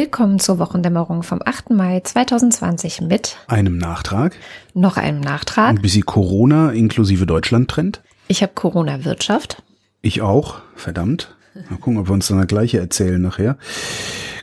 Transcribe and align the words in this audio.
Willkommen 0.00 0.38
zur 0.38 0.58
Wochendämmerung 0.58 1.22
vom 1.22 1.42
8. 1.44 1.72
Mai 1.72 2.00
2020 2.00 3.02
mit 3.02 3.36
einem 3.48 3.76
Nachtrag, 3.76 4.34
noch 4.72 4.96
einem 4.96 5.20
Nachtrag, 5.20 5.68
ein 5.68 5.82
bisschen 5.82 6.06
Corona 6.06 6.70
inklusive 6.70 7.26
Deutschland-Trend. 7.26 8.00
Ich 8.26 8.42
habe 8.42 8.54
Corona-Wirtschaft. 8.54 9.62
Ich 10.00 10.22
auch, 10.22 10.62
verdammt. 10.74 11.36
Mal 11.68 11.76
gucken, 11.76 11.98
ob 11.98 12.08
wir 12.08 12.14
uns 12.14 12.28
dann 12.28 12.38
das 12.38 12.46
gleiche 12.46 12.78
erzählen 12.78 13.20
nachher. 13.20 13.58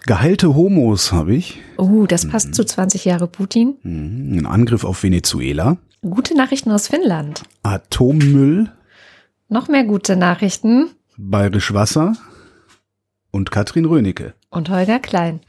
Geheilte 0.05 0.53
Homos 0.53 1.11
habe 1.11 1.33
ich. 1.33 1.59
Oh, 1.77 2.05
das 2.05 2.27
passt 2.27 2.49
mhm. 2.49 2.53
zu 2.53 2.63
20 2.63 3.05
Jahre 3.05 3.25
Putin. 3.25 3.77
Mhm. 3.81 4.37
Ein 4.37 4.45
Angriff 4.45 4.83
auf 4.83 5.01
Venezuela. 5.01 5.77
Gute 6.03 6.37
Nachrichten 6.37 6.69
aus 6.69 6.87
Finnland. 6.87 7.41
Atommüll. 7.63 8.71
Noch 9.49 9.69
mehr 9.69 9.85
gute 9.85 10.17
Nachrichten. 10.17 10.91
Bayerisch 11.17 11.73
Wasser 11.73 12.13
und 13.31 13.49
Katrin 13.49 13.85
Rönecke. 13.85 14.33
Und 14.49 14.69
Holger 14.69 14.99
Klein. 14.99 15.41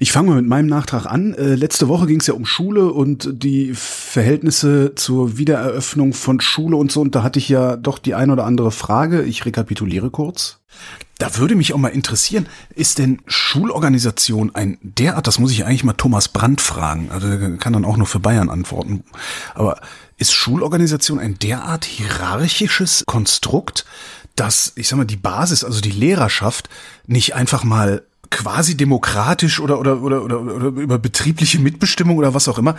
Ich 0.00 0.12
fange 0.12 0.30
mal 0.30 0.36
mit 0.36 0.46
meinem 0.46 0.66
Nachtrag 0.66 1.06
an. 1.06 1.34
Äh, 1.34 1.54
letzte 1.54 1.88
Woche 1.88 2.06
ging 2.06 2.20
es 2.20 2.26
ja 2.26 2.34
um 2.34 2.46
Schule 2.46 2.92
und 2.92 3.28
die 3.32 3.72
Verhältnisse 3.74 4.94
zur 4.94 5.38
Wiedereröffnung 5.38 6.12
von 6.12 6.40
Schule 6.40 6.76
und 6.76 6.92
so. 6.92 7.00
Und 7.00 7.14
da 7.14 7.22
hatte 7.22 7.38
ich 7.38 7.48
ja 7.48 7.76
doch 7.76 7.98
die 7.98 8.14
ein 8.14 8.30
oder 8.30 8.44
andere 8.44 8.70
Frage. 8.70 9.22
Ich 9.22 9.44
rekapituliere 9.46 10.10
kurz. 10.10 10.58
Da 11.18 11.36
würde 11.36 11.56
mich 11.56 11.72
auch 11.72 11.78
mal 11.78 11.88
interessieren, 11.88 12.46
ist 12.74 12.98
denn 12.98 13.20
Schulorganisation 13.26 14.54
ein 14.54 14.78
derart, 14.82 15.26
das 15.26 15.40
muss 15.40 15.50
ich 15.50 15.64
eigentlich 15.64 15.82
mal 15.82 15.94
Thomas 15.94 16.28
Brandt 16.28 16.60
fragen, 16.60 17.10
also 17.10 17.28
der 17.28 17.56
kann 17.56 17.72
dann 17.72 17.84
auch 17.84 17.96
nur 17.96 18.06
für 18.06 18.20
Bayern 18.20 18.48
antworten, 18.48 19.02
aber 19.54 19.80
ist 20.16 20.32
Schulorganisation 20.32 21.18
ein 21.18 21.36
derart 21.36 21.84
hierarchisches 21.84 23.02
Konstrukt, 23.06 23.84
dass, 24.36 24.72
ich 24.76 24.88
sag 24.88 24.96
mal, 24.96 25.04
die 25.04 25.16
Basis, 25.16 25.64
also 25.64 25.80
die 25.80 25.90
Lehrerschaft, 25.90 26.68
nicht 27.06 27.34
einfach 27.34 27.64
mal 27.64 28.04
quasi 28.30 28.76
demokratisch 28.76 29.60
oder, 29.60 29.78
oder, 29.78 30.02
oder, 30.02 30.22
oder, 30.22 30.40
oder 30.40 30.66
über 30.66 30.98
betriebliche 30.98 31.58
Mitbestimmung 31.58 32.16
oder 32.16 32.34
was 32.34 32.48
auch 32.48 32.58
immer, 32.58 32.76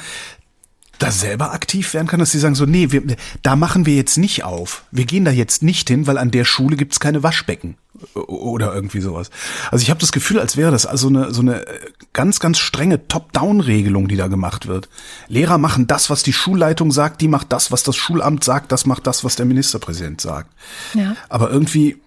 da 1.00 1.11
selber 1.11 1.53
aktiv 1.53 1.94
werden 1.94 2.08
kann, 2.08 2.19
dass 2.19 2.31
sie 2.31 2.39
sagen 2.39 2.55
so, 2.55 2.66
nee, 2.66 2.92
wir, 2.92 3.02
da 3.42 3.55
machen 3.55 3.86
wir 3.86 3.95
jetzt 3.95 4.17
nicht 4.17 4.44
auf. 4.44 4.83
Wir 4.92 5.05
gehen 5.05 5.25
da 5.25 5.31
jetzt 5.31 5.64
nicht 5.64 5.88
hin, 5.88 6.08
weil 6.08 6.17
an 6.17 6.30
der 6.30 6.44
Schule 6.44 6.75
gibt's 6.75 7.00
keine 7.00 7.23
Waschbecken 7.23 7.77
oder 8.16 8.75
irgendwie 8.75 9.00
sowas. 9.00 9.30
Also 9.72 9.83
ich 9.83 9.89
habe 9.89 10.00
das 10.02 10.11
Gefühl, 10.11 10.39
als 10.39 10.58
wäre 10.58 10.72
das 10.72 10.86
also 10.86 11.08
eine 11.08 11.33
so 11.33 11.42
eine 11.42 11.66
ganz 12.14 12.39
ganz 12.39 12.59
strenge 12.59 13.08
Top-Down-Regelung, 13.08 14.08
die 14.09 14.17
da 14.17 14.27
gemacht 14.27 14.67
wird. 14.67 14.89
Lehrer 15.27 15.58
machen 15.58 15.88
das, 15.88 16.09
was 16.09 16.22
die 16.23 16.33
Schulleitung 16.33 16.92
sagt, 16.92 17.22
die 17.22 17.27
macht 17.30 17.52
das, 17.52 17.72
was 17.72 17.83
das 17.83 17.95
Schulamt 17.95 18.44
sagt, 18.44 18.72
das 18.72 18.86
macht 18.86 19.08
das, 19.08 19.23
was 19.23 19.36
der 19.38 19.45
Ministerpräsident 19.45 20.20
sagt. 20.20 20.53
Ja. 20.94 21.16
Aber 21.30 21.50
irgendwie 21.50 21.97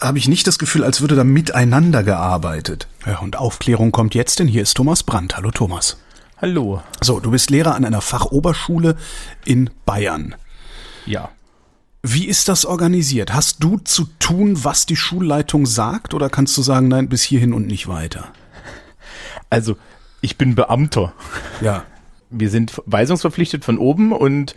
habe 0.00 0.18
ich 0.18 0.28
nicht 0.28 0.46
das 0.46 0.58
Gefühl, 0.58 0.84
als 0.84 1.00
würde 1.00 1.16
da 1.16 1.24
miteinander 1.24 2.02
gearbeitet. 2.02 2.88
Ja, 3.06 3.18
und 3.18 3.36
Aufklärung 3.36 3.92
kommt 3.92 4.14
jetzt, 4.14 4.38
denn 4.38 4.48
hier 4.48 4.62
ist 4.62 4.76
Thomas 4.76 5.02
Brandt. 5.02 5.36
Hallo 5.36 5.50
Thomas. 5.50 5.98
Hallo. 6.40 6.82
So, 7.00 7.20
du 7.20 7.30
bist 7.30 7.50
Lehrer 7.50 7.74
an 7.74 7.84
einer 7.84 8.00
Fachoberschule 8.00 8.96
in 9.44 9.70
Bayern. 9.86 10.34
Ja. 11.06 11.30
Wie 12.02 12.26
ist 12.26 12.48
das 12.48 12.66
organisiert? 12.66 13.32
Hast 13.32 13.62
du 13.62 13.78
zu 13.78 14.06
tun, 14.18 14.62
was 14.62 14.84
die 14.84 14.96
Schulleitung 14.96 15.64
sagt, 15.64 16.12
oder 16.12 16.28
kannst 16.28 16.56
du 16.58 16.62
sagen, 16.62 16.88
nein, 16.88 17.08
bis 17.08 17.22
hierhin 17.22 17.54
und 17.54 17.66
nicht 17.66 17.88
weiter? 17.88 18.28
Also, 19.48 19.76
ich 20.20 20.36
bin 20.36 20.54
Beamter. 20.54 21.14
Ja. 21.60 21.84
Wir 22.28 22.50
sind 22.50 22.82
weisungsverpflichtet 22.84 23.64
von 23.64 23.78
oben 23.78 24.12
und 24.12 24.54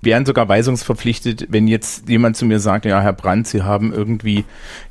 wären 0.00 0.26
sogar 0.26 0.48
weisungsverpflichtet, 0.48 1.46
wenn 1.50 1.66
jetzt 1.66 2.08
jemand 2.08 2.36
zu 2.36 2.46
mir 2.46 2.60
sagt, 2.60 2.84
ja, 2.84 3.00
Herr 3.00 3.12
Brandt, 3.12 3.48
Sie 3.48 3.62
haben 3.62 3.92
irgendwie 3.92 4.44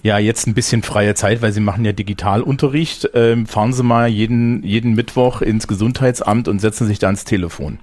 ja 0.03 0.17
jetzt 0.17 0.47
ein 0.47 0.53
bisschen 0.53 0.83
freie 0.83 1.15
Zeit, 1.15 1.41
weil 1.41 1.53
Sie 1.53 1.61
machen 1.61 1.85
ja 1.85 1.93
Digitalunterricht, 1.93 3.09
ähm, 3.13 3.47
fahren 3.47 3.73
Sie 3.73 3.83
mal 3.83 4.07
jeden, 4.07 4.63
jeden 4.63 4.95
Mittwoch 4.95 5.41
ins 5.41 5.67
Gesundheitsamt 5.67 6.47
und 6.47 6.59
setzen 6.59 6.87
sich 6.87 6.99
da 6.99 7.07
ans 7.07 7.23
Telefon. 7.23 7.79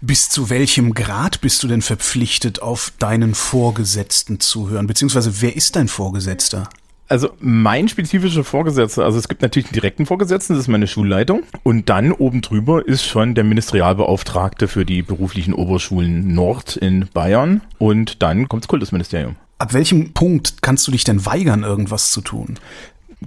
Bis 0.00 0.28
zu 0.28 0.50
welchem 0.50 0.94
Grad 0.94 1.40
bist 1.40 1.62
du 1.62 1.68
denn 1.68 1.82
verpflichtet, 1.82 2.62
auf 2.62 2.92
deinen 2.98 3.34
Vorgesetzten 3.34 4.40
zu 4.40 4.70
hören? 4.70 4.86
Beziehungsweise 4.86 5.42
wer 5.42 5.56
ist 5.56 5.76
dein 5.76 5.88
Vorgesetzter? 5.88 6.68
Also 7.08 7.30
mein 7.40 7.88
spezifischer 7.88 8.42
Vorgesetzter, 8.42 9.04
also 9.04 9.18
es 9.18 9.28
gibt 9.28 9.42
natürlich 9.42 9.66
einen 9.66 9.74
direkten 9.74 10.06
Vorgesetzten, 10.06 10.54
das 10.54 10.62
ist 10.62 10.68
meine 10.68 10.86
Schulleitung. 10.86 11.42
Und 11.62 11.88
dann 11.90 12.12
oben 12.12 12.40
drüber 12.40 12.86
ist 12.86 13.04
schon 13.04 13.34
der 13.34 13.44
Ministerialbeauftragte 13.44 14.66
für 14.66 14.86
die 14.86 15.02
beruflichen 15.02 15.52
Oberschulen 15.52 16.34
Nord 16.34 16.76
in 16.76 17.08
Bayern. 17.12 17.60
Und 17.78 18.22
dann 18.22 18.48
kommt 18.48 18.64
das 18.64 18.68
Kultusministerium. 18.68 19.36
Ab 19.58 19.74
welchem 19.74 20.12
Punkt 20.12 20.62
kannst 20.62 20.88
du 20.88 20.90
dich 20.90 21.04
denn 21.04 21.24
weigern, 21.24 21.62
irgendwas 21.62 22.10
zu 22.10 22.20
tun? 22.20 22.58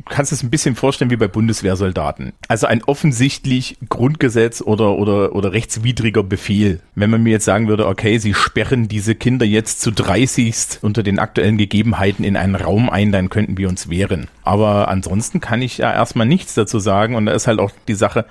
Kannst 0.10 0.32
es 0.32 0.44
ein 0.44 0.50
bisschen 0.50 0.76
vorstellen 0.76 1.12
wie 1.12 1.16
bei 1.16 1.28
Bundeswehrsoldaten. 1.28 2.34
Also 2.48 2.68
ein 2.68 2.84
offensichtlich 2.84 3.78
Grundgesetz 3.90 4.62
oder, 4.62 4.98
oder, 4.98 5.36
oder 5.36 5.54
rechtswidriger 5.54 6.24
Befehl. 6.24 6.80
Wenn 6.96 7.10
man 7.10 7.24
mir 7.24 7.32
jetzt 7.32 7.46
sagen 7.46 7.68
würde, 7.68 7.88
okay, 7.88 8.18
sie 8.18 8.34
sperren 8.34 8.88
diese 8.88 9.16
Kinder 9.16 9.46
jetzt 9.46 9.82
zu 9.82 9.92
30 9.92 10.46
unter 10.82 11.04
den 11.04 11.20
aktuellen 11.20 11.58
Gegebenheiten 11.58 12.24
in 12.24 12.38
einen 12.38 12.56
Raum 12.56 12.90
ein, 12.90 13.12
dann 13.12 13.30
könnten 13.30 13.58
wir 13.58 13.70
uns 13.70 13.90
wehren. 13.90 14.28
Aber 14.44 14.88
ansonsten 14.88 15.42
kann 15.42 15.62
ich 15.62 15.80
ja 15.80 15.92
erstmal 15.92 16.28
nichts 16.28 16.54
dazu 16.54 16.80
sagen 16.80 17.16
und 17.16 17.26
da 17.26 17.34
ist 17.34 17.48
halt 17.48 17.60
auch 17.60 17.72
die 17.88 17.96
Sache, 17.96 18.26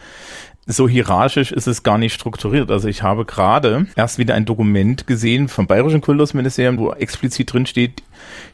so 0.67 0.89
hierarchisch 0.89 1.53
ist 1.53 1.67
es 1.67 1.83
gar 1.83 1.99
nicht 1.99 2.15
strukturiert. 2.15 2.71
Also 2.71 2.89
ich 2.89 3.03
habe 3.03 3.25
gerade 3.25 3.87
erst 3.97 4.19
wieder 4.19 4.35
ein 4.35 4.47
Dokument 4.47 5.07
gesehen 5.07 5.49
vom 5.49 5.67
Bayerischen 5.67 6.01
Kultusministerium, 6.01 6.79
wo 6.79 6.93
explizit 6.93 7.53
drin 7.53 7.67
steht, 7.67 8.03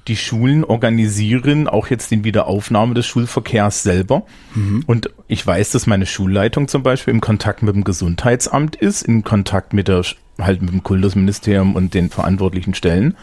die 0.08 0.16
Schulen 0.16 0.64
organisieren 0.64 1.68
auch 1.68 1.88
jetzt 1.88 2.10
den 2.10 2.24
Wiederaufnahme 2.24 2.94
des 2.94 3.06
Schulverkehrs 3.06 3.82
selber. 3.82 4.24
Mhm. 4.54 4.82
Und 4.86 5.10
ich 5.28 5.46
weiß, 5.46 5.70
dass 5.70 5.86
meine 5.86 6.06
Schulleitung 6.06 6.66
zum 6.66 6.82
Beispiel 6.82 7.14
im 7.14 7.20
Kontakt 7.20 7.62
mit 7.62 7.74
dem 7.74 7.84
Gesundheitsamt 7.84 8.74
ist, 8.76 9.02
in 9.02 9.22
Kontakt 9.22 9.72
mit 9.72 9.86
der 9.86 10.02
halt 10.40 10.62
mit 10.62 10.72
dem 10.72 10.82
Kultusministerium 10.82 11.76
und 11.76 11.94
den 11.94 12.08
verantwortlichen 12.08 12.74
Stellen 12.74 13.16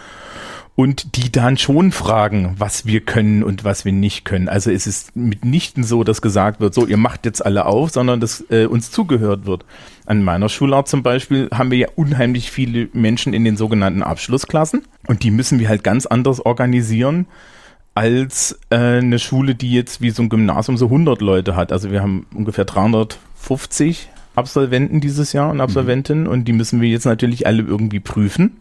und 0.77 1.15
die 1.15 1.31
dann 1.31 1.57
schon 1.57 1.91
fragen, 1.91 2.53
was 2.59 2.85
wir 2.85 3.01
können 3.01 3.41
und 3.41 3.63
was 3.63 3.83
wir 3.83 3.91
nicht 3.91 4.25
können. 4.25 4.47
Also 4.47 4.69
es 4.69 4.85
ist 4.85 5.15
mitnichten 5.15 5.83
so, 5.83 6.03
dass 6.03 6.21
gesagt 6.21 6.59
wird, 6.59 6.75
so 6.75 6.85
ihr 6.85 6.97
macht 6.97 7.25
jetzt 7.25 7.43
alle 7.43 7.65
auf, 7.65 7.89
sondern 7.89 8.19
dass 8.19 8.45
äh, 8.51 8.67
uns 8.67 8.91
zugehört 8.91 9.47
wird. 9.47 9.65
An 10.05 10.23
meiner 10.23 10.49
Schulart 10.49 10.88
zum 10.88 11.01
Beispiel 11.01 11.49
haben 11.51 11.71
wir 11.71 11.79
ja 11.79 11.88
unheimlich 11.95 12.51
viele 12.51 12.89
Menschen 12.93 13.33
in 13.33 13.43
den 13.43 13.57
sogenannten 13.57 14.03
Abschlussklassen 14.03 14.83
und 15.07 15.23
die 15.23 15.31
müssen 15.31 15.57
wir 15.57 15.67
halt 15.67 15.83
ganz 15.83 16.05
anders 16.05 16.45
organisieren 16.45 17.25
als 17.95 18.59
äh, 18.69 18.99
eine 18.99 19.17
Schule, 19.17 19.55
die 19.55 19.73
jetzt 19.73 20.01
wie 20.01 20.11
so 20.11 20.21
ein 20.21 20.29
Gymnasium 20.29 20.77
so 20.77 20.85
100 20.85 21.21
Leute 21.21 21.55
hat. 21.55 21.71
Also 21.71 21.89
wir 21.89 22.03
haben 22.03 22.27
ungefähr 22.35 22.65
350 22.65 24.09
Absolventen 24.35 25.01
dieses 25.01 25.33
Jahr 25.33 25.49
und 25.49 25.59
Absolventinnen 25.59 26.25
mhm. 26.25 26.29
und 26.29 26.45
die 26.45 26.53
müssen 26.53 26.81
wir 26.81 26.88
jetzt 26.88 27.05
natürlich 27.05 27.47
alle 27.47 27.63
irgendwie 27.63 27.99
prüfen. 27.99 28.59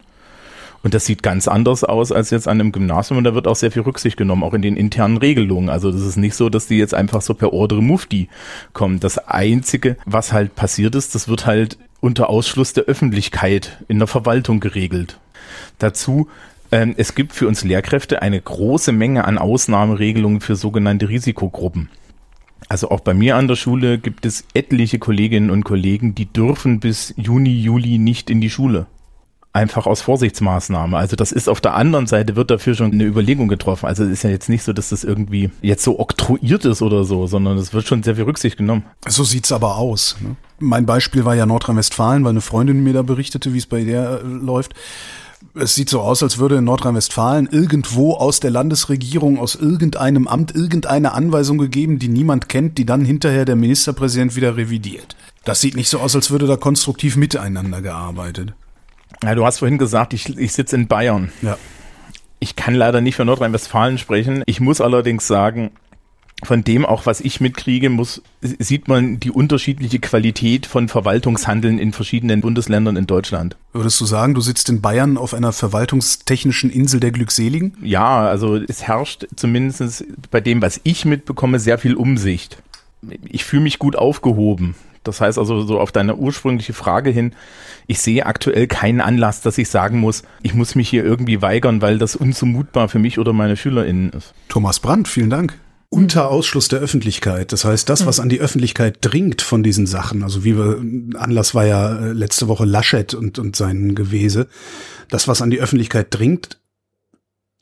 Und 0.83 0.93
das 0.93 1.05
sieht 1.05 1.23
ganz 1.23 1.47
anders 1.47 1.83
aus 1.83 2.11
als 2.11 2.29
jetzt 2.29 2.47
an 2.47 2.59
einem 2.59 2.71
Gymnasium 2.71 3.17
und 3.17 3.23
da 3.23 3.33
wird 3.33 3.47
auch 3.47 3.55
sehr 3.55 3.71
viel 3.71 3.81
Rücksicht 3.81 4.17
genommen, 4.17 4.43
auch 4.43 4.53
in 4.53 4.61
den 4.61 4.77
internen 4.77 5.17
Regelungen. 5.17 5.69
Also 5.69 5.91
das 5.91 6.01
ist 6.01 6.17
nicht 6.17 6.35
so, 6.35 6.49
dass 6.49 6.67
die 6.67 6.77
jetzt 6.77 6.93
einfach 6.93 7.21
so 7.21 7.33
per 7.33 7.53
Ordre 7.53 7.81
Mufti 7.81 8.29
kommen. 8.73 8.99
Das 8.99 9.17
Einzige, 9.17 9.97
was 10.05 10.33
halt 10.33 10.55
passiert 10.55 10.95
ist, 10.95 11.15
das 11.15 11.27
wird 11.27 11.45
halt 11.45 11.77
unter 11.99 12.29
Ausschluss 12.29 12.73
der 12.73 12.85
Öffentlichkeit 12.85 13.83
in 13.87 13.97
der 13.97 14.07
Verwaltung 14.07 14.59
geregelt. 14.59 15.19
Dazu 15.79 16.27
ähm, 16.71 16.93
es 16.97 17.15
gibt 17.15 17.33
für 17.33 17.47
uns 17.47 17.63
Lehrkräfte 17.63 18.21
eine 18.21 18.39
große 18.39 18.91
Menge 18.91 19.25
an 19.25 19.37
Ausnahmeregelungen 19.37 20.41
für 20.41 20.55
sogenannte 20.55 21.09
Risikogruppen. 21.09 21.89
Also 22.69 22.91
auch 22.91 22.99
bei 22.99 23.13
mir 23.13 23.37
an 23.37 23.47
der 23.47 23.55
Schule 23.55 23.97
gibt 23.97 24.25
es 24.25 24.43
etliche 24.53 24.99
Kolleginnen 24.99 25.49
und 25.49 25.63
Kollegen, 25.63 26.15
die 26.15 26.25
dürfen 26.25 26.79
bis 26.79 27.13
Juni, 27.15 27.61
Juli 27.61 27.97
nicht 27.97 28.29
in 28.29 28.41
die 28.41 28.49
Schule 28.49 28.87
einfach 29.53 29.87
aus 29.87 30.01
Vorsichtsmaßnahme. 30.01 30.97
Also 30.97 31.15
das 31.15 31.31
ist 31.31 31.49
auf 31.49 31.61
der 31.61 31.73
anderen 31.73 32.07
Seite 32.07 32.35
wird 32.35 32.51
dafür 32.51 32.75
schon 32.75 32.91
eine 32.91 33.05
Überlegung 33.05 33.47
getroffen. 33.47 33.87
Also 33.87 34.03
es 34.03 34.11
ist 34.11 34.23
ja 34.23 34.29
jetzt 34.29 34.49
nicht 34.49 34.63
so, 34.63 34.73
dass 34.73 34.89
das 34.89 35.03
irgendwie 35.03 35.49
jetzt 35.61 35.83
so 35.83 35.99
oktroyiert 35.99 36.65
ist 36.65 36.81
oder 36.81 37.03
so, 37.03 37.27
sondern 37.27 37.57
es 37.57 37.73
wird 37.73 37.87
schon 37.87 38.03
sehr 38.03 38.15
viel 38.15 38.25
Rücksicht 38.25 38.57
genommen. 38.57 38.85
So 39.07 39.23
sieht's 39.23 39.51
aber 39.51 39.77
aus. 39.77 40.17
Ne? 40.21 40.35
Mein 40.59 40.85
Beispiel 40.85 41.25
war 41.25 41.35
ja 41.35 41.45
Nordrhein-Westfalen, 41.45 42.23
weil 42.23 42.31
eine 42.31 42.41
Freundin 42.41 42.83
mir 42.83 42.93
da 42.93 43.01
berichtete, 43.01 43.53
wie 43.53 43.57
es 43.57 43.65
bei 43.65 43.83
der 43.83 44.21
äh, 44.21 44.27
läuft. 44.27 44.73
Es 45.53 45.75
sieht 45.75 45.89
so 45.89 46.01
aus, 46.01 46.21
als 46.21 46.37
würde 46.37 46.57
in 46.57 46.63
Nordrhein-Westfalen 46.63 47.47
irgendwo 47.51 48.13
aus 48.13 48.39
der 48.39 48.51
Landesregierung, 48.51 49.39
aus 49.39 49.55
irgendeinem 49.55 50.27
Amt, 50.27 50.53
irgendeine 50.53 51.13
Anweisung 51.13 51.57
gegeben, 51.57 51.99
die 51.99 52.09
niemand 52.09 52.49
kennt, 52.49 52.77
die 52.77 52.85
dann 52.85 53.05
hinterher 53.05 53.45
der 53.45 53.55
Ministerpräsident 53.55 54.35
wieder 54.35 54.55
revidiert. 54.55 55.15
Das 55.45 55.61
sieht 55.61 55.75
nicht 55.75 55.89
so 55.89 55.99
aus, 55.99 56.15
als 56.15 56.29
würde 56.29 56.47
da 56.47 56.57
konstruktiv 56.57 57.15
miteinander 57.15 57.81
gearbeitet. 57.81 58.53
Ja, 59.23 59.35
du 59.35 59.45
hast 59.45 59.59
vorhin 59.59 59.77
gesagt, 59.77 60.13
ich, 60.13 60.37
ich 60.37 60.53
sitze 60.53 60.75
in 60.75 60.87
Bayern. 60.87 61.31
Ja. 61.41 61.57
Ich 62.39 62.55
kann 62.55 62.75
leider 62.75 63.01
nicht 63.01 63.15
für 63.15 63.25
Nordrhein-Westfalen 63.25 63.97
sprechen. 63.97 64.43
Ich 64.45 64.59
muss 64.59 64.79
allerdings 64.79 65.25
sagen, 65.25 65.71
von 66.43 66.63
dem 66.63 66.85
auch, 66.85 67.07
was 67.07 67.19
ich 67.19 67.41
mitkriege, 67.41 67.89
muss, 67.89 68.21
sieht 68.41 68.87
man 68.87 69.19
die 69.19 69.31
unterschiedliche 69.31 69.97
Qualität 69.99 70.67
von 70.67 70.87
Verwaltungshandeln 70.87 71.79
in 71.79 71.93
verschiedenen 71.93 72.41
Bundesländern 72.41 72.95
in 72.95 73.07
Deutschland. 73.07 73.57
Würdest 73.73 73.99
du 73.99 74.05
sagen, 74.05 74.35
du 74.35 74.41
sitzt 74.41 74.69
in 74.69 74.81
Bayern 74.81 75.17
auf 75.17 75.33
einer 75.33 75.51
verwaltungstechnischen 75.51 76.69
Insel 76.69 76.99
der 76.99 77.11
Glückseligen? 77.11 77.75
Ja, 77.81 78.27
also 78.27 78.55
es 78.55 78.83
herrscht 78.83 79.25
zumindest 79.35 80.05
bei 80.29 80.39
dem, 80.39 80.61
was 80.61 80.79
ich 80.83 81.05
mitbekomme, 81.05 81.59
sehr 81.59 81.79
viel 81.79 81.95
Umsicht. 81.95 82.61
ich 83.23 83.43
fühle 83.43 83.63
mich 83.63 83.79
gut 83.79 83.95
aufgehoben. 83.95 84.75
Das 85.07 85.21
heißt 85.21 85.37
also 85.37 85.61
so 85.61 85.79
auf 85.79 85.91
deine 85.91 86.15
ursprüngliche 86.15 86.73
Frage 86.73 87.09
hin, 87.09 87.33
ich 87.87 87.99
sehe 87.99 88.25
aktuell 88.25 88.67
keinen 88.67 89.01
Anlass, 89.01 89.41
dass 89.41 89.57
ich 89.57 89.69
sagen 89.69 89.99
muss, 89.99 90.23
ich 90.43 90.53
muss 90.53 90.75
mich 90.75 90.89
hier 90.89 91.05
irgendwie 91.05 91.41
weigern, 91.41 91.81
weil 91.81 91.97
das 91.97 92.15
unzumutbar 92.15 92.89
für 92.89 92.99
mich 92.99 93.17
oder 93.17 93.33
meine 93.33 93.55
SchülerInnen 93.55 94.11
ist. 94.11 94.33
Thomas 94.49 94.79
Brandt, 94.79 95.07
vielen 95.07 95.29
Dank. 95.29 95.57
Unter 95.89 96.29
Ausschluss 96.29 96.67
der 96.67 96.79
Öffentlichkeit. 96.79 97.53
Das 97.53 97.63
heißt, 97.63 97.87
das, 97.87 98.05
was 98.05 98.19
an 98.19 98.27
die 98.27 98.41
Öffentlichkeit 98.41 98.97
dringt 98.99 99.41
von 99.41 99.63
diesen 99.63 99.87
Sachen, 99.87 100.21
also 100.21 100.43
wie 100.43 100.57
wir, 100.57 100.81
Anlass 101.17 101.55
war 101.55 101.65
ja 101.65 101.97
äh, 101.97 102.11
letzte 102.11 102.49
Woche 102.49 102.65
Laschet 102.65 103.13
und, 103.13 103.39
und 103.39 103.55
sein 103.55 103.95
Gewese, 103.95 104.47
das, 105.09 105.29
was 105.29 105.41
an 105.41 105.49
die 105.49 105.61
Öffentlichkeit 105.61 106.07
dringt, 106.09 106.59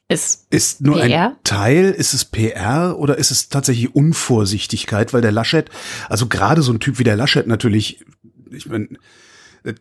Ist, 0.08 0.46
ist 0.52 0.82
nur 0.82 1.02
PR? 1.02 1.30
ein 1.30 1.36
Teil, 1.44 1.86
ist 1.86 2.14
es 2.14 2.26
PR 2.26 2.96
oder 3.00 3.18
ist 3.18 3.32
es 3.32 3.50
tatsächlich 3.50 3.96
Unvorsichtigkeit, 3.96 5.14
weil 5.14 5.22
der 5.22 5.32
Laschet, 5.32 5.70
also 6.10 6.28
gerade 6.28 6.62
so 6.62 6.72
ein 6.72 6.80
Typ 6.80 7.00
wie 7.00 7.04
der 7.04 7.16
Laschet 7.16 7.48
natürlich, 7.48 8.06
ich 8.52 8.68
meine, 8.68 8.90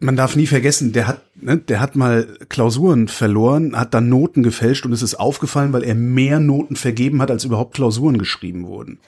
man 0.01 0.17
darf 0.17 0.35
nie 0.35 0.47
vergessen, 0.47 0.93
der 0.93 1.07
hat, 1.07 1.21
ne, 1.35 1.59
der 1.59 1.81
hat 1.81 1.95
mal 1.95 2.39
Klausuren 2.49 3.09
verloren, 3.09 3.77
hat 3.77 3.93
dann 3.93 4.09
Noten 4.09 4.43
gefälscht 4.43 4.87
und 4.87 4.93
es 4.95 5.03
ist 5.03 5.17
aufgefallen, 5.17 5.75
weil 5.75 5.85
er 5.85 5.95
mehr 5.95 6.41
Noten 6.41 6.77
vergeben 6.77 7.21
hat, 7.21 7.31
als 7.31 7.45
überhaupt 7.45 7.75
Klausuren 7.75 8.17
geschrieben 8.17 8.67
wurden. 8.67 9.01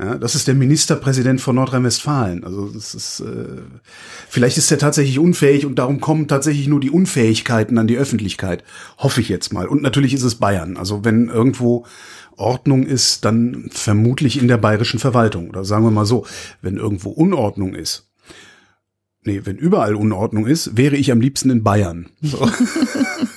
Ja, 0.00 0.16
das 0.16 0.36
ist 0.36 0.46
der 0.46 0.54
Ministerpräsident 0.54 1.40
von 1.40 1.56
Nordrhein-Westfalen. 1.56 2.44
Also 2.44 2.68
das 2.68 2.94
ist 2.94 3.20
äh, 3.20 3.62
vielleicht 4.28 4.56
ist 4.56 4.70
er 4.70 4.78
tatsächlich 4.78 5.18
unfähig 5.18 5.66
und 5.66 5.76
darum 5.76 6.00
kommen 6.00 6.28
tatsächlich 6.28 6.68
nur 6.68 6.78
die 6.78 6.90
Unfähigkeiten 6.90 7.78
an 7.78 7.88
die 7.88 7.98
Öffentlichkeit. 7.98 8.62
Hoffe 8.98 9.20
ich 9.20 9.28
jetzt 9.28 9.52
mal. 9.52 9.66
Und 9.66 9.82
natürlich 9.82 10.14
ist 10.14 10.22
es 10.22 10.36
Bayern. 10.36 10.76
Also 10.76 11.04
wenn 11.04 11.28
irgendwo 11.28 11.84
Ordnung 12.36 12.86
ist, 12.86 13.24
dann 13.24 13.70
vermutlich 13.72 14.40
in 14.40 14.46
der 14.46 14.58
bayerischen 14.58 15.00
Verwaltung. 15.00 15.48
Oder 15.48 15.64
sagen 15.64 15.84
wir 15.84 15.90
mal 15.90 16.06
so, 16.06 16.24
wenn 16.62 16.76
irgendwo 16.76 17.10
Unordnung 17.10 17.74
ist. 17.74 18.08
Nee, 19.24 19.42
wenn 19.44 19.56
überall 19.56 19.96
Unordnung 19.96 20.46
ist, 20.46 20.76
wäre 20.76 20.94
ich 20.94 21.10
am 21.10 21.20
liebsten 21.20 21.50
in 21.50 21.64
Bayern. 21.64 22.08
So. 22.22 22.48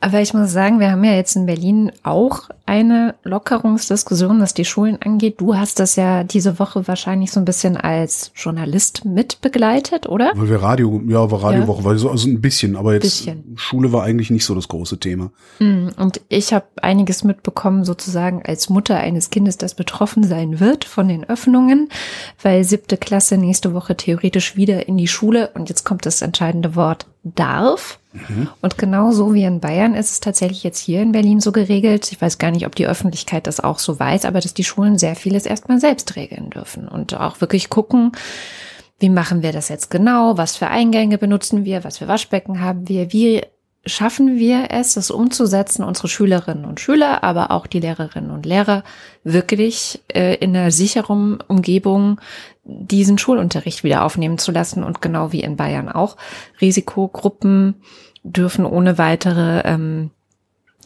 Aber 0.00 0.20
ich 0.20 0.34
muss 0.34 0.52
sagen, 0.52 0.80
wir 0.80 0.90
haben 0.90 1.04
ja 1.04 1.12
jetzt 1.12 1.36
in 1.36 1.46
Berlin 1.46 1.92
auch 2.02 2.48
eine 2.66 3.14
Lockerungsdiskussion, 3.24 4.40
was 4.40 4.54
die 4.54 4.64
Schulen 4.64 4.98
angeht. 5.02 5.40
Du 5.40 5.56
hast 5.56 5.80
das 5.80 5.96
ja 5.96 6.24
diese 6.24 6.58
Woche 6.58 6.86
wahrscheinlich 6.88 7.30
so 7.30 7.40
ein 7.40 7.44
bisschen 7.44 7.76
als 7.76 8.32
Journalist 8.34 9.04
mit 9.04 9.40
begleitet, 9.40 10.08
oder? 10.08 10.32
Weil 10.34 10.48
wir 10.48 10.62
Radio, 10.62 11.02
ja, 11.06 11.30
war 11.30 11.42
Radiowoche, 11.42 11.84
weil 11.84 11.98
so 11.98 12.10
also 12.10 12.28
ein 12.28 12.40
bisschen, 12.40 12.76
aber 12.76 12.94
jetzt 12.94 13.02
Bisschen. 13.02 13.54
Schule 13.56 13.92
war 13.92 14.02
eigentlich 14.02 14.30
nicht 14.30 14.44
so 14.44 14.54
das 14.54 14.68
große 14.68 14.98
Thema. 14.98 15.30
Mm, 15.58 15.88
Und 15.98 16.20
ich 16.28 16.52
habe 16.52 16.66
einiges 16.80 17.24
mitbekommen, 17.24 17.84
sozusagen 17.84 18.42
als 18.44 18.68
Mutter 18.70 18.96
eines 18.96 19.30
Kindes, 19.30 19.58
das 19.58 19.74
betroffen 19.74 20.24
sein 20.24 20.60
wird 20.60 20.84
von 20.84 21.08
den 21.08 21.24
Öffnungen, 21.24 21.88
weil 22.42 22.64
siebte 22.64 22.96
Klasse 22.96 23.36
nächste 23.36 23.74
Woche 23.74 23.96
theoretisch 23.96 24.56
wieder 24.56 24.88
in 24.88 24.96
die 24.96 25.08
Schule 25.08 25.50
und 25.54 25.68
jetzt 25.68 25.84
kommt 25.84 26.06
das 26.06 26.22
entscheidende 26.22 26.76
Wort 26.76 27.06
darf. 27.24 27.98
Und 28.60 28.78
genauso 28.78 29.34
wie 29.34 29.44
in 29.44 29.60
Bayern 29.60 29.94
ist 29.94 30.12
es 30.12 30.20
tatsächlich 30.20 30.62
jetzt 30.62 30.78
hier 30.78 31.02
in 31.02 31.12
Berlin 31.12 31.40
so 31.40 31.52
geregelt. 31.52 32.12
Ich 32.12 32.20
weiß 32.20 32.38
gar 32.38 32.50
nicht, 32.50 32.66
ob 32.66 32.74
die 32.74 32.86
Öffentlichkeit 32.86 33.46
das 33.46 33.60
auch 33.60 33.78
so 33.78 33.98
weiß, 33.98 34.24
aber 34.24 34.40
dass 34.40 34.54
die 34.54 34.64
Schulen 34.64 34.98
sehr 34.98 35.16
vieles 35.16 35.46
erstmal 35.46 35.80
selbst 35.80 36.14
regeln 36.16 36.50
dürfen 36.50 36.86
und 36.88 37.14
auch 37.14 37.40
wirklich 37.40 37.70
gucken, 37.70 38.12
wie 39.00 39.10
machen 39.10 39.42
wir 39.42 39.52
das 39.52 39.68
jetzt 39.68 39.90
genau? 39.90 40.38
Was 40.38 40.56
für 40.56 40.68
Eingänge 40.68 41.18
benutzen 41.18 41.64
wir? 41.64 41.82
Was 41.82 41.98
für 41.98 42.08
Waschbecken 42.08 42.60
haben 42.60 42.88
wir? 42.88 43.12
Wie 43.12 43.42
schaffen 43.86 44.38
wir 44.38 44.68
es, 44.70 44.94
das 44.94 45.10
umzusetzen, 45.10 45.84
unsere 45.84 46.08
Schülerinnen 46.08 46.64
und 46.64 46.80
Schüler, 46.80 47.22
aber 47.22 47.50
auch 47.50 47.66
die 47.66 47.80
Lehrerinnen 47.80 48.30
und 48.30 48.46
Lehrer 48.46 48.82
wirklich 49.22 50.02
äh, 50.12 50.36
in 50.36 50.56
einer 50.56 50.70
sicheren 50.70 51.40
Umgebung 51.46 52.20
diesen 52.64 53.18
Schulunterricht 53.18 53.84
wieder 53.84 54.04
aufnehmen 54.04 54.38
zu 54.38 54.50
lassen 54.50 54.84
und 54.84 55.02
genau 55.02 55.32
wie 55.32 55.42
in 55.42 55.56
Bayern 55.56 55.88
auch. 55.88 56.16
Risikogruppen 56.60 57.74
dürfen 58.22 58.64
ohne 58.64 58.96
weitere 58.96 59.60
ähm, 59.64 60.10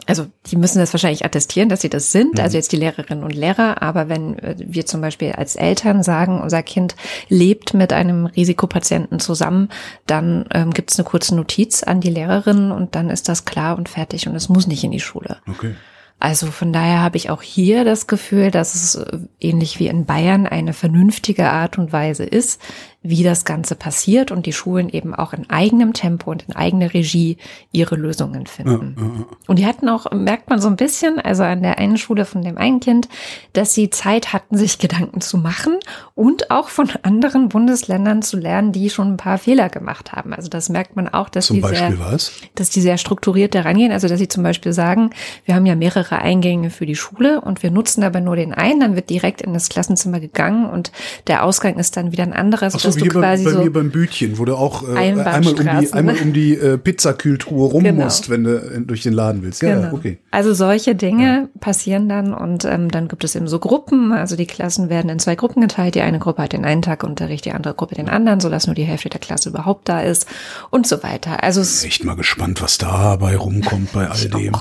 also 0.07 0.27
die 0.47 0.55
müssen 0.55 0.79
das 0.79 0.93
wahrscheinlich 0.93 1.25
attestieren, 1.25 1.69
dass 1.69 1.81
sie 1.81 1.89
das 1.89 2.11
sind, 2.11 2.39
also 2.39 2.57
jetzt 2.57 2.71
die 2.71 2.77
Lehrerinnen 2.77 3.23
und 3.23 3.35
Lehrer, 3.35 3.81
aber 3.81 4.09
wenn 4.09 4.39
äh, 4.39 4.55
wir 4.57 4.85
zum 4.85 5.01
Beispiel 5.01 5.33
als 5.33 5.55
Eltern 5.55 6.03
sagen, 6.03 6.41
unser 6.41 6.63
Kind 6.63 6.95
lebt 7.27 7.73
mit 7.73 7.93
einem 7.93 8.25
Risikopatienten 8.25 9.19
zusammen, 9.19 9.69
dann 10.07 10.45
ähm, 10.53 10.71
gibt 10.71 10.91
es 10.91 10.99
eine 10.99 11.07
kurze 11.07 11.35
Notiz 11.35 11.83
an 11.83 12.01
die 12.01 12.09
Lehrerinnen 12.09 12.71
und 12.71 12.95
dann 12.95 13.09
ist 13.09 13.29
das 13.29 13.45
klar 13.45 13.77
und 13.77 13.89
fertig 13.89 14.27
und 14.27 14.35
es 14.35 14.49
muss 14.49 14.67
nicht 14.67 14.83
in 14.83 14.91
die 14.91 14.99
Schule. 14.99 15.37
Okay. 15.47 15.75
Also 16.19 16.47
von 16.47 16.73
daher 16.73 17.01
habe 17.01 17.17
ich 17.17 17.29
auch 17.29 17.41
hier 17.41 17.85
das 17.85 18.07
Gefühl, 18.07 18.51
dass 18.51 18.75
es 18.75 18.95
äh, 18.95 19.19
ähnlich 19.39 19.79
wie 19.79 19.87
in 19.87 20.05
Bayern 20.05 20.47
eine 20.47 20.73
vernünftige 20.73 21.49
Art 21.49 21.77
und 21.77 21.93
Weise 21.93 22.25
ist, 22.25 22.59
wie 23.01 23.23
das 23.23 23.45
Ganze 23.45 23.75
passiert 23.75 24.29
und 24.29 24.45
die 24.45 24.51
Schulen 24.51 24.89
eben 24.89 25.15
auch 25.15 25.31
in 25.31 25.49
eigenem 25.49 25.93
Tempo 25.93 26.31
und 26.31 26.43
in 26.49 26.55
eigener 26.55 26.93
Regie 26.93 27.37
ihre 27.71 27.95
Lösungen 27.95 28.45
finden. 28.45 29.25
Und 29.47 29.57
die 29.57 29.65
hatten 29.65 29.87
auch, 29.87 30.11
merkt 30.11 30.49
man 30.49 30.59
so 30.59 30.67
ein 30.67 30.75
bisschen, 30.75 31.17
also 31.17 31.43
an 31.43 31.61
der 31.61 31.77
einen 31.77 31.97
Schule 31.97 32.25
von 32.25 32.41
dem 32.41 32.57
einen 32.57 32.81
Kind, 32.81 33.07
dass 33.53 33.73
sie 33.73 33.89
Zeit 33.89 34.33
hatten, 34.33 34.57
sich 34.57 34.79
Gedanken 34.79 35.21
zu 35.21 35.37
machen 35.37 35.77
und 36.13 36.51
auch 36.51 36.67
von 36.67 36.89
anderen 37.03 37.47
Bundesländern 37.47 38.21
zu 38.21 38.35
lernen, 38.35 38.73
die 38.73 38.89
schon 38.89 39.13
ein 39.13 39.17
paar 39.17 39.37
Fehler 39.37 39.69
gemacht 39.69 40.11
haben. 40.11 40.33
Also 40.33 40.49
das 40.49 40.67
merkt 40.67 40.97
man 40.97 41.07
auch, 41.07 41.29
dass 41.29 41.45
Zum 41.47 41.55
die 41.55 41.61
Beispiel 41.61 41.97
sehr, 41.97 41.99
was? 41.99 42.33
dass 42.55 42.69
die 42.69 42.81
sehr 42.81 42.97
strukturiert 42.97 43.55
da 43.55 43.61
rangehen. 43.61 43.93
Also 43.93 44.09
dass 44.09 44.19
sie 44.19 44.27
zum 44.27 44.43
Beispiel 44.43 44.73
sagen, 44.73 45.11
wir 45.45 45.55
haben 45.55 45.65
ja 45.65 45.75
mehrere 45.75 46.08
Eingänge 46.17 46.69
für 46.69 46.85
die 46.85 46.95
Schule 46.95 47.39
und 47.41 47.63
wir 47.63 47.71
nutzen 47.71 48.03
aber 48.03 48.19
nur 48.21 48.35
den 48.35 48.53
einen, 48.53 48.79
dann 48.79 48.95
wird 48.95 49.09
direkt 49.09 49.41
in 49.41 49.53
das 49.53 49.69
Klassenzimmer 49.69 50.19
gegangen 50.19 50.65
und 50.69 50.91
der 51.27 51.43
Ausgang 51.43 51.77
ist 51.77 51.95
dann 51.97 52.11
wieder 52.11 52.23
ein 52.23 52.33
anderer, 52.33 52.69
so, 52.71 52.77
wie 52.95 52.99
du 52.99 53.05
hier 53.05 53.13
bei, 53.13 53.19
quasi 53.19 53.43
bei 53.43 53.51
so 53.51 53.63
mir 53.63 53.71
beim 53.71 53.91
Bütchen, 53.91 54.37
wo 54.37 54.45
du 54.45 54.55
auch 54.55 54.87
äh, 54.87 54.95
einmal 54.97 55.47
um 55.47 55.55
die, 55.55 55.93
einmal 55.93 56.15
ne? 56.15 56.21
um 56.21 56.33
die 56.33 56.55
äh, 56.55 56.77
Pizzakühltruhe 56.77 57.69
rum 57.69 57.83
Genau. 57.83 58.03
musst, 58.05 58.29
wenn 58.29 58.43
du 58.43 58.55
äh, 58.57 58.81
durch 58.81 59.03
den 59.03 59.13
Laden 59.13 59.43
willst. 59.43 59.61
Ja, 59.61 59.75
Genau. 59.79 59.93
okay. 59.95 60.17
Also 60.31 60.53
solche 60.53 60.95
Dinge 60.95 61.49
passieren 61.59 62.09
dann 62.09 62.33
und 62.33 62.65
ähm, 62.65 62.89
dann 62.91 63.07
gibt 63.07 63.23
es 63.23 63.35
eben 63.35 63.47
so 63.47 63.59
Gruppen, 63.59 64.11
also 64.11 64.35
die 64.35 64.45
Klassen 64.45 64.89
werden 64.89 65.09
in 65.09 65.19
zwei 65.19 65.35
Gruppen 65.35 65.61
geteilt. 65.61 65.95
Die 65.95 66.01
eine 66.01 66.19
Gruppe 66.19 66.41
hat 66.43 66.53
den 66.53 66.65
einen 66.65 66.81
Tag 66.81 67.03
Unterricht, 67.03 67.45
die 67.45 67.51
andere 67.51 67.73
Gruppe 67.73 67.95
den 67.95 68.09
anderen, 68.09 68.39
sodass 68.39 68.67
nur 68.67 68.75
die 68.75 68.83
Hälfte 68.83 69.09
der 69.09 69.19
Klasse 69.19 69.49
überhaupt 69.49 69.87
da 69.89 70.01
ist 70.01 70.27
und 70.69 70.87
so 70.87 71.01
weiter. 71.03 71.43
Also 71.43 71.61
Echt 71.61 72.03
mal 72.03 72.15
gespannt, 72.15 72.61
was 72.61 72.77
dabei 72.77 73.35
rumkommt 73.37 73.91
bei 73.93 74.07
all 74.07 74.17
dem. 74.29 74.55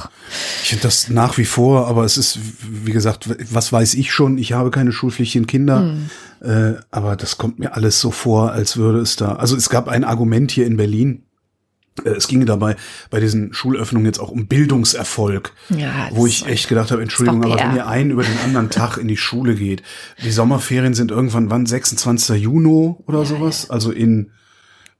Ich 0.62 0.68
finde 0.70 0.82
das 0.82 1.08
nach 1.08 1.37
wie 1.38 1.44
vor, 1.44 1.86
aber 1.88 2.04
es 2.04 2.16
ist, 2.18 2.38
wie 2.84 2.92
gesagt, 2.92 3.28
was 3.52 3.72
weiß 3.72 3.94
ich 3.94 4.12
schon? 4.12 4.36
Ich 4.38 4.52
habe 4.52 4.70
keine 4.70 4.92
schulpflichtigen 4.92 5.46
Kinder, 5.46 5.80
Hm. 5.80 6.10
äh, 6.48 6.74
aber 6.90 7.16
das 7.16 7.38
kommt 7.38 7.58
mir 7.58 7.74
alles 7.74 8.00
so 8.00 8.10
vor, 8.10 8.52
als 8.52 8.76
würde 8.76 8.98
es 9.00 9.16
da. 9.16 9.36
Also 9.36 9.56
es 9.56 9.70
gab 9.70 9.88
ein 9.88 10.04
Argument 10.04 10.50
hier 10.50 10.66
in 10.66 10.76
Berlin. 10.76 11.22
äh, 12.04 12.10
Es 12.10 12.28
ginge 12.28 12.44
dabei 12.44 12.76
bei 13.10 13.18
diesen 13.20 13.52
Schulöffnungen 13.54 14.06
jetzt 14.06 14.18
auch 14.20 14.30
um 14.30 14.46
Bildungserfolg, 14.46 15.52
Ja, 15.70 16.08
wo 16.12 16.26
ich 16.26 16.46
echt 16.46 16.68
gedacht 16.68 16.90
habe, 16.90 17.02
Entschuldigung, 17.02 17.44
aber 17.44 17.58
wenn 17.58 17.74
ihr 17.76 17.86
einen 17.88 18.10
über 18.10 18.22
den 18.22 18.38
anderen 18.44 18.70
Tag 18.70 18.98
in 18.98 19.08
die 19.08 19.16
Schule 19.16 19.54
geht, 19.54 19.82
die 20.24 20.30
Sommerferien 20.30 20.94
sind 20.94 21.10
irgendwann 21.10 21.50
wann 21.50 21.66
26. 21.66 22.40
Juni 22.42 22.94
oder 23.06 23.24
sowas, 23.24 23.68
also 23.70 23.90
in 23.90 24.30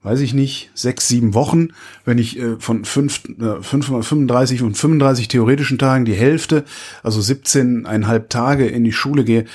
weiß 0.01 0.21
ich 0.21 0.33
nicht, 0.33 0.71
sechs, 0.73 1.07
sieben 1.07 1.33
Wochen, 1.33 1.69
wenn 2.05 2.17
ich 2.17 2.39
äh, 2.39 2.55
von 2.57 2.85
fünf, 2.85 3.23
äh, 3.39 3.61
535 3.61 4.61
und 4.61 4.77
35 4.77 5.27
theoretischen 5.27 5.77
Tagen 5.77 6.05
die 6.05 6.13
Hälfte, 6.13 6.63
also 7.03 7.19
17,5 7.19 8.29
Tage 8.29 8.67
in 8.67 8.83
die 8.83 8.93
Schule 8.93 9.25
gehe, 9.25 9.45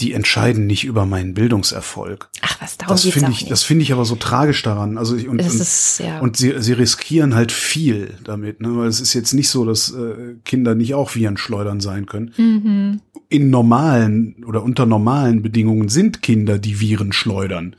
die 0.00 0.14
entscheiden 0.14 0.66
nicht 0.66 0.84
über 0.84 1.04
meinen 1.04 1.34
Bildungserfolg. 1.34 2.30
ach 2.40 2.56
was, 2.60 2.78
darum 2.78 2.94
Das 2.94 3.02
finde 3.02 3.30
ich, 3.32 3.40
nicht. 3.40 3.50
das 3.50 3.62
finde 3.62 3.82
ich 3.82 3.92
aber 3.92 4.06
so 4.06 4.16
tragisch 4.16 4.62
daran. 4.62 4.96
Also 4.96 5.14
ich, 5.14 5.28
und, 5.28 5.38
Es 5.38 5.52
und, 5.52 5.60
ist, 5.60 5.98
ja. 5.98 6.20
und 6.20 6.38
sie, 6.38 6.54
sie 6.58 6.72
riskieren 6.72 7.34
halt 7.34 7.52
viel 7.52 8.14
damit, 8.24 8.62
ne? 8.62 8.76
weil 8.76 8.88
es 8.88 9.00
ist 9.00 9.12
jetzt 9.12 9.34
nicht 9.34 9.50
so, 9.50 9.66
dass 9.66 9.92
äh, 9.92 10.36
Kinder 10.44 10.74
nicht 10.74 10.94
auch 10.94 11.14
Viren 11.14 11.36
schleudern 11.36 11.80
sein 11.80 12.06
können. 12.06 12.32
Mhm. 12.38 13.00
In 13.28 13.50
normalen 13.50 14.42
oder 14.46 14.62
unter 14.62 14.86
normalen 14.86 15.42
Bedingungen 15.42 15.90
sind 15.90 16.22
Kinder, 16.22 16.58
die 16.58 16.80
Viren 16.80 17.12
schleudern. 17.12 17.76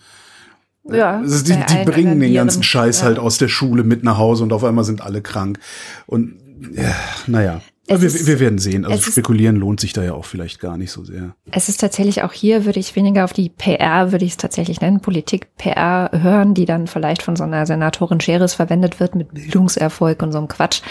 Ja, 0.84 1.18
Also 1.20 1.44
die, 1.44 1.54
die 1.54 1.86
bringen 1.86 2.20
den 2.20 2.34
ganzen 2.34 2.64
Scheiß 2.64 3.00
Ja. 3.00 3.06
halt 3.08 3.20
aus 3.20 3.38
der 3.38 3.48
Schule 3.48 3.84
mit 3.84 4.04
nach 4.04 4.18
Hause 4.18 4.44
und 4.44 4.54
auf 4.54 4.64
einmal 4.64 4.84
sind 4.84 5.02
alle 5.02 5.22
krank. 5.22 5.60
Und 6.06 6.36
ja, 6.74 6.94
naja. 7.28 7.62
Aber 7.90 8.02
wir, 8.02 8.08
ist- 8.08 8.26
wir 8.28 8.40
werden 8.40 8.60
sehen. 8.60 8.86
Also 8.86 8.98
es 9.00 9.08
ist- 9.08 9.14
spekulieren 9.14 9.56
lohnt 9.58 9.80
sich 9.80 9.92
da 9.94 10.04
ja 10.04 10.14
auch 10.14 10.26
vielleicht 10.26 10.60
gar 10.60 10.78
nicht 10.78 10.92
so 10.92 11.04
sehr. 11.04 11.36
Es 11.52 11.68
ist 11.68 11.78
tatsächlich 11.82 12.22
auch 12.24 12.32
hier, 12.32 12.66
würde 12.66 12.80
ich 12.80 12.96
weniger 12.96 13.24
auf 13.26 13.34
die 13.34 13.50
PR, 13.50 14.12
würde 14.12 14.24
ich 14.24 14.32
es 14.32 14.38
tatsächlich 14.38 14.80
nennen, 14.82 15.02
Politik-PR 15.02 16.12
hören, 16.22 16.54
die 16.54 16.66
dann 16.66 16.88
vielleicht 16.88 17.24
von 17.24 17.36
so 17.36 17.44
einer 17.44 17.66
Senatorin 17.66 18.22
Scheres 18.22 18.54
verwendet 18.54 19.00
wird 19.00 19.16
mit 19.16 19.34
Bildungserfolg 19.34 20.22
und 20.22 20.32
so 20.32 20.38
einem 20.38 20.48
Quatsch, 20.48 20.82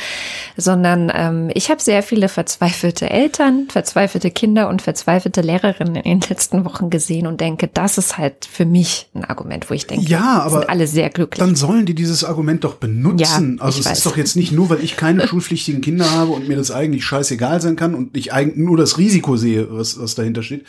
sondern 0.56 1.10
ähm, 1.14 1.50
ich 1.54 1.70
habe 1.70 1.80
sehr 1.80 2.02
viele 2.02 2.28
verzweifelte 2.28 3.08
Eltern, 3.08 3.68
verzweifelte 3.70 4.30
Kinder 4.30 4.68
und 4.68 4.82
verzweifelte 4.82 5.40
Lehrerinnen 5.40 5.96
in 5.96 6.20
den 6.20 6.28
letzten 6.28 6.64
Wochen 6.64 6.90
gesehen 6.90 7.26
und 7.26 7.40
denke, 7.40 7.68
das 7.72 7.98
ist 7.98 8.18
halt 8.18 8.44
für 8.50 8.66
mich 8.66 9.08
ein 9.14 9.24
Argument, 9.24 9.70
wo 9.70 9.74
ich 9.74 9.86
denke, 9.86 10.06
Ja, 10.06 10.42
aber 10.42 10.60
sind 10.60 10.70
alle 10.70 10.86
sehr 10.86 11.10
glücklich. 11.10 11.38
Dann 11.44 11.54
sollen 11.54 11.86
die 11.86 11.94
dieses 11.94 12.24
Argument 12.24 12.64
doch 12.64 12.74
benutzen. 12.74 13.56
Ja, 13.58 13.64
also 13.64 13.80
es 13.80 13.86
weiß. 13.86 13.98
ist 13.98 14.06
doch 14.06 14.16
jetzt 14.16 14.36
nicht 14.36 14.52
nur, 14.52 14.70
weil 14.70 14.82
ich 14.82 14.96
keine 14.96 15.26
schulpflichtigen 15.26 15.80
Kinder 15.80 16.10
habe 16.10 16.32
und 16.32 16.48
mir 16.48 16.56
das 16.56 16.70
eigentlich 16.80 17.04
scheißegal 17.04 17.60
sein 17.60 17.76
kann 17.76 17.94
und 17.94 18.16
ich 18.16 18.32
eigentlich 18.32 18.56
nur 18.56 18.76
das 18.76 18.98
Risiko 18.98 19.36
sehe, 19.36 19.68
was, 19.70 20.00
was 20.00 20.14
dahinter 20.14 20.42
steht. 20.42 20.64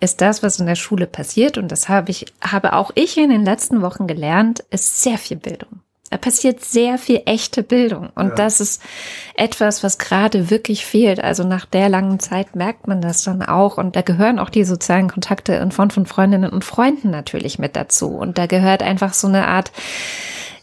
ist 0.02 0.20
das, 0.20 0.42
was 0.42 0.58
in 0.58 0.66
der 0.66 0.74
Schule 0.74 1.06
passiert, 1.06 1.58
und 1.58 1.70
das 1.70 1.88
habe 1.88 2.10
ich, 2.10 2.26
habe 2.40 2.72
auch 2.72 2.90
ich 2.96 3.16
in 3.16 3.30
den 3.30 3.44
letzten 3.44 3.82
Wochen 3.82 4.06
gelernt, 4.08 4.64
ist 4.70 5.02
sehr 5.02 5.16
viel 5.16 5.36
Bildung. 5.36 5.80
Da 6.10 6.18
passiert 6.18 6.62
sehr 6.62 6.98
viel 6.98 7.22
echte 7.24 7.62
Bildung. 7.62 8.10
Und 8.14 8.30
ja. 8.30 8.34
das 8.34 8.60
ist 8.60 8.82
etwas, 9.34 9.82
was 9.82 9.96
gerade 9.96 10.50
wirklich 10.50 10.84
fehlt. 10.84 11.24
Also 11.24 11.42
nach 11.42 11.64
der 11.64 11.88
langen 11.88 12.20
Zeit 12.20 12.54
merkt 12.54 12.86
man 12.86 13.00
das 13.00 13.24
dann 13.24 13.42
auch. 13.42 13.78
Und 13.78 13.96
da 13.96 14.02
gehören 14.02 14.38
auch 14.38 14.50
die 14.50 14.64
sozialen 14.64 15.08
Kontakte 15.08 15.54
in 15.54 15.70
Form 15.70 15.88
von 15.88 16.04
Freundinnen 16.04 16.50
und 16.50 16.66
Freunden 16.66 17.08
natürlich 17.08 17.58
mit 17.58 17.76
dazu. 17.76 18.08
Und 18.08 18.36
da 18.36 18.44
gehört 18.44 18.82
einfach 18.82 19.14
so 19.14 19.26
eine 19.26 19.46
Art, 19.46 19.72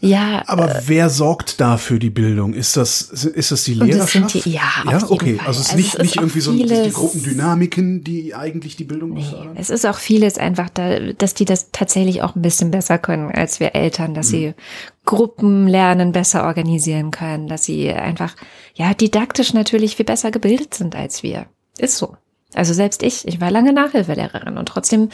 ja. 0.00 0.42
Aber 0.46 0.74
äh, 0.74 0.82
wer 0.86 1.10
sorgt 1.10 1.60
da 1.60 1.76
für 1.76 1.98
die 1.98 2.10
Bildung? 2.10 2.54
Ist 2.54 2.76
das, 2.76 3.02
ist 3.02 3.52
das 3.52 3.64
die 3.64 3.74
Lehrerschaft? 3.74 4.34
Das 4.34 4.42
die, 4.44 4.50
ja, 4.50 4.62
ja, 4.90 5.10
okay. 5.10 5.36
Fall. 5.36 5.46
Also 5.46 5.60
es 5.60 5.66
ist 5.66 5.72
also 5.72 5.76
nicht, 5.76 5.94
es 5.94 5.94
ist 5.94 6.00
nicht 6.00 6.16
irgendwie 6.16 6.40
so 6.40 6.52
vieles, 6.52 6.82
die 6.84 6.92
Gruppendynamiken, 6.92 8.04
die 8.04 8.34
eigentlich 8.34 8.76
die 8.76 8.84
Bildung 8.84 9.14
nee, 9.14 9.24
Es 9.56 9.68
ist 9.70 9.84
auch 9.84 9.98
vieles 9.98 10.38
einfach 10.38 10.70
da, 10.70 10.98
dass 11.12 11.34
die 11.34 11.44
das 11.44 11.68
tatsächlich 11.72 12.22
auch 12.22 12.34
ein 12.34 12.42
bisschen 12.42 12.70
besser 12.70 12.98
können 12.98 13.30
als 13.30 13.60
wir 13.60 13.74
Eltern, 13.74 14.14
dass 14.14 14.28
mhm. 14.28 14.30
sie 14.30 14.54
Gruppenlernen 15.04 16.12
besser 16.12 16.44
organisieren 16.44 17.10
können, 17.10 17.48
dass 17.48 17.64
sie 17.64 17.90
einfach, 17.90 18.36
ja, 18.74 18.94
didaktisch 18.94 19.52
natürlich 19.52 19.96
viel 19.96 20.06
besser 20.06 20.30
gebildet 20.30 20.74
sind 20.74 20.94
als 20.94 21.22
wir. 21.22 21.46
Ist 21.78 21.96
so. 21.96 22.16
Also 22.54 22.74
selbst 22.74 23.02
ich, 23.04 23.28
ich 23.28 23.40
war 23.40 23.50
lange 23.50 23.72
Nachhilfelehrerin 23.72 24.58
und 24.58 24.66
trotzdem 24.66 25.10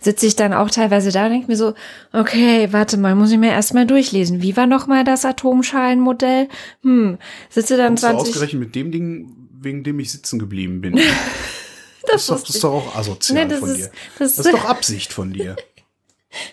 sitze 0.00 0.26
ich 0.26 0.34
dann 0.34 0.52
auch 0.52 0.68
teilweise 0.68 1.12
da 1.12 1.26
und 1.26 1.32
denke 1.32 1.46
mir 1.46 1.56
so, 1.56 1.74
okay, 2.12 2.68
warte 2.72 2.96
mal, 2.96 3.14
muss 3.14 3.30
ich 3.30 3.38
mir 3.38 3.50
erstmal 3.50 3.86
durchlesen. 3.86 4.42
Wie 4.42 4.56
war 4.56 4.66
nochmal 4.66 5.04
das 5.04 5.24
Atomschalenmodell? 5.24 6.48
Hm, 6.82 7.18
sitze 7.50 7.76
dann 7.76 7.88
Kommst 7.88 8.04
20... 8.04 8.24
Du 8.24 8.30
ausgerechnet 8.30 8.60
mit 8.60 8.74
dem 8.74 8.90
Ding, 8.90 9.48
wegen 9.60 9.84
dem 9.84 10.00
ich 10.00 10.10
sitzen 10.10 10.40
geblieben 10.40 10.80
bin. 10.80 10.96
das, 12.06 12.06
das, 12.06 12.22
ist 12.22 12.30
doch, 12.30 12.40
das 12.40 12.54
ist 12.56 12.64
doch 12.64 12.72
auch 12.72 12.96
asozial 12.96 13.46
nee, 13.46 13.54
von 13.54 13.70
ist, 13.70 13.76
dir. 13.76 13.90
Das, 14.18 14.36
das, 14.36 14.46
ist 14.46 14.52
doch 14.54 14.64
Absicht 14.64 15.12
von 15.12 15.32
dir. 15.32 15.54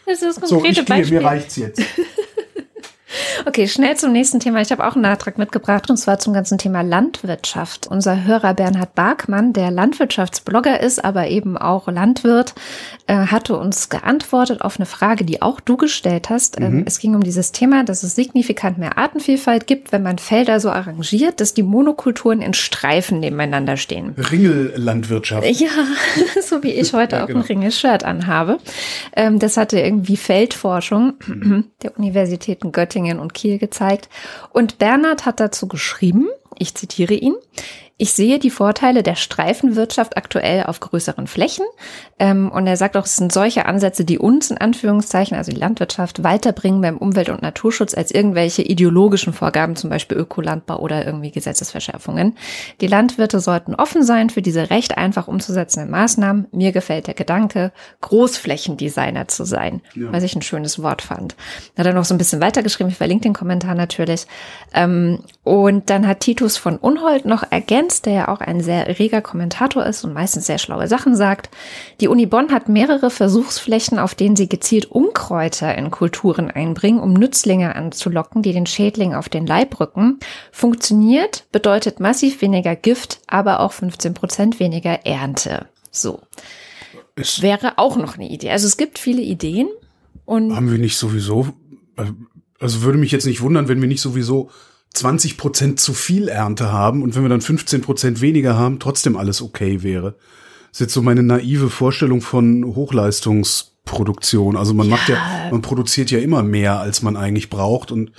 Das 0.05 0.21
ist 0.21 0.41
das 0.41 0.49
konkrete 0.49 0.75
so, 0.75 0.81
ich 0.81 0.85
gehe, 0.85 0.95
Beispiel. 0.97 1.19
mir 1.19 1.25
reicht's 1.25 1.55
jetzt. 1.55 1.81
Okay, 3.45 3.67
schnell 3.67 3.95
zum 3.97 4.11
nächsten 4.11 4.39
Thema. 4.39 4.61
Ich 4.61 4.71
habe 4.71 4.85
auch 4.85 4.93
einen 4.93 5.01
Nachtrag 5.01 5.37
mitgebracht 5.37 5.89
und 5.89 5.97
zwar 5.97 6.19
zum 6.19 6.33
ganzen 6.33 6.57
Thema 6.57 6.81
Landwirtschaft. 6.81 7.87
Unser 7.87 8.23
Hörer 8.23 8.53
Bernhard 8.53 8.93
Barkmann, 8.95 9.53
der 9.53 9.71
Landwirtschaftsblogger 9.71 10.79
ist, 10.79 11.03
aber 11.03 11.27
eben 11.27 11.57
auch 11.57 11.87
Landwirt, 11.87 12.53
äh, 13.07 13.15
hatte 13.15 13.57
uns 13.57 13.89
geantwortet 13.89 14.61
auf 14.61 14.77
eine 14.77 14.85
Frage, 14.85 15.25
die 15.25 15.41
auch 15.41 15.59
du 15.59 15.77
gestellt 15.77 16.29
hast. 16.29 16.59
Ähm, 16.59 16.77
mhm. 16.77 16.83
es 16.85 16.99
ging 16.99 17.15
um 17.15 17.23
dieses 17.23 17.51
Thema, 17.51 17.83
dass 17.83 18.03
es 18.03 18.15
signifikant 18.15 18.77
mehr 18.77 18.97
Artenvielfalt 18.97 19.65
gibt, 19.65 19.91
wenn 19.91 20.03
man 20.03 20.17
Felder 20.19 20.59
so 20.59 20.69
arrangiert, 20.69 21.41
dass 21.41 21.53
die 21.53 21.63
Monokulturen 21.63 22.41
in 22.41 22.53
Streifen 22.53 23.19
nebeneinander 23.19 23.77
stehen. 23.77 24.13
Ringellandwirtschaft. 24.17 25.47
Ja, 25.59 25.69
so 26.41 26.61
wie 26.63 26.73
ich 26.73 26.93
heute 26.93 27.15
ja, 27.15 27.23
auch 27.23 27.27
genau. 27.27 27.39
ein 27.39 27.45
Ringelshirt 27.45 28.03
anhabe. 28.03 28.59
Ähm, 29.15 29.39
das 29.39 29.57
hatte 29.57 29.79
irgendwie 29.79 30.17
Feldforschung 30.17 31.13
der 31.81 31.97
Universitäten 31.97 32.71
Göttingen 32.71 32.98
und 33.19 33.33
Kiel 33.33 33.57
gezeigt. 33.57 34.09
Und 34.51 34.77
Bernhard 34.77 35.25
hat 35.25 35.39
dazu 35.39 35.67
geschrieben, 35.67 36.27
ich 36.57 36.75
zitiere 36.75 37.13
ihn, 37.13 37.35
ich 38.01 38.13
sehe 38.13 38.39
die 38.39 38.49
Vorteile 38.49 39.03
der 39.03 39.15
Streifenwirtschaft 39.15 40.15
aktuell 40.15 40.63
auf 40.63 40.79
größeren 40.79 41.27
Flächen. 41.27 41.65
Ähm, 42.17 42.49
und 42.49 42.65
er 42.65 42.77
sagt 42.77 42.95
auch, 42.95 43.03
es 43.03 43.17
sind 43.17 43.33
solche 43.33 43.65
Ansätze, 43.65 44.05
die 44.05 44.17
uns 44.17 44.49
in 44.51 44.57
Anführungszeichen, 44.57 45.35
also 45.35 45.51
die 45.51 45.59
Landwirtschaft, 45.59 46.23
weiterbringen 46.23 46.79
beim 46.79 46.97
Umwelt- 46.97 47.27
und 47.27 47.41
Naturschutz 47.41 47.93
als 47.93 48.11
irgendwelche 48.11 48.61
ideologischen 48.61 49.33
Vorgaben, 49.33 49.75
zum 49.75 49.89
Beispiel 49.89 50.17
Ökolandbau 50.17 50.79
oder 50.79 51.05
irgendwie 51.05 51.31
Gesetzesverschärfungen. 51.31 52.37
Die 52.79 52.87
Landwirte 52.87 53.41
sollten 53.41 53.75
offen 53.75 54.01
sein 54.03 54.29
für 54.29 54.41
diese 54.41 54.69
recht 54.69 54.97
einfach 54.97 55.27
umzusetzenden 55.27 55.91
Maßnahmen. 55.91 56.47
Mir 56.53 56.71
gefällt 56.71 57.07
der 57.07 57.15
Gedanke, 57.15 57.73
Großflächendesigner 57.99 59.27
zu 59.27 59.43
sein, 59.43 59.81
ja. 59.93 60.07
was 60.13 60.23
ich 60.23 60.37
ein 60.37 60.41
schönes 60.41 60.81
Wort 60.81 61.01
fand. 61.01 61.35
Hat 61.77 61.85
er 61.85 61.93
noch 61.93 62.05
so 62.05 62.15
ein 62.15 62.17
bisschen 62.17 62.39
weitergeschrieben, 62.39 62.91
ich 62.91 62.97
verlinke 62.97 63.23
den 63.23 63.33
Kommentar 63.33 63.75
natürlich. 63.75 64.25
Ähm, 64.73 65.19
und 65.43 65.89
dann 65.89 66.07
hat 66.07 66.21
Titus 66.21 66.55
von 66.55 66.77
Unhold 66.77 67.25
noch 67.25 67.43
ergänzt, 67.51 67.88
Lenz, 67.89 68.01
der 68.03 68.13
ja 68.13 68.27
auch 68.27 68.39
ein 68.39 68.61
sehr 68.61 68.99
reger 68.99 69.21
Kommentator 69.21 69.83
ist 69.83 70.03
und 70.03 70.13
meistens 70.13 70.45
sehr 70.45 70.59
schlaue 70.59 70.87
Sachen 70.87 71.15
sagt. 71.15 71.49
Die 72.01 72.07
Uni 72.07 72.27
Bonn 72.27 72.51
hat 72.51 72.69
mehrere 72.69 73.09
Versuchsflächen, 73.09 73.97
auf 73.97 74.13
denen 74.13 74.35
sie 74.35 74.47
gezielt 74.47 74.85
Unkräuter 74.85 75.75
in 75.75 75.89
Kulturen 75.89 76.51
einbringen, 76.51 76.99
um 76.99 77.13
Nützlinge 77.13 77.75
anzulocken, 77.75 78.43
die 78.43 78.53
den 78.53 78.67
Schädling 78.67 79.15
auf 79.15 79.27
den 79.27 79.47
Leib 79.47 79.79
rücken. 79.79 80.19
Funktioniert, 80.51 81.47
bedeutet 81.51 81.99
massiv 81.99 82.43
weniger 82.43 82.75
Gift, 82.75 83.21
aber 83.25 83.59
auch 83.59 83.71
15 83.71 84.13
Prozent 84.13 84.59
weniger 84.59 85.05
Ernte. 85.07 85.67
So. 85.89 86.19
Es 87.15 87.41
wäre 87.41 87.79
auch 87.79 87.97
noch 87.97 88.15
eine 88.15 88.29
Idee. 88.29 88.51
Also 88.51 88.67
es 88.67 88.77
gibt 88.77 88.99
viele 88.99 89.23
Ideen 89.23 89.67
und. 90.25 90.55
Haben 90.55 90.71
wir 90.71 90.77
nicht 90.77 90.97
sowieso, 90.97 91.47
also 92.59 92.83
würde 92.83 92.99
mich 92.99 93.11
jetzt 93.11 93.25
nicht 93.25 93.41
wundern, 93.41 93.67
wenn 93.67 93.81
wir 93.81 93.87
nicht 93.87 94.01
sowieso 94.01 94.51
20 94.99 95.37
Prozent 95.37 95.79
zu 95.79 95.93
viel 95.93 96.27
Ernte 96.27 96.71
haben 96.71 97.03
und 97.03 97.15
wenn 97.15 97.23
wir 97.23 97.29
dann 97.29 97.41
15 97.41 97.81
Prozent 97.81 98.21
weniger 98.21 98.57
haben, 98.57 98.79
trotzdem 98.79 99.17
alles 99.17 99.41
okay 99.41 99.81
wäre. 99.83 100.15
Das 100.71 100.73
ist 100.73 100.81
jetzt 100.81 100.93
so 100.93 101.01
meine 101.01 101.23
naive 101.23 101.69
Vorstellung 101.69 102.21
von 102.21 102.63
Hochleistungsproduktion. 102.63 104.55
Also 104.55 104.73
man 104.73 104.87
ja. 104.87 104.95
macht 104.95 105.09
ja, 105.09 105.17
man 105.51 105.61
produziert 105.61 106.11
ja 106.11 106.19
immer 106.19 106.43
mehr, 106.43 106.79
als 106.79 107.01
man 107.01 107.17
eigentlich 107.17 107.49
braucht 107.49 107.91
und 107.91 108.11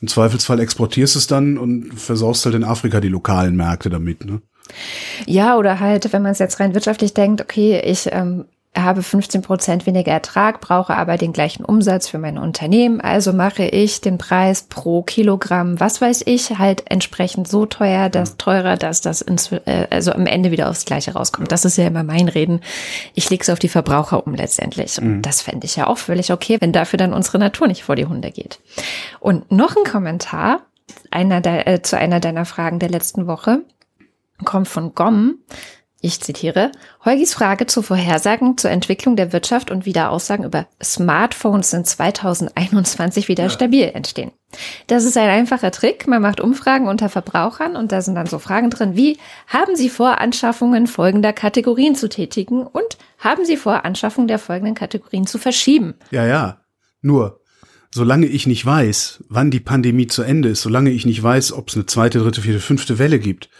im 0.00 0.08
Zweifelsfall 0.08 0.60
exportierst 0.60 1.16
es 1.16 1.26
dann 1.26 1.58
und 1.58 1.92
versorgst 1.94 2.44
halt 2.44 2.54
in 2.54 2.64
Afrika 2.64 3.00
die 3.00 3.08
lokalen 3.08 3.56
Märkte 3.56 3.90
damit, 3.90 4.24
ne? 4.24 4.40
Ja, 5.26 5.56
oder 5.56 5.80
halt, 5.80 6.12
wenn 6.12 6.22
man 6.22 6.32
es 6.32 6.38
jetzt 6.38 6.60
rein 6.60 6.74
wirtschaftlich 6.74 7.14
denkt, 7.14 7.40
okay, 7.40 7.80
ich 7.84 8.08
ähm, 8.12 8.44
habe 8.82 9.02
15 9.02 9.42
Prozent 9.42 9.86
weniger 9.86 10.12
Ertrag, 10.12 10.60
brauche 10.60 10.96
aber 10.96 11.16
den 11.16 11.32
gleichen 11.32 11.64
Umsatz 11.64 12.08
für 12.08 12.18
mein 12.18 12.38
Unternehmen. 12.38 13.00
Also 13.00 13.32
mache 13.32 13.64
ich 13.64 14.00
den 14.00 14.18
Preis 14.18 14.62
pro 14.62 15.02
Kilogramm, 15.02 15.80
was 15.80 16.00
weiß 16.00 16.22
ich, 16.26 16.58
halt 16.58 16.84
entsprechend 16.90 17.48
so 17.48 17.66
teuer, 17.66 18.08
dass 18.08 18.36
teurer, 18.36 18.76
dass 18.76 19.00
das 19.00 19.20
ins, 19.20 19.52
äh, 19.52 19.86
also 19.90 20.12
am 20.12 20.26
Ende 20.26 20.50
wieder 20.50 20.68
aufs 20.68 20.84
Gleiche 20.84 21.12
rauskommt. 21.12 21.52
Das 21.52 21.64
ist 21.64 21.78
ja 21.78 21.86
immer 21.86 22.02
mein 22.02 22.28
Reden. 22.28 22.60
Ich 23.14 23.30
lege 23.30 23.42
es 23.42 23.50
auf 23.50 23.58
die 23.58 23.68
Verbraucher 23.68 24.26
um 24.26 24.34
letztendlich. 24.34 25.00
Und 25.00 25.08
mhm. 25.18 25.22
das 25.22 25.42
fände 25.42 25.66
ich 25.66 25.76
ja 25.76 25.86
auch 25.86 25.98
völlig 25.98 26.32
okay, 26.32 26.58
wenn 26.60 26.72
dafür 26.72 26.96
dann 26.96 27.12
unsere 27.12 27.38
Natur 27.38 27.66
nicht 27.66 27.84
vor 27.84 27.96
die 27.96 28.06
Hunde 28.06 28.30
geht. 28.30 28.60
Und 29.20 29.50
noch 29.50 29.76
ein 29.76 29.84
Kommentar 29.84 30.60
einer 31.10 31.40
der, 31.40 31.66
äh, 31.66 31.82
zu 31.82 31.96
einer 31.96 32.20
deiner 32.20 32.44
Fragen 32.44 32.78
der 32.78 32.90
letzten 32.90 33.26
Woche 33.26 33.62
kommt 34.44 34.68
von 34.68 34.94
Gom. 34.94 35.38
Ich 36.00 36.20
zitiere, 36.20 36.70
Holgis 37.04 37.34
Frage 37.34 37.66
zu 37.66 37.82
Vorhersagen 37.82 38.56
zur 38.56 38.70
Entwicklung 38.70 39.16
der 39.16 39.32
Wirtschaft 39.32 39.72
und 39.72 39.84
wieder 39.84 40.10
Aussagen 40.10 40.44
über 40.44 40.68
Smartphones 40.80 41.72
in 41.72 41.84
2021 41.84 43.26
wieder 43.26 43.44
ja. 43.44 43.50
stabil 43.50 43.82
entstehen. 43.82 44.30
Das 44.86 45.04
ist 45.04 45.16
ein 45.16 45.28
einfacher 45.28 45.72
Trick. 45.72 46.06
Man 46.06 46.22
macht 46.22 46.40
Umfragen 46.40 46.86
unter 46.86 47.08
Verbrauchern 47.08 47.74
und 47.74 47.90
da 47.90 48.00
sind 48.00 48.14
dann 48.14 48.28
so 48.28 48.38
Fragen 48.38 48.70
drin 48.70 48.94
wie, 48.94 49.18
haben 49.48 49.74
Sie 49.74 49.88
vor, 49.88 50.20
Anschaffungen 50.20 50.86
folgender 50.86 51.32
Kategorien 51.32 51.96
zu 51.96 52.08
tätigen 52.08 52.62
und 52.62 52.96
haben 53.18 53.44
Sie 53.44 53.56
vor, 53.56 53.84
Anschaffungen 53.84 54.28
der 54.28 54.38
folgenden 54.38 54.76
Kategorien 54.76 55.26
zu 55.26 55.38
verschieben? 55.38 55.94
Ja, 56.12 56.24
ja. 56.24 56.60
Nur, 57.02 57.40
solange 57.92 58.26
ich 58.26 58.46
nicht 58.46 58.64
weiß, 58.64 59.24
wann 59.28 59.50
die 59.50 59.60
Pandemie 59.60 60.06
zu 60.06 60.22
Ende 60.22 60.50
ist, 60.50 60.62
solange 60.62 60.90
ich 60.90 61.06
nicht 61.06 61.22
weiß, 61.22 61.52
ob 61.52 61.70
es 61.70 61.74
eine 61.74 61.86
zweite, 61.86 62.20
dritte, 62.20 62.42
vierte, 62.42 62.60
fünfte 62.60 63.00
Welle 63.00 63.18
gibt, 63.18 63.50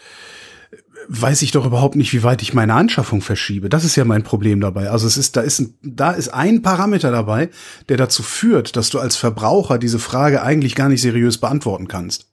weiß 1.11 1.41
ich 1.41 1.51
doch 1.51 1.65
überhaupt 1.65 1.95
nicht, 1.95 2.13
wie 2.13 2.21
weit 2.21 2.43
ich 2.43 2.53
meine 2.53 2.75
Anschaffung 2.75 3.21
verschiebe. 3.21 3.67
Das 3.67 3.83
ist 3.83 3.95
ja 3.95 4.05
mein 4.05 4.23
Problem 4.23 4.61
dabei. 4.61 4.91
Also 4.91 5.07
es 5.07 5.17
ist, 5.17 5.35
da 5.35 5.41
ist 5.41 5.59
ein, 5.59 5.73
da 5.81 6.11
ist 6.11 6.29
ein 6.29 6.61
Parameter 6.61 7.11
dabei, 7.11 7.49
der 7.89 7.97
dazu 7.97 8.21
führt, 8.21 8.75
dass 8.75 8.91
du 8.91 8.99
als 8.99 9.15
Verbraucher 9.15 9.79
diese 9.79 9.97
Frage 9.97 10.43
eigentlich 10.43 10.75
gar 10.75 10.87
nicht 10.87 11.01
seriös 11.01 11.39
beantworten 11.39 11.87
kannst. 11.87 12.27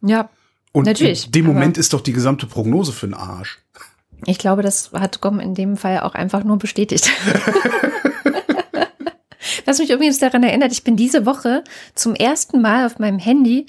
Ja, 0.00 0.30
Und 0.72 0.86
Natürlich, 0.86 1.26
in 1.26 1.32
dem 1.32 1.44
Moment 1.44 1.76
ist 1.76 1.92
doch 1.92 2.00
die 2.00 2.14
gesamte 2.14 2.46
Prognose 2.46 2.92
für 2.92 3.06
den 3.06 3.14
Arsch. 3.14 3.58
ich 4.24 4.38
glaube, 4.38 4.62
das 4.62 4.92
hat 4.92 5.20
Gom 5.20 5.38
in 5.38 5.54
dem 5.54 5.76
Fall 5.76 6.00
auch 6.00 6.14
einfach 6.14 6.44
nur 6.44 6.56
bestätigt. 6.56 7.10
Was 9.66 9.78
mich 9.78 9.90
übrigens 9.90 10.18
daran 10.18 10.42
erinnert, 10.42 10.72
ich 10.72 10.82
bin 10.82 10.96
diese 10.96 11.26
Woche 11.26 11.62
zum 11.94 12.14
ersten 12.14 12.62
Mal 12.62 12.86
auf 12.86 12.98
meinem 12.98 13.18
Handy 13.18 13.66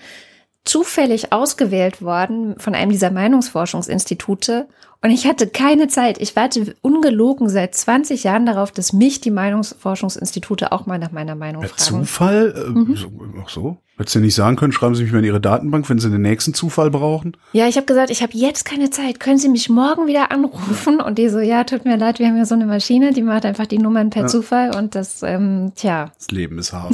zufällig 0.65 1.31
ausgewählt 1.31 2.01
worden 2.01 2.55
von 2.57 2.75
einem 2.75 2.91
dieser 2.91 3.11
Meinungsforschungsinstitute 3.11 4.67
und 5.01 5.11
ich 5.11 5.27
hatte 5.27 5.47
keine 5.47 5.87
Zeit. 5.87 6.19
Ich 6.19 6.35
warte 6.35 6.75
ungelogen 6.81 7.47
seit 7.47 7.75
20 7.75 8.23
Jahren 8.23 8.45
darauf, 8.47 8.71
dass 8.71 8.91
mich 8.91 9.21
die 9.21 9.29
Meinungsforschungsinstitute 9.29 10.71
auch 10.71 10.87
mal 10.87 10.97
nach 10.97 11.11
meiner 11.11 11.35
Meinung 11.35 11.63
fragen. 11.63 11.77
Zufall? 11.77 12.53
Äh, 12.55 12.69
Mhm. 12.71 12.95
so, 12.95 13.11
ach 13.43 13.49
so? 13.49 13.77
Hättest 13.97 14.15
du 14.15 14.19
nicht 14.19 14.35
sagen 14.35 14.57
können, 14.57 14.73
schreiben 14.73 14.93
Sie 14.93 15.03
mich 15.03 15.13
mal 15.13 15.19
in 15.19 15.25
Ihre 15.25 15.39
Datenbank, 15.39 15.89
wenn 15.89 15.99
Sie 15.99 16.09
den 16.09 16.21
nächsten 16.21 16.53
Zufall 16.53 16.91
brauchen? 16.91 17.37
Ja, 17.53 17.67
ich 17.69 17.77
habe 17.77 17.85
gesagt, 17.85 18.09
ich 18.09 18.21
habe 18.21 18.33
jetzt 18.35 18.65
keine 18.65 18.89
Zeit. 18.89 19.21
Können 19.21 19.37
Sie 19.37 19.47
mich 19.47 19.69
morgen 19.69 20.05
wieder 20.05 20.31
anrufen? 20.31 20.99
Und 20.99 21.17
die 21.17 21.29
so, 21.29 21.39
ja, 21.39 21.63
tut 21.63 21.85
mir 21.85 21.95
leid, 21.95 22.19
wir 22.19 22.27
haben 22.27 22.35
ja 22.35 22.43
so 22.43 22.55
eine 22.55 22.65
Maschine, 22.65 23.13
die 23.13 23.21
macht 23.21 23.45
einfach 23.45 23.67
die 23.67 23.77
Nummern 23.77 24.09
per 24.09 24.23
Ja. 24.23 24.27
Zufall 24.27 24.75
und 24.75 24.95
das, 24.95 25.23
ähm, 25.23 25.71
tja. 25.75 26.11
Das 26.17 26.29
Leben 26.29 26.57
ist 26.59 26.73
hart. 26.73 26.93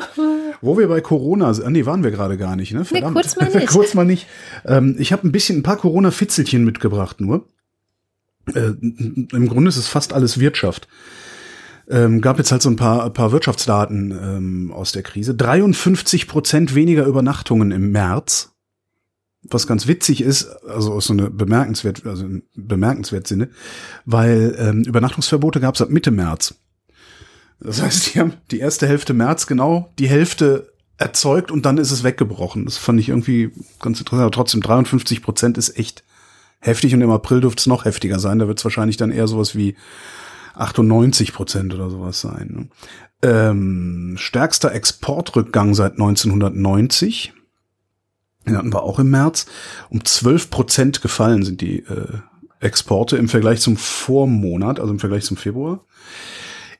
Wo 0.60 0.76
wir 0.76 0.88
bei 0.88 1.00
Corona 1.00 1.54
sind, 1.54 1.64
ah, 1.64 1.70
nee, 1.70 1.86
waren 1.86 2.02
wir 2.02 2.10
gerade 2.10 2.36
gar 2.36 2.56
nicht, 2.56 2.72
ne? 2.72 2.84
Verdammt. 2.84 3.14
kurz 3.14 3.36
mal 3.36 3.48
nicht. 3.48 3.66
kurz 3.68 3.94
mal 3.94 4.04
nicht. 4.04 4.26
Ähm, 4.64 4.96
ich 4.98 5.12
habe 5.12 5.26
ein 5.26 5.32
bisschen, 5.32 5.58
ein 5.58 5.62
paar 5.62 5.76
Corona-Fitzelchen 5.76 6.64
mitgebracht 6.64 7.20
nur. 7.20 7.46
Äh, 8.52 8.72
Im 8.80 9.48
Grunde 9.48 9.68
ist 9.68 9.76
es 9.76 9.86
fast 9.86 10.12
alles 10.12 10.40
Wirtschaft. 10.40 10.88
Ähm, 11.88 12.20
gab 12.20 12.38
jetzt 12.38 12.52
halt 12.52 12.62
so 12.62 12.70
ein 12.70 12.76
paar, 12.76 13.04
ein 13.04 13.12
paar 13.12 13.32
Wirtschaftsdaten 13.32 14.10
ähm, 14.12 14.72
aus 14.72 14.92
der 14.92 15.02
Krise. 15.02 15.34
53 15.34 16.28
Prozent 16.28 16.74
weniger 16.74 17.04
Übernachtungen 17.04 17.70
im 17.72 17.90
März. 17.90 18.50
Was 19.48 19.66
ganz 19.66 19.88
witzig 19.88 20.20
ist, 20.20 20.46
also 20.68 20.92
aus 20.92 21.06
so 21.06 21.12
eine 21.12 21.28
bemerkenswert, 21.28 22.06
also 22.06 22.26
bemerkenswert 22.54 23.26
Sinne, 23.26 23.48
weil 24.04 24.54
ähm, 24.56 24.84
Übernachtungsverbote 24.84 25.58
gab 25.58 25.74
es 25.74 25.82
ab 25.82 25.90
Mitte 25.90 26.12
März. 26.12 26.54
Das 27.58 27.82
heißt, 27.82 28.14
die 28.14 28.20
haben 28.20 28.34
die 28.52 28.60
erste 28.60 28.86
Hälfte 28.86 29.14
März 29.14 29.46
genau 29.48 29.92
die 29.98 30.08
Hälfte 30.08 30.72
erzeugt 30.96 31.50
und 31.50 31.66
dann 31.66 31.78
ist 31.78 31.90
es 31.90 32.04
weggebrochen. 32.04 32.64
Das 32.64 32.78
fand 32.78 33.00
ich 33.00 33.08
irgendwie 33.08 33.50
ganz 33.80 33.98
interessant. 33.98 34.22
Aber 34.22 34.30
trotzdem 34.30 34.60
53 34.60 35.22
Prozent 35.22 35.58
ist 35.58 35.76
echt 35.76 36.04
heftig 36.60 36.94
und 36.94 37.00
im 37.00 37.10
April 37.10 37.40
dürfte 37.40 37.60
es 37.60 37.66
noch 37.66 37.84
heftiger 37.84 38.18
sein. 38.18 38.38
Da 38.38 38.46
wird 38.46 38.58
es 38.58 38.64
wahrscheinlich 38.64 38.96
dann 38.96 39.10
eher 39.10 39.26
sowas 39.26 39.56
wie 39.56 39.76
98 40.54 41.32
Prozent 41.32 41.74
oder 41.74 41.90
sowas 41.90 42.20
sein. 42.20 42.68
Ne? 43.22 43.28
Ähm, 43.28 44.14
stärkster 44.16 44.72
Exportrückgang 44.72 45.74
seit 45.74 45.92
1990. 45.92 47.32
Den 48.46 48.56
hatten 48.56 48.72
wir 48.72 48.82
auch 48.82 48.98
im 48.98 49.10
März. 49.10 49.46
Um 49.88 50.04
12 50.04 50.50
Prozent 50.50 51.02
gefallen 51.02 51.44
sind 51.44 51.60
die 51.60 51.80
äh, 51.80 52.18
Exporte 52.60 53.16
im 53.16 53.28
Vergleich 53.28 53.60
zum 53.60 53.76
Vormonat, 53.76 54.80
also 54.80 54.92
im 54.92 54.98
Vergleich 54.98 55.24
zum 55.24 55.36
Februar. 55.36 55.84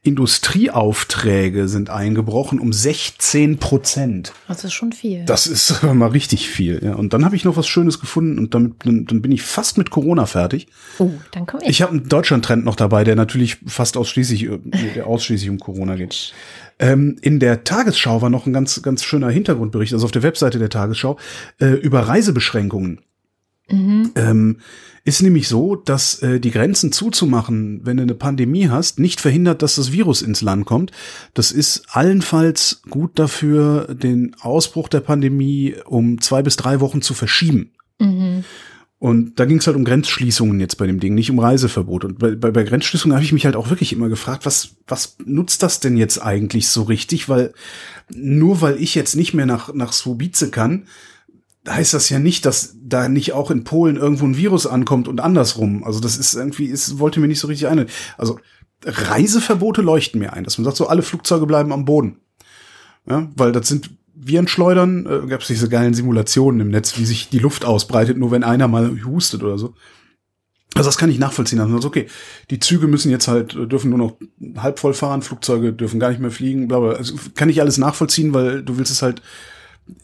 Industrieaufträge 0.04 1.68
sind 1.68 1.88
eingebrochen 1.88 2.58
um 2.58 2.72
16 2.72 3.58
Prozent. 3.58 4.32
Das 4.48 4.64
ist 4.64 4.72
schon 4.72 4.92
viel. 4.92 5.24
Das 5.26 5.46
ist 5.46 5.80
mal 5.94 6.08
richtig 6.08 6.50
viel. 6.50 6.80
Ja. 6.82 6.94
Und 6.94 7.12
dann 7.12 7.24
habe 7.24 7.36
ich 7.36 7.44
noch 7.44 7.56
was 7.56 7.68
Schönes 7.68 8.00
gefunden 8.00 8.38
und 8.38 8.52
damit 8.52 8.84
dann, 8.84 9.06
dann 9.06 9.22
bin 9.22 9.30
ich 9.30 9.42
fast 9.42 9.78
mit 9.78 9.90
Corona 9.90 10.26
fertig. 10.26 10.66
oh, 10.98 11.10
dann 11.30 11.46
komm 11.46 11.60
ich. 11.62 11.68
Ich 11.68 11.82
habe 11.82 11.92
einen 11.92 12.08
Deutschland-Trend 12.08 12.64
noch 12.64 12.74
dabei, 12.74 13.04
der 13.04 13.14
natürlich 13.14 13.58
fast 13.64 13.96
ausschließlich, 13.96 14.48
äh, 14.48 14.58
der 14.96 15.06
ausschließlich 15.06 15.48
um 15.48 15.60
Corona 15.60 15.94
geht. 15.94 16.34
Ähm, 16.80 17.16
in 17.22 17.38
der 17.38 17.62
Tagesschau 17.62 18.22
war 18.22 18.30
noch 18.30 18.46
ein 18.46 18.52
ganz, 18.52 18.82
ganz 18.82 19.04
schöner 19.04 19.30
Hintergrundbericht, 19.30 19.92
also 19.92 20.04
auf 20.04 20.10
der 20.10 20.24
Webseite 20.24 20.58
der 20.58 20.68
Tagesschau, 20.68 21.16
äh, 21.60 21.66
über 21.74 22.00
Reisebeschränkungen. 22.00 23.00
Ähm, 24.16 24.58
ist 25.04 25.22
nämlich 25.22 25.48
so, 25.48 25.74
dass 25.74 26.22
äh, 26.22 26.38
die 26.38 26.52
Grenzen 26.52 26.92
zuzumachen, 26.92 27.80
wenn 27.84 27.96
du 27.96 28.04
eine 28.04 28.14
Pandemie 28.14 28.68
hast, 28.68 29.00
nicht 29.00 29.20
verhindert, 29.20 29.62
dass 29.62 29.74
das 29.74 29.90
Virus 29.90 30.22
ins 30.22 30.42
Land 30.42 30.64
kommt. 30.64 30.92
Das 31.34 31.50
ist 31.50 31.86
allenfalls 31.88 32.82
gut 32.88 33.18
dafür, 33.18 33.94
den 33.94 34.36
Ausbruch 34.40 34.88
der 34.88 35.00
Pandemie 35.00 35.74
um 35.86 36.20
zwei 36.20 36.42
bis 36.42 36.56
drei 36.56 36.80
Wochen 36.80 37.02
zu 37.02 37.14
verschieben. 37.14 37.72
Mhm. 37.98 38.44
Und 39.00 39.40
da 39.40 39.46
ging 39.46 39.58
es 39.58 39.66
halt 39.66 39.76
um 39.76 39.84
Grenzschließungen 39.84 40.60
jetzt 40.60 40.76
bei 40.76 40.86
dem 40.86 41.00
Ding, 41.00 41.16
nicht 41.16 41.28
um 41.28 41.40
Reiseverbot. 41.40 42.04
Und 42.04 42.20
bei, 42.20 42.36
bei, 42.36 42.52
bei 42.52 42.62
Grenzschließungen 42.62 43.16
habe 43.16 43.24
ich 43.24 43.32
mich 43.32 43.44
halt 43.44 43.56
auch 43.56 43.68
wirklich 43.68 43.92
immer 43.92 44.08
gefragt, 44.08 44.46
was, 44.46 44.76
was 44.86 45.16
nutzt 45.24 45.64
das 45.64 45.80
denn 45.80 45.96
jetzt 45.96 46.18
eigentlich 46.18 46.68
so 46.68 46.84
richtig? 46.84 47.28
Weil 47.28 47.52
nur 48.10 48.60
weil 48.60 48.80
ich 48.80 48.94
jetzt 48.94 49.16
nicht 49.16 49.34
mehr 49.34 49.46
nach, 49.46 49.74
nach 49.74 49.92
Swobice 49.92 50.52
kann, 50.52 50.84
heißt 51.68 51.94
das 51.94 52.08
ja 52.08 52.18
nicht, 52.18 52.44
dass 52.44 52.76
da 52.82 53.08
nicht 53.08 53.32
auch 53.32 53.50
in 53.50 53.64
Polen 53.64 53.96
irgendwo 53.96 54.24
ein 54.24 54.36
Virus 54.36 54.66
ankommt 54.66 55.08
und 55.08 55.20
andersrum. 55.20 55.84
Also 55.84 56.00
das 56.00 56.16
ist 56.16 56.34
irgendwie, 56.34 56.66
ist, 56.66 56.98
wollte 56.98 57.20
mir 57.20 57.28
nicht 57.28 57.40
so 57.40 57.48
richtig 57.48 57.68
ein. 57.68 57.86
Also 58.18 58.38
Reiseverbote 58.84 59.80
leuchten 59.80 60.20
mir 60.20 60.32
ein, 60.32 60.44
dass 60.44 60.58
man 60.58 60.64
sagt, 60.64 60.76
so 60.76 60.88
alle 60.88 61.02
Flugzeuge 61.02 61.46
bleiben 61.46 61.72
am 61.72 61.84
Boden. 61.84 62.18
Ja, 63.08 63.28
weil 63.36 63.52
das 63.52 63.68
sind 63.68 63.90
Virenschleudern, 64.14 65.06
äh, 65.06 65.26
gab 65.26 65.40
es 65.40 65.48
diese 65.48 65.68
geilen 65.68 65.94
Simulationen 65.94 66.60
im 66.60 66.68
Netz, 66.68 66.98
wie 66.98 67.04
sich 67.04 67.28
die 67.28 67.38
Luft 67.40 67.64
ausbreitet, 67.64 68.16
nur 68.16 68.30
wenn 68.30 68.44
einer 68.44 68.68
mal 68.68 69.04
hustet 69.04 69.42
oder 69.42 69.58
so. 69.58 69.74
Also 70.74 70.88
das 70.88 70.96
kann 70.96 71.10
ich 71.10 71.18
nachvollziehen. 71.18 71.60
Also 71.60 71.86
okay, 71.86 72.06
die 72.50 72.58
Züge 72.58 72.86
müssen 72.86 73.10
jetzt 73.10 73.28
halt, 73.28 73.54
äh, 73.54 73.66
dürfen 73.66 73.90
nur 73.90 73.98
noch 73.98 74.16
halb 74.56 74.78
voll 74.78 74.94
fahren, 74.94 75.22
Flugzeuge 75.22 75.72
dürfen 75.72 76.00
gar 76.00 76.10
nicht 76.10 76.20
mehr 76.20 76.30
fliegen, 76.30 76.68
bla 76.68 76.80
bla. 76.80 76.90
Also 76.92 77.14
kann 77.34 77.48
ich 77.48 77.60
alles 77.60 77.78
nachvollziehen, 77.78 78.32
weil 78.34 78.62
du 78.62 78.78
willst 78.78 78.92
es 78.92 79.02
halt 79.02 79.22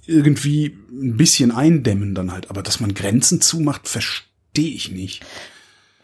irgendwie 0.06 0.76
ein 0.90 1.16
bisschen 1.16 1.50
eindämmen 1.50 2.14
dann 2.14 2.32
halt. 2.32 2.50
Aber 2.50 2.62
dass 2.62 2.80
man 2.80 2.94
Grenzen 2.94 3.40
zumacht, 3.40 3.88
verstehe 3.88 4.74
ich 4.74 4.90
nicht. 4.90 5.22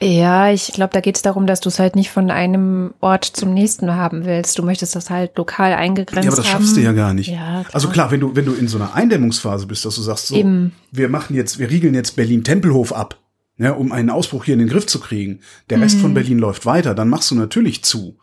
Ja, 0.02 0.50
ich 0.50 0.72
glaube, 0.74 0.92
da 0.92 1.00
geht 1.00 1.16
es 1.16 1.22
darum, 1.22 1.46
dass 1.46 1.60
du 1.60 1.68
es 1.68 1.78
halt 1.78 1.94
nicht 1.96 2.10
von 2.10 2.30
einem 2.30 2.92
Ort 3.00 3.24
zum 3.24 3.54
nächsten 3.54 3.90
haben 3.94 4.24
willst. 4.26 4.58
Du 4.58 4.62
möchtest 4.62 4.96
das 4.96 5.08
halt 5.08 5.36
lokal 5.38 5.72
eingegrenzt 5.72 6.26
Ja, 6.26 6.32
aber 6.32 6.42
das 6.42 6.52
haben. 6.52 6.62
schaffst 6.62 6.76
du 6.76 6.80
ja 6.80 6.92
gar 6.92 7.14
nicht. 7.14 7.28
Ja, 7.28 7.62
klar. 7.62 7.66
Also 7.74 7.88
klar, 7.88 8.10
wenn 8.10 8.20
du, 8.20 8.34
wenn 8.36 8.44
du 8.44 8.52
in 8.54 8.68
so 8.68 8.76
einer 8.76 8.94
Eindämmungsphase 8.94 9.66
bist, 9.66 9.84
dass 9.84 9.94
du 9.94 10.02
sagst, 10.02 10.26
so, 10.26 10.34
Eben. 10.36 10.72
wir 10.90 11.08
machen 11.08 11.34
jetzt, 11.36 11.58
wir 11.58 11.70
riegeln 11.70 11.94
jetzt 11.94 12.16
Berlin-Tempelhof 12.16 12.92
ab, 12.92 13.18
ja, 13.56 13.70
um 13.72 13.92
einen 13.92 14.10
Ausbruch 14.10 14.44
hier 14.44 14.54
in 14.54 14.60
den 14.60 14.68
Griff 14.68 14.86
zu 14.86 14.98
kriegen. 14.98 15.40
Der 15.70 15.80
Rest 15.80 15.96
Mhm. 15.98 16.00
von 16.00 16.14
Berlin 16.14 16.38
läuft 16.38 16.66
weiter, 16.66 16.94
dann 16.94 17.08
machst 17.08 17.30
du 17.30 17.36
natürlich 17.36 17.84
zu. 17.84 18.18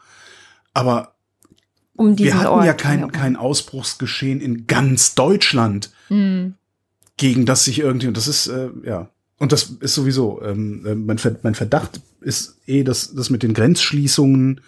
Aber 0.74 1.11
um 1.95 2.15
diesen 2.15 2.27
wir 2.34 2.39
hatten 2.39 2.47
Ort. 2.49 2.65
ja 2.65 2.73
kein, 2.73 3.12
kein 3.12 3.36
Ausbruchsgeschehen 3.36 4.41
in 4.41 4.67
ganz 4.67 5.15
Deutschland, 5.15 5.91
Mhm. 6.10 6.56
gegen 7.17 7.45
das 7.45 7.65
sich 7.65 7.80
irgendwie, 7.80 8.08
und 8.08 8.17
das 8.17 8.27
ist, 8.27 8.47
äh, 8.47 8.69
ja, 8.86 9.10
und 9.38 9.51
das 9.51 9.75
ist 9.80 9.95
sowieso, 9.95 10.41
ähm, 10.43 10.86
äh, 10.86 10.95
mein, 10.95 11.17
Ver 11.17 11.38
mein 11.43 11.56
Verdacht 11.56 12.01
ist 12.21 12.58
eh, 12.67 12.84
dass 12.84 13.13
das 13.13 13.30
mit 13.30 13.43
den 13.43 13.54
Grenzschließungen, 13.54 14.62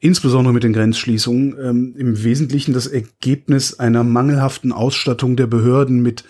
insbesondere 0.00 0.54
mit 0.54 0.62
den 0.62 0.72
Grenzschließungen, 0.72 1.56
ähm, 1.60 1.94
im 1.96 2.22
Wesentlichen 2.22 2.72
das 2.72 2.86
Ergebnis 2.86 3.78
einer 3.78 4.04
mangelhaften 4.04 4.72
Ausstattung 4.72 5.36
der 5.36 5.46
Behörden 5.46 6.00
mit 6.00 6.24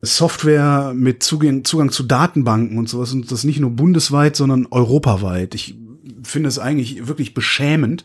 Software, 0.00 0.92
mit 0.94 1.22
Zugang, 1.22 1.64
Zugang 1.64 1.90
zu 1.90 2.02
Datenbanken 2.04 2.78
und 2.78 2.88
sowas, 2.88 3.12
und 3.12 3.30
das 3.30 3.44
nicht 3.44 3.60
nur 3.60 3.70
bundesweit, 3.70 4.36
sondern 4.36 4.66
europaweit. 4.70 5.54
Ich 5.54 5.76
finde 6.22 6.48
es 6.48 6.58
eigentlich 6.58 7.08
wirklich 7.08 7.34
beschämend, 7.34 8.04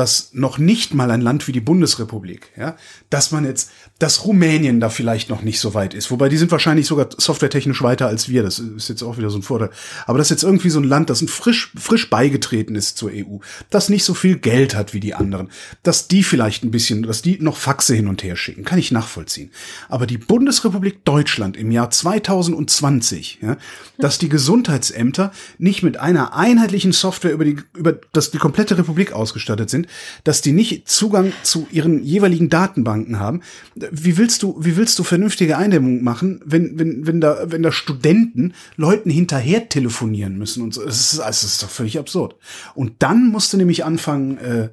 dass 0.00 0.30
noch 0.32 0.56
nicht 0.56 0.94
mal 0.94 1.10
ein 1.10 1.20
Land 1.20 1.46
wie 1.46 1.52
die 1.52 1.60
Bundesrepublik, 1.60 2.52
ja, 2.56 2.74
dass 3.10 3.32
man 3.32 3.44
jetzt, 3.44 3.70
dass 3.98 4.24
Rumänien 4.24 4.80
da 4.80 4.88
vielleicht 4.88 5.28
noch 5.28 5.42
nicht 5.42 5.60
so 5.60 5.74
weit 5.74 5.92
ist, 5.92 6.10
wobei 6.10 6.30
die 6.30 6.38
sind 6.38 6.50
wahrscheinlich 6.50 6.86
sogar 6.86 7.10
softwaretechnisch 7.14 7.82
weiter 7.82 8.06
als 8.06 8.30
wir, 8.30 8.42
das 8.42 8.60
ist 8.60 8.88
jetzt 8.88 9.02
auch 9.02 9.18
wieder 9.18 9.28
so 9.28 9.36
ein 9.36 9.42
Vorteil. 9.42 9.68
Aber 10.06 10.16
das 10.16 10.28
ist 10.28 10.30
jetzt 10.30 10.42
irgendwie 10.44 10.70
so 10.70 10.80
ein 10.80 10.84
Land, 10.84 11.10
das 11.10 11.20
ein 11.20 11.28
frisch, 11.28 11.70
frisch 11.76 12.08
beigetreten 12.08 12.76
ist 12.76 12.96
zur 12.96 13.10
EU, 13.10 13.40
das 13.68 13.90
nicht 13.90 14.04
so 14.04 14.14
viel 14.14 14.38
Geld 14.38 14.74
hat 14.74 14.94
wie 14.94 15.00
die 15.00 15.12
anderen, 15.12 15.50
dass 15.82 16.08
die 16.08 16.22
vielleicht 16.22 16.64
ein 16.64 16.70
bisschen, 16.70 17.02
dass 17.02 17.20
die 17.20 17.38
noch 17.38 17.58
Faxe 17.58 17.94
hin 17.94 18.08
und 18.08 18.22
her 18.22 18.36
schicken, 18.36 18.64
kann 18.64 18.78
ich 18.78 18.92
nachvollziehen. 18.92 19.50
Aber 19.90 20.06
die 20.06 20.16
Bundesrepublik 20.16 21.04
Deutschland 21.04 21.58
im 21.58 21.70
Jahr 21.70 21.90
2020, 21.90 23.40
ja, 23.42 23.58
dass 23.98 24.16
die 24.16 24.30
Gesundheitsämter 24.30 25.30
nicht 25.58 25.82
mit 25.82 25.98
einer 25.98 26.34
einheitlichen 26.34 26.92
Software 26.92 27.32
über 27.32 27.44
die, 27.44 27.58
über 27.74 28.00
das 28.14 28.30
die 28.30 28.38
komplette 28.38 28.78
Republik 28.78 29.12
ausgestattet 29.12 29.68
sind, 29.68 29.88
dass 30.24 30.40
die 30.42 30.52
nicht 30.52 30.88
Zugang 30.88 31.32
zu 31.42 31.66
ihren 31.70 32.02
jeweiligen 32.02 32.48
Datenbanken 32.48 33.18
haben. 33.18 33.42
Wie 33.74 34.16
willst 34.16 34.42
du, 34.42 34.56
wie 34.60 34.76
willst 34.76 34.98
du 34.98 35.02
vernünftige 35.04 35.56
Eindämmung 35.56 36.02
machen, 36.02 36.40
wenn, 36.44 36.78
wenn, 36.78 37.06
wenn 37.06 37.20
da, 37.20 37.38
wenn 37.46 37.62
da 37.62 37.72
Studenten 37.72 38.54
Leuten 38.76 39.10
hinterher 39.10 39.68
telefonieren 39.68 40.38
müssen 40.38 40.62
und 40.62 40.74
so? 40.74 40.82
Es 40.82 41.12
ist, 41.14 41.20
es 41.20 41.42
ist 41.44 41.62
doch 41.62 41.70
völlig 41.70 41.98
absurd. 41.98 42.36
Und 42.74 42.94
dann 43.00 43.28
musst 43.28 43.52
du 43.52 43.56
nämlich 43.56 43.84
anfangen, 43.84 44.38
äh, 44.38 44.68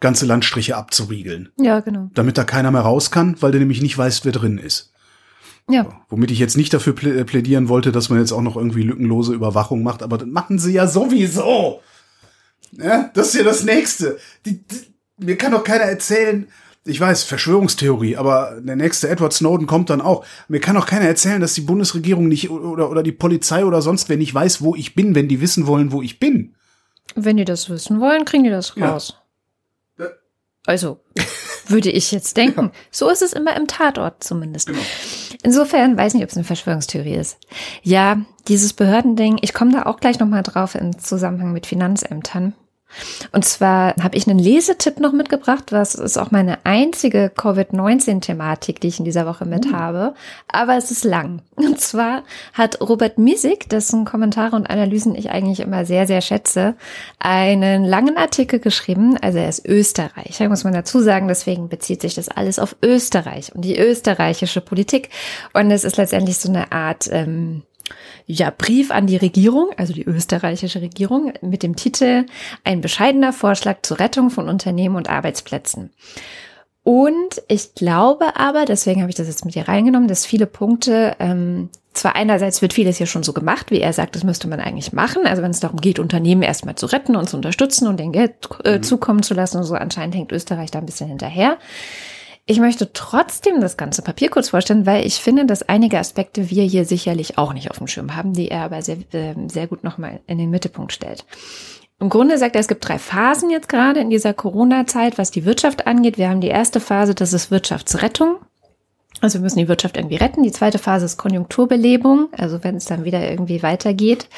ganze 0.00 0.26
Landstriche 0.26 0.76
abzuriegeln 0.76 1.48
Ja, 1.58 1.80
genau. 1.80 2.10
damit 2.14 2.36
da 2.36 2.44
keiner 2.44 2.70
mehr 2.70 2.82
raus 2.82 3.10
kann, 3.10 3.36
weil 3.40 3.52
du 3.52 3.58
nämlich 3.58 3.80
nicht 3.80 3.96
weißt, 3.96 4.24
wer 4.24 4.32
drin 4.32 4.58
ist. 4.58 4.92
Ja. 5.68 6.00
Womit 6.10 6.30
ich 6.30 6.38
jetzt 6.38 6.56
nicht 6.56 6.72
dafür 6.72 6.92
plä- 6.92 7.24
plädieren 7.24 7.68
wollte, 7.68 7.90
dass 7.92 8.08
man 8.08 8.20
jetzt 8.20 8.30
auch 8.30 8.42
noch 8.42 8.56
irgendwie 8.56 8.82
lückenlose 8.82 9.32
Überwachung 9.32 9.82
macht, 9.82 10.02
aber 10.02 10.18
das 10.18 10.28
machen 10.28 10.58
sie 10.58 10.72
ja 10.74 10.86
sowieso. 10.86 11.80
Ja, 12.72 13.10
das 13.14 13.28
ist 13.28 13.34
ja 13.34 13.42
das 13.42 13.64
Nächste. 13.64 14.18
Die, 14.44 14.62
die, 14.62 14.94
mir 15.18 15.36
kann 15.36 15.52
doch 15.52 15.64
keiner 15.64 15.84
erzählen, 15.84 16.48
ich 16.84 17.00
weiß, 17.00 17.24
Verschwörungstheorie, 17.24 18.16
aber 18.16 18.60
der 18.60 18.76
nächste 18.76 19.08
Edward 19.08 19.32
Snowden 19.32 19.66
kommt 19.66 19.90
dann 19.90 20.00
auch. 20.00 20.24
Mir 20.48 20.60
kann 20.60 20.76
doch 20.76 20.86
keiner 20.86 21.06
erzählen, 21.06 21.40
dass 21.40 21.54
die 21.54 21.62
Bundesregierung 21.62 22.28
nicht 22.28 22.50
oder, 22.50 22.90
oder 22.90 23.02
die 23.02 23.12
Polizei 23.12 23.64
oder 23.64 23.82
sonst 23.82 24.08
wer 24.08 24.16
nicht 24.16 24.34
weiß, 24.34 24.62
wo 24.62 24.76
ich 24.76 24.94
bin, 24.94 25.14
wenn 25.14 25.28
die 25.28 25.40
wissen 25.40 25.66
wollen, 25.66 25.92
wo 25.92 26.02
ich 26.02 26.18
bin. 26.18 26.54
Wenn 27.14 27.36
die 27.36 27.44
das 27.44 27.68
wissen 27.70 28.00
wollen, 28.00 28.24
kriegen 28.24 28.44
die 28.44 28.50
das 28.50 28.76
raus. 28.76 29.16
Ja. 29.98 30.06
Also, 30.66 31.00
würde 31.70 31.90
ich 31.90 32.12
jetzt 32.12 32.36
denken. 32.36 32.70
So 32.90 33.08
ist 33.08 33.22
es 33.22 33.32
immer 33.32 33.56
im 33.56 33.66
Tatort 33.66 34.22
zumindest. 34.22 34.68
Genau. 34.68 34.78
Insofern 35.42 35.96
weiß 35.96 36.14
nicht, 36.14 36.22
ob 36.22 36.30
es 36.30 36.36
eine 36.36 36.44
Verschwörungstheorie 36.44 37.14
ist. 37.14 37.38
Ja, 37.82 38.20
dieses 38.48 38.72
Behördending, 38.72 39.38
ich 39.42 39.54
komme 39.54 39.72
da 39.72 39.86
auch 39.86 39.98
gleich 39.98 40.18
nochmal 40.18 40.42
drauf 40.42 40.74
im 40.74 40.98
Zusammenhang 40.98 41.52
mit 41.52 41.66
Finanzämtern. 41.66 42.54
Und 43.32 43.44
zwar 43.44 43.94
habe 44.02 44.16
ich 44.16 44.26
einen 44.26 44.38
Lesetipp 44.38 45.00
noch 45.00 45.12
mitgebracht, 45.12 45.72
was 45.72 45.94
ist 45.94 46.16
auch 46.16 46.30
meine 46.30 46.64
einzige 46.64 47.30
Covid-19-Thematik, 47.30 48.80
die 48.80 48.88
ich 48.88 48.98
in 48.98 49.04
dieser 49.04 49.26
Woche 49.26 49.44
mit 49.44 49.72
habe. 49.72 50.14
Aber 50.48 50.76
es 50.76 50.90
ist 50.90 51.04
lang. 51.04 51.42
Und 51.56 51.80
zwar 51.80 52.22
hat 52.54 52.80
Robert 52.80 53.18
Misig, 53.18 53.68
dessen 53.68 54.04
Kommentare 54.04 54.56
und 54.56 54.70
Analysen 54.70 55.14
ich 55.14 55.30
eigentlich 55.30 55.60
immer 55.60 55.84
sehr, 55.84 56.06
sehr 56.06 56.20
schätze, 56.20 56.74
einen 57.18 57.84
langen 57.84 58.16
Artikel 58.16 58.60
geschrieben. 58.60 59.16
Also 59.20 59.38
er 59.38 59.48
ist 59.48 59.66
Österreicher, 59.66 60.48
muss 60.48 60.64
man 60.64 60.72
dazu 60.72 61.00
sagen. 61.00 61.28
Deswegen 61.28 61.68
bezieht 61.68 62.02
sich 62.02 62.14
das 62.14 62.28
alles 62.28 62.58
auf 62.58 62.76
Österreich 62.82 63.54
und 63.54 63.64
die 63.64 63.78
österreichische 63.78 64.60
Politik. 64.60 65.10
Und 65.52 65.70
es 65.70 65.84
ist 65.84 65.96
letztendlich 65.96 66.38
so 66.38 66.48
eine 66.48 66.72
Art, 66.72 67.08
ähm, 67.10 67.62
ja, 68.26 68.50
Brief 68.50 68.90
an 68.90 69.06
die 69.06 69.16
Regierung, 69.16 69.70
also 69.76 69.92
die 69.92 70.04
österreichische 70.04 70.80
Regierung, 70.80 71.32
mit 71.40 71.62
dem 71.62 71.76
Titel 71.76 72.26
Ein 72.64 72.80
bescheidener 72.80 73.32
Vorschlag 73.32 73.78
zur 73.82 74.00
Rettung 74.00 74.30
von 74.30 74.48
Unternehmen 74.48 74.96
und 74.96 75.08
Arbeitsplätzen. 75.08 75.90
Und 76.82 77.42
ich 77.48 77.74
glaube 77.74 78.36
aber, 78.36 78.64
deswegen 78.64 79.00
habe 79.00 79.10
ich 79.10 79.16
das 79.16 79.26
jetzt 79.26 79.44
mit 79.44 79.54
hier 79.54 79.66
reingenommen, 79.66 80.06
dass 80.06 80.24
viele 80.24 80.46
Punkte, 80.46 81.16
ähm, 81.18 81.68
zwar 81.92 82.14
einerseits 82.14 82.62
wird 82.62 82.74
vieles 82.74 82.98
hier 82.98 83.06
schon 83.06 83.24
so 83.24 83.32
gemacht, 83.32 83.70
wie 83.70 83.80
er 83.80 83.92
sagt, 83.92 84.14
das 84.14 84.22
müsste 84.22 84.46
man 84.46 84.60
eigentlich 84.60 84.92
machen. 84.92 85.26
Also 85.26 85.42
wenn 85.42 85.50
es 85.50 85.60
darum 85.60 85.80
geht, 85.80 85.98
Unternehmen 85.98 86.42
erstmal 86.42 86.76
zu 86.76 86.86
retten 86.86 87.16
und 87.16 87.28
zu 87.28 87.36
unterstützen 87.36 87.88
und 87.88 87.98
den 87.98 88.12
Geld 88.12 88.34
äh, 88.64 88.80
zukommen 88.80 89.22
zu 89.22 89.34
lassen 89.34 89.58
und 89.58 89.64
so, 89.64 89.74
anscheinend 89.74 90.14
hängt 90.14 90.30
Österreich 90.30 90.70
da 90.70 90.78
ein 90.78 90.86
bisschen 90.86 91.08
hinterher. 91.08 91.58
Ich 92.48 92.60
möchte 92.60 92.92
trotzdem 92.92 93.60
das 93.60 93.76
ganze 93.76 94.02
Papier 94.02 94.30
kurz 94.30 94.50
vorstellen, 94.50 94.86
weil 94.86 95.04
ich 95.04 95.16
finde, 95.16 95.46
dass 95.46 95.68
einige 95.68 95.98
Aspekte 95.98 96.48
wir 96.48 96.62
hier 96.62 96.84
sicherlich 96.84 97.38
auch 97.38 97.52
nicht 97.52 97.72
auf 97.72 97.78
dem 97.78 97.88
Schirm 97.88 98.14
haben, 98.14 98.34
die 98.34 98.48
er 98.48 98.62
aber 98.62 98.82
sehr, 98.82 98.98
äh, 99.12 99.34
sehr 99.48 99.66
gut 99.66 99.82
nochmal 99.82 100.20
in 100.28 100.38
den 100.38 100.50
Mittelpunkt 100.50 100.92
stellt. 100.92 101.24
Im 101.98 102.08
Grunde 102.08 102.38
sagt 102.38 102.54
er, 102.54 102.60
es 102.60 102.68
gibt 102.68 102.86
drei 102.86 103.00
Phasen 103.00 103.50
jetzt 103.50 103.68
gerade 103.68 103.98
in 103.98 104.10
dieser 104.10 104.32
Corona-Zeit, 104.32 105.18
was 105.18 105.32
die 105.32 105.44
Wirtschaft 105.44 105.88
angeht. 105.88 106.18
Wir 106.18 106.28
haben 106.28 106.40
die 106.40 106.48
erste 106.48 106.78
Phase, 106.78 107.16
das 107.16 107.32
ist 107.32 107.50
Wirtschaftsrettung. 107.50 108.36
Also 109.20 109.38
wir 109.38 109.42
müssen 109.42 109.58
die 109.58 109.68
Wirtschaft 109.68 109.96
irgendwie 109.96 110.16
retten. 110.16 110.42
Die 110.44 110.52
zweite 110.52 110.78
Phase 110.78 111.06
ist 111.06 111.16
Konjunkturbelebung, 111.16 112.28
also 112.32 112.62
wenn 112.62 112.76
es 112.76 112.84
dann 112.84 113.04
wieder 113.04 113.28
irgendwie 113.28 113.62
weitergeht. 113.62 114.28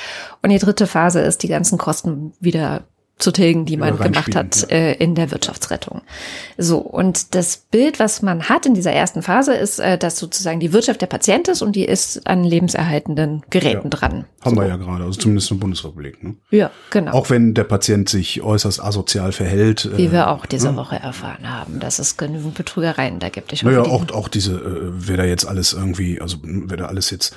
Und 0.40 0.50
die 0.50 0.58
dritte 0.58 0.86
Phase 0.86 1.20
ist, 1.20 1.42
die 1.42 1.48
ganzen 1.48 1.76
Kosten 1.76 2.32
wieder 2.40 2.84
zu 3.18 3.32
tilgen, 3.32 3.64
die 3.64 3.76
man 3.76 3.98
gemacht 3.98 4.34
hat 4.36 4.70
äh, 4.70 4.92
in 4.94 5.14
der 5.14 5.30
Wirtschaftsrettung. 5.30 6.02
So, 6.56 6.78
und 6.78 7.34
das 7.34 7.56
Bild, 7.56 7.98
was 7.98 8.22
man 8.22 8.48
hat 8.48 8.64
in 8.64 8.74
dieser 8.74 8.92
ersten 8.92 9.22
Phase, 9.22 9.54
ist, 9.54 9.80
äh, 9.80 9.98
dass 9.98 10.18
sozusagen 10.18 10.60
die 10.60 10.72
Wirtschaft 10.72 11.02
der 11.02 11.08
Patient 11.08 11.48
ist 11.48 11.60
und 11.62 11.74
die 11.74 11.84
ist 11.84 12.26
an 12.28 12.44
lebenserhaltenden 12.44 13.42
Geräten 13.50 13.84
Ja. 13.84 13.90
dran. 13.90 14.24
Haben 14.42 14.54
so. 14.54 14.60
wir 14.62 14.68
ja 14.68 14.76
gerade, 14.76 15.04
also 15.04 15.18
zumindest 15.18 15.50
in 15.50 15.56
der 15.56 15.60
Bundesrepublik. 15.62 16.22
Ne? 16.22 16.36
Ja, 16.50 16.70
genau. 16.90 17.12
Auch 17.12 17.28
wenn 17.30 17.54
der 17.54 17.64
Patient 17.64 18.08
sich 18.08 18.40
äußerst 18.40 18.82
asozial 18.82 19.32
verhält. 19.32 19.90
Wie 19.96 20.06
äh, 20.06 20.12
wir 20.12 20.28
auch 20.30 20.46
diese 20.46 20.76
Woche 20.76 20.96
erfahren 20.96 21.50
haben, 21.50 21.80
dass 21.80 21.98
es 21.98 22.16
genügend 22.16 22.54
Betrügereien 22.54 23.18
da 23.18 23.30
gibt. 23.30 23.52
Ich 23.52 23.64
hoffe, 23.64 23.74
Naja, 23.74 23.90
auch, 23.90 24.08
auch 24.12 24.28
diese, 24.28 24.52
äh, 24.52 24.90
wer 24.92 25.16
da 25.16 25.24
jetzt 25.24 25.44
alles 25.44 25.72
irgendwie, 25.72 26.20
also 26.20 26.38
wer 26.42 26.76
da 26.76 26.86
alles 26.86 27.10
jetzt 27.10 27.34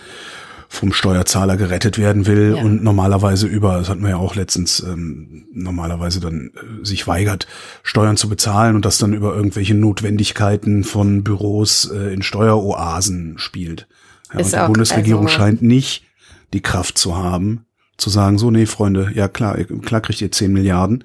vom 0.73 0.93
Steuerzahler 0.93 1.57
gerettet 1.57 1.97
werden 1.97 2.27
will 2.27 2.55
Ja. 2.55 2.63
und 2.63 2.81
normalerweise 2.81 3.45
über, 3.45 3.77
das 3.77 3.89
hatten 3.89 4.03
wir 4.03 4.11
ja 4.11 4.15
auch 4.15 4.35
letztens, 4.35 4.79
ähm, 4.79 5.43
normalerweise 5.53 6.21
dann 6.21 6.51
äh, 6.55 6.85
sich 6.85 7.05
weigert, 7.07 7.45
Steuern 7.83 8.15
zu 8.15 8.29
bezahlen 8.29 8.75
und 8.77 8.85
das 8.85 8.97
dann 8.97 9.11
über 9.11 9.35
irgendwelche 9.35 9.75
Notwendigkeiten 9.75 10.85
von 10.85 11.23
Büros 11.25 11.91
äh, 11.93 12.13
in 12.13 12.21
Steueroasen 12.21 13.33
spielt. 13.37 13.89
Ja, 14.33 14.41
die 14.41 14.67
Bundesregierung 14.67 15.25
also- 15.25 15.37
scheint 15.37 15.61
nicht 15.61 16.05
die 16.53 16.61
Kraft 16.61 16.97
zu 16.97 17.17
haben, 17.17 17.65
zu 17.97 18.09
sagen, 18.09 18.39
so, 18.39 18.49
nee, 18.49 18.65
Freunde, 18.65 19.11
ja 19.13 19.27
klar, 19.27 19.59
ihr- 19.59 19.65
klar 19.81 20.01
kriegt 20.01 20.21
ihr 20.21 20.31
10 20.31 20.51
Milliarden, 20.51 21.03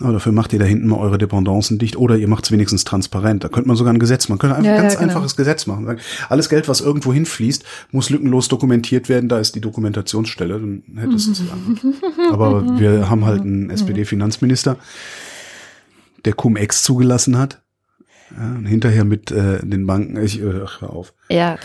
aber 0.00 0.14
dafür 0.14 0.32
macht 0.32 0.52
ihr 0.52 0.58
da 0.58 0.64
hinten 0.64 0.88
mal 0.88 0.96
eure 0.98 1.16
Dependancen 1.16 1.78
dicht 1.78 1.96
oder 1.96 2.16
ihr 2.16 2.26
macht 2.26 2.44
es 2.44 2.50
wenigstens 2.50 2.82
transparent. 2.82 3.44
Da 3.44 3.48
könnte 3.48 3.68
man 3.68 3.76
sogar 3.76 3.92
ein 3.92 4.00
Gesetz 4.00 4.28
machen. 4.28 4.38
Man 4.38 4.38
könnte 4.40 4.56
einfach 4.56 4.66
Ja, 4.70 4.74
ein 4.76 4.82
ganz 4.82 4.94
ja, 4.94 5.00
genau. 5.00 5.12
einfaches 5.12 5.36
Gesetz 5.36 5.66
machen. 5.66 5.96
Alles 6.28 6.48
Geld, 6.48 6.66
was 6.66 6.80
irgendwo 6.80 7.12
hinfließt, 7.12 7.64
muss 7.92 8.10
lückenlos 8.10 8.48
dokumentiert 8.48 9.08
werden. 9.08 9.28
Da 9.28 9.38
ist 9.38 9.54
die 9.54 9.60
Dokumentationsstelle. 9.60 10.58
Dann 10.58 10.82
hättest 10.96 11.28
du 11.28 11.32
es. 11.32 11.42
Aber 12.32 12.80
wir 12.80 13.08
haben 13.08 13.24
halt 13.24 13.42
einen 13.42 13.70
SPD-Finanzminister, 13.70 14.76
der 16.24 16.32
Cum-Ex 16.32 16.82
zugelassen 16.82 17.38
hat. 17.38 17.60
Ja, 18.36 18.68
hinterher 18.68 19.04
mit 19.04 19.30
äh, 19.30 19.58
den 19.62 19.86
Banken, 19.86 20.22
ich, 20.22 20.40
äh, 20.40 20.62
ach, 20.64 20.80
hör 20.80 20.90
auf. 20.90 21.14
Ja, 21.28 21.56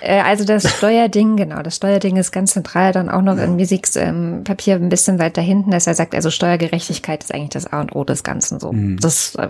äh, 0.00 0.20
also 0.20 0.44
das 0.44 0.70
Steuerding, 0.70 1.36
genau, 1.36 1.62
das 1.62 1.76
Steuerding 1.76 2.16
ist 2.16 2.32
ganz 2.32 2.52
zentral, 2.52 2.92
dann 2.92 3.08
auch 3.08 3.22
noch 3.22 3.36
in 3.36 3.56
Misiks 3.56 3.96
ähm, 3.96 4.42
Papier 4.44 4.76
ein 4.76 4.88
bisschen 4.88 5.18
weiter 5.18 5.42
hinten, 5.42 5.70
dass 5.70 5.86
er 5.86 5.94
sagt, 5.94 6.14
also 6.14 6.30
Steuergerechtigkeit 6.30 7.22
ist 7.22 7.34
eigentlich 7.34 7.50
das 7.50 7.66
A 7.72 7.80
und 7.80 7.94
O 7.94 8.04
des 8.04 8.22
Ganzen 8.22 8.60
so. 8.60 8.72
Das, 9.00 9.34
äh, 9.34 9.48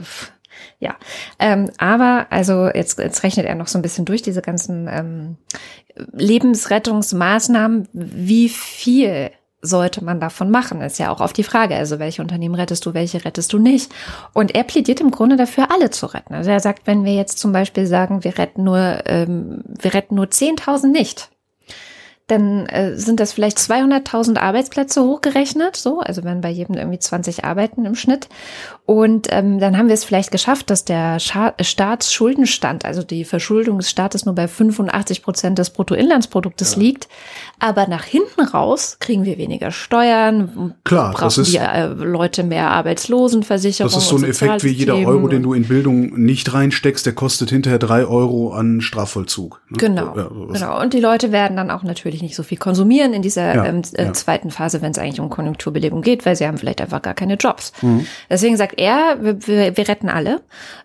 ja. 0.81 0.97
Ähm, 1.39 1.71
aber, 1.79 2.27
also 2.31 2.69
jetzt, 2.69 2.99
jetzt 2.99 3.23
rechnet 3.23 3.47
er 3.47 3.55
noch 3.55 3.69
so 3.69 3.79
ein 3.79 3.83
bisschen 3.83 4.05
durch 4.05 4.23
diese 4.23 4.43
ganzen 4.43 4.89
ähm, 4.89 5.37
Lebensrettungsmaßnahmen, 6.13 7.89
wie 7.93 8.49
viel 8.49 9.31
sollte 9.65 10.05
man 10.05 10.21
davon 10.21 10.51
machen? 10.51 10.81
Ist 10.81 10.99
ja 10.99 11.11
auch 11.11 11.21
auf 11.21 11.33
die 11.33 11.43
Frage. 11.43 11.75
Also 11.75 11.99
welche 11.99 12.23
Unternehmen 12.23 12.55
rettest 12.55 12.85
du, 12.87 12.95
welche 12.95 13.25
rettest 13.25 13.53
du 13.53 13.59
nicht? 13.59 13.93
Und 14.33 14.55
er 14.55 14.65
plädiert 14.65 15.01
im 15.01 15.11
Grunde 15.11 15.37
dafür, 15.37 15.71
alle 15.71 15.91
zu 15.91 16.07
retten. 16.07 16.35
Also 16.35 16.51
er 16.51 16.61
sagt, 16.61 16.87
wenn 16.87 17.05
wir 17.05 17.15
jetzt 17.15 17.39
zum 17.39 17.53
Beispiel 17.53 17.87
sagen, 17.87 18.25
wir 18.25 18.39
retten 18.39 18.65
nur, 18.65 19.03
ähm, 19.07 19.63
wir 19.67 19.95
retten 19.95 20.15
nur 20.15 20.27
10.000 20.27 20.89
nicht, 20.89 21.31
dann 22.27 22.65
äh, 22.67 22.97
sind 22.97 23.21
das 23.21 23.33
vielleicht 23.35 23.59
200.000 23.59 24.39
Arbeitsplätze 24.39 25.03
hochgerechnet, 25.03 25.77
so, 25.77 26.01
also 26.01 26.25
wenn 26.25 26.41
bei 26.41 26.49
jedem 26.49 26.75
irgendwie 26.77 26.99
20 26.99 27.45
arbeiten 27.45 27.85
im 27.85 27.95
Schnitt. 27.95 28.29
Und 28.87 29.29
ähm, 29.31 29.59
dann 29.61 29.77
haben 29.77 29.89
wir 29.89 29.95
es 29.95 30.05
vielleicht 30.05 30.31
geschafft, 30.31 30.71
dass 30.71 30.85
der 30.87 31.19
Scha 31.21 31.53
Staatsschuldenstand, 31.61 32.85
also 32.85 33.03
die 33.03 33.25
Verschuldung 33.25 33.79
des 33.79 33.91
Staates 33.91 34.25
nur 34.25 34.35
bei 34.35 34.49
85 34.49 35.23
Prozent 35.23 35.59
des 35.59 35.71
Bruttoinlandsproduktes 35.71 36.77
liegt. 36.77 37.09
Aber 37.59 37.87
nach 37.89 38.05
hinten 38.05 38.41
raus 38.43 38.97
kriegen 39.01 39.25
wir 39.25 39.39
weniger 39.39 39.71
Steuern, 39.71 40.75
Klar, 40.85 41.13
brauchen 41.13 41.25
das 41.25 41.39
ist- 41.39 41.53
die 41.53 41.59
äh, 41.59 41.87
Leute 41.87 42.43
mehr 42.43 42.71
Arbeitslosenversicherung. 42.71 43.93
Das 43.93 44.03
ist 44.03 44.09
so 44.09 44.17
ein 44.17 44.25
Effekt 44.25 44.65
wie 44.65 44.69
jeder 44.71 44.97
Euro, 44.97 45.29
den 45.29 45.43
du 45.43 45.53
in 45.55 45.65
Bildung 45.69 46.19
nicht 46.25 46.53
reinsteckst, 46.53 47.05
der 47.07 47.15
kostet 47.15 47.51
hinterher 47.51 47.79
drei 47.79 48.05
Euro 48.07 48.53
an 48.53 48.81
Strafvollzug. 48.81 49.61
ne? 49.71 49.77
Genau, 49.79 50.17
Ja, 50.17 50.29
genau. 50.53 50.81
Und 50.81 50.93
die 50.95 51.01
Leute 51.01 51.33
werden 51.33 51.57
dann 51.57 51.71
auch 51.71 51.83
natürlich 51.83 52.14
nicht 52.23 52.37
so 52.37 52.43
viel 52.43 52.59
konsumieren 52.59 53.13
in 53.13 53.23
dieser 53.23 53.55
Ja, 53.55 53.65
ähm, 53.67 53.83
äh, 53.95 54.05
ja. 54.05 54.13
zweiten 54.13 54.51
Phase, 54.51 54.83
wenn 54.83 54.93
es 54.93 54.99
eigentlich 54.99 55.21
um 55.21 55.31
Konjunkturbelebung 55.31 56.03
geht, 56.03 56.27
weil 56.27 56.37
sie 56.37 56.47
haben 56.47 56.59
vielleicht 56.59 56.81
einfach 56.81 57.03
gar 57.03 57.15
keine 57.15 57.35
Jobs. 57.35 57.73
Mhm. 57.83 58.07
Deswegen 58.31 58.57
sagt 58.57 58.79
er, 58.79 59.19
wir, 59.21 59.47
wir, 59.47 59.77
wir 59.77 59.89
retten 59.89 60.09
alle, 60.09 60.43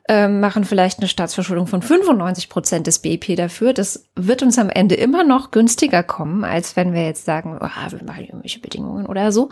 ähm, 0.07 0.39
machen 0.39 0.63
vielleicht 0.63 0.99
eine 0.99 1.07
Staatsverschuldung 1.07 1.67
von 1.67 1.81
95 1.81 2.49
Prozent 2.49 2.87
des 2.87 2.99
BIP 2.99 3.35
dafür. 3.35 3.73
Das 3.73 4.05
wird 4.15 4.41
uns 4.41 4.57
am 4.57 4.69
Ende 4.69 4.95
immer 4.95 5.23
noch 5.23 5.51
günstiger 5.51 6.03
kommen, 6.03 6.43
als 6.43 6.75
wenn 6.75 6.93
wir 6.93 7.05
jetzt 7.05 7.25
sagen, 7.25 7.59
oh, 7.61 7.91
wir 7.91 8.03
machen 8.05 8.25
irgendwelche 8.25 8.59
Bedingungen 8.59 9.05
oder 9.05 9.31
so. 9.31 9.49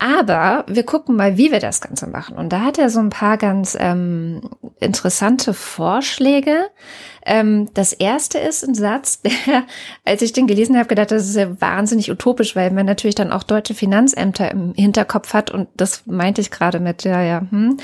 Aber 0.00 0.64
wir 0.68 0.84
gucken 0.84 1.16
mal, 1.16 1.36
wie 1.36 1.50
wir 1.50 1.58
das 1.58 1.80
Ganze 1.80 2.06
machen. 2.06 2.36
Und 2.36 2.52
da 2.52 2.60
hat 2.60 2.78
er 2.78 2.88
so 2.88 3.00
ein 3.00 3.10
paar 3.10 3.36
ganz 3.36 3.76
ähm, 3.78 4.42
interessante 4.78 5.52
Vorschläge. 5.52 6.70
Ähm, 7.26 7.68
das 7.74 7.92
erste 7.92 8.38
ist 8.38 8.62
ein 8.62 8.76
Satz, 8.76 9.22
der, 9.22 9.64
als 10.04 10.22
ich 10.22 10.32
den 10.32 10.46
gelesen 10.46 10.76
habe, 10.76 10.86
gedacht, 10.88 11.10
das 11.10 11.28
ist 11.28 11.34
ja 11.34 11.60
wahnsinnig 11.60 12.12
utopisch, 12.12 12.54
weil 12.54 12.70
man 12.70 12.86
natürlich 12.86 13.16
dann 13.16 13.32
auch 13.32 13.42
deutsche 13.42 13.74
Finanzämter 13.74 14.48
im 14.52 14.72
Hinterkopf 14.74 15.34
hat. 15.34 15.50
Und 15.50 15.68
das 15.76 16.06
meinte 16.06 16.40
ich 16.40 16.52
gerade 16.52 16.78
mit, 16.78 17.02
ja, 17.02 17.20
ja, 17.20 17.42
hm. 17.50 17.78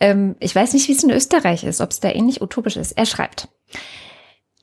ähm, 0.00 0.36
ich 0.40 0.54
weiß 0.54 0.72
nicht, 0.72 0.88
wie 0.88 0.92
es 0.92 1.04
in 1.04 1.10
Österreich 1.10 1.64
ist, 1.64 1.82
ob 1.82 1.90
es 1.90 2.00
da 2.00 2.08
ähnlich 2.08 2.40
utopisch 2.40 2.78
ist. 2.78 2.92
Er 2.92 3.04
schreibt, 3.04 3.48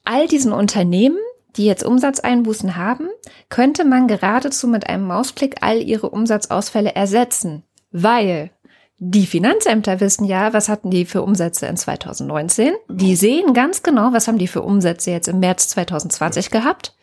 all 0.05 0.27
diesen 0.27 0.53
Unternehmen, 0.53 1.19
die 1.57 1.65
jetzt 1.65 1.83
Umsatzeinbußen 1.83 2.75
haben, 2.75 3.07
könnte 3.49 3.85
man 3.85 4.07
geradezu 4.07 4.67
mit 4.67 4.87
einem 4.87 5.05
Mausklick 5.07 5.57
all 5.61 5.81
ihre 5.81 6.09
Umsatzausfälle 6.09 6.95
ersetzen, 6.95 7.63
weil 7.91 8.51
Die 8.97 9.25
Finanzämter 9.25 9.99
wissen 9.99 10.23
ja, 10.23 10.53
was 10.53 10.69
hatten 10.69 10.89
die 10.89 11.05
für 11.05 11.21
Umsätze 11.21 11.65
in 11.67 11.75
2019. 11.75 12.73
Die 12.87 13.15
sehen 13.17 13.53
ganz 13.53 13.83
genau, 13.83 14.13
was 14.13 14.27
haben 14.27 14.37
die 14.37 14.47
für 14.47 14.61
Umsätze 14.61 15.11
jetzt 15.11 15.27
im 15.27 15.39
März 15.39 15.67
2020 15.69 16.49
gehabt. 16.49 16.95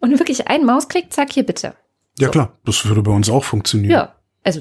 Und 0.00 0.10
wirklich 0.18 0.48
ein 0.48 0.64
Mausklick, 0.64 1.12
zack, 1.12 1.32
hier 1.32 1.46
bitte. 1.46 1.74
Ja 2.18 2.28
klar, 2.28 2.52
das 2.64 2.84
würde 2.86 3.02
bei 3.02 3.12
uns 3.12 3.30
auch 3.30 3.44
funktionieren. 3.44 3.92
Ja, 3.92 4.14
also 4.42 4.60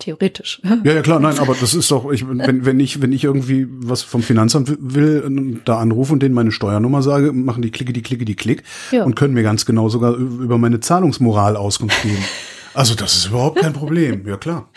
theoretisch. 0.00 0.60
Ja, 0.84 0.94
ja 0.94 1.02
klar, 1.02 1.20
nein, 1.20 1.38
aber 1.38 1.54
das 1.60 1.74
ist 1.74 1.90
doch, 1.90 2.10
ich, 2.10 2.26
wenn, 2.28 2.64
wenn 2.64 2.80
ich, 2.80 3.02
wenn 3.02 3.12
ich 3.12 3.24
irgendwie 3.24 3.66
was 3.70 4.02
vom 4.02 4.22
Finanzamt 4.22 4.76
will, 4.80 5.60
da 5.64 5.78
anrufe 5.78 6.12
und 6.12 6.22
denen 6.22 6.34
meine 6.34 6.52
Steuernummer 6.52 7.02
sage, 7.02 7.32
machen 7.32 7.62
die 7.62 7.70
Klicke, 7.70 7.92
die 7.92 8.02
Klicke, 8.02 8.24
die 8.24 8.36
Klick 8.36 8.62
Ja. 8.90 9.04
und 9.04 9.14
können 9.14 9.34
mir 9.34 9.42
ganz 9.42 9.66
genau 9.66 9.88
sogar 9.88 10.14
über 10.14 10.58
meine 10.58 10.80
Zahlungsmoral 10.80 11.56
Auskunft 11.56 12.02
geben. 12.02 12.24
Also 12.72 12.94
das 12.94 13.16
ist 13.16 13.26
überhaupt 13.26 13.58
kein 13.58 13.72
Problem, 13.72 14.26
ja 14.28 14.36
klar. 14.36 14.68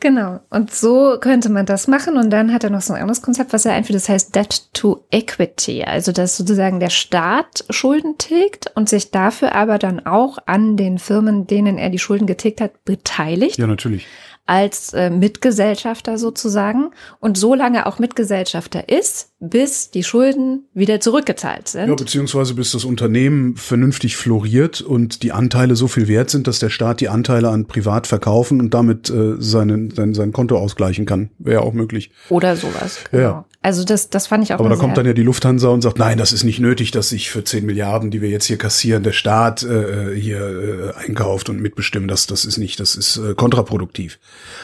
Genau. 0.00 0.40
Und 0.48 0.74
so 0.74 1.18
könnte 1.20 1.50
man 1.50 1.66
das 1.66 1.86
machen. 1.86 2.16
Und 2.16 2.30
dann 2.30 2.52
hat 2.52 2.64
er 2.64 2.70
noch 2.70 2.80
so 2.80 2.94
ein 2.94 3.00
anderes 3.00 3.20
Konzept, 3.20 3.52
was 3.52 3.66
er 3.66 3.74
einführt, 3.74 3.96
das 3.96 4.08
heißt 4.08 4.34
Debt 4.34 4.72
to 4.72 5.04
Equity. 5.10 5.84
Also, 5.84 6.12
dass 6.12 6.36
sozusagen 6.38 6.80
der 6.80 6.90
Staat 6.90 7.64
Schulden 7.70 8.16
tilgt 8.16 8.70
und 8.74 8.88
sich 8.88 9.10
dafür 9.10 9.54
aber 9.54 9.78
dann 9.78 10.04
auch 10.06 10.38
an 10.46 10.76
den 10.78 10.98
Firmen, 10.98 11.46
denen 11.46 11.76
er 11.76 11.90
die 11.90 11.98
Schulden 11.98 12.26
getilgt 12.26 12.60
hat, 12.60 12.84
beteiligt. 12.86 13.58
Ja, 13.58 13.66
natürlich. 13.66 14.06
Als 14.46 14.92
äh, 14.92 15.10
Mitgesellschafter 15.10 16.18
sozusagen 16.18 16.90
und 17.20 17.36
so 17.36 17.54
lange 17.54 17.86
auch 17.86 17.98
Mitgesellschafter 17.98 18.88
ist, 18.88 19.32
bis 19.40 19.90
die 19.90 20.04
Schulden 20.04 20.68
wieder 20.72 21.00
zurückgezahlt 21.00 21.68
sind. 21.68 21.88
Ja, 21.88 21.94
beziehungsweise 21.94 22.54
bis 22.54 22.72
das 22.72 22.84
Unternehmen 22.84 23.56
vernünftig 23.56 24.16
floriert 24.16 24.80
und 24.80 25.22
die 25.22 25.32
Anteile 25.32 25.76
so 25.76 25.88
viel 25.88 26.08
wert 26.08 26.30
sind, 26.30 26.46
dass 26.46 26.60
der 26.60 26.70
Staat 26.70 27.00
die 27.00 27.08
Anteile 27.08 27.48
an 27.50 27.66
privat 27.66 28.06
verkaufen 28.06 28.60
und 28.60 28.72
damit 28.72 29.10
äh, 29.10 29.34
seinen, 29.38 29.90
sein, 29.90 30.14
sein 30.14 30.32
Konto 30.32 30.56
ausgleichen 30.56 31.06
kann. 31.06 31.30
Wäre 31.38 31.60
ja 31.62 31.66
auch 31.66 31.74
möglich. 31.74 32.10
Oder 32.28 32.56
sowas. 32.56 33.00
Ja. 33.12 33.44
Also 33.66 33.82
das, 33.82 34.10
das 34.10 34.28
fand 34.28 34.44
ich 34.44 34.54
auch 34.54 34.60
Aber 34.60 34.68
da 34.68 34.76
kommt 34.76 34.96
dann 34.96 35.06
ja 35.06 35.12
die 35.12 35.24
Lufthansa 35.24 35.66
und 35.70 35.82
sagt, 35.82 35.98
nein, 35.98 36.18
das 36.18 36.32
ist 36.32 36.44
nicht 36.44 36.60
nötig, 36.60 36.92
dass 36.92 37.08
sich 37.08 37.30
für 37.32 37.42
10 37.42 37.66
Milliarden, 37.66 38.12
die 38.12 38.22
wir 38.22 38.28
jetzt 38.28 38.44
hier 38.44 38.58
kassieren, 38.58 39.02
der 39.02 39.10
Staat 39.10 39.64
äh, 39.64 40.14
hier 40.14 40.94
äh, 40.96 41.04
einkauft 41.04 41.48
und 41.48 41.60
mitbestimmt. 41.60 42.08
Das, 42.08 42.28
das 42.28 42.44
ist 42.44 42.58
nicht, 42.58 42.78
das 42.78 42.94
ist 42.94 43.16
äh, 43.16 43.34
kontraproduktiv. 43.34 44.20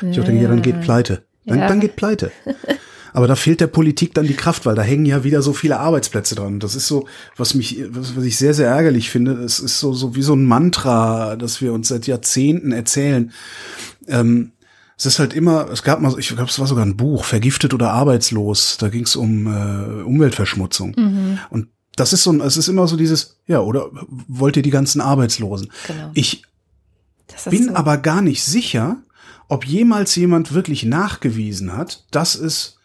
Ich 0.08 0.14
denke, 0.14 0.40
ja, 0.40 0.48
dann 0.48 0.62
geht 0.62 0.82
pleite. 0.82 1.24
Dann, 1.44 1.58
Ja. 1.58 1.66
dann 1.66 1.80
geht 1.80 1.96
pleite. 1.96 2.30
Aber 3.12 3.26
da 3.26 3.34
fehlt 3.34 3.60
der 3.60 3.66
Politik 3.66 4.14
dann 4.14 4.28
die 4.28 4.36
Kraft, 4.36 4.66
weil 4.66 4.76
da 4.76 4.82
hängen 4.82 5.04
ja 5.04 5.24
wieder 5.24 5.42
so 5.42 5.52
viele 5.52 5.80
Arbeitsplätze 5.80 6.36
dran. 6.36 6.60
Das 6.60 6.76
ist 6.76 6.86
so, 6.86 7.08
was 7.36 7.54
mich, 7.54 7.82
was, 7.88 8.16
was 8.16 8.22
ich 8.22 8.36
sehr, 8.36 8.54
sehr 8.54 8.68
ärgerlich 8.68 9.10
finde. 9.10 9.32
Es 9.32 9.58
ist 9.58 9.80
so, 9.80 9.92
so 9.94 10.14
wie 10.14 10.22
so 10.22 10.34
ein 10.34 10.46
Mantra, 10.46 11.34
das 11.34 11.60
wir 11.60 11.72
uns 11.72 11.88
seit 11.88 12.06
Jahrzehnten 12.06 12.70
erzählen. 12.70 13.32
Ähm, 14.06 14.52
es 15.02 15.14
ist 15.14 15.18
halt 15.18 15.34
immer, 15.34 15.68
es 15.70 15.82
gab 15.82 16.00
mal, 16.00 16.16
ich 16.16 16.28
glaube, 16.28 16.44
es 16.44 16.58
war 16.60 16.66
sogar 16.68 16.86
ein 16.86 16.96
Buch, 16.96 17.24
Vergiftet 17.24 17.74
oder 17.74 17.90
Arbeitslos. 17.90 18.76
Da 18.78 18.88
ging 18.88 19.02
es 19.02 19.16
um 19.16 19.46
äh, 19.48 20.02
Umweltverschmutzung. 20.04 20.94
Und 21.50 21.68
das 21.96 22.12
ist 22.12 22.22
so, 22.22 22.30
ein, 22.30 22.40
es 22.40 22.56
ist 22.56 22.68
immer 22.68 22.86
so 22.86 22.96
dieses, 22.96 23.40
ja, 23.48 23.58
oder 23.60 23.90
wollt 24.28 24.56
ihr 24.56 24.62
die 24.62 24.70
ganzen 24.70 25.00
Arbeitslosen? 25.00 25.72
Genau. 25.88 26.10
Ich 26.14 26.44
bin 27.50 27.64
so. 27.64 27.74
aber 27.74 27.98
gar 27.98 28.22
nicht 28.22 28.44
sicher, 28.44 28.98
ob 29.48 29.66
jemals 29.66 30.14
jemand 30.14 30.54
wirklich 30.54 30.84
nachgewiesen 30.84 31.76
hat, 31.76 32.04
dass 32.12 32.36
es 32.36 32.78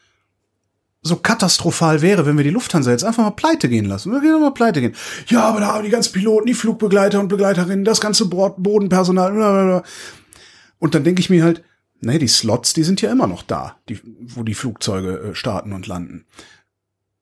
so 1.03 1.17
katastrophal 1.17 2.01
wäre, 2.01 2.25
wenn 2.25 2.35
wir 2.35 2.43
die 2.43 2.49
Lufthansa 2.49 2.89
jetzt 2.89 3.03
einfach 3.03 3.23
mal 3.23 3.31
pleite 3.31 3.69
gehen 3.69 3.85
lassen. 3.85 4.11
Wir 4.11 4.21
gehen 4.21 4.41
mal 4.41 4.51
pleite 4.51 4.81
gehen. 4.81 4.95
Ja, 5.27 5.43
aber 5.43 5.59
da 5.59 5.67
haben 5.67 5.83
die 5.83 5.91
ganzen 5.91 6.13
Piloten, 6.13 6.47
die 6.47 6.55
Flugbegleiter 6.55 7.19
und 7.19 7.27
Begleiterinnen, 7.27 7.85
das 7.85 8.01
ganze 8.01 8.25
Bodenpersonal. 8.25 9.33
Blablabla. 9.33 9.83
Und 10.79 10.95
dann 10.95 11.03
denke 11.03 11.21
ich 11.21 11.29
mir 11.29 11.43
halt, 11.43 11.63
nee, 12.01 12.19
die 12.19 12.27
Slots, 12.27 12.73
die 12.73 12.83
sind 12.83 13.01
ja 13.01 13.11
immer 13.11 13.27
noch 13.27 13.43
da, 13.43 13.77
die, 13.89 13.99
wo 14.03 14.43
die 14.43 14.53
Flugzeuge 14.53 15.19
äh, 15.19 15.35
starten 15.35 15.73
und 15.73 15.87
landen. 15.87 16.25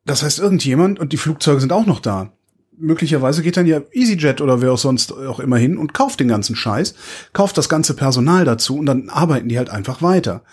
Das 0.06 0.24
heißt, 0.24 0.40
irgendjemand 0.40 1.00
und 1.00 1.14
die 1.14 1.18
Flugzeuge 1.18 1.60
sind 1.60 1.74
auch 1.74 1.86
noch 1.86 2.00
da. 2.00 2.32
Möglicherweise 2.78 3.42
geht 3.42 3.58
dann 3.58 3.68
ja 3.68 3.82
EasyJet 3.92 4.42
oder 4.42 4.62
wer 4.62 4.74
auch 4.74 4.78
sonst 4.78 5.14
auch 5.14 5.40
immer 5.40 5.58
hin 5.58 5.78
und 5.78 5.94
kauft 5.94 6.20
den 6.20 6.28
ganzen 6.28 6.56
Scheiß, 6.56 6.94
kauft 7.32 7.58
das 7.58 7.70
ganze 7.70 7.94
Personal 7.94 8.44
dazu 8.44 8.78
und 8.78 8.86
dann 8.86 9.10
arbeiten 9.10 9.50
die 9.50 9.58
halt 9.58 9.70
einfach 9.70 10.02
weiter. 10.02 10.44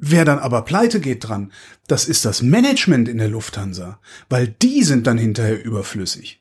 Wer 0.00 0.24
dann 0.24 0.38
aber 0.38 0.62
pleite 0.62 1.00
geht 1.00 1.26
dran, 1.26 1.50
das 1.88 2.06
ist 2.06 2.24
das 2.24 2.42
Management 2.42 3.08
in 3.08 3.18
der 3.18 3.28
Lufthansa, 3.28 3.98
weil 4.28 4.46
die 4.46 4.84
sind 4.84 5.06
dann 5.06 5.18
hinterher 5.18 5.64
überflüssig. 5.64 6.37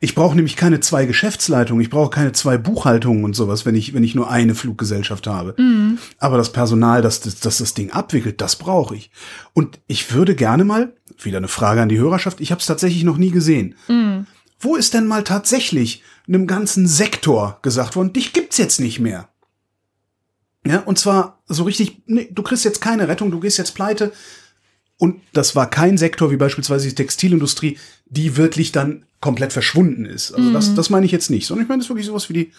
Ich 0.00 0.16
brauche 0.16 0.34
nämlich 0.34 0.56
keine 0.56 0.80
zwei 0.80 1.06
Geschäftsleitungen, 1.06 1.80
ich 1.80 1.90
brauche 1.90 2.10
keine 2.10 2.32
zwei 2.32 2.58
Buchhaltungen 2.58 3.24
und 3.24 3.34
sowas, 3.34 3.64
wenn 3.64 3.76
ich, 3.76 3.94
wenn 3.94 4.02
ich 4.02 4.16
nur 4.16 4.28
eine 4.28 4.56
Fluggesellschaft 4.56 5.28
habe. 5.28 5.54
Aber 6.18 6.36
das 6.36 6.52
Personal, 6.52 7.00
das, 7.00 7.20
das, 7.20 7.38
das 7.38 7.58
das 7.58 7.74
Ding 7.74 7.92
abwickelt, 7.92 8.40
das 8.40 8.56
brauche 8.56 8.96
ich. 8.96 9.12
Und 9.52 9.78
ich 9.86 10.12
würde 10.12 10.34
gerne 10.34 10.64
mal, 10.64 10.92
wieder 11.20 11.38
eine 11.38 11.46
Frage 11.46 11.80
an 11.80 11.88
die 11.88 11.98
Hörerschaft, 11.98 12.40
ich 12.40 12.50
habe 12.50 12.60
es 12.60 12.66
tatsächlich 12.66 13.04
noch 13.04 13.18
nie 13.18 13.30
gesehen. 13.30 13.76
Wo 14.58 14.74
ist 14.74 14.94
denn 14.94 15.06
mal 15.06 15.22
tatsächlich 15.22 16.02
einem 16.26 16.48
ganzen 16.48 16.88
Sektor 16.88 17.58
gesagt 17.62 17.94
worden, 17.94 18.12
dich 18.12 18.32
gibt's 18.32 18.58
jetzt 18.58 18.80
nicht 18.80 18.98
mehr? 18.98 19.28
Ja, 20.66 20.80
und 20.80 20.98
zwar 20.98 21.42
so 21.46 21.64
richtig, 21.64 22.02
nee, 22.06 22.28
du 22.30 22.42
kriegst 22.42 22.64
jetzt 22.64 22.80
keine 22.80 23.08
Rettung, 23.08 23.30
du 23.30 23.40
gehst 23.40 23.58
jetzt 23.58 23.74
pleite. 23.74 24.12
Und 24.98 25.20
das 25.32 25.56
war 25.56 25.68
kein 25.68 25.98
Sektor 25.98 26.30
wie 26.30 26.36
beispielsweise 26.36 26.88
die 26.88 26.94
Textilindustrie, 26.94 27.78
die 28.06 28.36
wirklich 28.36 28.70
dann 28.70 29.04
komplett 29.22 29.54
verschwunden 29.54 30.04
ist. 30.04 30.32
Also 30.32 30.52
das, 30.52 30.74
das 30.74 30.90
meine 30.90 31.06
ich 31.06 31.12
jetzt 31.12 31.30
nicht, 31.30 31.46
sondern 31.46 31.62
ich 31.64 31.68
meine 31.70 31.78
das 31.78 31.86
ist 31.86 31.90
wirklich 31.90 32.06
sowas 32.06 32.28
wie 32.28 32.34
die 32.34 32.52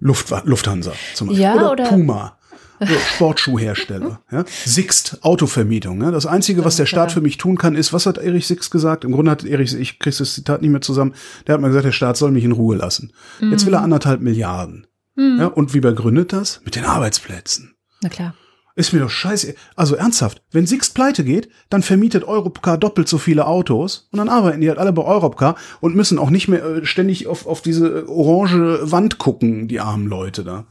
Luft, 0.00 0.32
Lufthansa 0.44 0.92
zum 1.14 1.28
Beispiel. 1.28 1.42
Ja, 1.44 1.54
oder, 1.56 1.72
oder- 1.72 1.88
Puma. 1.88 2.38
So, 2.80 2.94
Sportschuhhersteller. 3.14 4.22
Ja. 4.32 4.44
Sixt 4.64 5.18
Autovermietung. 5.22 6.02
Ja. 6.02 6.10
Das 6.10 6.26
Einzige, 6.26 6.64
was 6.64 6.74
der 6.74 6.86
Staat 6.86 7.12
für 7.12 7.20
mich 7.20 7.36
tun 7.36 7.56
kann, 7.56 7.76
ist, 7.76 7.92
was 7.92 8.06
hat 8.06 8.18
Erich 8.18 8.48
Sixt 8.48 8.72
gesagt? 8.72 9.04
Im 9.04 9.12
Grunde 9.12 9.30
hat 9.30 9.44
Erich, 9.44 9.72
ich 9.74 10.00
kriege 10.00 10.16
das 10.16 10.34
Zitat 10.34 10.62
nicht 10.62 10.70
mehr 10.72 10.80
zusammen, 10.80 11.14
der 11.46 11.54
hat 11.54 11.60
mal 11.60 11.68
gesagt, 11.68 11.84
der 11.86 11.92
Staat 11.92 12.16
soll 12.16 12.32
mich 12.32 12.42
in 12.42 12.50
Ruhe 12.50 12.74
lassen. 12.74 13.12
Jetzt 13.40 13.66
will 13.66 13.74
er 13.74 13.82
anderthalb 13.82 14.20
Milliarden. 14.20 14.88
Ja, 15.16 15.46
und 15.46 15.74
wie 15.74 15.80
begründet 15.80 16.32
das? 16.32 16.60
Mit 16.64 16.74
den 16.74 16.84
Arbeitsplätzen. 16.84 17.74
Na 18.00 18.08
klar. 18.08 18.34
Ist 18.74 18.92
mir 18.92 19.00
doch 19.00 19.10
scheiße. 19.10 19.54
Also 19.76 19.96
ernsthaft, 19.96 20.42
wenn 20.50 20.66
Sixt 20.66 20.94
pleite 20.94 21.24
geht, 21.24 21.50
dann 21.68 21.82
vermietet 21.82 22.24
Europcar 22.24 22.78
doppelt 22.78 23.08
so 23.08 23.18
viele 23.18 23.46
Autos 23.46 24.08
und 24.12 24.18
dann 24.18 24.30
arbeiten 24.30 24.60
die 24.60 24.68
halt 24.68 24.78
alle 24.78 24.92
bei 24.92 25.02
Europcar 25.02 25.56
und 25.80 25.94
müssen 25.94 26.18
auch 26.18 26.30
nicht 26.30 26.48
mehr 26.48 26.64
äh, 26.64 26.86
ständig 26.86 27.26
auf, 27.26 27.46
auf 27.46 27.60
diese 27.60 27.86
äh, 27.88 28.04
orange 28.06 28.90
Wand 28.90 29.18
gucken, 29.18 29.68
die 29.68 29.80
armen 29.80 30.06
Leute 30.06 30.42
da. 30.44 30.64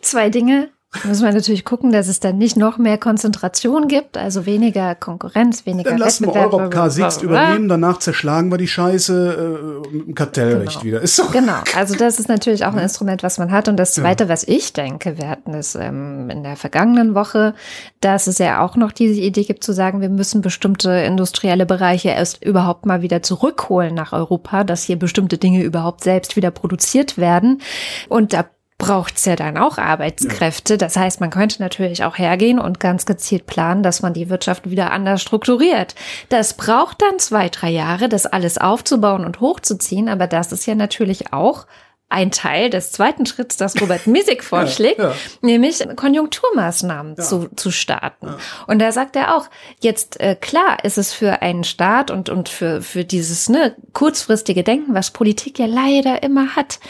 Zwei 0.00 0.30
Dinge. 0.30 0.70
Muss 1.04 1.22
man 1.22 1.32
natürlich 1.32 1.64
gucken, 1.64 1.92
dass 1.92 2.08
es 2.08 2.18
dann 2.18 2.36
nicht 2.36 2.56
noch 2.56 2.76
mehr 2.76 2.98
Konzentration 2.98 3.86
gibt, 3.86 4.18
also 4.18 4.44
weniger 4.44 4.96
Konkurrenz, 4.96 5.64
weniger 5.64 5.90
Dann 5.90 6.00
lassen 6.00 6.24
wir 6.24 6.34
Wettbewerb. 6.34 6.52
Europcar 6.52 6.90
Sixt 6.90 7.22
übernehmen, 7.22 7.68
danach 7.68 8.00
zerschlagen 8.00 8.50
wir 8.50 8.58
die 8.58 8.66
Scheiße 8.66 9.82
äh, 9.86 9.88
dem 9.88 10.14
Kartellrecht 10.16 10.72
Genau. 10.80 10.84
wieder. 10.84 11.00
Ist 11.00 11.14
so. 11.14 11.28
Genau, 11.30 11.60
also 11.76 11.94
das 11.94 12.18
ist 12.18 12.28
natürlich 12.28 12.64
auch 12.64 12.72
ein 12.72 12.80
Instrument, 12.80 13.22
was 13.22 13.38
man 13.38 13.52
hat. 13.52 13.68
Und 13.68 13.76
das 13.76 13.92
Zweite, 13.94 14.28
was 14.28 14.42
ich 14.42 14.72
denke, 14.72 15.16
wir 15.16 15.28
hatten 15.28 15.54
es 15.54 15.76
ähm, 15.76 16.28
in 16.28 16.42
der 16.42 16.56
vergangenen 16.56 17.14
Woche, 17.14 17.54
dass 18.00 18.26
es 18.26 18.38
ja 18.38 18.60
auch 18.60 18.74
noch 18.74 18.90
diese 18.90 19.20
Idee 19.20 19.44
gibt 19.44 19.62
zu 19.62 19.72
sagen, 19.72 20.00
wir 20.00 20.08
müssen 20.10 20.40
bestimmte 20.40 20.90
industrielle 20.90 21.66
Bereiche 21.66 22.08
erst 22.08 22.44
überhaupt 22.44 22.84
mal 22.84 23.00
wieder 23.00 23.22
zurückholen 23.22 23.94
nach 23.94 24.12
Europa, 24.12 24.64
dass 24.64 24.82
hier 24.82 24.98
bestimmte 24.98 25.38
Dinge 25.38 25.62
überhaupt 25.62 26.02
selbst 26.02 26.34
wieder 26.34 26.50
produziert 26.50 27.16
werden. 27.16 27.60
Und 28.08 28.32
da 28.32 28.44
braucht's 28.80 29.26
ja 29.26 29.36
dann 29.36 29.56
auch 29.56 29.78
Arbeitskräfte. 29.78 30.78
Das 30.78 30.96
heißt, 30.96 31.20
man 31.20 31.30
könnte 31.30 31.62
natürlich 31.62 32.02
auch 32.02 32.18
hergehen 32.18 32.58
und 32.58 32.80
ganz 32.80 33.06
gezielt 33.06 33.46
planen, 33.46 33.84
dass 33.84 34.02
man 34.02 34.14
die 34.14 34.28
Wirtschaft 34.28 34.68
wieder 34.68 34.90
anders 34.90 35.22
strukturiert. 35.22 35.94
Das 36.30 36.54
braucht 36.54 37.00
dann 37.02 37.20
zwei, 37.20 37.48
drei 37.48 37.70
Jahre, 37.70 38.08
das 38.08 38.26
alles 38.26 38.58
aufzubauen 38.58 39.24
und 39.24 39.40
hochzuziehen. 39.40 40.08
Aber 40.08 40.26
das 40.26 40.50
ist 40.50 40.66
ja 40.66 40.74
natürlich 40.74 41.32
auch 41.32 41.66
ein 42.10 42.32
Teil 42.32 42.70
des 42.70 42.90
zweiten 42.90 43.24
Schritts, 43.24 43.56
das 43.56 43.80
Robert 43.80 44.06
Misig 44.08 44.42
vorschlägt, 44.42 44.98
ja. 44.98 45.14
nämlich 45.42 45.78
Konjunkturmaßnahmen 45.94 47.16
zu, 47.16 47.48
zu 47.54 47.70
starten. 47.70 48.34
Und 48.66 48.80
da 48.80 48.90
sagt 48.90 49.14
er 49.14 49.36
auch, 49.36 49.46
jetzt 49.80 50.18
äh, 50.18 50.34
klar 50.34 50.84
ist 50.84 50.98
es 50.98 51.12
für 51.12 51.40
einen 51.40 51.62
Staat 51.62 52.10
und, 52.10 52.28
und 52.28 52.48
für, 52.48 52.82
für 52.82 53.04
dieses 53.04 53.48
ne, 53.48 53.76
kurzfristige 53.92 54.64
Denken, 54.64 54.92
was 54.92 55.12
Politik 55.12 55.60
ja 55.60 55.66
leider 55.66 56.22
immer 56.24 56.56
hat, 56.56 56.80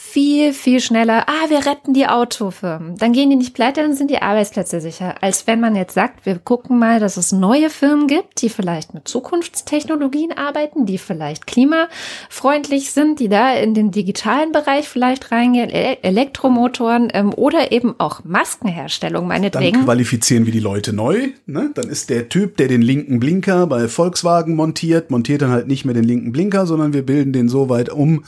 viel, 0.00 0.52
viel 0.52 0.80
schneller, 0.80 1.24
ah, 1.28 1.48
wir 1.50 1.66
retten 1.66 1.92
die 1.92 2.06
Autofirmen. 2.06 2.96
Dann 2.96 3.12
gehen 3.12 3.30
die 3.30 3.36
nicht 3.36 3.52
pleite, 3.52 3.82
dann 3.82 3.94
sind 3.94 4.10
die 4.12 4.22
Arbeitsplätze 4.22 4.80
sicher. 4.80 5.16
Als 5.22 5.48
wenn 5.48 5.58
man 5.58 5.74
jetzt 5.74 5.94
sagt, 5.94 6.24
wir 6.24 6.38
gucken 6.38 6.78
mal, 6.78 7.00
dass 7.00 7.16
es 7.16 7.32
neue 7.32 7.68
Firmen 7.68 8.06
gibt, 8.06 8.40
die 8.40 8.48
vielleicht 8.48 8.94
mit 8.94 9.08
Zukunftstechnologien 9.08 10.30
arbeiten, 10.32 10.86
die 10.86 10.98
vielleicht 10.98 11.48
klimafreundlich 11.48 12.92
sind, 12.92 13.18
die 13.18 13.28
da 13.28 13.52
in 13.54 13.74
den 13.74 13.90
digitalen 13.90 14.52
Bereich 14.52 14.88
vielleicht 14.88 15.32
reingehen, 15.32 15.68
E- 15.68 15.98
Elektromotoren 16.02 17.08
ähm, 17.12 17.34
oder 17.34 17.72
eben 17.72 17.96
auch 17.98 18.22
Maskenherstellung 18.24 19.22
Dann 19.22 19.40
meinetwegen. 19.40 19.84
qualifizieren 19.84 20.46
wir 20.46 20.52
die 20.52 20.60
Leute 20.60 20.92
neu. 20.92 21.28
Ne? 21.46 21.70
Dann 21.74 21.88
ist 21.88 22.08
der 22.08 22.28
Typ, 22.28 22.56
der 22.56 22.68
den 22.68 22.82
linken 22.82 23.18
Blinker 23.18 23.66
bei 23.66 23.88
Volkswagen 23.88 24.54
montiert, 24.54 25.10
montiert 25.10 25.42
dann 25.42 25.50
halt 25.50 25.66
nicht 25.66 25.84
mehr 25.84 25.94
den 25.94 26.04
linken 26.04 26.30
Blinker, 26.30 26.66
sondern 26.66 26.92
wir 26.92 27.04
bilden 27.04 27.32
den 27.32 27.48
so 27.48 27.68
weit 27.68 27.88
um, 27.90 28.24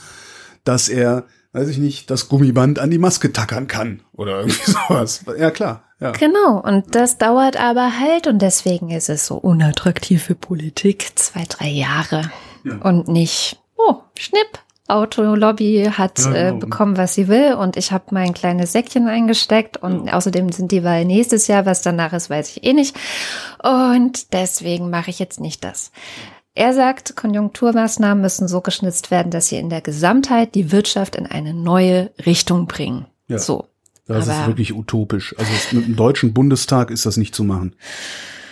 dass 0.65 0.89
er 0.89 1.23
weiß 1.53 1.67
ich 1.69 1.77
nicht, 1.77 2.09
das 2.09 2.29
Gummiband 2.29 2.79
an 2.79 2.91
die 2.91 2.97
Maske 2.97 3.33
tackern 3.33 3.67
kann 3.67 4.01
oder 4.13 4.39
irgendwie 4.41 4.71
sowas. 4.87 5.23
Ja, 5.37 5.51
klar. 5.51 5.83
Ja. 5.99 6.11
Genau, 6.11 6.59
und 6.59 6.95
das 6.95 7.17
dauert 7.19 7.57
aber 7.57 7.99
halt 7.99 8.25
und 8.27 8.41
deswegen 8.41 8.89
ist 8.89 9.09
es 9.09 9.27
so 9.27 9.35
unattraktiv 9.35 10.23
für 10.23 10.35
Politik, 10.35 11.11
zwei, 11.15 11.43
drei 11.47 11.67
Jahre 11.67 12.31
Ja. 12.63 12.77
und 12.77 13.07
nicht, 13.07 13.59
oh, 13.77 13.97
Schnipp, 14.17 14.59
Autolobby 14.87 15.89
hat 15.95 16.19
Ja, 16.19 16.33
äh, 16.33 16.45
genau. 16.47 16.59
bekommen, 16.59 16.97
was 16.97 17.13
sie 17.13 17.27
will 17.27 17.53
und 17.53 17.77
ich 17.77 17.91
habe 17.91 18.05
mein 18.11 18.33
kleines 18.33 18.71
Säckchen 18.73 19.07
eingesteckt 19.07 19.77
und 19.77 20.11
außerdem 20.11 20.51
sind 20.51 20.71
die 20.71 20.83
Wahlen 20.83 21.07
nächstes 21.07 21.47
Jahr, 21.47 21.65
was 21.65 21.81
danach 21.81 22.13
ist, 22.13 22.29
weiß 22.29 22.49
ich 22.57 22.63
eh 22.65 22.73
nicht 22.73 22.95
und 23.63 24.33
deswegen 24.33 24.89
mache 24.89 25.09
ich 25.11 25.19
jetzt 25.19 25.39
nicht 25.39 25.63
das. 25.63 25.91
Er 26.53 26.73
sagt, 26.73 27.15
Konjunkturmaßnahmen 27.15 28.21
müssen 28.21 28.47
so 28.47 28.61
geschnitzt 28.61 29.09
werden, 29.11 29.31
dass 29.31 29.47
sie 29.47 29.55
in 29.57 29.69
der 29.69 29.81
Gesamtheit 29.81 30.53
die 30.55 30.71
Wirtschaft 30.71 31.15
in 31.15 31.25
eine 31.25 31.53
neue 31.53 32.11
Richtung 32.25 32.67
bringen. 32.67 33.05
Ja. 33.27 33.37
So. 33.39 33.67
Das 34.05 34.27
ist 34.27 34.33
Aber- 34.33 34.47
wirklich 34.47 34.73
utopisch. 34.73 35.33
Also 35.37 35.51
mit 35.71 35.87
dem 35.87 35.95
Deutschen 35.95 36.33
Bundestag 36.33 36.91
ist 36.91 37.05
das 37.05 37.15
nicht 37.15 37.33
zu 37.33 37.43
machen. 37.45 37.75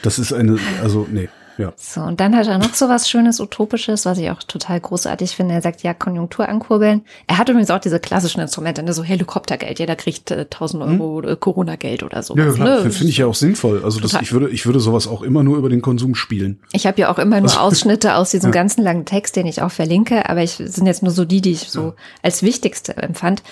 Das 0.01 0.17
ist 0.17 0.31
eine, 0.31 0.57
also 0.81 1.05
nee, 1.11 1.27
ja. 1.59 1.73
So, 1.75 2.01
und 2.01 2.19
dann 2.19 2.35
hat 2.35 2.47
er 2.47 2.57
noch 2.57 2.73
so 2.73 2.89
was 2.89 3.09
Schönes, 3.09 3.39
Utopisches, 3.39 4.05
was 4.05 4.17
ich 4.17 4.31
auch 4.31 4.41
total 4.43 4.79
großartig 4.79 5.35
finde. 5.35 5.53
Er 5.53 5.61
sagt, 5.61 5.83
ja, 5.83 5.93
Konjunktur 5.93 6.47
ankurbeln. 6.49 7.01
Er 7.27 7.37
hat 7.37 7.49
übrigens 7.49 7.69
auch 7.69 7.79
diese 7.79 7.99
klassischen 7.99 8.39
Instrumente, 8.41 8.81
ne, 8.81 8.93
so 8.93 9.03
Helikoptergeld. 9.03 9.79
Jeder 9.79 9.95
kriegt 9.95 10.31
äh, 10.31 10.41
1000 10.49 10.83
Euro 10.83 11.21
äh, 11.21 11.35
Corona-Geld 11.35 12.03
oder 12.03 12.23
so. 12.23 12.35
Hm? 12.35 12.45
Ja, 12.47 12.53
klar, 12.53 12.83
ne? 12.83 12.89
finde 12.89 13.09
ich 13.09 13.17
ja 13.17 13.27
auch 13.27 13.35
sinnvoll. 13.35 13.83
Also 13.83 13.99
das, 13.99 14.13
ich 14.21 14.31
würde, 14.31 14.49
ich 14.49 14.65
würde 14.65 14.79
sowas 14.79 15.07
auch 15.07 15.21
immer 15.21 15.43
nur 15.43 15.57
über 15.57 15.69
den 15.69 15.81
Konsum 15.81 16.15
spielen. 16.15 16.61
Ich 16.71 16.87
habe 16.87 16.99
ja 17.01 17.11
auch 17.11 17.19
immer 17.19 17.41
nur 17.41 17.49
Ausschnitte 17.61 18.15
aus 18.15 18.31
diesem 18.31 18.49
Ja. 18.49 18.53
ganzen 18.53 18.81
langen 18.83 19.05
Text, 19.05 19.35
den 19.35 19.45
ich 19.45 19.61
auch 19.61 19.71
verlinke, 19.71 20.29
aber 20.29 20.41
ich 20.41 20.51
sind 20.53 20.85
jetzt 20.87 21.03
nur 21.03 21.11
so 21.11 21.25
die, 21.25 21.41
die 21.41 21.51
ich 21.51 21.69
so 21.69 21.93
als 22.23 22.41
wichtigste 22.41 22.95
empfand. 22.97 23.43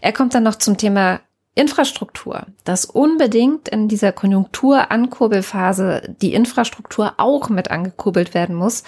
Er 0.00 0.12
kommt 0.12 0.34
dann 0.34 0.42
noch 0.42 0.56
zum 0.56 0.76
Thema 0.78 1.20
Infrastruktur, 1.54 2.46
dass 2.64 2.84
unbedingt 2.84 3.68
in 3.68 3.88
dieser 3.88 4.12
Konjunkturankurbelphase 4.12 6.14
die 6.22 6.32
Infrastruktur 6.32 7.14
auch 7.18 7.48
mit 7.48 7.70
angekurbelt 7.70 8.34
werden 8.34 8.54
muss. 8.54 8.84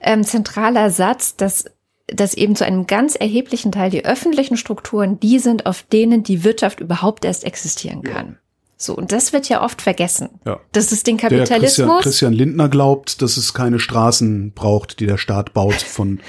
Ähm, 0.00 0.24
zentraler 0.24 0.90
Satz, 0.90 1.36
dass 1.36 1.66
dass 2.10 2.32
eben 2.32 2.56
zu 2.56 2.64
einem 2.64 2.86
ganz 2.86 3.16
erheblichen 3.16 3.70
Teil 3.70 3.90
die 3.90 4.04
öffentlichen 4.04 4.56
Strukturen 4.56 5.20
die 5.20 5.38
sind, 5.38 5.66
auf 5.66 5.82
denen 5.82 6.22
die 6.22 6.42
Wirtschaft 6.42 6.80
überhaupt 6.80 7.26
erst 7.26 7.44
existieren 7.44 8.02
kann. 8.02 8.38
So, 8.80 8.94
und 8.94 9.10
das 9.10 9.32
wird 9.32 9.48
ja 9.48 9.62
oft 9.62 9.82
vergessen. 9.82 10.28
Ja. 10.46 10.60
Das 10.70 10.92
ist 10.92 11.08
den 11.08 11.16
Der 11.16 11.28
Christian, 11.28 11.48
Kapitalismus. 11.48 12.02
Christian 12.04 12.32
Lindner 12.32 12.68
glaubt, 12.68 13.20
dass 13.20 13.36
es 13.36 13.52
keine 13.52 13.80
Straßen 13.80 14.52
braucht, 14.52 15.00
die 15.00 15.06
der 15.06 15.18
Staat 15.18 15.52
baut 15.52 15.74
von 15.74 16.20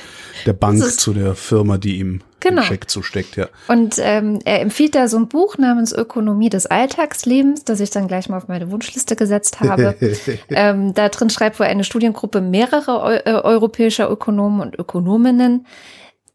der 0.48 0.54
Bank 0.54 0.84
zu 1.00 1.14
der 1.14 1.36
Firma, 1.36 1.78
die 1.78 2.00
ihm 2.00 2.22
Genau. 2.40 2.62
den 2.62 2.66
Scheck 2.68 2.90
zusteckt, 2.90 3.36
ja. 3.36 3.50
Und 3.68 3.96
ähm, 4.00 4.40
er 4.46 4.62
empfiehlt 4.62 4.96
da 4.96 5.08
so 5.08 5.18
ein 5.18 5.28
Buch 5.28 5.58
namens 5.58 5.92
Ökonomie 5.92 6.50
des 6.50 6.66
Alltagslebens, 6.66 7.66
das 7.66 7.82
ich 7.82 7.90
dann 7.90 8.08
gleich 8.08 8.30
mal 8.30 8.38
auf 8.38 8.48
meine 8.48 8.72
Wunschliste 8.72 9.16
gesetzt 9.16 9.60
habe. 9.60 9.96
ähm, 10.50 10.94
da 10.94 11.10
drin 11.10 11.30
schreibt 11.30 11.60
wohl 11.60 11.66
eine 11.66 11.84
Studiengruppe 11.84 12.42
mehrerer 12.42 13.04
Eu 13.04 13.16
äh, 13.26 13.42
europäischer 13.42 14.10
Ökonomen 14.10 14.62
und 14.62 14.80
Ökonominnen, 14.80 15.68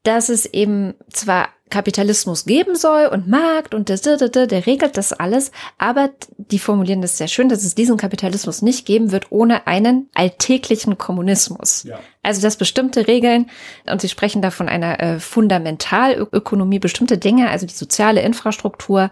dass 0.03 0.29
es 0.29 0.45
eben 0.45 0.95
zwar 1.11 1.49
Kapitalismus 1.75 2.45
geben 2.45 2.77
soll 2.77 3.07
und 3.07 3.27
Markt 3.27 3.75
und 3.75 3.89
der, 3.89 3.97
der, 3.97 4.29
der, 4.29 4.47
der 4.47 4.65
regelt 4.65 4.97
das 4.97 5.13
alles, 5.13 5.51
aber 5.77 6.11
die 6.39 6.61
formulieren 6.61 7.03
das 7.03 7.19
sehr 7.19 7.27
schön, 7.27 7.49
dass 7.49 7.65
es 7.65 7.75
diesen 7.75 7.97
Kapitalismus 7.97 8.63
nicht 8.63 8.87
geben 8.87 9.11
wird 9.11 9.33
ohne 9.33 9.67
einen 9.67 10.09
alltäglichen 10.15 10.99
Kommunismus. 10.99 11.83
Ja. 11.83 11.99
Also 12.23 12.43
dass 12.43 12.57
bestimmte 12.57 13.09
Regeln, 13.09 13.51
und 13.91 14.01
sie 14.01 14.09
sprechen 14.09 14.41
da 14.41 14.53
von 14.53 14.69
einer 14.69 15.01
äh, 15.01 15.19
Fundamentalökonomie, 15.19 16.79
bestimmte 16.79 17.19
Dinge, 17.19 17.51
also 17.51 17.67
die 17.67 17.75
soziale 17.75 18.21
Infrastruktur, 18.21 19.11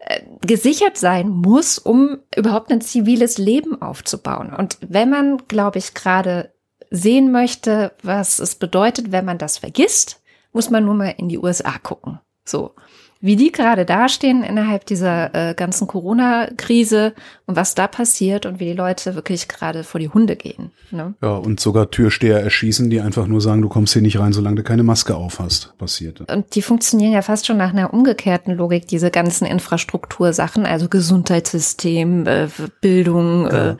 äh, 0.00 0.20
gesichert 0.46 0.98
sein 0.98 1.30
muss, 1.30 1.78
um 1.78 2.18
überhaupt 2.36 2.70
ein 2.70 2.82
ziviles 2.82 3.38
Leben 3.38 3.80
aufzubauen. 3.80 4.52
Und 4.52 4.76
wenn 4.86 5.08
man, 5.08 5.38
glaube 5.48 5.78
ich, 5.78 5.94
gerade 5.94 6.52
sehen 6.90 7.32
möchte, 7.32 7.92
was 8.02 8.40
es 8.40 8.56
bedeutet, 8.56 9.10
wenn 9.10 9.24
man 9.24 9.38
das 9.38 9.56
vergisst, 9.56 10.20
muss 10.54 10.70
man 10.70 10.86
nur 10.86 10.94
mal 10.94 11.14
in 11.18 11.28
die 11.28 11.38
USA 11.38 11.76
gucken. 11.82 12.20
So. 12.46 12.74
Wie 13.20 13.36
die 13.36 13.52
gerade 13.52 13.86
dastehen 13.86 14.42
innerhalb 14.42 14.84
dieser 14.84 15.34
äh, 15.34 15.54
ganzen 15.54 15.86
Corona-Krise 15.86 17.14
und 17.46 17.56
was 17.56 17.74
da 17.74 17.86
passiert 17.86 18.44
und 18.44 18.60
wie 18.60 18.66
die 18.66 18.74
Leute 18.74 19.14
wirklich 19.14 19.48
gerade 19.48 19.82
vor 19.82 19.98
die 19.98 20.10
Hunde 20.10 20.36
gehen. 20.36 20.72
Ne? 20.90 21.14
Ja, 21.22 21.36
und 21.36 21.58
sogar 21.58 21.90
Türsteher 21.90 22.42
erschießen, 22.42 22.90
die 22.90 23.00
einfach 23.00 23.26
nur 23.26 23.40
sagen, 23.40 23.62
du 23.62 23.70
kommst 23.70 23.94
hier 23.94 24.02
nicht 24.02 24.18
rein, 24.18 24.34
solange 24.34 24.56
du 24.56 24.62
keine 24.62 24.82
Maske 24.82 25.16
auf 25.16 25.38
hast, 25.38 25.72
passiert. 25.78 26.20
Und 26.30 26.54
die 26.54 26.60
funktionieren 26.60 27.12
ja 27.12 27.22
fast 27.22 27.46
schon 27.46 27.56
nach 27.56 27.72
einer 27.72 27.94
umgekehrten 27.94 28.54
Logik, 28.54 28.88
diese 28.88 29.10
ganzen 29.10 29.46
Infrastruktursachen, 29.46 30.66
also 30.66 30.90
Gesundheitssystem, 30.90 32.26
äh, 32.26 32.48
Bildung, 32.82 33.46
äh, 33.46 33.76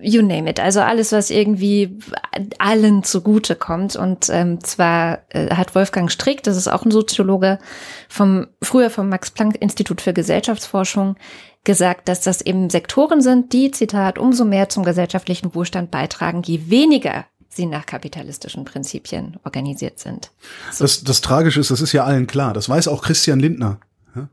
you 0.00 0.22
name 0.22 0.48
it. 0.50 0.60
Also 0.60 0.80
alles, 0.80 1.12
was 1.12 1.30
irgendwie 1.30 1.98
allen 2.58 3.04
zugute 3.04 3.54
kommt. 3.54 3.96
Und 3.96 4.28
ähm, 4.30 4.62
zwar 4.62 5.20
äh, 5.30 5.54
hat 5.54 5.74
Wolfgang 5.74 6.10
Strick, 6.10 6.42
das 6.42 6.56
ist 6.56 6.68
auch 6.68 6.84
ein 6.84 6.90
Soziologe, 6.90 7.58
vom 8.08 8.48
früher 8.62 8.90
vom 8.90 9.08
Max-Planck-Institut 9.08 10.00
für 10.00 10.12
Gesellschaftsforschung, 10.12 11.16
gesagt, 11.64 12.08
dass 12.08 12.20
das 12.20 12.40
eben 12.40 12.70
Sektoren 12.70 13.20
sind, 13.20 13.52
die, 13.52 13.70
Zitat, 13.70 14.18
umso 14.18 14.44
mehr 14.44 14.68
zum 14.68 14.84
gesellschaftlichen 14.84 15.54
Wohlstand 15.54 15.90
beitragen, 15.90 16.42
je 16.42 16.70
weniger 16.70 17.26
sie 17.48 17.66
nach 17.66 17.86
kapitalistischen 17.86 18.64
Prinzipien 18.64 19.36
organisiert 19.44 19.98
sind. 19.98 20.30
Das, 20.78 21.02
das 21.02 21.20
Tragische 21.20 21.60
ist, 21.60 21.70
das 21.70 21.80
ist 21.80 21.92
ja 21.92 22.04
allen 22.04 22.26
klar. 22.26 22.52
Das 22.52 22.68
weiß 22.68 22.88
auch 22.88 23.02
Christian 23.02 23.40
Lindner. 23.40 23.80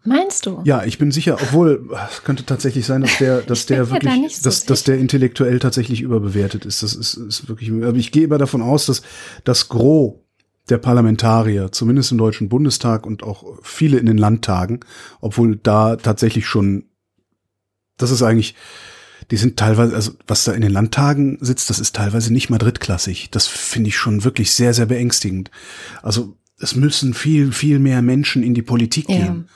Meinst 0.04 0.45
du? 0.45 0.62
Ja, 0.65 0.84
ich 0.84 0.98
bin 0.98 1.12
sicher, 1.12 1.38
obwohl 1.41 1.89
es 2.10 2.24
könnte 2.24 2.45
tatsächlich 2.45 2.86
sein, 2.86 3.02
dass 3.02 3.17
der, 3.17 3.41
dass 3.41 3.65
der 3.65 3.86
da 3.86 3.91
wirklich, 3.91 4.15
nicht 4.15 4.38
so 4.38 4.43
dass, 4.50 4.65
dass 4.65 4.84
der 4.84 4.98
intellektuell 4.98 5.60
tatsächlich 5.60 6.02
überbewertet 6.02 6.65
ist. 6.65 6.84
Das 6.84 6.93
ist, 6.95 7.15
ist 7.15 7.48
wirklich, 7.48 7.71
aber 7.71 7.95
ich 7.95 8.12
gehe 8.12 8.24
immer 8.24 8.38
davon 8.38 8.62
aus, 8.62 8.86
dass 8.86 9.02
das 9.43 9.69
Gros 9.69 10.15
der 10.69 10.78
Parlamentarier, 10.80 11.71
zumindest 11.71 12.12
im 12.12 12.17
Deutschen 12.17 12.50
Bundestag 12.50 13.06
und 13.06 13.24
auch 13.24 13.43
viele 13.62 13.98
in 13.98 14.08
den 14.08 14.17
Landtagen, 14.17 14.80
obwohl 15.21 15.58
da 15.58 15.95
tatsächlich 15.95 16.48
schon, 16.48 16.86
das 17.98 18.12
ist 18.12 18.24
eigentlich, 18.24 18.56
die 19.32 19.38
sind 19.38 19.58
teilweise, 19.58 19.95
also 19.95 20.12
was 20.28 20.43
da 20.43 20.54
in 20.54 20.62
den 20.62 20.71
Landtagen 20.71 21.38
sitzt, 21.41 21.69
das 21.69 21.80
ist 21.80 21.95
teilweise 21.95 22.32
nicht 22.34 22.50
mal 22.50 22.58
drittklassig. 22.58 23.30
Das 23.32 23.48
finde 23.48 23.89
ich 23.89 23.98
schon 23.98 24.24
wirklich 24.24 24.52
sehr, 24.52 24.74
sehr 24.74 24.86
beängstigend. 24.86 25.52
Also 26.02 26.36
es 26.60 26.76
müssen 26.76 27.13
viel, 27.13 27.52
viel 27.52 27.80
mehr 27.80 28.02
Menschen 28.02 28.43
in 28.43 28.54
die 28.54 28.62
Politik 28.62 29.10
Ja. 29.10 29.15
gehen. 29.17 29.50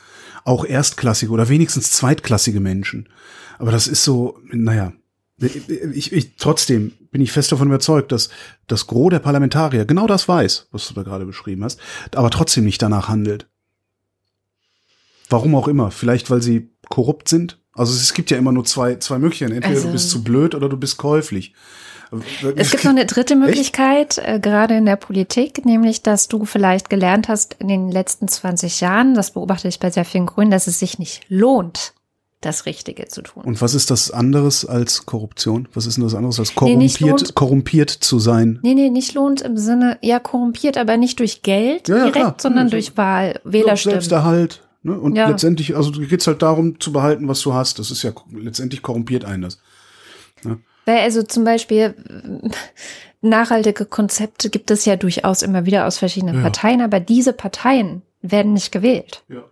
Auch 0.49 0.65
erstklassige 0.65 1.31
oder 1.31 1.47
wenigstens 1.47 1.91
zweitklassige 1.91 2.59
Menschen. 2.59 3.07
Aber 3.59 3.71
das 3.71 3.87
ist 3.87 4.03
so, 4.03 4.39
naja, 4.51 4.93
ich, 5.37 6.11
ich, 6.11 6.37
trotzdem 6.37 6.91
bin 7.11 7.21
ich 7.21 7.31
fest 7.31 7.51
davon 7.51 7.67
überzeugt, 7.67 8.11
dass 8.11 8.29
das 8.65 8.87
Gros 8.87 9.11
der 9.11 9.19
Parlamentarier 9.19 9.85
genau 9.85 10.07
das 10.07 10.27
weiß, 10.27 10.69
was 10.71 10.87
du 10.87 10.95
da 10.95 11.03
gerade 11.03 11.25
beschrieben 11.27 11.63
hast, 11.63 11.79
aber 12.15 12.31
trotzdem 12.31 12.65
nicht 12.65 12.81
danach 12.81 13.09
handelt. 13.09 13.47
Warum 15.29 15.53
auch 15.53 15.67
immer. 15.67 15.91
Vielleicht, 15.91 16.31
weil 16.31 16.41
sie 16.41 16.71
korrupt 16.89 17.29
sind. 17.29 17.59
Also 17.73 17.93
es 17.93 18.15
gibt 18.15 18.31
ja 18.31 18.37
immer 18.37 18.51
nur 18.51 18.65
zwei, 18.65 18.95
zwei 18.95 19.19
Möglichkeiten. 19.19 19.51
Entweder 19.53 19.75
Also- 19.75 19.87
du 19.87 19.93
bist 19.93 20.09
zu 20.09 20.23
blöd 20.23 20.55
oder 20.55 20.67
du 20.67 20.77
bist 20.77 20.97
käuflich. 20.97 21.53
Es 22.55 22.71
gibt 22.71 22.83
noch 22.83 22.91
eine 22.91 23.05
dritte 23.05 23.35
Möglichkeit, 23.35 24.17
äh, 24.17 24.39
gerade 24.39 24.75
in 24.75 24.85
der 24.85 24.95
Politik, 24.95 25.65
nämlich, 25.65 26.01
dass 26.01 26.27
du 26.27 26.45
vielleicht 26.45 26.89
gelernt 26.89 27.27
hast 27.27 27.55
in 27.59 27.67
den 27.67 27.91
letzten 27.91 28.27
20 28.27 28.81
Jahren, 28.81 29.13
das 29.13 29.31
beobachte 29.31 29.67
ich 29.67 29.79
bei 29.79 29.91
sehr 29.91 30.05
vielen 30.05 30.25
Grünen, 30.25 30.49
dass 30.51 30.67
es 30.67 30.79
sich 30.79 30.97
nicht 30.97 31.21
lohnt, 31.29 31.93
das 32.41 32.65
Richtige 32.65 33.07
zu 33.07 33.21
tun. 33.21 33.43
Und 33.43 33.61
was 33.61 33.73
ist 33.73 33.91
das 33.91 34.11
anderes 34.11 34.65
als 34.65 35.05
Korruption? 35.05 35.67
Was 35.73 35.85
ist 35.85 35.97
denn 35.97 36.03
das 36.05 36.15
anderes 36.15 36.39
als 36.39 36.49
Nee, 36.51 36.55
korrumpiert, 36.55 37.01
lohnt. 37.01 37.35
korrumpiert 37.35 37.89
zu 37.89 38.17
sein? 38.17 38.59
Nee, 38.63 38.73
nee, 38.75 38.89
nicht 38.89 39.13
lohnt 39.13 39.41
im 39.41 39.57
Sinne, 39.57 39.97
ja, 40.01 40.19
korrumpiert, 40.19 40.77
aber 40.77 40.97
nicht 40.97 41.19
durch 41.19 41.41
Geld 41.43 41.89
Ja, 41.89 41.97
ja, 41.97 42.03
direkt, 42.05 42.15
klar. 42.15 42.35
sondern 42.39 42.67
Ja, 42.67 42.71
durch 42.71 42.97
Wahl, 42.97 43.39
Wählerstimmen. 43.43 43.95
Selbsterhalt. 43.95 44.63
Ne? 44.81 44.97
Und 44.97 45.15
letztendlich, 45.15 45.75
also 45.75 45.91
geht's 45.91 46.25
halt 46.27 46.41
darum 46.41 46.79
zu 46.79 46.93
behalten, 46.93 47.27
was 47.27 47.41
du 47.41 47.53
hast. 47.53 47.77
Das 47.79 47.91
ist 47.91 48.01
ja 48.03 48.11
letztendlich 48.31 48.81
korrumpiert 48.81 49.25
einen 49.25 49.41
das. 49.43 49.59
Weil 50.43 50.59
also 50.97 51.23
zum 51.23 51.43
Beispiel 51.43 51.93
äh, 52.43 52.49
nachhaltige 53.21 53.85
Konzepte 53.85 54.49
gibt 54.49 54.71
es 54.71 54.85
ja 54.85 54.95
durchaus 54.95 55.41
immer 55.41 55.65
wieder 55.65 55.85
aus 55.87 55.97
verschiedenen 55.97 56.35
Ja. 56.37 56.41
Parteien, 56.41 56.81
aber 56.81 56.99
diese 56.99 57.33
Parteien 57.33 58.01
werden 58.21 58.53
nicht 58.53 58.71
gewählt. 58.71 59.23
Ja. 59.29 59.43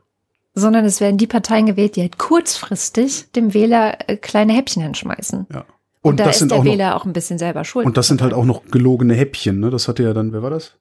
sondern 0.55 0.85
es 0.85 0.99
werden 1.01 1.17
die 1.17 1.27
Parteien 1.27 1.67
gewählt, 1.67 1.95
die 1.95 2.01
halt 2.01 2.17
kurzfristig 2.17 3.31
dem 3.33 3.53
Wähler 3.53 3.97
äh, 4.09 4.17
kleine 4.17 4.53
Häppchen 4.53 4.81
hinschmeißen. 4.83 5.45
ja. 5.53 5.65
Und, 6.01 6.11
Und, 6.13 6.19
da 6.19 6.25
das 6.25 6.35
ist 6.35 6.39
sind 6.39 6.51
der 6.51 6.59
auch 6.59 6.63
noch, 6.63 6.71
Wähler 6.71 6.95
auch 6.95 7.05
ein 7.05 7.11
bisschen 7.13 7.37
selber 7.37 7.63
schuld. 7.65 7.85
und 7.85 7.97
das 7.97 8.07
sind 8.07 8.21
halt 8.21 8.33
auch 8.33 8.45
noch 8.45 8.63
gelogene 8.71 9.13
Häppchen, 9.13 9.59
ne? 9.59 9.69
Das 9.71 9.87
hatte 9.87 10.03
ja 10.03 10.13
dann, 10.13 10.31
wer 10.31 10.41
war 10.41 10.49
das? 10.51 10.75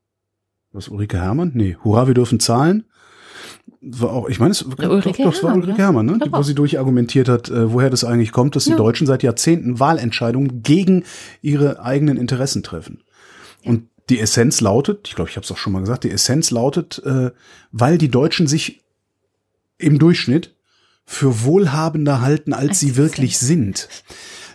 Was, 0.73 0.89
Ulrike 0.89 1.19
Hermann? 1.21 1.51
Nee, 1.55 1.77
Hurra, 1.83 2.07
wir 2.07 2.15
dürfen 2.15 2.39
zahlen. 2.39 2.85
War 3.81 4.13
auch, 4.13 4.29
ich 4.29 4.41
meine, 4.41 4.53
es 4.53 4.63
Ulrike 4.63 4.89
doch, 4.89 5.01
doch, 5.03 5.35
es 5.35 5.43
war 5.43 5.51
Herrmann, 5.51 5.63
Ulrike 5.63 5.79
ja. 5.79 5.85
Hermann, 5.85 6.07
ne? 6.07 6.19
Doch, 6.19 6.39
wo 6.39 6.43
sie 6.43 6.55
durchargumentiert 6.55 7.29
hat, 7.29 7.49
äh, 7.51 7.73
woher 7.73 7.91
das 7.91 8.05
eigentlich 8.05 8.33
kommt, 8.33 8.57
dass 8.57 8.65
die 8.65 8.71
Ja. 8.71 8.77
Deutschen 8.77 9.07
seit 9.07 9.23
Jahrzehnten 9.23 9.79
Wahlentscheidungen 9.79 10.63
gegen 10.63 11.05
ihre 11.43 11.83
eigenen 11.83 12.17
Interessen 12.17 12.63
treffen. 12.63 13.03
Und 13.65 13.89
Die 14.09 14.21
Essenz 14.21 14.61
lautet, 14.61 15.09
ich 15.09 15.17
glaube, 15.17 15.31
ich 15.31 15.37
habe 15.37 15.45
es 15.45 15.51
auch 15.51 15.57
schon 15.57 15.73
mal 15.73 15.81
gesagt, 15.81 16.05
die 16.05 16.11
Essenz 16.13 16.53
lautet, 16.53 17.03
äh, 17.05 17.33
weil 17.73 17.99
die 17.99 18.09
Deutschen 18.09 18.47
sich 18.47 18.85
im 19.79 19.99
Durchschnitt 19.99 20.55
für 21.05 21.43
wohlhabender 21.43 22.21
halten, 22.21 22.53
als, 22.53 22.69
als 22.69 22.81
sie 22.81 22.97
wirklich 22.97 23.39
sind. 23.39 23.89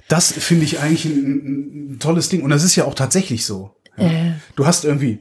Das 0.07 0.32
finde 0.32 0.64
ich 0.66 0.80
eigentlich 0.80 1.05
ein, 1.05 1.93
ein, 1.93 1.99
tolles 1.99 2.30
Ding. 2.30 2.43
Und 2.43 2.49
das 2.49 2.64
ist 2.64 2.76
ja 2.76 2.86
auch 2.86 2.95
tatsächlich 2.95 3.45
so. 3.45 3.76
Ja. 3.97 4.05
Äh. 4.05 4.32
Du 4.55 4.66
hast 4.66 4.86
irgendwie 4.86 5.20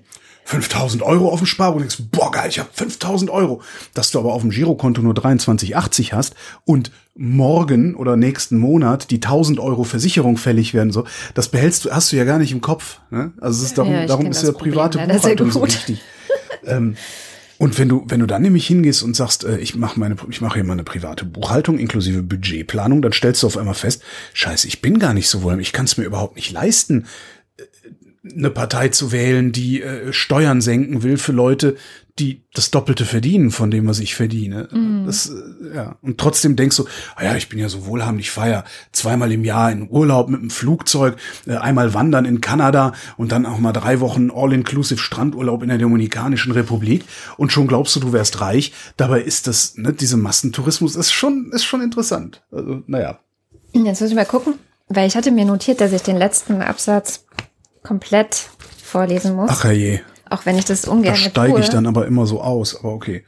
5000 0.50 1.02
Euro 1.04 1.28
auf 1.28 1.38
dem 1.38 1.46
Sparbuch 1.46 1.76
und 1.76 1.82
denkst, 1.82 2.02
boah 2.10 2.32
geil, 2.32 2.48
ich 2.48 2.58
habe 2.58 2.68
5000 2.72 3.30
Euro. 3.30 3.62
Dass 3.94 4.10
du 4.10 4.18
aber 4.18 4.32
auf 4.32 4.42
dem 4.42 4.50
Girokonto 4.50 5.00
nur 5.00 5.14
23,80 5.14 6.12
hast 6.12 6.34
und 6.64 6.90
morgen 7.14 7.94
oder 7.94 8.16
nächsten 8.16 8.58
Monat 8.58 9.12
die 9.12 9.16
1000 9.16 9.60
Euro 9.60 9.84
Versicherung 9.84 10.36
fällig 10.36 10.74
werden, 10.74 10.90
so, 10.90 11.04
das 11.34 11.48
behältst 11.48 11.84
du, 11.84 11.92
hast 11.92 12.10
du 12.10 12.16
ja 12.16 12.24
gar 12.24 12.38
nicht 12.38 12.50
im 12.50 12.60
Kopf. 12.60 12.98
Ne? 13.10 13.32
Also 13.40 13.62
es 13.62 13.70
ist 13.70 13.78
darum, 13.78 13.92
ja, 13.92 14.06
darum 14.06 14.26
ist 14.26 14.42
ja 14.42 14.50
private 14.50 14.98
Buchhaltung 14.98 15.52
so 15.52 15.64
wichtig. 15.64 16.00
ähm, 16.66 16.96
und 17.58 17.78
wenn 17.78 17.88
du, 17.88 18.04
wenn 18.08 18.18
du 18.18 18.26
dann 18.26 18.42
nämlich 18.42 18.66
hingehst 18.66 19.04
und 19.04 19.14
sagst, 19.14 19.44
äh, 19.44 19.58
ich 19.58 19.76
mache 19.76 20.00
meine, 20.00 20.16
ich 20.30 20.40
mache 20.40 20.54
hier 20.54 20.64
mal 20.64 20.72
eine 20.72 20.82
private 20.82 21.26
Buchhaltung 21.26 21.78
inklusive 21.78 22.22
Budgetplanung, 22.22 23.02
dann 23.02 23.12
stellst 23.12 23.42
du 23.42 23.46
auf 23.46 23.56
einmal 23.56 23.74
fest, 23.74 24.02
scheiße, 24.32 24.66
ich 24.66 24.82
bin 24.82 24.98
gar 24.98 25.14
nicht 25.14 25.28
so 25.28 25.42
wohl, 25.42 25.60
ich 25.60 25.72
kann 25.72 25.84
es 25.84 25.96
mir 25.96 26.04
überhaupt 26.04 26.34
nicht 26.36 26.50
leisten, 26.50 27.06
eine 28.22 28.50
Partei 28.50 28.88
zu 28.88 29.12
wählen, 29.12 29.52
die 29.52 29.82
äh, 29.82 30.12
Steuern 30.12 30.60
senken 30.60 31.02
will 31.02 31.16
für 31.16 31.32
Leute, 31.32 31.76
die 32.18 32.42
das 32.52 32.70
Doppelte 32.70 33.06
verdienen 33.06 33.50
von 33.50 33.70
dem, 33.70 33.86
was 33.86 33.98
ich 33.98 34.14
verdiene. 34.14 34.68
Mm. 34.70 35.06
Das, 35.06 35.30
äh, 35.30 35.74
ja. 35.74 35.96
Und 36.02 36.18
trotzdem 36.18 36.54
denkst 36.54 36.76
du, 36.76 36.84
ah 37.16 37.24
ja, 37.24 37.36
ich 37.36 37.48
bin 37.48 37.58
ja 37.58 37.68
so 37.68 37.86
wohlhabend, 37.86 38.20
ich 38.20 38.30
feier 38.30 38.64
zweimal 38.92 39.32
im 39.32 39.44
Jahr 39.44 39.72
in 39.72 39.88
Urlaub 39.88 40.28
mit 40.28 40.42
dem 40.42 40.50
Flugzeug, 40.50 41.16
äh, 41.46 41.56
einmal 41.56 41.94
wandern 41.94 42.26
in 42.26 42.42
Kanada 42.42 42.92
und 43.16 43.32
dann 43.32 43.46
auch 43.46 43.58
mal 43.58 43.72
drei 43.72 44.00
Wochen 44.00 44.30
All-Inclusive 44.30 45.00
Strandurlaub 45.00 45.62
in 45.62 45.70
der 45.70 45.78
Dominikanischen 45.78 46.52
Republik 46.52 47.04
und 47.38 47.52
schon 47.52 47.66
glaubst 47.66 47.96
du, 47.96 48.00
du 48.00 48.12
wärst 48.12 48.40
reich. 48.42 48.72
Dabei 48.98 49.22
ist 49.22 49.46
das, 49.46 49.76
ne, 49.76 49.94
diese 49.94 50.18
Massentourismus 50.18 50.96
ist 50.96 51.12
schon, 51.12 51.50
ist 51.52 51.64
schon 51.64 51.80
interessant. 51.80 52.42
Also, 52.52 52.82
naja. 52.86 53.20
Jetzt 53.72 54.00
muss 54.00 54.10
ich 54.10 54.16
mal 54.16 54.26
gucken, 54.26 54.54
weil 54.88 55.06
ich 55.06 55.16
hatte 55.16 55.30
mir 55.30 55.44
notiert, 55.44 55.80
dass 55.80 55.92
ich 55.92 56.02
den 56.02 56.16
letzten 56.16 56.60
Absatz 56.60 57.24
komplett 57.82 58.50
vorlesen 58.82 59.34
muss. 59.36 59.50
Ach 59.50 59.64
je. 59.70 60.00
Auch 60.28 60.46
wenn 60.46 60.56
ich 60.58 60.64
das 60.64 60.86
ungern 60.86 61.14
Da 61.14 61.16
steige 61.16 61.58
ich 61.58 61.68
dann 61.68 61.86
aber 61.86 62.06
immer 62.06 62.26
so 62.26 62.40
aus, 62.40 62.76
aber 62.76 62.92
okay. 62.92 63.24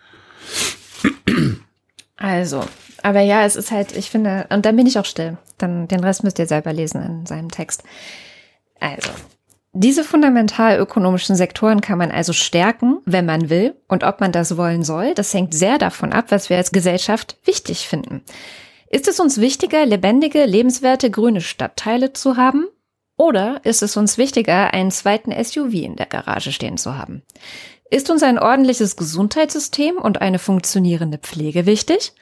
Also, 2.17 2.63
aber 3.03 3.21
ja, 3.21 3.45
es 3.45 3.57
ist 3.57 3.73
halt, 3.73 3.97
ich 3.97 4.11
finde, 4.11 4.47
und 4.51 4.65
dann 4.65 4.77
bin 4.77 4.87
ich 4.87 4.99
auch 4.99 5.05
still. 5.05 5.39
Dann 5.59 5.89
den 5.89 6.05
Rest 6.05 6.23
müsst 6.23 6.39
ihr 6.39 6.47
selber 6.47 6.73
lesen 6.73 7.03
in 7.03 7.27
seinem 7.27 7.51
Text. 7.51 7.83
Also, 8.79 9.11
diese 9.73 10.05
fundamental 10.05 10.79
ökonomischen 10.79 11.35
Sektoren 11.35 11.81
kann 11.81 11.99
man 11.99 12.11
also 12.11 12.33
stärken, 12.33 12.99
wenn 13.07 13.27
man 13.27 13.49
will. 13.49 13.75
Und 13.89 14.05
ob 14.05 14.21
man 14.21 14.31
das 14.31 14.57
wollen 14.57 14.85
soll, 14.85 15.15
das 15.15 15.33
hängt 15.33 15.55
sehr 15.55 15.79
davon 15.79 16.13
ab, 16.13 16.27
was 16.29 16.51
wir 16.51 16.59
als 16.59 16.73
Gesellschaft 16.73 17.39
wichtig 17.45 17.89
finden. 17.89 18.23
Ist 18.91 19.09
es 19.09 19.19
uns 19.19 19.41
wichtiger, 19.41 19.87
lebendige, 19.87 20.45
lebenswerte 20.45 21.11
grüne 21.11 21.41
Stadtteile 21.41 22.13
zu 22.13 22.37
haben? 22.37 22.67
Oder 23.17 23.61
ist 23.65 23.83
es 23.83 23.97
uns 23.97 24.19
wichtiger, 24.19 24.73
einen 24.73 24.91
zweiten 24.91 25.33
SUV 25.33 25.75
in 25.75 25.97
der 25.97 26.07
Garage 26.07 26.53
stehen 26.53 26.79
zu 26.79 26.97
haben? 26.97 27.23
Ist 27.91 28.11
uns 28.11 28.23
ein 28.23 28.39
ordentliches 28.39 28.97
Gesundheitssystem 28.97 29.97
und 29.97 30.23
eine 30.23 30.39
funktionierende 30.39 31.19
Pflege 31.19 31.67
wichtig? 31.67 32.13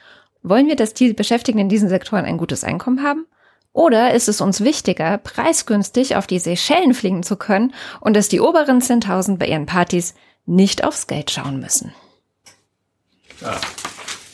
Wollen 0.43 0.67
wir, 0.67 0.75
dass 0.75 0.93
die 0.93 1.13
Beschäftigten 1.13 1.61
in 1.61 1.69
diesen 1.69 1.87
Sektoren 1.87 2.25
ein 2.25 2.37
gutes 2.37 2.63
Einkommen 2.63 3.03
haben? 3.03 3.25
Oder 3.73 4.13
ist 4.13 4.27
es 4.27 4.41
uns 4.41 4.61
wichtiger, 4.61 5.17
preisgünstig 5.17 6.17
auf 6.17 6.27
die 6.27 6.39
Seychellen 6.39 6.93
fliegen 6.93 7.23
zu 7.23 7.37
können 7.37 7.73
und 8.01 8.15
dass 8.15 8.27
die 8.27 8.41
oberen 8.41 8.81
10.000 8.81 9.37
bei 9.37 9.47
ihren 9.47 9.65
Partys 9.65 10.13
nicht 10.45 10.83
aufs 10.83 11.07
Geld 11.07 11.31
schauen 11.31 11.59
müssen? 11.59 11.93
Ja. 13.39 13.59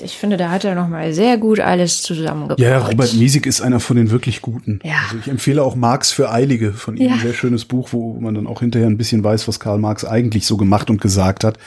Ich 0.02 0.18
finde, 0.18 0.38
da 0.38 0.52
hat 0.52 0.64
er 0.64 0.76
noch 0.76 0.88
mal 0.88 1.14
sehr 1.14 1.38
gut 1.38 1.60
alles 1.60 2.02
zusammengebracht. 2.02 2.60
Ja, 2.60 2.80
Robert 2.80 3.14
Miesig 3.14 3.46
ist 3.46 3.62
einer 3.62 3.80
von 3.80 3.98
den 3.98 4.12
wirklich 4.12 4.42
Guten. 4.42 4.80
Ja. 4.84 4.96
Also 5.06 5.18
ich 5.20 5.28
empfehle 5.28 5.64
auch 5.64 5.76
Marx 5.76 6.12
für 6.12 6.32
Eilige 6.32 6.74
von 6.74 6.98
ihm. 6.98 7.08
Ja. 7.08 7.14
Ein 7.14 7.20
sehr 7.20 7.34
schönes 7.34 7.66
Buch, 7.66 7.90
wo 7.92 8.20
man 8.20 8.36
dann 8.36 8.48
auch 8.48 8.60
hinterher 8.60 8.88
ein 8.88 8.98
bisschen 8.98 9.24
weiß, 9.24 9.48
was 9.48 9.60
Karl 9.60 9.80
Marx 9.80 10.06
eigentlich 10.06 10.46
so 10.46 10.58
gemacht 10.58 10.90
und 10.90 11.02
gesagt 11.02 11.44
hat, 11.44 11.58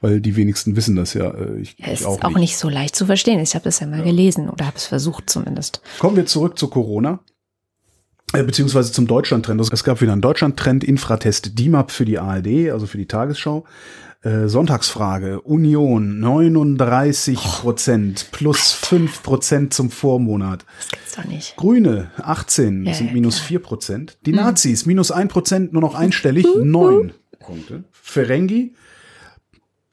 weil 0.00 0.20
die 0.20 0.36
wenigsten 0.36 0.76
wissen 0.76 0.96
das 0.96 1.14
ja. 1.14 1.30
Äh, 1.30 1.60
ich, 1.60 1.76
ja 1.78 1.86
es 1.88 2.00
ich 2.00 2.06
auch 2.06 2.18
ist 2.18 2.24
auch 2.24 2.28
nicht. 2.30 2.38
nicht 2.38 2.56
so 2.56 2.68
leicht 2.68 2.96
zu 2.96 3.06
verstehen. 3.06 3.40
Ich 3.40 3.54
habe 3.54 3.64
das 3.64 3.80
ja 3.80 3.86
mal 3.86 3.98
ja. 3.98 4.04
gelesen 4.04 4.48
oder 4.48 4.66
habe 4.66 4.76
es 4.76 4.86
versucht 4.86 5.30
zumindest. 5.30 5.80
Kommen 5.98 6.16
wir 6.16 6.26
zurück 6.26 6.58
zu 6.58 6.68
Corona 6.68 7.20
äh, 8.32 8.42
beziehungsweise 8.42 8.92
zum 8.92 9.06
Deutschland-Trend. 9.06 9.60
Es 9.60 9.84
gab 9.84 10.00
wieder 10.00 10.12
einen 10.12 10.22
Deutschland-Trend, 10.22 10.84
Infratest 10.84 11.58
DIMAP 11.58 11.90
für 11.90 12.04
die 12.04 12.18
ARD, 12.18 12.70
also 12.72 12.86
für 12.86 12.98
die 12.98 13.06
Tagesschau. 13.06 13.64
Äh, 14.26 14.48
Sonntagsfrage. 14.48 15.40
Union 15.42 16.18
39 16.18 17.38
Prozent 17.38 18.28
plus 18.32 18.72
5 18.72 19.22
Prozent 19.22 19.72
zum 19.72 19.92
Vormonat. 19.92 20.64
Das 20.80 20.88
gibt's 20.88 21.14
doch 21.14 21.24
nicht. 21.26 21.54
Grüne 21.56 22.10
18 22.16 22.86
ja, 22.86 22.94
sind 22.94 23.12
minus 23.12 23.38
4 23.38 23.60
Prozent. 23.60 24.18
Die 24.26 24.32
hm. 24.32 24.38
Nazis 24.38 24.84
minus 24.84 25.12
1 25.12 25.32
Prozent, 25.32 25.72
nur 25.72 25.80
noch 25.80 25.94
einstellig, 25.94 26.44
9 26.44 27.12
Punkte. 27.38 27.84
Ferengi 27.92 28.74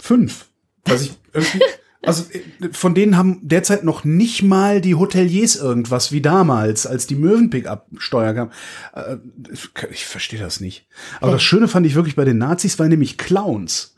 5. 0.01 0.47
Was 0.86 1.03
ich 1.03 1.13
irgendwie 1.31 1.59
also 2.01 2.23
äh, 2.31 2.69
von 2.71 2.95
denen 2.95 3.17
haben 3.17 3.39
derzeit 3.43 3.84
noch 3.84 4.03
nicht 4.03 4.41
mal 4.41 4.81
die 4.81 4.95
Hoteliers 4.95 5.57
irgendwas 5.57 6.11
wie 6.11 6.21
damals, 6.21 6.88
als 6.88 7.05
die 7.05 7.15
Möwen-Pickup-Steuer 7.15 8.34
kam. 8.34 8.51
Äh, 8.95 9.17
ich 9.91 10.07
verstehe 10.07 10.39
das 10.39 10.59
nicht. 10.59 10.88
Aber 11.21 11.34
das 11.34 11.43
Schöne 11.43 11.67
fand 11.67 11.86
ich 11.86 11.93
wirklich 11.93 12.15
bei 12.15 12.25
den 12.25 12.39
Nazis, 12.39 12.79
weil 12.79 12.89
nämlich 12.89 13.19
Clowns 13.19 13.93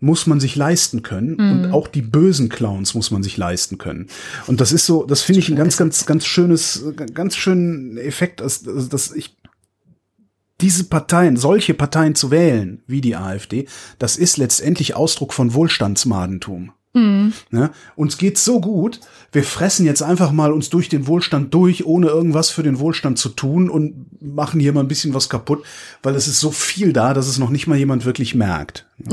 muss 0.00 0.26
man 0.26 0.40
sich 0.40 0.56
leisten 0.56 1.02
können 1.02 1.36
mhm. 1.38 1.50
und 1.52 1.72
auch 1.72 1.86
die 1.86 2.02
bösen 2.02 2.48
Clowns 2.48 2.94
muss 2.94 3.10
man 3.10 3.22
sich 3.22 3.36
leisten 3.36 3.78
können. 3.78 4.08
Und 4.46 4.60
das 4.60 4.72
ist 4.72 4.86
so, 4.86 5.04
das 5.04 5.22
finde 5.22 5.40
ich 5.40 5.48
ein 5.48 5.56
ganz, 5.56 5.76
ganz, 5.76 6.06
ganz 6.06 6.26
schönes, 6.26 6.84
ganz 7.14 7.36
schönen 7.36 7.98
Effekt, 7.98 8.40
dass, 8.40 8.62
dass 8.62 9.12
ich 9.12 9.36
diese 10.60 10.84
Parteien, 10.84 11.36
solche 11.36 11.74
Parteien 11.74 12.14
zu 12.14 12.30
wählen, 12.30 12.82
wie 12.86 13.00
die 13.00 13.16
AfD, 13.16 13.66
das 13.98 14.16
ist 14.16 14.36
letztendlich 14.36 14.94
Ausdruck 14.94 15.32
von 15.32 15.54
Wohlstandsmadentum. 15.54 16.72
Mhm. 16.92 17.32
Ne? 17.50 17.70
Uns 17.94 18.18
geht's 18.18 18.44
so 18.44 18.60
gut, 18.60 19.00
wir 19.32 19.44
fressen 19.44 19.86
jetzt 19.86 20.02
einfach 20.02 20.32
mal 20.32 20.52
uns 20.52 20.70
durch 20.70 20.88
den 20.88 21.06
Wohlstand 21.06 21.54
durch, 21.54 21.86
ohne 21.86 22.08
irgendwas 22.08 22.50
für 22.50 22.64
den 22.64 22.80
Wohlstand 22.80 23.18
zu 23.18 23.28
tun 23.28 23.70
und 23.70 24.20
machen 24.20 24.60
hier 24.60 24.72
mal 24.72 24.80
ein 24.80 24.88
bisschen 24.88 25.14
was 25.14 25.28
kaputt, 25.28 25.62
weil 26.02 26.16
es 26.16 26.26
ist 26.26 26.40
so 26.40 26.50
viel 26.50 26.92
da, 26.92 27.14
dass 27.14 27.28
es 27.28 27.38
noch 27.38 27.50
nicht 27.50 27.66
mal 27.66 27.78
jemand 27.78 28.04
wirklich 28.04 28.34
merkt. 28.34 28.86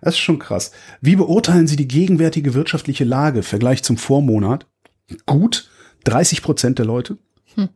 Das 0.00 0.14
ist 0.14 0.20
schon 0.20 0.38
krass. 0.38 0.72
Wie 1.00 1.16
beurteilen 1.16 1.66
Sie 1.66 1.76
die 1.76 1.88
gegenwärtige 1.88 2.54
wirtschaftliche 2.54 3.04
Lage? 3.04 3.42
Vergleich 3.42 3.82
zum 3.82 3.96
Vormonat. 3.96 4.66
Gut, 5.26 5.70
30 6.04 6.42
Prozent 6.42 6.78
der 6.78 6.86
Leute. 6.86 7.18
Hm. 7.54 7.68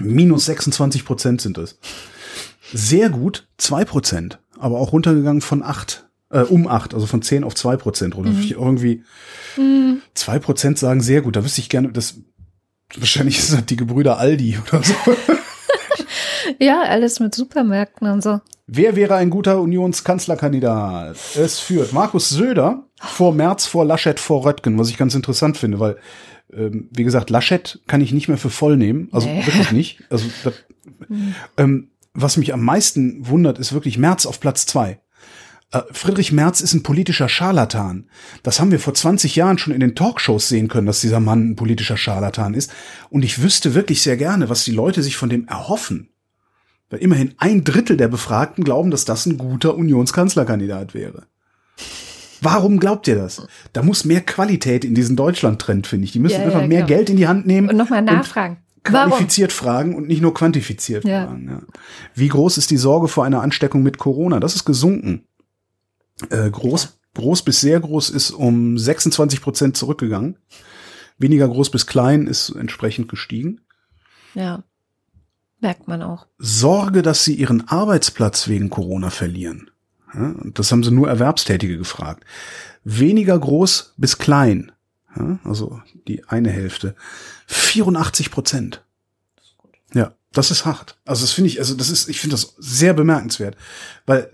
Minus 0.00 0.46
26 0.46 1.04
Prozent 1.04 1.40
sind 1.40 1.58
es. 1.58 1.78
Sehr 2.72 3.08
gut, 3.08 3.48
zwei 3.56 3.84
Prozent. 3.84 4.38
Aber 4.58 4.78
auch 4.78 4.92
runtergegangen 4.92 5.40
von 5.40 5.62
acht, 5.62 6.08
äh, 6.30 6.40
um 6.40 6.66
acht, 6.66 6.94
also 6.94 7.06
von 7.06 7.22
zehn 7.22 7.44
auf 7.44 7.54
zwei 7.54 7.76
Prozent 7.76 8.16
runter. 8.16 8.30
Mhm. 8.30 8.48
Irgendwie 8.48 9.02
mhm. 9.56 10.02
zwei 10.14 10.38
Prozent 10.38 10.78
sagen 10.78 11.00
sehr 11.00 11.22
gut. 11.22 11.36
Da 11.36 11.44
wüsste 11.44 11.60
ich 11.60 11.68
gerne, 11.68 11.90
das 11.92 12.16
wahrscheinlich 12.96 13.38
ist 13.38 13.52
das 13.52 13.64
die 13.66 13.76
Gebrüder 13.76 14.18
Aldi 14.18 14.58
oder 14.68 14.82
so. 14.82 14.94
ja, 16.58 16.82
alles 16.82 17.20
mit 17.20 17.34
Supermärkten 17.34 18.08
und 18.08 18.22
so. 18.22 18.40
Wer 18.66 18.96
wäre 18.96 19.14
ein 19.14 19.30
guter 19.30 19.60
Unionskanzlerkandidat? 19.60 21.16
Es 21.36 21.58
führt 21.58 21.92
Markus 21.92 22.28
Söder 22.28 22.84
vor 23.00 23.32
Merz, 23.32 23.66
vor 23.66 23.84
Laschet, 23.84 24.20
vor 24.20 24.44
Röttgen, 24.44 24.78
was 24.78 24.90
ich 24.90 24.98
ganz 24.98 25.14
interessant 25.14 25.56
finde, 25.56 25.80
weil, 25.80 25.96
ähm, 26.52 26.88
wie 26.92 27.04
gesagt, 27.04 27.30
Laschet 27.30 27.80
kann 27.86 28.02
ich 28.02 28.12
nicht 28.12 28.28
mehr 28.28 28.36
für 28.36 28.50
voll 28.50 28.76
nehmen. 28.76 29.08
Also 29.12 29.28
nee. 29.28 29.46
wirklich 29.46 29.72
nicht. 29.72 30.02
Also, 30.10 30.26
das, 30.44 30.54
ähm, 31.56 31.90
was 32.12 32.36
mich 32.36 32.52
am 32.52 32.62
meisten 32.62 33.26
wundert, 33.26 33.58
ist 33.58 33.72
wirklich 33.72 33.96
Merz 33.96 34.26
auf 34.26 34.40
Platz 34.40 34.66
zwei. 34.66 35.00
Äh, 35.70 35.82
Friedrich 35.92 36.32
Merz 36.32 36.60
ist 36.60 36.74
ein 36.74 36.82
politischer 36.82 37.28
Scharlatan. 37.28 38.08
Das 38.42 38.60
haben 38.60 38.70
wir 38.70 38.80
vor 38.80 38.94
20 38.94 39.36
Jahren 39.36 39.58
schon 39.58 39.72
in 39.72 39.80
den 39.80 39.94
Talkshows 39.94 40.48
sehen 40.48 40.68
können, 40.68 40.86
dass 40.86 41.00
dieser 41.00 41.20
Mann 41.20 41.50
ein 41.50 41.56
politischer 41.56 41.96
Scharlatan 41.96 42.54
ist. 42.54 42.70
Und 43.10 43.24
ich 43.24 43.42
wüsste 43.42 43.74
wirklich 43.74 44.02
sehr 44.02 44.16
gerne, 44.16 44.48
was 44.48 44.64
die 44.64 44.72
Leute 44.72 45.02
sich 45.02 45.16
von 45.16 45.28
dem 45.28 45.46
erhoffen. 45.46 46.10
Weil 46.90 47.00
immerhin 47.00 47.34
ein 47.38 47.64
Drittel 47.64 47.96
der 47.96 48.08
Befragten 48.08 48.64
glauben, 48.64 48.90
dass 48.90 49.04
das 49.04 49.26
ein 49.26 49.36
guter 49.38 49.76
Unionskanzlerkandidat 49.76 50.94
wäre. 50.94 51.26
Warum 52.40 52.78
glaubt 52.78 53.08
ihr 53.08 53.16
das? 53.16 53.46
Da 53.72 53.82
muss 53.82 54.04
mehr 54.04 54.20
Qualität 54.20 54.84
in 54.84 54.94
diesen 54.94 55.16
Deutschland-Trend, 55.16 55.86
finde 55.86 56.04
ich. 56.04 56.12
Die 56.12 56.20
müssen 56.20 56.40
ja, 56.40 56.46
einfach 56.46 56.62
ja, 56.62 56.68
mehr 56.68 56.82
genau. 56.82 56.88
Geld 56.88 57.10
in 57.10 57.16
die 57.16 57.28
Hand 57.28 57.46
nehmen. 57.46 57.68
Und 57.68 57.76
nochmal 57.76 58.02
nachfragen. 58.02 58.58
qualifiziert 58.84 59.50
Warum? 59.50 59.72
fragen 59.72 59.94
und 59.96 60.08
nicht 60.08 60.22
nur 60.22 60.34
quantifiziert 60.34 61.04
ja. 61.04 61.26
fragen. 61.26 61.66
Wie 62.14 62.28
groß 62.28 62.58
ist 62.58 62.70
die 62.70 62.76
Sorge 62.76 63.08
vor 63.08 63.24
einer 63.24 63.42
Ansteckung 63.42 63.82
mit 63.82 63.98
Corona? 63.98 64.40
Das 64.40 64.54
ist 64.54 64.64
gesunken. 64.64 65.26
Äh, 66.30 66.50
groß, 66.50 67.00
groß 67.14 67.42
bis 67.42 67.60
sehr 67.60 67.80
groß 67.80 68.10
ist 68.10 68.30
um 68.30 68.78
26 68.78 69.40
Prozent 69.40 69.76
zurückgegangen. 69.76 70.36
Weniger 71.18 71.48
groß 71.48 71.70
bis 71.70 71.86
klein 71.86 72.26
ist 72.26 72.50
entsprechend 72.50 73.08
gestiegen. 73.08 73.62
Ja. 74.34 74.62
Merkt 75.60 75.88
man 75.88 76.02
auch. 76.02 76.26
Sorge, 76.38 77.02
dass 77.02 77.24
sie 77.24 77.34
ihren 77.34 77.66
Arbeitsplatz 77.68 78.48
wegen 78.48 78.70
Corona 78.70 79.10
verlieren. 79.10 79.70
Das 80.54 80.72
haben 80.72 80.84
sie 80.84 80.90
nur 80.90 81.08
Erwerbstätige 81.08 81.76
gefragt. 81.76 82.24
Weniger 82.84 83.38
groß 83.38 83.94
bis 83.96 84.18
klein. 84.18 84.72
Also 85.44 85.82
die 86.06 86.24
eine 86.28 86.50
Hälfte. 86.50 86.94
84 87.46 88.30
Prozent. 88.30 88.84
Ja, 89.94 90.12
das 90.32 90.50
ist 90.50 90.64
hart. 90.64 90.98
Also 91.04 91.22
das 91.22 91.32
finde 91.32 91.50
ich, 91.50 91.58
also 91.58 91.74
das 91.74 91.90
ist, 91.90 92.08
ich 92.08 92.20
finde 92.20 92.34
das 92.34 92.54
sehr 92.58 92.94
bemerkenswert, 92.94 93.56
weil 94.06 94.30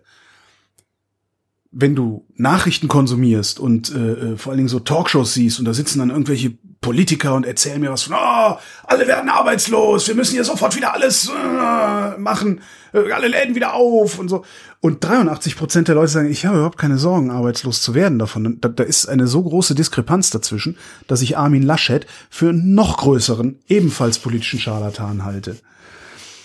wenn 1.70 1.96
du 1.96 2.26
Nachrichten 2.36 2.86
konsumierst 2.86 3.58
und 3.58 3.92
äh, 3.92 4.12
äh, 4.12 4.36
vor 4.36 4.52
allen 4.52 4.58
Dingen 4.58 4.68
so 4.68 4.80
Talkshows 4.80 5.34
siehst 5.34 5.58
und 5.58 5.64
da 5.64 5.74
sitzen 5.74 5.98
dann 5.98 6.10
irgendwelche 6.10 6.56
Politiker 6.84 7.34
und 7.34 7.46
erzählen 7.46 7.80
mir 7.80 7.90
was 7.90 8.02
von, 8.02 8.14
oh, 8.14 8.58
alle 8.84 9.06
werden 9.06 9.30
arbeitslos, 9.30 10.06
wir 10.06 10.14
müssen 10.14 10.34
hier 10.34 10.44
sofort 10.44 10.76
wieder 10.76 10.92
alles 10.92 11.30
äh, 11.30 12.18
machen, 12.18 12.60
äh, 12.92 13.10
alle 13.10 13.28
Läden 13.28 13.54
wieder 13.54 13.72
auf 13.72 14.18
und 14.18 14.28
so. 14.28 14.44
Und 14.80 15.02
83 15.02 15.56
Prozent 15.56 15.88
der 15.88 15.94
Leute 15.94 16.08
sagen, 16.08 16.30
ich 16.30 16.44
habe 16.44 16.58
überhaupt 16.58 16.76
keine 16.76 16.98
Sorgen, 16.98 17.30
arbeitslos 17.30 17.80
zu 17.80 17.94
werden 17.94 18.18
davon. 18.18 18.58
Da, 18.60 18.68
da 18.68 18.84
ist 18.84 19.06
eine 19.06 19.26
so 19.26 19.42
große 19.42 19.74
Diskrepanz 19.74 20.28
dazwischen, 20.28 20.76
dass 21.06 21.22
ich 21.22 21.38
Armin 21.38 21.62
Laschet 21.62 22.06
für 22.28 22.50
einen 22.50 22.74
noch 22.74 22.98
größeren, 22.98 23.60
ebenfalls 23.66 24.18
politischen 24.18 24.60
Scharlatan 24.60 25.24
halte. 25.24 25.56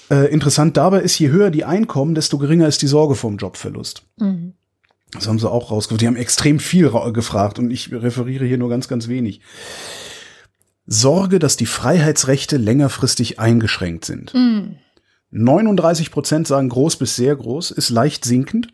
Äh, 0.10 0.32
interessant 0.32 0.78
dabei 0.78 1.02
ist, 1.02 1.20
je 1.20 1.28
höher 1.32 1.50
die 1.50 1.66
Einkommen, 1.66 2.16
desto 2.16 2.38
geringer 2.38 2.70
ist 2.70 2.82
die 2.82 2.88
Sorge 2.88 3.16
vom 3.16 3.36
Jobverlust. 3.36 4.04
Mhm. 4.18 4.54
Das 5.12 5.28
haben 5.28 5.38
sie 5.38 5.52
auch 5.52 5.70
rausgefunden. 5.70 6.00
Die 6.00 6.08
haben 6.08 6.16
extrem 6.16 6.60
viel 6.60 6.90
gefragt 7.12 7.60
und 7.60 7.72
ich 7.72 7.92
referiere 7.92 8.46
hier 8.46 8.58
nur 8.58 8.70
ganz, 8.70 8.88
ganz 8.88 9.10
wenig. 9.10 9.42
Sorge, 10.90 11.38
dass 11.38 11.56
die 11.56 11.68
Freiheitsrechte 11.68 12.58
längerfristig 12.58 13.40
eingeschränkt 13.40 14.06
sind. 14.06 14.34
Mm. 14.34 14.76
39 15.32 16.10
Prozent 16.10 16.48
sagen 16.48 16.70
groß 16.70 16.98
bis 16.98 17.16
sehr 17.16 17.36
groß, 17.36 17.70
ist 17.70 17.92
leicht 17.92 18.26
sinkend. 18.26 18.70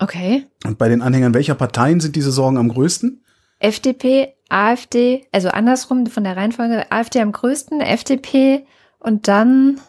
Okay. 0.00 0.46
Und 0.64 0.78
bei 0.78 0.88
den 0.88 1.00
Anhängern 1.00 1.34
welcher 1.34 1.54
Parteien 1.54 2.00
sind 2.00 2.16
diese 2.16 2.32
Sorgen 2.32 2.58
am 2.58 2.68
größten? 2.68 3.22
FDP, 3.60 4.34
AfD, 4.48 5.26
also 5.30 5.48
andersrum 5.48 6.06
von 6.06 6.24
der 6.24 6.36
Reihenfolge, 6.36 6.90
AfD 6.90 7.20
am 7.20 7.30
größten, 7.30 7.80
FDP 7.80 8.66
und 8.98 9.28
dann 9.28 9.80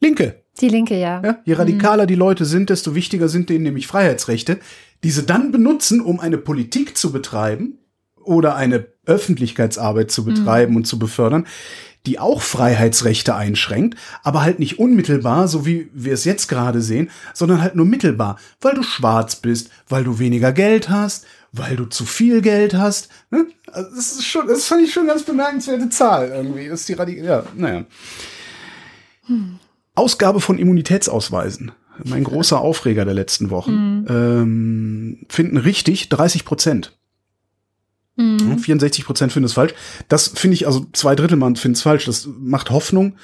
Linke. 0.00 0.42
Die 0.60 0.68
Linke, 0.68 0.96
ja. 0.96 1.20
ja 1.24 1.38
je 1.44 1.54
radikaler 1.54 2.04
mhm. 2.04 2.08
die 2.08 2.14
Leute 2.14 2.44
sind, 2.44 2.70
desto 2.70 2.94
wichtiger 2.94 3.28
sind 3.28 3.50
denen 3.50 3.64
nämlich 3.64 3.88
Freiheitsrechte, 3.88 4.58
diese 5.02 5.24
dann 5.24 5.50
benutzen, 5.50 6.00
um 6.00 6.20
eine 6.20 6.38
Politik 6.38 6.96
zu 6.96 7.10
betreiben 7.10 7.78
oder 8.24 8.56
eine 8.56 8.86
Öffentlichkeitsarbeit 9.06 10.10
zu 10.10 10.24
betreiben 10.24 10.72
mhm. 10.72 10.78
und 10.78 10.84
zu 10.84 10.98
befördern, 10.98 11.46
die 12.06 12.18
auch 12.18 12.42
Freiheitsrechte 12.42 13.34
einschränkt, 13.34 13.98
aber 14.22 14.42
halt 14.42 14.58
nicht 14.58 14.78
unmittelbar, 14.78 15.46
so 15.46 15.66
wie 15.66 15.88
wir 15.92 16.12
es 16.12 16.24
jetzt 16.24 16.48
gerade 16.48 16.80
sehen, 16.80 17.10
sondern 17.32 17.62
halt 17.62 17.76
nur 17.76 17.86
mittelbar, 17.86 18.38
weil 18.60 18.74
du 18.74 18.82
schwarz 18.82 19.36
bist, 19.36 19.70
weil 19.88 20.04
du 20.04 20.18
weniger 20.18 20.52
Geld 20.52 20.88
hast, 20.88 21.26
weil 21.52 21.76
du 21.76 21.84
zu 21.84 22.04
viel 22.04 22.40
Geld 22.40 22.74
hast. 22.74 23.08
Ne? 23.30 23.46
Also 23.70 23.94
das 23.94 24.12
ist 24.12 24.26
schon, 24.26 24.48
das 24.48 24.66
fand 24.66 24.82
ich 24.82 24.92
schon 24.92 25.04
eine 25.04 25.12
ganz 25.12 25.22
bemerkenswerte 25.22 25.90
Zahl 25.90 26.28
irgendwie. 26.28 26.68
Das 26.68 26.80
ist 26.80 26.88
die 26.88 26.94
Radikal, 26.94 27.24
ja, 27.24 27.44
naja. 27.54 27.84
Hm. 29.26 29.58
Ausgabe 29.94 30.40
von 30.40 30.58
Immunitätsausweisen, 30.58 31.72
mein 32.04 32.24
großer 32.24 32.58
Aufreger 32.58 33.04
der 33.04 33.14
letzten 33.14 33.50
Wochen, 33.50 33.72
mhm. 33.72 34.06
ähm, 34.08 35.26
finden 35.28 35.58
richtig 35.58 36.08
30 36.08 36.44
Prozent. 36.44 36.96
Mhm. 38.16 38.58
64 38.58 39.04
Prozent 39.04 39.32
finden 39.32 39.46
es 39.46 39.54
falsch. 39.54 39.74
Das 40.08 40.28
finde 40.28 40.54
ich, 40.54 40.66
also 40.66 40.86
zwei 40.92 41.14
Drittel 41.14 41.36
Mann 41.36 41.56
finden 41.56 41.76
es 41.76 41.82
falsch. 41.82 42.04
Das 42.04 42.28
macht 42.38 42.70
Hoffnung, 42.70 43.16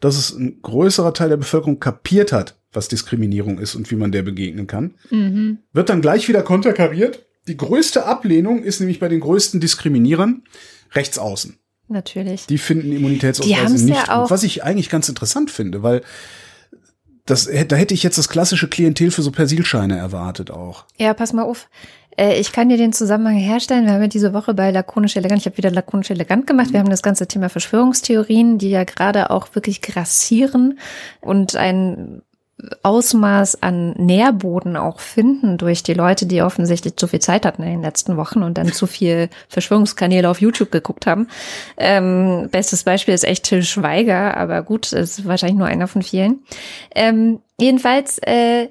dass 0.00 0.16
es 0.16 0.30
ein 0.30 0.60
größerer 0.62 1.14
Teil 1.14 1.30
der 1.30 1.36
Bevölkerung 1.36 1.80
kapiert 1.80 2.32
hat, 2.32 2.58
was 2.72 2.88
Diskriminierung 2.88 3.58
ist 3.58 3.74
und 3.74 3.90
wie 3.90 3.96
man 3.96 4.12
der 4.12 4.22
begegnen 4.22 4.66
kann. 4.66 4.94
Mhm. 5.10 5.58
Wird 5.72 5.88
dann 5.88 6.00
gleich 6.02 6.28
wieder 6.28 6.42
konterkariert. 6.42 7.26
Die 7.48 7.56
größte 7.56 8.06
Ablehnung 8.06 8.62
ist 8.62 8.80
nämlich 8.80 9.00
bei 9.00 9.08
den 9.08 9.20
größten 9.20 9.60
Diskriminierern 9.60 10.42
rechts 10.92 11.18
außen. 11.18 11.58
Natürlich. 11.88 12.46
Die 12.46 12.58
finden 12.58 12.92
Immunitätsausweise 12.92 13.84
nicht 13.84 14.08
ja 14.08 14.22
gut. 14.22 14.30
Was 14.30 14.42
ich 14.42 14.64
eigentlich 14.64 14.88
ganz 14.88 15.08
interessant 15.08 15.50
finde, 15.50 15.82
weil 15.82 16.02
das, 17.26 17.48
da 17.68 17.76
hätte 17.76 17.94
ich 17.94 18.02
jetzt 18.02 18.18
das 18.18 18.28
klassische 18.28 18.68
Klientel 18.68 19.10
für 19.10 19.22
so 19.22 19.32
Persilscheine 19.32 19.96
erwartet 19.96 20.50
auch. 20.50 20.84
Ja, 20.96 21.12
pass 21.12 21.32
mal 21.32 21.42
auf. 21.42 21.68
Äh, 22.16 22.38
ich 22.38 22.52
kann 22.52 22.68
dir 22.68 22.76
den 22.76 22.92
Zusammenhang 22.92 23.36
herstellen. 23.36 23.86
Wir 23.86 23.92
haben 23.92 24.02
ja 24.02 24.08
diese 24.08 24.32
Woche 24.32 24.54
bei 24.54 24.70
Lakonisch 24.70 25.16
Elegant, 25.16 25.40
ich 25.40 25.46
habe 25.46 25.56
wieder 25.56 25.70
Lakonisch 25.70 26.10
Elegant 26.10 26.46
gemacht. 26.46 26.72
Wir 26.72 26.80
haben 26.80 26.90
das 26.90 27.02
ganze 27.02 27.26
Thema 27.26 27.48
Verschwörungstheorien, 27.48 28.58
die 28.58 28.70
ja 28.70 28.84
gerade 28.84 29.30
auch 29.30 29.54
wirklich 29.54 29.82
grassieren 29.82 30.78
und 31.20 31.56
ein 31.56 32.22
Ausmaß 32.82 33.62
an 33.62 33.92
Nährboden 33.98 34.76
auch 34.76 35.00
finden 35.00 35.58
durch 35.58 35.82
die 35.82 35.92
Leute, 35.92 36.24
die 36.24 36.40
offensichtlich 36.40 36.96
zu 36.96 37.06
viel 37.06 37.20
Zeit 37.20 37.44
hatten 37.44 37.62
in 37.62 37.68
den 37.68 37.82
letzten 37.82 38.16
Wochen 38.16 38.42
und 38.42 38.56
dann 38.56 38.72
zu 38.72 38.86
viel 38.86 39.28
Verschwörungskanäle 39.48 40.28
auf 40.28 40.40
YouTube 40.40 40.70
geguckt 40.70 41.06
haben. 41.06 41.28
Ähm, 41.76 42.48
bestes 42.50 42.84
Beispiel 42.84 43.12
ist 43.12 43.24
echt 43.24 43.44
Till 43.44 43.62
Schweiger, 43.62 44.36
aber 44.38 44.62
gut, 44.62 44.92
ist 44.92 45.26
wahrscheinlich 45.26 45.58
nur 45.58 45.66
einer 45.66 45.86
von 45.86 46.02
vielen. 46.02 46.40
Ähm, 46.94 47.40
jedenfalls 47.60 48.18
äh, 48.18 48.68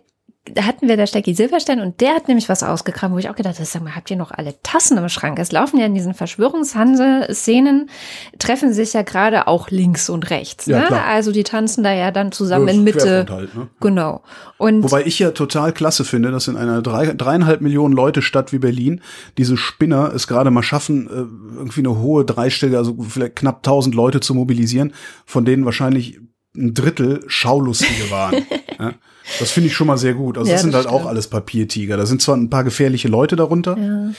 hatten 0.59 0.87
wir 0.87 0.97
da 0.97 1.07
Stecki 1.07 1.33
Silberstein 1.33 1.79
und 1.79 2.01
der 2.01 2.15
hat 2.15 2.27
nämlich 2.27 2.49
was 2.49 2.63
ausgekramt, 2.63 3.13
wo 3.13 3.17
ich 3.17 3.29
auch 3.29 3.35
gedacht 3.35 3.55
habe, 3.55 3.65
sag 3.65 3.83
mal, 3.83 3.95
habt 3.95 4.11
ihr 4.11 4.17
noch 4.17 4.31
alle 4.31 4.55
Tassen 4.63 4.97
im 4.97 5.09
Schrank? 5.09 5.39
Es 5.39 5.51
laufen 5.51 5.79
ja 5.79 5.85
in 5.85 5.93
diesen 5.93 6.13
Verschwörungshansel-Szenen, 6.13 7.89
treffen 8.37 8.73
sich 8.73 8.93
ja 8.93 9.01
gerade 9.01 9.47
auch 9.47 9.69
links 9.69 10.09
und 10.09 10.29
rechts. 10.29 10.67
Ja, 10.67 10.81
ne? 10.81 10.85
Klar. 10.87 11.05
Also 11.05 11.31
die 11.31 11.43
tanzen 11.43 11.83
da 11.83 11.93
ja 11.93 12.11
dann 12.11 12.31
zusammen 12.31 12.67
ja, 12.67 12.73
in 12.73 12.83
Mitte. 12.83 13.25
Halt, 13.29 13.55
ne? 13.55 13.67
Genau. 13.79 14.21
Und 14.57 14.83
Wobei 14.83 15.03
ich 15.05 15.19
ja 15.19 15.31
total 15.31 15.73
klasse 15.73 16.05
finde, 16.05 16.31
dass 16.31 16.47
in 16.47 16.57
einer 16.57 16.81
drei, 16.81 17.13
dreieinhalb 17.13 17.61
Millionen 17.61 17.93
Leute 17.93 18.21
Stadt 18.21 18.53
wie 18.53 18.59
Berlin 18.59 19.01
diese 19.37 19.57
Spinner 19.57 20.11
es 20.13 20.27
gerade 20.27 20.51
mal 20.51 20.63
schaffen, 20.63 21.07
äh, 21.07 21.57
irgendwie 21.57 21.81
eine 21.81 21.97
hohe 21.99 22.23
dreistellige, 22.23 22.77
also 22.77 22.95
vielleicht 23.07 23.35
knapp 23.35 23.63
tausend 23.63 23.95
Leute 23.95 24.19
zu 24.19 24.33
mobilisieren, 24.33 24.93
von 25.25 25.43
denen 25.43 25.65
wahrscheinlich 25.65 26.19
ein 26.55 26.73
Drittel 26.73 27.21
Schaulustige 27.27 28.09
waren. 28.11 28.45
ja. 28.79 28.93
Das 29.39 29.51
finde 29.51 29.67
ich 29.67 29.75
schon 29.75 29.87
mal 29.87 29.97
sehr 29.97 30.13
gut. 30.13 30.37
Also 30.37 30.49
ja, 30.49 30.55
das 30.55 30.61
sind 30.61 30.71
das 30.71 30.85
halt 30.85 30.89
stimmt. 30.89 31.03
auch 31.03 31.07
alles 31.07 31.27
Papiertiger. 31.27 31.97
Da 31.97 32.05
sind 32.05 32.21
zwar 32.21 32.37
ein 32.37 32.49
paar 32.49 32.63
gefährliche 32.63 33.07
Leute 33.07 33.35
darunter, 33.35 33.77
ja. 33.77 34.11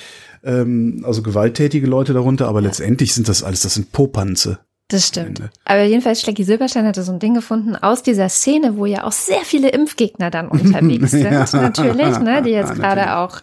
ähm, 0.44 1.04
also 1.06 1.22
gewalttätige 1.22 1.86
Leute 1.86 2.12
darunter, 2.12 2.48
aber 2.48 2.60
ja. 2.60 2.66
letztendlich 2.66 3.14
sind 3.14 3.28
das 3.28 3.42
alles, 3.42 3.62
das 3.62 3.74
sind 3.74 3.92
Popanze. 3.92 4.58
Das 4.88 5.08
stimmt. 5.08 5.42
Aber 5.64 5.82
jedenfalls, 5.82 6.20
Schlecki 6.20 6.44
Silberstein 6.44 6.86
hatte 6.86 7.02
so 7.02 7.10
ein 7.10 7.18
Ding 7.18 7.34
gefunden 7.34 7.74
aus 7.74 8.04
dieser 8.04 8.28
Szene, 8.28 8.76
wo 8.76 8.86
ja 8.86 9.02
auch 9.02 9.12
sehr 9.12 9.40
viele 9.44 9.70
Impfgegner 9.70 10.30
dann 10.30 10.48
unterwegs 10.48 11.10
sind, 11.10 11.30
natürlich, 11.30 12.18
ne, 12.18 12.42
die 12.42 12.50
jetzt 12.50 12.74
gerade 12.76 13.16
auch 13.16 13.40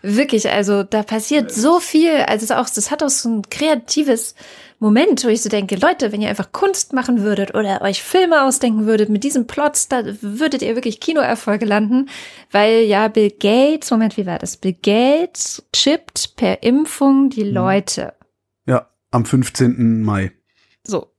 wirklich, 0.00 0.50
also 0.50 0.84
da 0.84 1.02
passiert 1.02 1.52
so 1.52 1.80
viel, 1.80 2.12
also 2.26 2.54
auch, 2.54 2.68
das 2.70 2.90
hat 2.90 3.02
auch 3.02 3.10
so 3.10 3.28
ein 3.28 3.42
kreatives 3.50 4.34
Moment, 4.78 5.24
wo 5.24 5.28
ich 5.28 5.42
so 5.42 5.48
denke, 5.48 5.76
Leute, 5.76 6.12
wenn 6.12 6.20
ihr 6.20 6.28
einfach 6.28 6.52
Kunst 6.52 6.92
machen 6.92 7.22
würdet 7.22 7.54
oder 7.54 7.80
euch 7.80 8.02
Filme 8.02 8.44
ausdenken 8.44 8.86
würdet 8.86 9.08
mit 9.08 9.24
diesem 9.24 9.46
Plots, 9.46 9.88
da 9.88 10.02
würdet 10.20 10.60
ihr 10.60 10.74
wirklich 10.74 11.00
Kinoerfolge 11.00 11.64
landen, 11.64 12.10
weil 12.50 12.82
ja 12.82 13.08
Bill 13.08 13.30
Gates, 13.30 13.90
Moment, 13.90 14.16
wie 14.18 14.26
war 14.26 14.38
das? 14.38 14.58
Bill 14.58 14.74
Gates 14.74 15.66
chippt 15.72 16.36
per 16.36 16.62
Impfung 16.62 17.30
die 17.30 17.44
mhm. 17.44 17.54
Leute. 17.54 18.12
Ja, 18.66 18.90
am 19.10 19.24
15. 19.24 20.02
Mai. 20.02 20.32
So. 20.84 21.10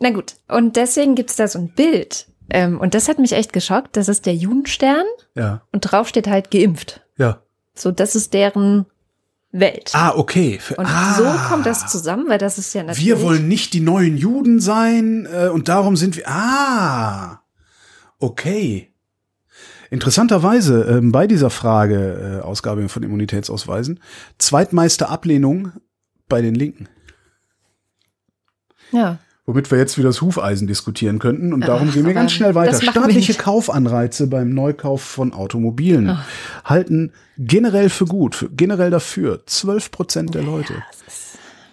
Na 0.00 0.10
gut. 0.10 0.36
Und 0.48 0.76
deswegen 0.76 1.14
gibt's 1.14 1.36
da 1.36 1.46
so 1.46 1.58
ein 1.58 1.74
Bild. 1.74 2.26
Ähm, 2.48 2.80
und 2.80 2.94
das 2.94 3.08
hat 3.08 3.18
mich 3.18 3.32
echt 3.32 3.52
geschockt. 3.52 3.96
Das 3.96 4.08
ist 4.08 4.24
der 4.24 4.34
Judenstern. 4.34 5.04
Ja. 5.34 5.62
Und 5.72 5.80
drauf 5.82 6.08
steht 6.08 6.26
halt 6.26 6.50
geimpft. 6.50 7.02
Ja. 7.18 7.42
So, 7.74 7.92
das 7.92 8.16
ist 8.16 8.32
deren 8.32 8.86
Welt. 9.52 9.90
Ah, 9.94 10.12
okay. 10.16 10.60
Und 10.76 10.86
ah, 10.86 11.14
so 11.14 11.48
kommt 11.48 11.66
das 11.66 11.86
zusammen, 11.88 12.28
weil 12.28 12.38
das 12.38 12.58
ist 12.58 12.72
ja 12.74 12.82
natürlich. 12.82 13.04
Wir 13.04 13.20
wollen 13.20 13.48
nicht 13.48 13.72
die 13.72 13.80
neuen 13.80 14.16
Juden 14.16 14.60
sein 14.60 15.26
äh, 15.26 15.48
und 15.48 15.68
darum 15.68 15.96
sind 15.96 16.16
wir. 16.16 16.28
Ah, 16.28 17.42
okay. 18.18 18.92
Interessanterweise 19.90 20.98
äh, 20.98 21.00
bei 21.02 21.26
dieser 21.26 21.50
Frage, 21.50 22.40
äh, 22.42 22.44
Ausgabe 22.44 22.88
von 22.88 23.02
Immunitätsausweisen, 23.02 23.98
zweitmeiste 24.38 25.08
Ablehnung 25.08 25.72
bei 26.28 26.42
den 26.42 26.54
Linken. 26.54 26.88
Ja 28.92 29.18
womit 29.50 29.68
wir 29.72 29.78
jetzt 29.78 29.98
wieder 29.98 30.10
das 30.10 30.20
Hufeisen 30.20 30.68
diskutieren 30.68 31.18
könnten. 31.18 31.52
Und 31.52 31.62
darum 31.62 31.88
Ach, 31.90 31.94
gehen 31.94 32.06
wir 32.06 32.14
ganz 32.14 32.30
schnell 32.30 32.54
weiter. 32.54 32.80
Staatliche 32.80 33.34
Kaufanreize 33.34 34.28
beim 34.28 34.50
Neukauf 34.50 35.02
von 35.02 35.32
Automobilen 35.32 36.10
Ach. 36.10 36.24
halten 36.64 37.12
generell 37.36 37.88
für 37.90 38.04
gut, 38.04 38.48
generell 38.56 38.90
dafür 38.90 39.42
12 39.44 39.90
Prozent 39.90 40.34
der 40.36 40.42
Leute. 40.42 40.74
Ja, 40.74 40.82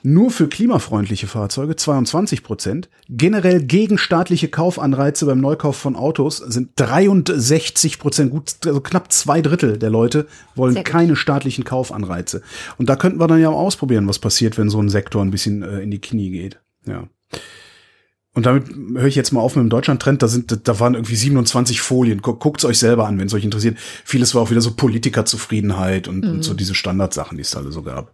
nur 0.01 0.31
für 0.31 0.47
klimafreundliche 0.47 1.27
Fahrzeuge 1.27 1.75
22 1.75 2.41
Prozent. 2.41 2.89
Generell 3.09 3.61
gegen 3.61 3.97
staatliche 3.97 4.47
Kaufanreize 4.47 5.25
beim 5.25 5.39
Neukauf 5.39 5.75
von 5.75 5.95
Autos 5.95 6.37
sind 6.37 6.71
63 6.77 7.99
Prozent, 7.99 8.31
gut, 8.31 8.55
also 8.65 8.79
knapp 8.79 9.11
zwei 9.11 9.41
Drittel 9.41 9.77
der 9.77 9.89
Leute 9.89 10.25
wollen 10.55 10.83
keine 10.83 11.15
staatlichen 11.15 11.63
Kaufanreize. 11.63 12.41
Und 12.77 12.89
da 12.89 12.95
könnten 12.95 13.19
wir 13.19 13.27
dann 13.27 13.41
ja 13.41 13.49
auch 13.49 13.59
ausprobieren, 13.59 14.07
was 14.07 14.17
passiert, 14.17 14.57
wenn 14.57 14.69
so 14.69 14.79
ein 14.79 14.89
Sektor 14.89 15.21
ein 15.21 15.31
bisschen 15.31 15.61
äh, 15.61 15.81
in 15.81 15.91
die 15.91 16.01
Knie 16.01 16.31
geht. 16.31 16.59
Ja. 16.85 17.03
Und 18.37 18.45
damit 18.45 18.69
höre 18.69 19.07
ich 19.07 19.15
jetzt 19.15 19.31
mal 19.31 19.41
auf 19.41 19.55
mit 19.55 19.63
dem 19.63 19.71
Deutschland-Trend. 19.71 20.21
Da 20.21 20.27
sind, 20.27 20.67
da 20.67 20.79
waren 20.79 20.93
irgendwie 20.93 21.15
27 21.15 21.81
Folien. 21.81 22.21
Guckt's 22.21 22.65
euch 22.65 22.77
selber 22.77 23.07
an, 23.07 23.17
wenn 23.17 23.25
es 23.25 23.33
euch 23.33 23.43
interessiert. 23.43 23.79
Vieles 23.79 24.35
war 24.35 24.43
auch 24.43 24.51
wieder 24.51 24.61
so 24.61 24.75
Politikerzufriedenheit 24.75 26.07
und, 26.07 26.23
mhm. 26.23 26.29
und 26.29 26.43
so 26.43 26.53
diese 26.53 26.75
Standardsachen, 26.75 27.35
die 27.35 27.41
es 27.41 27.55
alle 27.55 27.71
so 27.71 27.81
gab. 27.81 28.11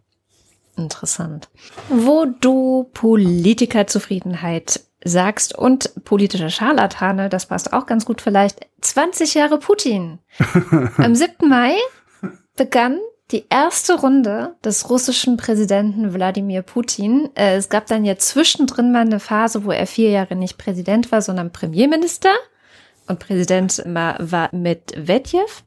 Interessant. 0.77 1.49
Wo 1.89 2.25
du 2.39 2.89
Politikerzufriedenheit 2.93 4.85
sagst 5.03 5.57
und 5.57 5.91
politische 6.05 6.49
Scharlatane, 6.49 7.27
das 7.27 7.47
passt 7.47 7.73
auch 7.73 7.85
ganz 7.85 8.05
gut 8.05 8.21
vielleicht. 8.21 8.65
20 8.79 9.33
Jahre 9.33 9.59
Putin. 9.59 10.19
Am 10.95 11.15
7. 11.15 11.49
Mai 11.49 11.75
begann 12.55 12.97
die 13.33 13.45
erste 13.49 13.99
Runde 13.99 14.55
des 14.63 14.89
russischen 14.89 15.35
Präsidenten 15.37 16.13
Wladimir 16.13 16.61
Putin. 16.61 17.29
Äh, 17.35 17.55
es 17.55 17.67
gab 17.67 17.87
dann 17.87 18.05
ja 18.05 18.17
zwischendrin 18.17 18.91
mal 18.91 19.01
eine 19.01 19.19
Phase, 19.19 19.65
wo 19.65 19.71
er 19.71 19.87
vier 19.87 20.11
Jahre 20.11 20.35
nicht 20.35 20.57
Präsident 20.57 21.11
war, 21.11 21.21
sondern 21.21 21.51
Premierminister. 21.51 22.29
Und 23.07 23.19
Präsident 23.19 23.83
war 23.85 24.49
Medvedev. 24.53 25.63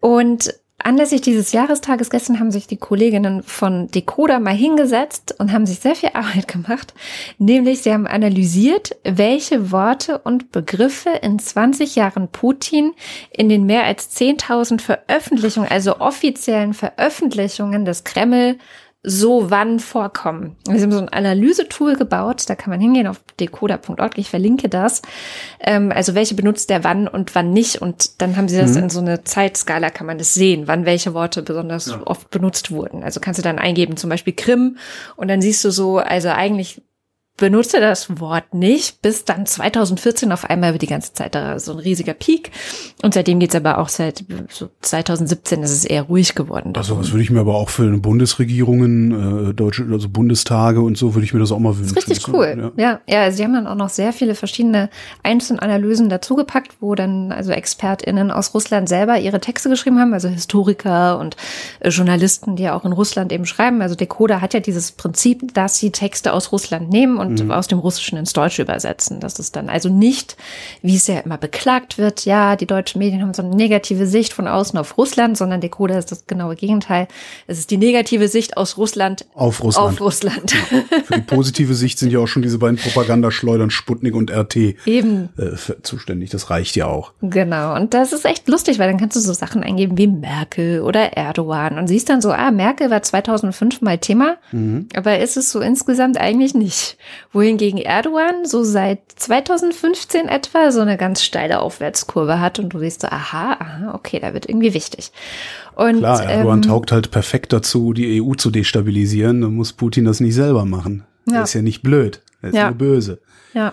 Und 0.00 0.52
Anlässlich 0.86 1.20
dieses 1.20 1.50
Jahrestages 1.50 2.10
gestern 2.10 2.38
haben 2.38 2.52
sich 2.52 2.68
die 2.68 2.76
Kolleginnen 2.76 3.42
von 3.42 3.88
Decoder 3.88 4.38
mal 4.38 4.54
hingesetzt 4.54 5.34
und 5.36 5.50
haben 5.50 5.66
sich 5.66 5.80
sehr 5.80 5.96
viel 5.96 6.10
Arbeit 6.14 6.46
gemacht. 6.46 6.94
Nämlich, 7.38 7.82
sie 7.82 7.92
haben 7.92 8.06
analysiert, 8.06 8.94
welche 9.02 9.72
Worte 9.72 10.18
und 10.18 10.52
Begriffe 10.52 11.10
in 11.10 11.40
20 11.40 11.96
Jahren 11.96 12.28
Putin 12.28 12.92
in 13.32 13.48
den 13.48 13.66
mehr 13.66 13.82
als 13.82 14.16
10.000 14.16 14.80
Veröffentlichungen, 14.80 15.68
also 15.68 15.98
offiziellen 15.98 16.72
Veröffentlichungen 16.72 17.84
des 17.84 18.04
Kreml 18.04 18.56
so 19.08 19.52
wann 19.52 19.78
vorkommen. 19.78 20.56
Wir 20.68 20.82
haben 20.82 20.90
so 20.90 20.98
ein 20.98 21.08
Analysetool 21.08 21.94
gebaut, 21.94 22.42
da 22.48 22.56
kann 22.56 22.70
man 22.70 22.80
hingehen 22.80 23.06
auf 23.06 23.20
decoder.org, 23.38 24.18
ich 24.18 24.28
verlinke 24.28 24.68
das. 24.68 25.00
Ähm, 25.60 25.92
also 25.94 26.16
welche 26.16 26.34
benutzt 26.34 26.70
der 26.70 26.82
wann 26.82 27.06
und 27.06 27.36
wann 27.36 27.52
nicht 27.52 27.80
und 27.80 28.20
dann 28.20 28.36
haben 28.36 28.48
sie 28.48 28.58
das 28.58 28.72
mhm. 28.72 28.82
in 28.82 28.90
so 28.90 28.98
eine 28.98 29.22
Zeitskala, 29.22 29.90
kann 29.90 30.08
man 30.08 30.18
das 30.18 30.34
sehen, 30.34 30.64
wann 30.66 30.86
welche 30.86 31.14
Worte 31.14 31.42
besonders 31.42 31.86
ja. 31.86 32.00
oft 32.04 32.30
benutzt 32.30 32.72
wurden. 32.72 33.04
Also 33.04 33.20
kannst 33.20 33.38
du 33.38 33.44
dann 33.44 33.60
eingeben, 33.60 33.96
zum 33.96 34.10
Beispiel 34.10 34.34
Krim 34.34 34.76
und 35.14 35.28
dann 35.28 35.40
siehst 35.40 35.64
du 35.64 35.70
so, 35.70 35.98
also 35.98 36.30
eigentlich 36.30 36.82
benutze 37.36 37.80
das 37.80 38.20
Wort 38.20 38.54
nicht, 38.54 39.02
bis 39.02 39.24
dann 39.24 39.44
2014 39.44 40.32
auf 40.32 40.48
einmal 40.48 40.72
wird 40.72 40.82
die 40.82 40.86
ganze 40.86 41.12
Zeit 41.12 41.34
da 41.34 41.58
so 41.58 41.72
ein 41.72 41.78
riesiger 41.78 42.14
Peak. 42.14 42.50
Und 43.02 43.14
seitdem 43.14 43.40
geht's 43.40 43.54
aber 43.54 43.78
auch 43.78 43.88
seit 43.88 44.24
so 44.48 44.70
2017 44.80 45.62
ist 45.62 45.72
es 45.72 45.84
eher 45.84 46.02
ruhig 46.02 46.34
geworden. 46.34 46.72
Also 46.76 46.98
was 46.98 47.12
würde 47.12 47.22
ich 47.22 47.30
mir 47.30 47.40
aber 47.40 47.54
auch 47.54 47.68
für 47.68 47.96
Bundesregierungen, 47.98 49.50
äh, 49.50 49.54
deutsche, 49.54 49.86
also 49.90 50.08
Bundestage 50.08 50.80
und 50.80 50.96
so, 50.96 51.14
würde 51.14 51.24
ich 51.24 51.34
mir 51.34 51.40
das 51.40 51.52
auch 51.52 51.58
mal 51.58 51.76
wünschen. 51.76 51.94
Das 51.94 52.04
ist 52.04 52.10
richtig 52.10 52.34
cool. 52.34 52.72
Ja. 52.76 52.82
ja, 52.82 53.00
ja, 53.06 53.22
also 53.22 53.36
sie 53.36 53.44
haben 53.44 53.52
dann 53.52 53.66
auch 53.66 53.74
noch 53.74 53.90
sehr 53.90 54.12
viele 54.12 54.34
verschiedene 54.34 54.88
Einzelanalysen 55.22 56.08
dazugepackt, 56.08 56.76
wo 56.80 56.94
dann 56.94 57.32
also 57.32 57.52
ExpertInnen 57.52 58.30
aus 58.30 58.54
Russland 58.54 58.88
selber 58.88 59.18
ihre 59.18 59.40
Texte 59.40 59.68
geschrieben 59.68 59.98
haben, 59.98 60.14
also 60.14 60.28
Historiker 60.28 61.18
und 61.18 61.36
äh, 61.80 61.90
Journalisten, 61.90 62.56
die 62.56 62.62
ja 62.62 62.74
auch 62.74 62.86
in 62.86 62.92
Russland 62.92 63.30
eben 63.30 63.44
schreiben. 63.44 63.82
Also 63.82 63.94
Decoder 63.94 64.40
hat 64.40 64.54
ja 64.54 64.60
dieses 64.60 64.92
Prinzip, 64.92 65.52
dass 65.52 65.78
sie 65.78 65.90
Texte 65.90 66.32
aus 66.32 66.52
Russland 66.52 66.88
nehmen 66.88 67.18
und 67.18 67.25
mhm. 67.28 67.50
aus 67.50 67.66
dem 67.66 67.78
Russischen 67.78 68.18
ins 68.18 68.32
Deutsche 68.32 68.62
übersetzen. 68.62 69.20
Das 69.20 69.38
ist 69.38 69.56
dann 69.56 69.68
also 69.68 69.88
nicht, 69.88 70.36
wie 70.82 70.96
es 70.96 71.06
ja 71.06 71.20
immer 71.20 71.38
beklagt 71.38 71.98
wird, 71.98 72.24
ja, 72.24 72.56
die 72.56 72.66
deutschen 72.66 72.98
Medien 72.98 73.22
haben 73.22 73.34
so 73.34 73.42
eine 73.42 73.54
negative 73.54 74.06
Sicht 74.06 74.32
von 74.32 74.48
außen 74.48 74.78
auf 74.78 74.96
Russland, 74.98 75.36
sondern 75.36 75.60
Decoder 75.60 75.98
ist 75.98 76.12
das 76.12 76.26
genaue 76.26 76.56
Gegenteil. 76.56 77.08
Es 77.46 77.58
ist 77.58 77.70
die 77.70 77.76
negative 77.76 78.28
Sicht 78.28 78.56
aus 78.56 78.76
Russland 78.76 79.26
auf 79.34 79.62
Russland. 79.62 79.88
Auf 79.88 80.00
Russland. 80.00 80.50
Für 81.04 81.14
die 81.14 81.20
positive 81.20 81.74
Sicht 81.74 81.98
sind 81.98 82.12
ja 82.12 82.18
auch 82.18 82.26
schon 82.26 82.42
diese 82.42 82.58
beiden 82.58 82.76
Propagandaschleudern 82.76 83.70
Sputnik 83.70 84.14
und 84.14 84.30
RT 84.30 84.56
Eben. 84.86 85.28
Äh, 85.36 85.56
zuständig. 85.82 86.30
Das 86.30 86.50
reicht 86.50 86.76
ja 86.76 86.86
auch. 86.86 87.12
Genau. 87.22 87.74
Und 87.74 87.94
das 87.94 88.12
ist 88.12 88.24
echt 88.24 88.48
lustig, 88.48 88.78
weil 88.78 88.88
dann 88.88 88.98
kannst 88.98 89.16
du 89.16 89.20
so 89.20 89.32
Sachen 89.32 89.62
eingeben 89.62 89.98
wie 89.98 90.06
Merkel 90.06 90.80
oder 90.80 91.12
Erdogan 91.16 91.78
und 91.78 91.88
siehst 91.88 92.08
dann 92.08 92.20
so, 92.20 92.30
ah, 92.32 92.50
Merkel 92.50 92.90
war 92.90 93.02
2005 93.02 93.80
mal 93.82 93.98
Thema, 93.98 94.36
mhm. 94.52 94.88
aber 94.94 95.18
ist 95.18 95.36
es 95.36 95.50
so 95.50 95.60
insgesamt 95.60 96.18
eigentlich 96.18 96.54
nicht 96.54 96.96
wohingegen 97.32 97.78
Erdogan 97.78 98.44
so 98.44 98.62
seit 98.64 99.00
2015 99.16 100.28
etwa 100.28 100.70
so 100.70 100.80
eine 100.80 100.96
ganz 100.96 101.22
steile 101.22 101.60
Aufwärtskurve 101.60 102.40
hat 102.40 102.58
und 102.58 102.70
du 102.70 102.78
siehst 102.78 103.02
so, 103.02 103.08
aha, 103.08 103.56
aha, 103.58 103.94
okay, 103.94 104.18
da 104.20 104.34
wird 104.34 104.48
irgendwie 104.48 104.74
wichtig. 104.74 105.12
Und, 105.74 105.98
Klar, 105.98 106.24
Erdogan 106.24 106.62
ähm, 106.62 106.68
taugt 106.68 106.92
halt 106.92 107.10
perfekt 107.10 107.52
dazu, 107.52 107.92
die 107.92 108.22
EU 108.22 108.34
zu 108.34 108.50
destabilisieren, 108.50 109.40
dann 109.40 109.54
muss 109.54 109.72
Putin 109.72 110.04
das 110.04 110.20
nicht 110.20 110.34
selber 110.34 110.64
machen. 110.64 111.04
Ja. 111.28 111.36
Er 111.36 111.42
ist 111.42 111.54
ja 111.54 111.62
nicht 111.62 111.82
blöd, 111.82 112.22
er 112.42 112.48
ist 112.48 112.54
ja. 112.54 112.68
nur 112.68 112.78
böse. 112.78 113.20
Ja. 113.52 113.72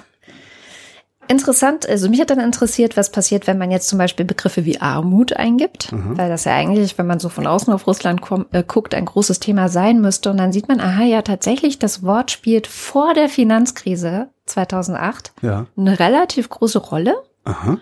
Interessant, 1.27 1.87
also 1.87 2.09
mich 2.09 2.19
hat 2.19 2.29
dann 2.29 2.39
interessiert, 2.39 2.97
was 2.97 3.11
passiert, 3.11 3.47
wenn 3.47 3.57
man 3.57 3.71
jetzt 3.71 3.87
zum 3.87 3.97
Beispiel 3.97 4.25
Begriffe 4.25 4.65
wie 4.65 4.81
Armut 4.81 5.33
eingibt, 5.33 5.91
mhm. 5.91 6.17
weil 6.17 6.29
das 6.29 6.43
ja 6.43 6.53
eigentlich, 6.53 6.97
wenn 6.97 7.07
man 7.07 7.19
so 7.19 7.29
von 7.29 7.47
außen 7.47 7.73
auf 7.73 7.87
Russland 7.87 8.21
kommt, 8.21 8.53
äh, 8.53 8.63
guckt, 8.67 8.93
ein 8.93 9.05
großes 9.05 9.39
Thema 9.39 9.69
sein 9.69 10.01
müsste. 10.01 10.31
Und 10.31 10.37
dann 10.37 10.51
sieht 10.51 10.67
man, 10.67 10.79
aha, 10.79 11.03
ja, 11.03 11.21
tatsächlich, 11.21 11.79
das 11.79 12.03
Wort 12.03 12.31
spielt 12.31 12.67
vor 12.67 13.13
der 13.13 13.29
Finanzkrise 13.29 14.29
2008 14.45 15.33
ja. 15.41 15.65
eine 15.77 15.99
relativ 15.99 16.49
große 16.49 16.79
Rolle. 16.79 17.15
Aha. 17.45 17.77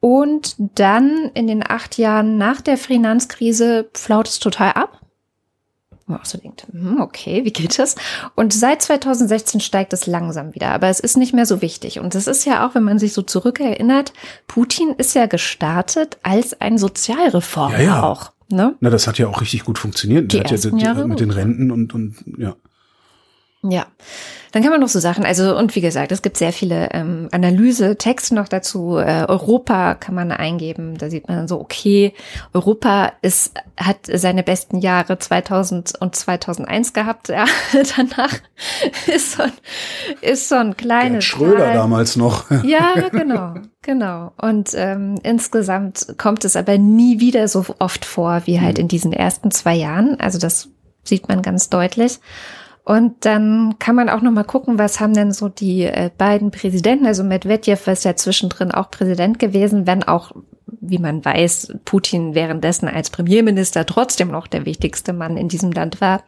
Und 0.00 0.56
dann 0.58 1.30
in 1.32 1.46
den 1.46 1.64
acht 1.66 1.96
Jahren 1.96 2.36
nach 2.36 2.60
der 2.60 2.76
Finanzkrise 2.76 3.88
flaut 3.94 4.28
es 4.28 4.38
total 4.38 4.72
ab 4.72 5.00
man 6.06 6.20
auch 6.20 6.24
so 6.24 6.38
denkt, 6.38 6.66
hm, 6.70 7.00
okay, 7.00 7.44
wie 7.44 7.52
geht 7.52 7.78
das? 7.78 7.96
Und 8.34 8.52
seit 8.52 8.82
2016 8.82 9.60
steigt 9.60 9.92
es 9.92 10.06
langsam 10.06 10.54
wieder, 10.54 10.68
aber 10.68 10.88
es 10.88 11.00
ist 11.00 11.16
nicht 11.16 11.32
mehr 11.32 11.46
so 11.46 11.62
wichtig. 11.62 11.98
Und 11.98 12.14
das 12.14 12.26
ist 12.26 12.44
ja 12.44 12.66
auch, 12.66 12.74
wenn 12.74 12.84
man 12.84 12.98
sich 12.98 13.12
so 13.12 13.22
zurückerinnert, 13.22 14.12
Putin 14.46 14.94
ist 14.98 15.14
ja 15.14 15.26
gestartet 15.26 16.18
als 16.22 16.60
ein 16.60 16.78
Sozialreformer 16.78 17.78
ja, 17.78 17.84
ja. 17.84 18.02
auch. 18.02 18.32
Ne? 18.50 18.76
Na, 18.80 18.90
das 18.90 19.06
hat 19.06 19.18
ja 19.18 19.28
auch 19.28 19.40
richtig 19.40 19.64
gut 19.64 19.78
funktioniert. 19.78 20.32
Die 20.32 20.40
hat 20.40 20.50
ja 20.50 20.58
die, 20.58 21.04
mit 21.06 21.20
den 21.20 21.30
Renten 21.30 21.70
und, 21.70 21.94
und 21.94 22.16
ja. 22.38 22.54
Ja, 23.66 23.86
dann 24.52 24.62
kann 24.62 24.70
man 24.70 24.80
noch 24.80 24.88
so 24.88 25.00
Sachen, 25.00 25.24
also 25.24 25.56
und 25.56 25.74
wie 25.74 25.80
gesagt, 25.80 26.12
es 26.12 26.20
gibt 26.20 26.36
sehr 26.36 26.52
viele 26.52 26.90
ähm, 26.92 27.28
Analyse-Texte 27.32 28.34
noch 28.34 28.46
dazu. 28.46 28.98
Äh, 28.98 29.24
Europa 29.26 29.94
kann 29.94 30.14
man 30.14 30.30
eingeben, 30.30 30.98
da 30.98 31.08
sieht 31.08 31.28
man 31.28 31.38
dann 31.38 31.48
so, 31.48 31.58
okay, 31.60 32.12
Europa 32.52 33.12
ist, 33.22 33.54
hat 33.78 34.00
seine 34.12 34.42
besten 34.42 34.78
Jahre 34.78 35.18
2000 35.18 35.94
und 35.98 36.14
2001 36.14 36.92
gehabt. 36.92 37.28
Ja, 37.34 37.46
danach 37.96 38.32
ist 39.12 39.32
so 39.32 39.42
ein, 39.42 39.52
ist 40.20 40.48
so 40.48 40.54
ein 40.54 40.76
kleines 40.76 41.24
Schröder 41.24 41.64
Teil. 41.64 41.74
damals 41.74 42.14
noch. 42.14 42.48
ja, 42.64 42.94
genau, 43.10 43.54
genau. 43.82 44.32
Und 44.40 44.70
ähm, 44.74 45.16
insgesamt 45.24 46.14
kommt 46.16 46.44
es 46.44 46.54
aber 46.54 46.78
nie 46.78 47.18
wieder 47.18 47.48
so 47.48 47.64
oft 47.80 48.04
vor 48.04 48.42
wie 48.44 48.60
halt 48.60 48.76
mhm. 48.76 48.82
in 48.82 48.88
diesen 48.88 49.12
ersten 49.12 49.50
zwei 49.50 49.74
Jahren. 49.74 50.20
Also 50.20 50.38
das 50.38 50.68
sieht 51.02 51.28
man 51.28 51.42
ganz 51.42 51.70
deutlich. 51.70 52.20
Und 52.84 53.24
dann 53.24 53.76
kann 53.78 53.96
man 53.96 54.10
auch 54.10 54.20
noch 54.20 54.30
mal 54.30 54.44
gucken, 54.44 54.78
was 54.78 55.00
haben 55.00 55.14
denn 55.14 55.32
so 55.32 55.48
die 55.48 55.84
äh, 55.84 56.10
beiden 56.16 56.50
Präsidenten, 56.50 57.06
also 57.06 57.24
Medvedev 57.24 57.90
ist 57.90 58.04
ja 58.04 58.14
zwischendrin 58.14 58.72
auch 58.72 58.90
Präsident 58.90 59.38
gewesen, 59.38 59.86
wenn 59.86 60.02
auch, 60.02 60.32
wie 60.66 60.98
man 60.98 61.24
weiß, 61.24 61.76
Putin 61.86 62.34
währenddessen 62.34 62.86
als 62.86 63.08
Premierminister 63.08 63.86
trotzdem 63.86 64.28
noch 64.28 64.46
der 64.46 64.66
wichtigste 64.66 65.14
Mann 65.14 65.38
in 65.38 65.48
diesem 65.48 65.72
Land 65.72 66.02
war. 66.02 66.24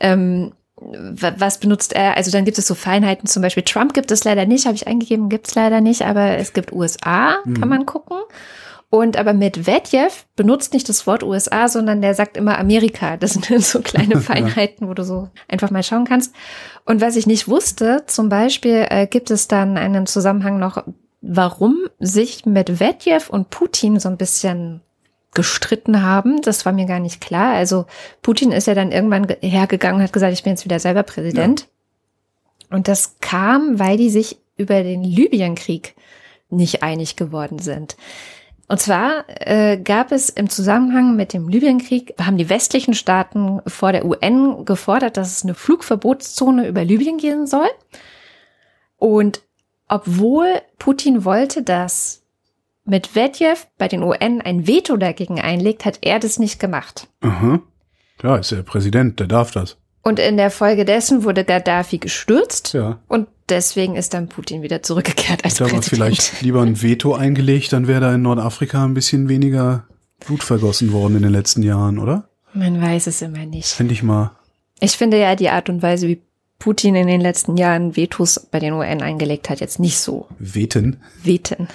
Ähm, 0.00 0.52
was 0.80 1.58
benutzt 1.58 1.92
er? 1.92 2.16
Also 2.16 2.30
dann 2.30 2.46
gibt 2.46 2.58
es 2.58 2.66
so 2.66 2.74
Feinheiten, 2.74 3.28
zum 3.28 3.42
Beispiel 3.42 3.62
Trump 3.62 3.92
gibt 3.92 4.10
es 4.10 4.24
leider 4.24 4.46
nicht, 4.46 4.64
habe 4.64 4.74
ich 4.74 4.86
eingegeben, 4.86 5.28
gibt 5.28 5.48
es 5.48 5.54
leider 5.54 5.82
nicht, 5.82 6.02
aber 6.02 6.38
es 6.38 6.54
gibt 6.54 6.72
USA, 6.72 7.36
mhm. 7.44 7.60
kann 7.60 7.68
man 7.68 7.86
gucken. 7.86 8.16
Und 8.92 9.16
aber 9.16 9.32
Medvedev 9.32 10.26
benutzt 10.36 10.74
nicht 10.74 10.86
das 10.86 11.06
Wort 11.06 11.22
USA, 11.22 11.66
sondern 11.68 12.02
der 12.02 12.14
sagt 12.14 12.36
immer 12.36 12.58
Amerika. 12.58 13.16
Das 13.16 13.32
sind 13.32 13.46
so 13.64 13.80
kleine 13.80 14.20
Feinheiten, 14.20 14.86
wo 14.86 14.92
du 14.92 15.02
so 15.02 15.30
einfach 15.48 15.70
mal 15.70 15.82
schauen 15.82 16.04
kannst. 16.04 16.34
Und 16.84 17.00
was 17.00 17.16
ich 17.16 17.26
nicht 17.26 17.48
wusste, 17.48 18.04
zum 18.06 18.28
Beispiel 18.28 18.86
äh, 18.90 19.06
gibt 19.06 19.30
es 19.30 19.48
dann 19.48 19.78
einen 19.78 20.04
Zusammenhang 20.04 20.58
noch, 20.58 20.84
warum 21.22 21.88
sich 22.00 22.44
Medvedev 22.44 23.30
und 23.30 23.48
Putin 23.48 23.98
so 23.98 24.10
ein 24.10 24.18
bisschen 24.18 24.82
gestritten 25.32 26.02
haben. 26.02 26.42
Das 26.42 26.66
war 26.66 26.74
mir 26.74 26.84
gar 26.84 27.00
nicht 27.00 27.22
klar. 27.22 27.54
Also 27.54 27.86
Putin 28.20 28.52
ist 28.52 28.66
ja 28.66 28.74
dann 28.74 28.92
irgendwann 28.92 29.26
hergegangen 29.40 30.02
und 30.02 30.02
hat 30.02 30.12
gesagt, 30.12 30.34
ich 30.34 30.42
bin 30.42 30.52
jetzt 30.52 30.66
wieder 30.66 30.78
selber 30.78 31.02
Präsident. 31.02 31.60
Ja. 31.62 32.76
Und 32.76 32.88
das 32.88 33.16
kam, 33.22 33.78
weil 33.78 33.96
die 33.96 34.10
sich 34.10 34.36
über 34.58 34.82
den 34.82 35.02
Libyenkrieg 35.02 35.94
nicht 36.50 36.82
einig 36.82 37.16
geworden 37.16 37.58
sind. 37.58 37.96
Und 38.72 38.78
zwar 38.78 39.26
äh, 39.28 39.76
gab 39.76 40.12
es 40.12 40.30
im 40.30 40.48
Zusammenhang 40.48 41.14
mit 41.14 41.34
dem 41.34 41.46
Libyenkrieg, 41.46 42.14
haben 42.18 42.38
die 42.38 42.48
westlichen 42.48 42.94
Staaten 42.94 43.60
vor 43.66 43.92
der 43.92 44.06
UN 44.06 44.64
gefordert, 44.64 45.18
dass 45.18 45.30
es 45.30 45.44
eine 45.44 45.52
Flugverbotszone 45.52 46.66
über 46.66 46.82
Libyen 46.82 47.18
geben 47.18 47.46
soll. 47.46 47.68
Und 48.96 49.42
obwohl 49.88 50.46
Putin 50.78 51.26
wollte, 51.26 51.62
dass 51.62 52.22
Medvedev 52.86 53.66
bei 53.76 53.88
den 53.88 54.02
UN 54.02 54.40
ein 54.40 54.66
Veto 54.66 54.96
dagegen 54.96 55.38
einlegt, 55.38 55.84
hat 55.84 55.98
er 56.00 56.18
das 56.18 56.38
nicht 56.38 56.58
gemacht. 56.58 57.08
Aha. 57.20 57.60
Klar, 58.16 58.38
ist 58.38 58.52
der 58.52 58.62
Präsident, 58.62 59.20
der 59.20 59.26
darf 59.26 59.50
das. 59.50 59.76
Und 60.00 60.18
in 60.18 60.38
der 60.38 60.50
Folge 60.50 60.86
dessen 60.86 61.24
wurde 61.24 61.44
Gaddafi 61.44 61.98
gestürzt. 61.98 62.72
Ja. 62.72 63.00
Und 63.06 63.28
deswegen 63.48 63.96
ist 63.96 64.14
dann 64.14 64.28
Putin 64.28 64.62
wieder 64.62 64.82
zurückgekehrt 64.82 65.44
als 65.44 65.56
Präsident. 65.56 65.84
vielleicht 65.84 66.42
lieber 66.42 66.62
ein 66.62 66.82
Veto 66.82 67.14
eingelegt, 67.14 67.72
dann 67.72 67.86
wäre 67.88 68.00
da 68.00 68.14
in 68.14 68.22
Nordafrika 68.22 68.84
ein 68.84 68.94
bisschen 68.94 69.28
weniger 69.28 69.84
Blut 70.20 70.42
vergossen 70.42 70.92
worden 70.92 71.16
in 71.16 71.22
den 71.22 71.32
letzten 71.32 71.62
Jahren, 71.62 71.98
oder? 71.98 72.28
Man 72.54 72.80
weiß 72.80 73.06
es 73.06 73.22
immer 73.22 73.46
nicht. 73.46 73.68
Finde 73.68 73.94
ich 73.94 74.02
mal. 74.02 74.32
Ich 74.80 74.92
finde 74.92 75.18
ja 75.18 75.36
die 75.36 75.48
Art 75.48 75.68
und 75.68 75.82
Weise, 75.82 76.08
wie 76.08 76.20
Putin 76.58 76.94
in 76.94 77.06
den 77.06 77.20
letzten 77.20 77.56
Jahren 77.56 77.96
Vetos 77.96 78.38
bei 78.50 78.60
den 78.60 78.74
UN 78.74 79.02
eingelegt 79.02 79.50
hat, 79.50 79.60
jetzt 79.60 79.80
nicht 79.80 79.98
so 79.98 80.28
Weten. 80.38 81.00
weten. 81.22 81.68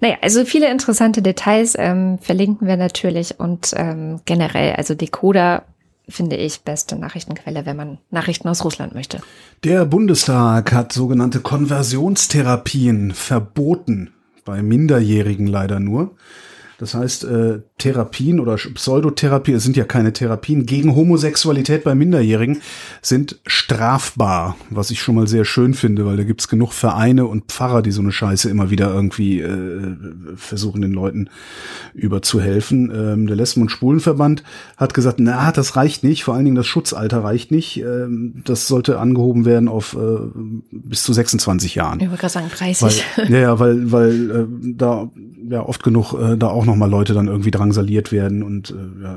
Naja, 0.00 0.16
also 0.22 0.44
viele 0.44 0.70
interessante 0.70 1.22
Details 1.22 1.74
ähm, 1.78 2.18
verlinken 2.18 2.66
wir 2.66 2.76
natürlich 2.76 3.38
und 3.38 3.72
ähm, 3.76 4.20
generell, 4.24 4.72
also 4.74 4.94
Decoder 4.94 5.64
finde 6.08 6.36
ich 6.36 6.62
beste 6.62 6.96
Nachrichtenquelle, 6.96 7.66
wenn 7.66 7.76
man 7.76 7.98
Nachrichten 8.10 8.48
aus 8.48 8.64
Russland 8.64 8.94
möchte. 8.94 9.20
Der 9.64 9.84
Bundestag 9.84 10.72
hat 10.72 10.92
sogenannte 10.92 11.40
Konversionstherapien 11.40 13.12
verboten, 13.12 14.12
bei 14.44 14.62
Minderjährigen 14.62 15.46
leider 15.46 15.80
nur. 15.80 16.14
Das 16.78 16.94
heißt, 16.94 17.24
äh, 17.24 17.60
Therapien 17.78 18.38
oder 18.38 18.56
Pseudotherapie, 18.56 19.52
es 19.52 19.64
sind 19.64 19.76
ja 19.76 19.84
keine 19.84 20.12
Therapien, 20.12 20.66
gegen 20.66 20.94
Homosexualität 20.94 21.84
bei 21.84 21.94
Minderjährigen 21.94 22.60
sind 23.00 23.40
strafbar, 23.46 24.56
was 24.68 24.90
ich 24.90 25.00
schon 25.00 25.14
mal 25.14 25.26
sehr 25.26 25.46
schön 25.46 25.72
finde, 25.72 26.04
weil 26.04 26.18
da 26.18 26.24
gibt's 26.24 26.48
genug 26.48 26.72
Vereine 26.72 27.26
und 27.26 27.46
Pfarrer, 27.46 27.80
die 27.80 27.92
so 27.92 28.02
eine 28.02 28.12
Scheiße 28.12 28.50
immer 28.50 28.70
wieder 28.70 28.92
irgendwie 28.92 29.40
äh, 29.40 29.96
versuchen, 30.36 30.82
den 30.82 30.92
Leuten 30.92 31.30
überzuhelfen. 31.94 32.92
Ähm, 32.94 33.26
der 33.26 33.36
Lesben- 33.36 33.62
und 33.62 33.70
Schwulenverband 33.70 34.42
hat 34.76 34.92
gesagt, 34.92 35.18
na, 35.18 35.52
das 35.52 35.76
reicht 35.76 36.04
nicht, 36.04 36.24
vor 36.24 36.34
allen 36.34 36.44
Dingen 36.44 36.56
das 36.56 36.66
Schutzalter 36.66 37.24
reicht 37.24 37.50
nicht. 37.50 37.80
Ähm, 37.80 38.42
das 38.44 38.68
sollte 38.68 38.98
angehoben 38.98 39.46
werden 39.46 39.68
auf 39.68 39.94
äh, 39.94 40.18
bis 40.70 41.04
zu 41.04 41.14
26 41.14 41.74
Jahren. 41.74 42.00
Ich 42.00 42.08
wollte 42.08 42.20
gerade 42.20 42.32
sagen 42.32 42.50
30. 42.54 43.04
Weil, 43.16 43.30
ja, 43.30 43.38
ja, 43.38 43.58
weil, 43.58 43.92
weil 43.92 44.30
äh, 44.30 44.46
da 44.74 45.10
ja 45.48 45.62
oft 45.64 45.82
genug 45.82 46.12
äh, 46.14 46.36
da 46.36 46.48
auch 46.48 46.64
noch 46.64 46.76
mal 46.76 46.88
Leute 46.90 47.14
dann 47.14 47.26
irgendwie 47.28 47.50
drangsaliert 47.50 48.12
werden 48.12 48.42
und 48.42 48.70
äh, 48.70 49.02
ja, 49.02 49.14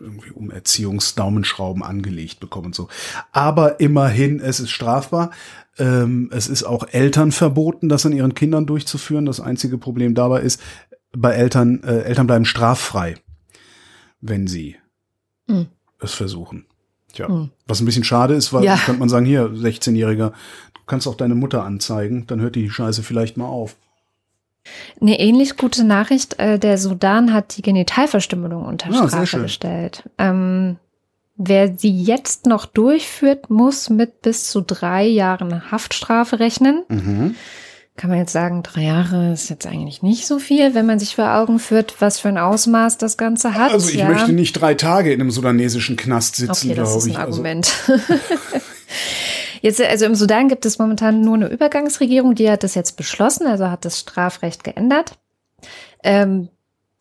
irgendwie 0.00 0.30
um 0.32 0.50
Erziehungsdaumenschrauben 0.50 1.82
angelegt 1.82 2.40
bekommen 2.40 2.66
und 2.66 2.74
so. 2.74 2.88
Aber 3.32 3.80
immerhin, 3.80 4.40
es 4.40 4.60
ist 4.60 4.70
strafbar. 4.70 5.30
Ähm, 5.78 6.28
es 6.32 6.48
ist 6.48 6.64
auch 6.64 6.88
Eltern 6.90 7.30
verboten, 7.32 7.88
das 7.88 8.04
an 8.04 8.12
ihren 8.12 8.34
Kindern 8.34 8.66
durchzuführen. 8.66 9.26
Das 9.26 9.40
einzige 9.40 9.78
Problem 9.78 10.14
dabei 10.14 10.40
ist, 10.40 10.60
bei 11.16 11.32
Eltern, 11.32 11.82
äh, 11.84 12.00
Eltern 12.02 12.26
bleiben 12.26 12.44
straffrei, 12.44 13.14
wenn 14.20 14.46
sie 14.46 14.76
Mhm. 15.46 15.66
es 16.00 16.14
versuchen. 16.14 16.66
Tja, 17.12 17.28
Mhm. 17.28 17.50
was 17.66 17.80
ein 17.80 17.86
bisschen 17.86 18.04
schade 18.04 18.34
ist, 18.34 18.52
weil 18.52 18.64
Ja. 18.64 18.76
könnte 18.76 18.98
man 19.00 19.08
sagen, 19.08 19.24
hier, 19.24 19.50
16-Jähriger, 19.54 20.30
du 20.74 20.80
kannst 20.86 21.06
auch 21.06 21.14
deine 21.14 21.34
Mutter 21.34 21.64
anzeigen, 21.64 22.24
dann 22.26 22.40
hört 22.40 22.54
die 22.56 22.68
Scheiße 22.70 23.02
vielleicht 23.02 23.36
mal 23.36 23.46
auf. 23.46 23.76
Eine 25.00 25.20
ähnlich 25.20 25.56
gute 25.56 25.84
Nachricht, 25.84 26.38
äh, 26.38 26.58
der 26.58 26.78
Sudan 26.78 27.32
hat 27.32 27.56
die 27.56 27.62
Genitalverstümmelung 27.62 28.64
unter 28.64 28.88
Ah, 28.88 29.08
sehr 29.08 29.26
Strafe 29.26 29.42
gestellt. 29.42 30.02
Ähm, 30.18 30.76
wer 31.36 31.76
sie 31.76 32.02
jetzt 32.02 32.46
noch 32.46 32.66
durchführt, 32.66 33.48
muss 33.50 33.90
mit 33.90 34.22
bis 34.22 34.50
zu 34.50 34.60
drei 34.60 35.06
Jahren 35.06 35.70
Haftstrafe 35.70 36.40
rechnen. 36.40 36.84
Mhm. 36.88 37.36
Kann 37.96 38.10
man 38.10 38.20
jetzt 38.20 38.32
sagen, 38.32 38.62
drei 38.62 38.82
Jahre 38.82 39.32
ist 39.32 39.50
jetzt 39.50 39.66
eigentlich 39.66 40.02
nicht 40.02 40.26
so 40.26 40.38
viel, 40.38 40.74
wenn 40.74 40.86
man 40.86 41.00
sich 41.00 41.16
vor 41.16 41.34
Augen 41.34 41.58
führt, 41.58 42.00
was 42.00 42.20
für 42.20 42.28
ein 42.28 42.38
Ausmaß 42.38 42.96
das 42.96 43.16
Ganze 43.16 43.54
hat. 43.54 43.72
Also 43.72 43.88
ich 43.88 43.96
ja. 43.96 44.08
möchte 44.08 44.32
nicht 44.32 44.52
drei 44.52 44.74
Tage 44.74 45.12
in 45.12 45.20
einem 45.20 45.32
sudanesischen 45.32 45.96
Knast 45.96 46.36
sitzen, 46.36 46.68
Okay, 46.70 46.76
das 46.76 46.90
glaube 46.90 46.98
ist 46.98 47.04
ein 47.06 47.10
ich. 47.10 47.18
Also, 47.18 47.32
Argument. 47.32 47.72
jetzt, 49.60 49.80
also 49.80 50.04
im 50.04 50.14
Sudan 50.14 50.48
gibt 50.48 50.66
es 50.66 50.78
momentan 50.78 51.20
nur 51.20 51.34
eine 51.34 51.48
Übergangsregierung, 51.48 52.34
die 52.34 52.50
hat 52.50 52.62
das 52.62 52.74
jetzt 52.74 52.96
beschlossen, 52.96 53.46
also 53.46 53.70
hat 53.70 53.84
das 53.84 54.00
Strafrecht 54.00 54.64
geändert. 54.64 55.18
Ähm, 56.02 56.48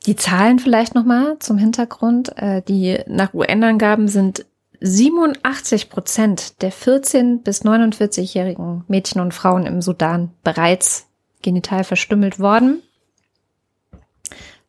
die 0.05 0.15
Zahlen 0.15 0.59
vielleicht 0.59 0.95
nochmal 0.95 1.37
zum 1.39 1.57
Hintergrund. 1.57 2.37
Äh, 2.37 2.61
die 2.61 2.99
nach 3.07 3.33
UN-Angaben 3.33 4.07
sind 4.07 4.45
87 4.79 5.89
Prozent 5.89 6.61
der 6.61 6.71
14- 6.71 7.43
bis 7.43 7.63
49-jährigen 7.63 8.85
Mädchen 8.87 9.21
und 9.21 9.33
Frauen 9.33 9.65
im 9.65 9.81
Sudan 9.81 10.31
bereits 10.43 11.07
genital 11.41 11.83
verstümmelt 11.83 12.39
worden. 12.39 12.81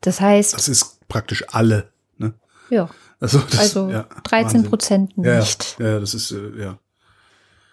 Das 0.01 0.21
heißt, 0.21 0.55
das 0.55 0.69
ist 0.69 1.07
praktisch 1.09 1.45
alle. 1.49 1.91
Ne? 2.17 2.35
ja, 2.71 2.89
Also, 3.21 3.39
das, 3.39 3.59
also 3.59 3.91
ja, 3.91 4.07
13 4.25 4.45
Wahnsinn. 4.45 4.63
Prozent 4.65 5.13
Ja, 5.17 5.39
nicht. 5.41 5.77
Ja, 5.79 5.87
ja, 5.87 6.01
das 6.01 6.15
ist, 6.15 6.31
äh, 6.31 6.61
ja. 6.61 6.79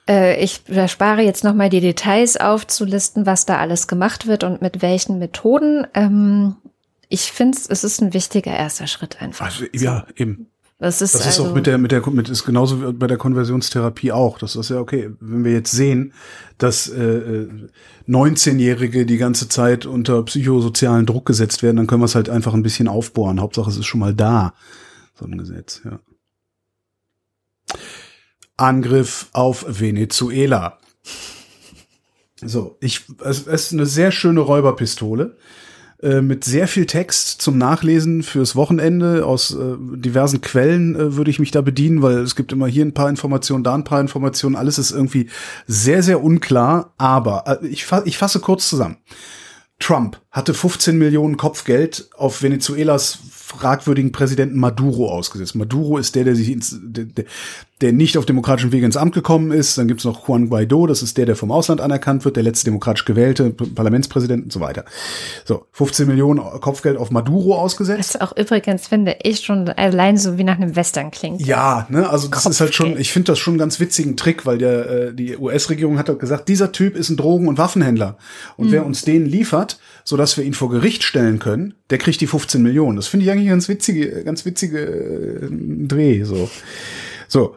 Äh, 0.08 0.44
ich 0.44 0.62
erspare 0.68 1.22
jetzt 1.22 1.44
nochmal 1.44 1.70
die 1.70 1.82
Details 1.82 2.38
aufzulisten, 2.38 3.26
was 3.26 3.46
da 3.46 3.58
alles 3.58 3.88
gemacht 3.88 4.28
wird 4.28 4.44
und 4.44 4.62
mit 4.62 4.82
welchen 4.82 5.20
Methoden. 5.20 5.88
Ähm, 5.94 6.56
ich 7.10 7.32
finde, 7.32 7.58
es 7.70 7.84
ist 7.84 8.02
ein 8.02 8.14
wichtiger 8.14 8.52
erster 8.52 8.88
Schritt 8.88 9.22
einfach. 9.22 9.46
Also, 9.46 9.66
ja, 9.74 10.06
eben. 10.16 10.48
Das 10.78 11.02
ist, 11.02 11.16
Das 11.16 11.22
ist 11.22 11.28
also, 11.28 11.46
auch 11.46 11.56
mit 11.56 11.68
der, 11.68 11.78
mit 11.78 11.94
der, 11.94 12.08
mit, 12.10 12.28
ist 12.28 12.44
genauso 12.44 12.82
wie 12.82 12.92
bei 12.92 13.08
der 13.08 13.18
Konversionstherapie 13.18 14.12
auch. 14.12 14.38
Das 14.40 14.58
ist 14.58 14.70
ja 14.70 14.80
okay. 14.80 15.10
Wenn 15.22 15.46
wir 15.46 15.54
jetzt 15.54 15.72
sehen, 15.72 16.12
dass 16.58 16.90
äh, 16.90 17.02
äh, 17.02 17.50
19-Jährige 18.10 19.06
die 19.06 19.18
ganze 19.18 19.48
Zeit 19.48 19.86
unter 19.86 20.22
psychosozialen 20.24 21.06
Druck 21.06 21.26
gesetzt 21.26 21.64
werden, 21.64 21.78
dann 21.78 21.88
können 21.88 22.02
wir 22.02 22.08
es 22.08 22.16
halt 22.16 22.30
einfach 22.30 22.54
ein 22.54 22.64
bisschen 22.64 22.90
aufbohren. 22.90 23.40
Hauptsache, 23.40 23.70
es 23.70 23.78
ist 23.78 23.86
schon 23.86 24.02
mal 24.02 24.14
da. 24.14 24.54
So 25.18 25.26
ein 25.26 25.38
Gesetz, 25.38 25.82
ja. 25.86 26.00
Angriff 28.58 29.28
auf 29.34 29.66
Venezuela. 29.68 30.80
So, 32.42 32.78
ich, 32.82 33.06
es, 33.24 33.42
ist 33.42 33.74
eine 33.74 33.86
sehr 33.86 34.12
schöne 34.12 34.42
Räuberpistole 34.42 35.38
äh, 36.02 36.22
mit 36.22 36.44
sehr 36.44 36.68
viel 36.68 36.86
Text 36.86 37.42
zum 37.42 37.58
Nachlesen 37.58 38.24
fürs 38.24 38.56
Wochenende. 38.56 39.26
Aus 39.26 39.56
äh, 39.56 39.76
diversen 39.80 40.42
Quellen 40.42 40.96
äh, 40.96 41.16
würde 41.16 41.32
ich 41.32 41.40
mich 41.40 41.52
da 41.52 41.62
bedienen, 41.62 42.02
weil 42.02 42.18
es 42.18 42.36
gibt 42.36 42.52
immer 42.52 42.68
hier 42.68 42.86
ein 42.86 42.94
paar 42.94 43.10
Informationen, 43.10 43.64
da 43.64 43.74
ein 43.74 43.86
paar 43.86 44.02
Informationen. 44.02 44.56
Alles 44.56 44.78
ist 44.78 44.92
irgendwie 44.92 45.30
sehr, 45.66 46.04
sehr 46.04 46.24
unklar. 46.24 46.94
Aber 46.98 47.62
äh, 47.62 47.68
ich, 47.68 47.86
fa 47.86 48.04
ich 48.06 48.18
fasse 48.18 48.40
kurz 48.40 48.70
zusammen. 48.70 48.98
Trump 49.80 50.22
hatte 50.36 50.54
15 50.54 50.98
Millionen 50.98 51.38
Kopfgeld 51.38 52.10
auf 52.18 52.44
Venezuelas 52.44 53.20
fragwürdigen 53.32 54.12
Präsidenten 54.12 54.60
Maduro 54.60 55.10
ausgesetzt. 55.10 55.56
Maduro 55.56 55.98
ist 55.98 56.16
der, 56.16 56.26
der 56.26 56.36
sich 56.36 56.50
ins, 56.50 56.76
der, 56.82 57.26
der, 57.80 57.94
nicht 57.94 58.18
auf 58.18 58.26
demokratischem 58.26 58.72
Wege 58.72 58.86
ins 58.86 58.98
Amt 58.98 59.14
gekommen 59.14 59.52
ist. 59.52 59.78
Dann 59.78 59.88
gibt's 59.88 60.04
noch 60.04 60.28
Juan 60.28 60.50
Guaido, 60.50 60.88
das 60.88 61.04
ist 61.04 61.18
der, 61.18 61.26
der 61.26 61.36
vom 61.36 61.52
Ausland 61.52 61.80
anerkannt 61.80 62.26
wird, 62.26 62.36
der 62.36 62.44
letzte 62.44 62.66
demokratisch 62.66 63.06
gewählte 63.06 63.52
Parlamentspräsident 63.52 64.46
und 64.46 64.52
so 64.52 64.60
weiter. 64.60 64.84
So, 65.46 65.68
15 65.72 66.08
Millionen 66.08 66.40
Kopfgeld 66.60 66.98
auf 66.98 67.12
Maduro 67.12 67.56
ausgesetzt. 67.56 68.16
was 68.16 68.22
auch 68.22 68.36
übrigens 68.36 68.88
finde 68.88 69.16
ich 69.22 69.42
schon 69.42 69.70
allein 69.70 70.18
so 70.18 70.38
wie 70.38 70.44
nach 70.44 70.58
einem 70.58 70.76
Western 70.76 71.12
klingt. 71.12 71.46
Ja, 71.46 71.86
ne, 71.90 72.10
also 72.10 72.28
das 72.28 72.46
ist 72.46 72.60
halt 72.60 72.74
schon, 72.74 72.88
Kopfgeld. 72.88 73.02
ich 73.02 73.14
finde 73.14 73.32
das 73.32 73.40
schon 73.40 73.54
einen 73.54 73.60
ganz 73.60 73.80
witzigen 73.80 74.18
Trick, 74.18 74.46
weil 74.46 74.58
der 74.58 74.90
äh, 74.90 75.14
die 75.14 75.38
US-Regierung 75.38 75.98
hat 75.98 76.10
halt 76.10 76.20
gesagt, 76.20 76.50
dieser 76.50 76.72
Typ 76.72 76.98
ist 76.98 77.10
ein 77.10 77.16
Drogen- 77.16 77.48
und 77.48 77.58
Waffenhändler 77.58 78.18
und 78.58 78.72
wer 78.72 78.86
uns 78.86 79.04
den 79.04 79.26
liefert, 79.26 79.78
so 80.04 80.18
dass 80.26 80.38
wir 80.38 80.44
ihn 80.44 80.56
vor 80.56 80.72
Gericht 80.72 81.04
stellen 81.04 81.38
können, 81.38 81.76
der 81.92 82.00
kriegt 82.00 82.20
die 82.20 82.26
15 82.26 82.60
Millionen. 82.64 82.96
Das 82.96 83.06
finde 83.06 83.28
ich 83.28 83.32
eigentlich 83.32 83.48
ganz 83.48 83.70
witzige, 83.70 84.24
ganz 84.24 84.44
witzige 84.44 84.80
äh, 84.80 85.50
Dreh 85.88 86.24
so. 86.24 86.50
So. 87.28 87.56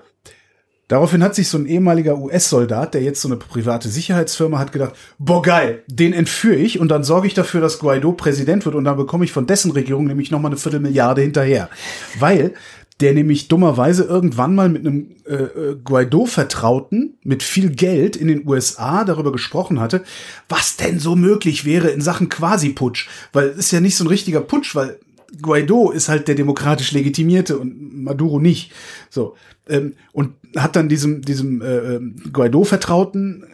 Daraufhin 0.86 1.22
hat 1.22 1.34
sich 1.34 1.48
so 1.48 1.56
ein 1.56 1.64
ehemaliger 1.64 2.18
US-Soldat, 2.18 2.92
der 2.92 3.02
jetzt 3.02 3.22
so 3.22 3.28
eine 3.28 3.38
private 3.38 3.88
Sicherheitsfirma 3.88 4.58
hat, 4.58 4.72
gedacht, 4.72 4.94
boah 5.18 5.40
geil, 5.40 5.82
den 5.86 6.12
entführe 6.12 6.56
ich 6.56 6.78
und 6.78 6.88
dann 6.88 7.04
sorge 7.04 7.26
ich 7.26 7.34
dafür, 7.34 7.62
dass 7.62 7.78
Guaido 7.78 8.12
Präsident 8.12 8.66
wird 8.66 8.74
und 8.74 8.84
dann 8.84 8.98
bekomme 8.98 9.24
ich 9.24 9.32
von 9.32 9.46
dessen 9.46 9.70
Regierung 9.70 10.06
nämlich 10.06 10.30
nochmal 10.30 10.50
eine 10.50 10.60
Viertelmilliarde 10.60 11.22
hinterher. 11.22 11.70
Weil 12.18 12.52
der 13.00 13.14
nämlich 13.14 13.48
dummerweise 13.48 14.04
irgendwann 14.04 14.54
mal 14.54 14.68
mit 14.68 14.86
einem 14.86 15.10
äh, 15.24 15.34
äh, 15.34 15.76
Guaido-Vertrauten 15.84 17.18
mit 17.22 17.42
viel 17.42 17.70
Geld 17.70 18.16
in 18.16 18.28
den 18.28 18.46
USA 18.46 19.04
darüber 19.04 19.30
gesprochen 19.30 19.78
hatte, 19.78 20.02
was 20.48 20.76
denn 20.76 20.98
so 20.98 21.14
möglich 21.14 21.64
wäre 21.64 21.88
in 21.88 22.00
Sachen 22.00 22.28
Quasi-Putsch. 22.28 23.08
Weil 23.32 23.48
es 23.48 23.58
ist 23.58 23.70
ja 23.70 23.80
nicht 23.80 23.96
so 23.96 24.04
ein 24.04 24.08
richtiger 24.08 24.40
Putsch, 24.40 24.74
weil 24.74 24.98
Guaido 25.40 25.90
ist 25.90 26.08
halt 26.08 26.26
der 26.26 26.34
demokratisch 26.34 26.92
legitimierte 26.92 27.58
und 27.58 28.02
Maduro 28.02 28.40
nicht. 28.40 28.72
So 29.10 29.36
ähm, 29.68 29.94
und 30.12 30.34
hat 30.56 30.76
dann 30.76 30.88
diesem 30.88 31.22
diesem 31.22 31.60
äh, 31.60 31.96
ähm, 31.96 32.16
Guaido-Vertrauten 32.32 33.44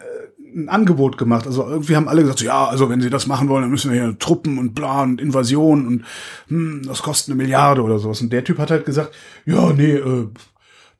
ein 0.55 0.69
Angebot 0.69 1.17
gemacht. 1.17 1.45
Also 1.45 1.67
irgendwie 1.67 1.95
haben 1.95 2.07
alle 2.07 2.21
gesagt, 2.21 2.39
so, 2.39 2.45
ja, 2.45 2.65
also 2.65 2.89
wenn 2.89 3.01
sie 3.01 3.09
das 3.09 3.27
machen 3.27 3.49
wollen, 3.49 3.63
dann 3.63 3.71
müssen 3.71 3.91
wir 3.91 4.01
hier 4.01 4.17
Truppen 4.17 4.57
und 4.57 4.73
bla 4.73 5.03
und 5.03 5.21
Invasion 5.21 5.85
und 5.85 6.05
hm, 6.47 6.83
das 6.87 7.03
kostet 7.03 7.33
eine 7.33 7.41
Milliarde 7.41 7.81
oder 7.83 7.99
sowas. 7.99 8.21
Und 8.21 8.31
der 8.31 8.43
Typ 8.43 8.57
hat 8.57 8.71
halt 8.71 8.85
gesagt, 8.85 9.13
ja, 9.45 9.73
nee, 9.73 9.95
äh, 9.95 10.27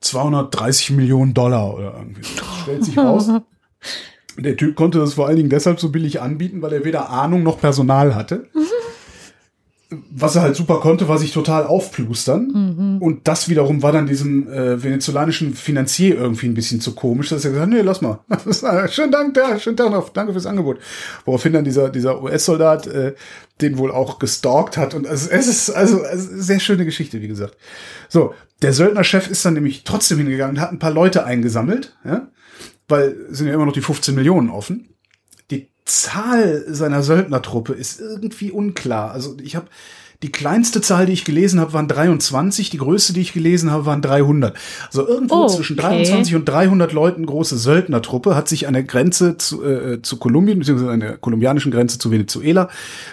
230 0.00 0.90
Millionen 0.90 1.34
Dollar 1.34 1.74
oder 1.74 1.94
irgendwie. 1.96 2.22
so. 2.22 2.36
Das 2.36 2.62
stellt 2.62 2.84
sich 2.84 2.98
raus. 2.98 3.30
Der 4.38 4.54
Typ 4.54 4.76
konnte 4.76 4.98
das 4.98 5.14
vor 5.14 5.26
allen 5.26 5.36
Dingen 5.36 5.48
deshalb 5.48 5.80
so 5.80 5.88
billig 5.88 6.20
anbieten, 6.20 6.60
weil 6.60 6.72
er 6.74 6.84
weder 6.84 7.08
Ahnung 7.08 7.42
noch 7.42 7.58
Personal 7.58 8.14
hatte. 8.14 8.46
Was 9.88 10.34
er 10.34 10.42
halt 10.42 10.56
super 10.56 10.80
konnte, 10.80 11.06
war 11.08 11.18
sich 11.18 11.32
total 11.32 11.64
aufplustern. 11.64 12.96
Mhm. 12.96 13.02
Und 13.02 13.28
das 13.28 13.48
wiederum 13.48 13.82
war 13.82 13.92
dann 13.92 14.06
diesem 14.06 14.50
äh, 14.52 14.82
venezolanischen 14.82 15.54
Finanzier 15.54 16.16
irgendwie 16.16 16.46
ein 16.46 16.54
bisschen 16.54 16.80
zu 16.80 16.94
komisch, 16.94 17.28
dass 17.28 17.44
er 17.44 17.52
gesagt 17.52 17.70
hat, 17.70 17.76
nee, 17.76 17.82
lass 17.82 18.00
mal. 18.00 18.18
schönen 18.90 19.12
Dank, 19.12 19.36
ja, 19.36 19.58
schönen 19.60 19.76
Dank 19.76 19.92
noch, 19.92 20.08
danke 20.08 20.32
fürs 20.32 20.46
Angebot. 20.46 20.78
Woraufhin 21.24 21.52
dann 21.52 21.64
dieser, 21.64 21.88
dieser 21.88 22.20
US-Soldat 22.20 22.88
äh, 22.88 23.14
den 23.60 23.78
wohl 23.78 23.92
auch 23.92 24.18
gestalkt 24.18 24.76
hat. 24.76 24.92
Und 24.92 25.06
es, 25.06 25.28
es 25.28 25.46
ist 25.46 25.70
also, 25.70 26.02
also 26.02 26.28
sehr 26.32 26.58
schöne 26.58 26.84
Geschichte, 26.84 27.22
wie 27.22 27.28
gesagt. 27.28 27.56
So, 28.08 28.34
der 28.62 28.72
Söldnerchef 28.72 29.30
ist 29.30 29.44
dann 29.44 29.54
nämlich 29.54 29.84
trotzdem 29.84 30.18
hingegangen 30.18 30.56
und 30.56 30.62
hat 30.62 30.72
ein 30.72 30.80
paar 30.80 30.90
Leute 30.90 31.24
eingesammelt, 31.24 31.96
ja, 32.04 32.28
weil 32.88 33.16
sind 33.28 33.46
ja 33.46 33.54
immer 33.54 33.66
noch 33.66 33.72
die 33.72 33.82
15 33.82 34.14
Millionen 34.14 34.50
offen. 34.50 34.95
Zahl 35.86 36.64
seiner 36.68 37.02
Söldnertruppe 37.02 37.72
ist 37.72 38.00
irgendwie 38.00 38.50
unklar. 38.50 39.12
Also 39.12 39.36
ich 39.40 39.56
habe 39.56 39.68
die 40.22 40.32
kleinste 40.32 40.80
Zahl, 40.80 41.06
die 41.06 41.12
ich 41.12 41.24
gelesen 41.24 41.60
habe, 41.60 41.72
waren 41.72 41.88
23. 41.88 42.70
Die 42.70 42.78
größte, 42.78 43.12
die 43.12 43.20
ich 43.20 43.32
gelesen 43.32 43.70
habe, 43.70 43.86
waren 43.86 44.02
300. 44.02 44.56
Also 44.86 45.06
irgendwo 45.06 45.34
Oh, 45.44 45.48
zwischen 45.48 45.78
okay. 45.78 45.88
23 45.88 46.34
und 46.34 46.44
300 46.48 46.92
Leuten 46.92 47.26
große 47.26 47.58
Söldnertruppe 47.58 48.34
hat 48.34 48.48
sich 48.48 48.66
an 48.66 48.74
der 48.74 48.82
Grenze 48.84 49.36
zu, 49.36 49.62
äh, 49.64 50.00
zu 50.02 50.16
Kolumbien, 50.18 50.58
beziehungsweise 50.58 50.90
an 50.90 51.00
der 51.00 51.16
kolumbianischen 51.18 51.70
Grenze 51.70 51.98
zu 51.98 52.10
Venezuela 52.10 52.68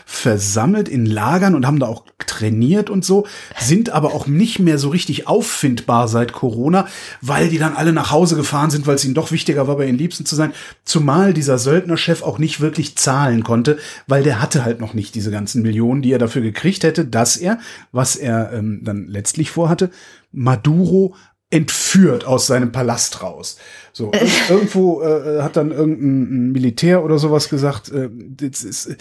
versammelt 0.06 0.88
in 0.88 1.06
Lagern 1.06 1.56
und 1.56 1.66
haben 1.66 1.80
da 1.80 1.88
auch 1.88 2.06
trainiert 2.26 2.89
und 2.89 3.04
so, 3.04 3.26
sind 3.60 3.89
aber 3.89 4.14
auch 4.14 4.28
nicht 4.28 4.60
mehr 4.60 4.78
so 4.78 4.89
richtig 4.89 5.28
auffindbar 5.28 6.08
seit 6.08 6.32
Corona, 6.32 6.88
weil 7.22 7.49
die 7.49 7.58
dann 7.58 7.76
alle 7.76 7.91
nach 7.93 8.12
Hause 8.12 8.36
gefahren 8.36 8.70
sind, 8.70 8.88
weil 8.88 8.95
es 8.95 9.04
ihnen 9.06 9.14
doch 9.14 9.32
wichtiger 9.32 9.68
war, 9.68 9.78
bei 9.78 9.86
ihren 9.86 9.97
Liebsten 9.97 10.26
zu 10.26 10.36
sein. 10.36 10.54
Zumal 10.86 11.34
dieser 11.34 11.58
Söldnerchef 11.58 12.22
auch 12.22 12.38
nicht 12.39 12.62
wirklich 12.62 12.95
zahlen 12.95 13.43
konnte, 13.43 13.78
weil 14.08 14.24
der 14.24 14.41
hatte 14.41 14.64
halt 14.64 14.80
noch 14.80 14.93
nicht 14.93 15.16
diese 15.16 15.32
ganzen 15.32 15.62
Millionen, 15.64 16.01
die 16.01 16.12
er 16.12 16.20
dafür 16.20 16.41
gekriegt 16.41 16.84
hätte, 16.84 16.93
dass 17.00 17.38
er, 17.38 17.60
was 17.91 18.16
er 18.16 18.52
ähm, 18.54 18.82
dann 18.84 19.08
letztlich 19.08 19.52
vorhatte, 19.52 19.89
Maduro 20.32 21.16
entführt 21.50 22.26
aus 22.26 22.48
seinem 22.48 22.72
Palast 22.72 23.22
raus. 23.22 23.58
So 23.91 24.12
ir- 24.12 24.28
irgendwo 24.50 25.02
äh, 25.04 25.41
hat 25.41 25.56
dann 25.56 25.72
irgendein 25.72 26.52
Militär 26.52 27.04
oder 27.04 27.18
sowas 27.20 27.50
gesagt, 27.50 27.91
äh, 27.91 28.10
das 28.12 28.64
ist, 28.64 28.88
äh, 28.88 28.96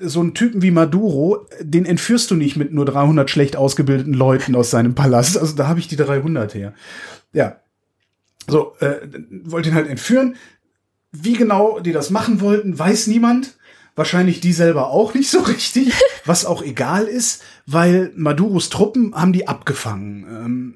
so 0.00 0.20
einen 0.20 0.34
Typen 0.34 0.60
wie 0.60 0.70
Maduro, 0.72 1.46
den 1.60 1.86
entführst 1.86 2.30
du 2.30 2.34
nicht 2.34 2.56
mit 2.56 2.72
nur 2.72 2.84
300 2.84 3.30
schlecht 3.30 3.56
ausgebildeten 3.56 4.12
Leuten 4.12 4.54
aus 4.54 4.70
seinem 4.70 4.94
Palast. 4.94 5.38
Also 5.38 5.54
da 5.56 5.68
habe 5.68 5.78
ich 5.80 5.88
die 5.88 5.96
300 5.96 6.54
her. 6.54 6.74
Ja. 7.32 7.60
So, 8.48 8.74
äh, 8.80 8.96
wollte 9.44 9.70
ihn 9.70 9.74
halt 9.74 9.88
entführen. 9.88 10.36
Wie 11.12 11.32
genau 11.32 11.80
die 11.80 11.92
das 11.92 12.10
machen 12.10 12.40
wollten, 12.42 12.78
weiß 12.78 13.06
niemand. 13.06 13.56
Wahrscheinlich 13.96 14.40
die 14.40 14.52
selber 14.52 14.90
auch 14.90 15.14
nicht 15.14 15.30
so 15.30 15.40
richtig, 15.54 15.92
was 16.24 16.44
auch 16.44 16.62
egal 16.62 17.06
ist, 17.06 17.42
weil 17.66 18.12
Maduros 18.14 18.68
Truppen 18.68 19.14
haben 19.14 19.32
die 19.32 19.48
abgefangen. 19.48 20.26
Ähm, 20.28 20.74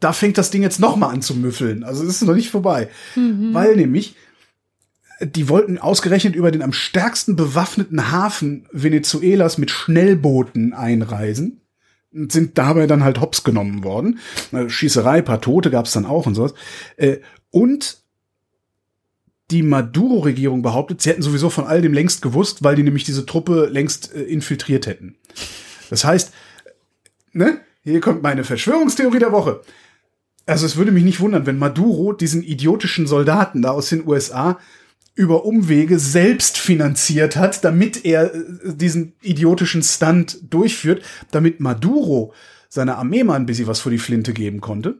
da 0.00 0.12
fängt 0.12 0.36
das 0.36 0.50
Ding 0.50 0.62
jetzt 0.62 0.80
noch 0.80 0.96
mal 0.96 1.08
an 1.08 1.22
zu 1.22 1.34
müffeln. 1.34 1.84
Also 1.84 2.02
es 2.02 2.16
ist 2.16 2.22
noch 2.22 2.34
nicht 2.34 2.50
vorbei. 2.50 2.90
Weil 3.54 3.76
nämlich, 3.76 4.16
die 5.20 5.48
wollten 5.48 5.78
ausgerechnet 5.78 6.34
über 6.34 6.50
den 6.50 6.60
am 6.60 6.72
stärksten 6.72 7.36
bewaffneten 7.36 8.10
Hafen 8.10 8.66
Venezuelas 8.72 9.56
mit 9.56 9.70
Schnellbooten 9.70 10.74
einreisen 10.74 11.60
und 12.12 12.32
sind 12.32 12.58
dabei 12.58 12.86
dann 12.86 13.04
halt 13.04 13.20
hops 13.20 13.44
genommen 13.44 13.84
worden. 13.84 14.18
Äh, 14.52 14.68
Schießerei, 14.68 15.22
paar 15.22 15.40
Tote 15.40 15.70
gab's 15.70 15.92
dann 15.92 16.04
auch 16.04 16.26
und 16.26 16.34
sowas. 16.34 16.52
Äh, 16.96 17.18
Und 17.50 18.03
die 19.50 19.62
Maduro-Regierung 19.62 20.62
behauptet, 20.62 21.02
sie 21.02 21.10
hätten 21.10 21.22
sowieso 21.22 21.50
von 21.50 21.66
all 21.66 21.82
dem 21.82 21.92
längst 21.92 22.22
gewusst, 22.22 22.62
weil 22.64 22.76
die 22.76 22.82
nämlich 22.82 23.04
diese 23.04 23.26
Truppe 23.26 23.66
längst 23.66 24.14
äh, 24.14 24.22
infiltriert 24.22 24.86
hätten. 24.86 25.16
Das 25.90 26.04
heißt, 26.04 26.32
ne, 27.32 27.60
hier 27.82 28.00
kommt 28.00 28.22
meine 28.22 28.44
Verschwörungstheorie 28.44 29.18
der 29.18 29.32
Woche. 29.32 29.60
Also 30.46 30.66
es 30.66 30.76
würde 30.76 30.92
mich 30.92 31.04
nicht 31.04 31.20
wundern, 31.20 31.46
wenn 31.46 31.58
Maduro 31.58 32.12
diesen 32.12 32.42
idiotischen 32.42 33.06
Soldaten 33.06 33.62
da 33.62 33.70
aus 33.70 33.90
den 33.90 34.06
USA 34.06 34.58
über 35.14 35.44
Umwege 35.44 35.98
selbst 35.98 36.58
finanziert 36.58 37.36
hat, 37.36 37.64
damit 37.64 38.04
er 38.04 38.34
äh, 38.34 38.42
diesen 38.74 39.14
idiotischen 39.22 39.82
Stunt 39.82 40.38
durchführt, 40.50 41.04
damit 41.30 41.60
Maduro 41.60 42.32
seiner 42.68 42.98
Armee 42.98 43.22
mal 43.24 43.36
ein 43.36 43.46
bisschen 43.46 43.68
was 43.68 43.80
vor 43.80 43.92
die 43.92 43.98
Flinte 43.98 44.32
geben 44.32 44.60
konnte. 44.60 44.98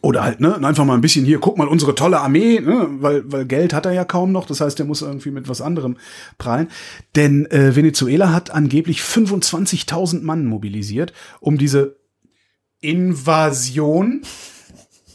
Oder 0.00 0.24
halt, 0.24 0.40
ne, 0.40 0.56
einfach 0.56 0.84
mal 0.84 0.94
ein 0.94 1.00
bisschen 1.02 1.24
hier, 1.24 1.38
guck 1.38 1.58
mal, 1.58 1.68
unsere 1.68 1.94
tolle 1.94 2.20
Armee, 2.20 2.60
ne, 2.60 2.88
weil, 3.00 3.30
weil 3.30 3.44
Geld 3.44 3.74
hat 3.74 3.86
er 3.86 3.92
ja 3.92 4.04
kaum 4.04 4.32
noch, 4.32 4.46
das 4.46 4.60
heißt, 4.60 4.80
er 4.80 4.86
muss 4.86 5.02
irgendwie 5.02 5.30
mit 5.30 5.48
was 5.48 5.60
anderem 5.60 5.96
prallen. 6.38 6.68
Denn 7.14 7.46
äh, 7.46 7.76
Venezuela 7.76 8.32
hat 8.32 8.50
angeblich 8.50 9.00
25.000 9.00 10.22
Mann 10.22 10.46
mobilisiert, 10.46 11.12
um 11.40 11.58
diese 11.58 11.98
Invasion 12.80 14.22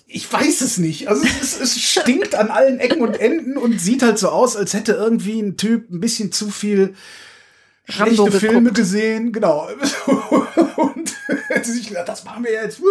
ich 0.10 0.32
weiß 0.32 0.62
es 0.62 0.78
nicht. 0.78 1.10
Also 1.10 1.24
es, 1.42 1.60
es 1.60 1.80
stinkt 1.80 2.34
an 2.34 2.50
allen 2.50 2.80
Ecken 2.80 3.02
und 3.02 3.20
Enden 3.20 3.58
und 3.58 3.80
sieht 3.80 4.02
halt 4.02 4.18
so 4.18 4.30
aus, 4.30 4.56
als 4.56 4.74
hätte 4.74 4.94
irgendwie 4.94 5.40
ein 5.42 5.58
Typ 5.58 5.92
ein 5.92 6.00
bisschen 6.00 6.32
zu 6.32 6.50
viel 6.50 6.96
schlechte 7.90 8.22
Rambo 8.22 8.32
Filme 8.38 8.60
geguckt. 8.60 8.76
gesehen. 8.76 9.32
Genau. 9.32 9.68
Und 10.78 11.16
hätte 11.48 11.72
sich 11.72 11.88
gedacht, 11.88 12.08
das 12.08 12.24
machen 12.24 12.44
wir 12.44 12.52
jetzt. 12.52 12.82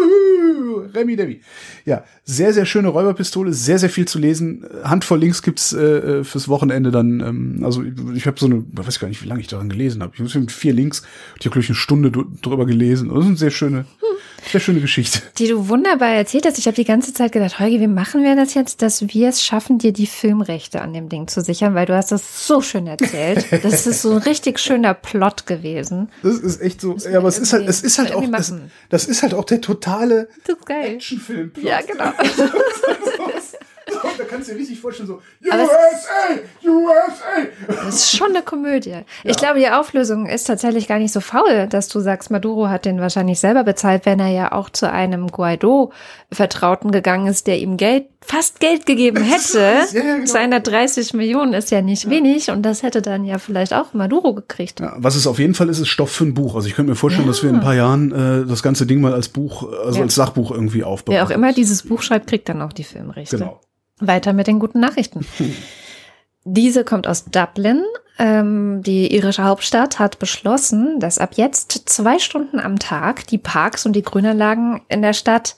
Remi 0.95 1.17
Demi. 1.17 1.41
Ja, 1.85 2.05
sehr, 2.25 2.53
sehr 2.53 2.67
schöne 2.67 2.89
Räuberpistole, 2.89 3.53
sehr, 3.53 3.79
sehr 3.79 3.91
viel 3.91 4.07
zu 4.07 4.19
lesen. 4.19 4.65
Handvoll 4.85 5.19
Links 5.21 5.43
gibt's 5.43 5.73
äh, 5.73 6.25
fürs 6.25 6.49
Wochenende 6.49 6.91
dann. 6.91 7.21
Ähm, 7.21 7.61
also 7.63 7.83
ich, 8.15 8.27
habe 8.27 8.39
so 8.39 8.47
eine, 8.47 8.65
ich 8.79 8.87
weiß 8.87 8.99
gar 9.01 9.09
nicht, 9.09 9.23
wie 9.23 9.29
lange 9.29 9.41
ich 9.41 9.47
daran 9.47 9.69
gelesen 9.69 10.03
habe. 10.03 10.13
Ich 10.15 10.21
habe 10.21 10.41
mit 10.41 10.53
vier 10.53 10.73
Links, 10.73 11.03
ich 11.39 11.47
habe 11.47 11.51
glaube 11.53 11.61
ich 11.61 11.69
eine 11.71 11.77
Stunde 11.77 12.11
dr- 12.11 12.27
drüber 12.43 12.67
gelesen. 12.67 13.09
Das 13.15 13.25
eine 13.25 13.37
sehr 13.37 13.51
schöne, 13.51 13.85
sehr 14.49 14.61
schöne 14.61 14.81
Geschichte. 14.81 15.21
Die 15.39 15.49
du 15.49 15.69
wunderbar 15.69 16.11
erzählt 16.11 16.47
hast. 16.47 16.59
Ich 16.59 16.67
habe 16.67 16.75
die 16.75 16.85
ganze 16.85 17.13
Zeit 17.13 17.33
gedacht, 17.33 17.59
Holgi, 17.59 17.81
wie 17.81 17.87
machen 17.87 18.23
wir 18.23 18.37
das 18.37 18.55
jetzt, 18.55 18.83
dass 18.83 19.03
wir 19.09 19.29
es 19.29 19.43
schaffen, 19.43 19.79
dir 19.79 19.93
die 19.93 20.07
Filmrechte 20.07 20.81
an 20.81 20.93
dem 20.93 21.09
Ding 21.09 21.29
zu 21.29 21.41
sichern, 21.41 21.75
weil 21.75 21.87
du 21.87 21.97
hast 21.97 22.13
das 22.13 22.47
so 22.47 22.61
schön 22.61 22.87
erzählt. 22.87 23.47
Das 23.67 23.87
ist 23.87 24.03
so 24.03 24.13
ein 24.13 24.19
richtig 24.19 24.61
schöner 24.61 24.95
Plot 24.95 25.47
gewesen. 25.47 26.09
Das 26.23 26.37
ist 26.37 26.61
echt 26.61 26.81
so. 26.81 26.97
Ja, 26.97 27.19
aber 27.19 27.29
es 27.29 27.39
ist 27.39 27.53
halt, 27.53 27.69
es 27.69 27.83
ist 27.83 27.99
halt 27.99 28.13
auch, 28.13 28.25
das, 28.31 28.55
das 28.91 29.07
ist 29.07 29.23
halt 29.23 29.35
auch 29.35 29.45
der 29.45 29.61
totale 29.61 30.29
Das 30.47 30.57
ist 30.57 30.67
geil. 30.67 30.95
Actionfilm. 30.95 31.53
Ja, 31.61 31.81
genau. 31.81 32.05
kannst 34.37 34.49
du 34.51 34.53
dir 34.55 34.61
richtig 34.61 34.79
vorstellen, 34.81 35.07
so 35.09 35.21
USA, 35.45 36.67
USA. 36.67 37.75
Das 37.85 37.95
ist 37.95 38.17
schon 38.17 38.29
eine 38.31 38.43
Komödie. 38.43 38.97
Ich 39.25 39.37
glaube, 39.37 39.59
die 39.59 39.69
Auflösung 39.69 40.27
ist 40.27 40.45
tatsächlich 40.45 40.87
gar 40.89 40.99
nicht 40.99 41.13
so 41.13 41.21
faul, 41.21 41.67
dass 41.69 41.89
du 41.89 42.01
sagst, 42.01 42.31
Maduro 42.31 42.69
hat 42.69 42.85
den 42.85 43.01
wahrscheinlich 43.01 43.41
selber 43.41 43.65
bezahlt, 43.65 44.07
wenn 44.07 44.21
er 44.21 44.29
ja 44.29 44.53
auch 44.53 44.71
zu 44.71 44.91
einem 44.91 45.29
Guaido-Vertrauten 45.29 46.91
gegangen 46.91 47.27
ist, 47.27 47.47
der 47.47 47.59
ihm 47.59 47.77
Geld, 47.77 48.07
fast 48.23 48.61
Geld 48.61 48.87
gegeben 48.87 49.23
hätte. 49.23 49.59
Ja, 49.59 49.85
ja, 49.93 50.15
genau. 50.17 50.25
230 50.27 51.15
Millionen 51.15 51.53
ist 51.55 51.71
ja 51.71 51.81
nicht 51.81 52.11
wenig 52.11 52.51
und 52.51 52.63
das 52.63 52.83
hätte 52.83 53.01
dann 53.03 53.25
ja 53.25 53.39
vielleicht 53.39 53.73
auch 53.73 53.95
Maduro 53.95 54.35
gekriegt. 54.35 54.81
Ja, 54.81 54.95
was 54.99 55.17
es 55.17 55.27
auf 55.27 55.39
jeden 55.39 55.55
Fall 55.55 55.69
ist, 55.69 55.79
ist 55.79 55.89
Stoff 55.89 56.11
für 56.11 56.25
ein 56.25 56.35
Buch. 56.35 56.55
Also 56.57 56.69
ich 56.69 56.75
könnte 56.75 56.91
mir 56.91 56.97
vorstellen, 56.97 57.27
dass 57.27 57.43
wir 57.43 57.51
in 57.51 57.57
ein 57.57 57.63
paar 57.63 57.75
Jahren 57.75 58.13
äh, 58.13 58.47
das 58.47 58.63
ganze 58.63 58.87
Ding 58.87 59.01
mal 59.01 59.15
als 59.15 59.29
Buch, 59.29 59.71
also 59.85 59.99
Ja. 59.99 60.05
als 60.05 60.15
Sachbuch 60.15 60.51
irgendwie 60.51 60.85
aufbauen. 60.85 61.15
Wer 61.15 61.25
auch 61.25 61.31
immer 61.31 61.53
dieses 61.53 61.83
Buch 61.83 62.03
schreibt, 62.03 62.27
kriegt 62.29 62.49
dann 62.49 62.63
auch 62.63 62.73
die 62.73 62.85
Filmrechte. 62.85 63.39
Genau. 63.39 63.61
Weiter 64.01 64.33
mit 64.33 64.47
den 64.47 64.59
guten 64.59 64.81
Nachrichten. 64.81 65.27
Diese 66.45 66.85
kommt 66.85 67.07
aus 67.07 67.25
Dublin. 67.25 67.85
Ähm, 68.19 68.83
die 68.83 69.15
irische 69.15 69.45
Hauptstadt 69.45 69.99
hat 69.99 70.19
beschlossen, 70.19 71.01
dass 71.01 71.19
ab 71.19 71.35
jetzt 71.35 71.89
zwei 71.89 72.19
Stunden 72.19 72.61
am 72.61 72.79
Tag 72.79 73.27
die 73.27 73.39
Parks 73.39 73.85
und 73.85 73.95
die 73.95 74.03
Grünanlagen 74.03 74.81
in 74.89 75.03
der 75.03 75.13
Stadt 75.13 75.57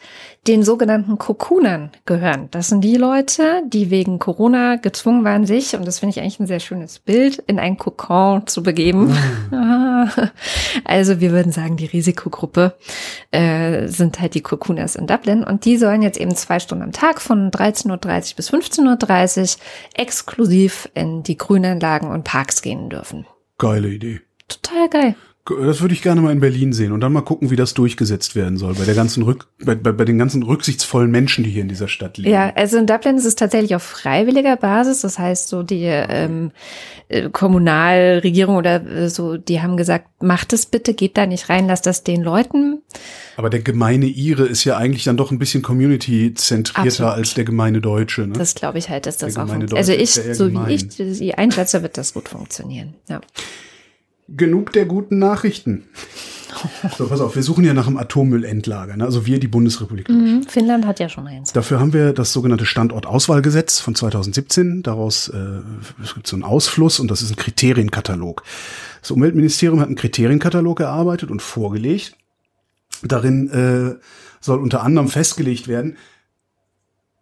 den 0.49 0.62
sogenannten 0.62 1.18
Kokunern 1.18 1.90
gehören. 2.07 2.49
Das 2.51 2.68
sind 2.68 2.80
die 2.80 2.96
Leute, 2.96 3.62
die 3.66 3.90
wegen 3.90 4.18
Corona 4.18 4.76
gezwungen 4.76 5.22
waren, 5.22 5.44
sich, 5.44 5.76
und 5.76 5.86
das 5.86 5.99
finde 5.99 6.12
ich 6.12 6.20
eigentlich 6.20 6.40
ein 6.40 6.46
sehr 6.46 6.59
schönes 6.59 6.99
Bild, 6.99 7.36
in 7.46 7.59
ein 7.59 7.76
Kokon 7.76 8.46
zu 8.46 8.62
begeben. 8.62 9.14
also 10.84 11.20
wir 11.20 11.32
würden 11.32 11.53
sagen, 11.53 11.76
die 11.76 11.86
Risikogruppe 11.86 12.74
äh, 13.30 13.88
sind 13.88 14.20
halt 14.20 14.34
die 14.34 14.40
Kokuners 14.40 14.96
in 14.96 15.07
Dublin 15.07 15.44
und 15.44 15.66
die 15.66 15.76
sollen 15.76 16.01
jetzt 16.01 16.18
eben 16.18 16.34
zwei 16.34 16.59
Stunden 16.59 16.82
am 16.82 16.92
Tag 16.92 17.20
von 17.20 17.51
13.30 17.51 17.90
Uhr 17.90 18.36
bis 18.36 18.51
15.30 18.51 19.57
Uhr 19.59 19.62
exklusiv 19.94 20.88
in 20.94 21.22
die 21.22 21.36
Grünanlagen 21.36 22.11
und 22.11 22.24
Parks 22.24 22.62
gehen 22.62 22.88
dürfen. 22.88 23.26
Geile 23.59 23.88
Idee. 23.88 24.20
Total 24.49 24.88
geil. 24.88 25.16
Das 25.49 25.80
würde 25.80 25.94
ich 25.94 26.03
gerne 26.03 26.20
mal 26.20 26.32
in 26.32 26.40
Berlin 26.40 26.72
sehen 26.72 26.92
und 26.92 27.01
dann 27.01 27.12
mal 27.12 27.22
gucken, 27.22 27.51
wie 27.51 27.57
das 27.57 27.74
durchgesetzt 27.74 28.36
werden 28.36 28.57
soll 28.59 28.74
bei 28.74 28.84
der 28.84 28.94
ganzen 28.94 29.22
Rück, 29.22 29.46
bei, 29.64 29.74
bei, 29.74 29.92
bei 29.92 30.05
den 30.05 30.18
ganzen 30.18 30.42
rücksichtsvollen 30.42 31.11
Menschen, 31.11 31.44
die 31.44 31.51
hier 31.51 31.62
in 31.62 31.68
dieser 31.68 31.88
Stadt 31.88 32.18
leben. 32.18 32.30
Ja, 32.30 32.53
also 32.55 32.76
in 32.76 32.86
Dublin 32.86 33.16
ist 33.16 33.24
es 33.24 33.34
tatsächlich 33.34 33.74
auf 33.74 33.82
freiwilliger 33.82 34.57
Basis. 34.57 35.01
Das 35.01 35.18
heißt, 35.18 35.49
so 35.49 35.62
die 35.62 35.84
ähm, 35.84 36.51
äh, 37.09 37.30
Kommunalregierung 37.30 38.57
oder 38.57 38.84
äh, 38.86 39.09
so, 39.09 39.36
die 39.36 39.62
haben 39.62 39.76
gesagt, 39.76 40.22
macht 40.22 40.53
es 40.53 40.66
bitte, 40.66 40.94
geht 40.94 41.16
da 41.16 41.26
nicht 41.26 41.49
rein, 41.49 41.66
lasst 41.66 41.86
das 41.86 42.05
den 42.05 42.22
Leuten. 42.22 42.82
Aber 43.36 43.49
der 43.49 43.61
gemeine 43.61 44.07
Ire 44.07 44.44
ist 44.44 44.64
ja 44.64 44.76
eigentlich 44.76 45.05
dann 45.05 45.16
doch 45.16 45.30
ein 45.30 45.38
bisschen 45.38 45.62
community-zentrierter 45.62 47.12
als 47.12 47.34
der 47.34 47.44
gemeine 47.44 47.80
Deutsche. 47.80 48.26
Ne? 48.26 48.34
Das 48.34 48.55
glaube 48.55 48.78
ich 48.78 48.90
halt, 48.90 49.07
dass 49.07 49.16
das 49.16 49.34
Der 49.34 49.44
auch. 49.44 49.76
Also 49.76 49.92
ich, 49.92 50.12
so 50.12 50.53
wie 50.53 50.74
ich 50.74 50.86
sie 50.90 51.34
einschätze, 51.34 51.82
wird 51.82 51.96
das 51.96 52.12
gut 52.12 52.28
funktionieren. 52.28 52.94
Ja. 53.09 53.20
Genug 54.29 54.72
der 54.72 54.85
guten 54.87 55.18
Nachrichten. 55.18 55.85
So, 56.97 57.07
pass 57.07 57.20
auf, 57.20 57.37
wir 57.37 57.43
suchen 57.43 57.64
ja 57.64 57.74
nach 57.74 57.87
einem 57.87 57.99
Atommüllendlager, 57.99 58.97
ne? 58.97 59.05
also 59.05 59.26
wir, 59.26 59.39
die 59.39 59.49
Bundesrepublik. 59.49 60.09
Mhm, 60.09 60.45
Finnland 60.45 60.87
hat 60.87 60.99
ja 60.99 61.09
schon 61.09 61.26
eins. 61.26 61.53
Dafür 61.53 61.79
haben 61.79 61.93
wir 61.93 62.12
das 62.12 62.33
sogenannte 62.33 62.66
Standortauswahlgesetz 62.66 63.81
von 63.81 63.95
2017. 63.95 64.83
Daraus 64.83 65.29
äh, 65.29 65.61
es 66.03 66.14
gibt 66.14 66.26
so 66.26 66.35
einen 66.35 66.43
Ausfluss 66.43 67.01
und 67.01 67.11
das 67.11 67.22
ist 67.22 67.31
ein 67.31 67.37
Kriterienkatalog. 67.37 68.43
Das 69.03 69.11
Umweltministerium 69.11 69.79
hat 69.79 69.87
einen 69.87 69.97
Kriterienkatalog 69.97 70.81
erarbeitet 70.81 71.31
und 71.31 71.43
vorgelegt. 71.43 72.16
Darin 73.03 73.51
äh, 73.51 74.03
soll 74.41 74.59
unter 74.59 74.83
anderem 74.83 75.09
festgelegt 75.09 75.68
werden, 75.68 75.97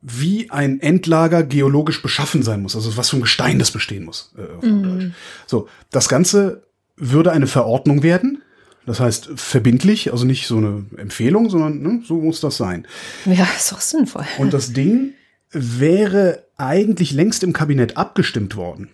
wie 0.00 0.50
ein 0.50 0.80
Endlager 0.80 1.42
geologisch 1.42 2.00
beschaffen 2.00 2.42
sein 2.42 2.62
muss, 2.62 2.76
also 2.76 2.96
was 2.96 3.10
für 3.10 3.16
ein 3.16 3.22
Gestein 3.22 3.58
das 3.58 3.72
bestehen 3.72 4.04
muss. 4.04 4.34
Äh, 4.38 4.66
mhm. 4.66 5.14
So, 5.46 5.68
das 5.90 6.08
Ganze 6.08 6.65
würde 6.96 7.32
eine 7.32 7.46
Verordnung 7.46 8.02
werden. 8.02 8.42
Das 8.86 9.00
heißt 9.00 9.30
verbindlich, 9.34 10.12
also 10.12 10.24
nicht 10.24 10.46
so 10.46 10.58
eine 10.58 10.86
Empfehlung, 10.96 11.50
sondern 11.50 11.82
ne, 11.82 12.02
so 12.06 12.18
muss 12.18 12.40
das 12.40 12.56
sein. 12.56 12.86
Ja, 13.24 13.46
ist 13.56 13.72
auch 13.72 13.80
sinnvoll. 13.80 14.24
Und 14.38 14.54
das 14.54 14.72
Ding 14.72 15.14
wäre 15.50 16.44
eigentlich 16.56 17.12
längst 17.12 17.42
im 17.42 17.52
Kabinett 17.52 17.96
abgestimmt 17.96 18.56
worden. 18.56 18.90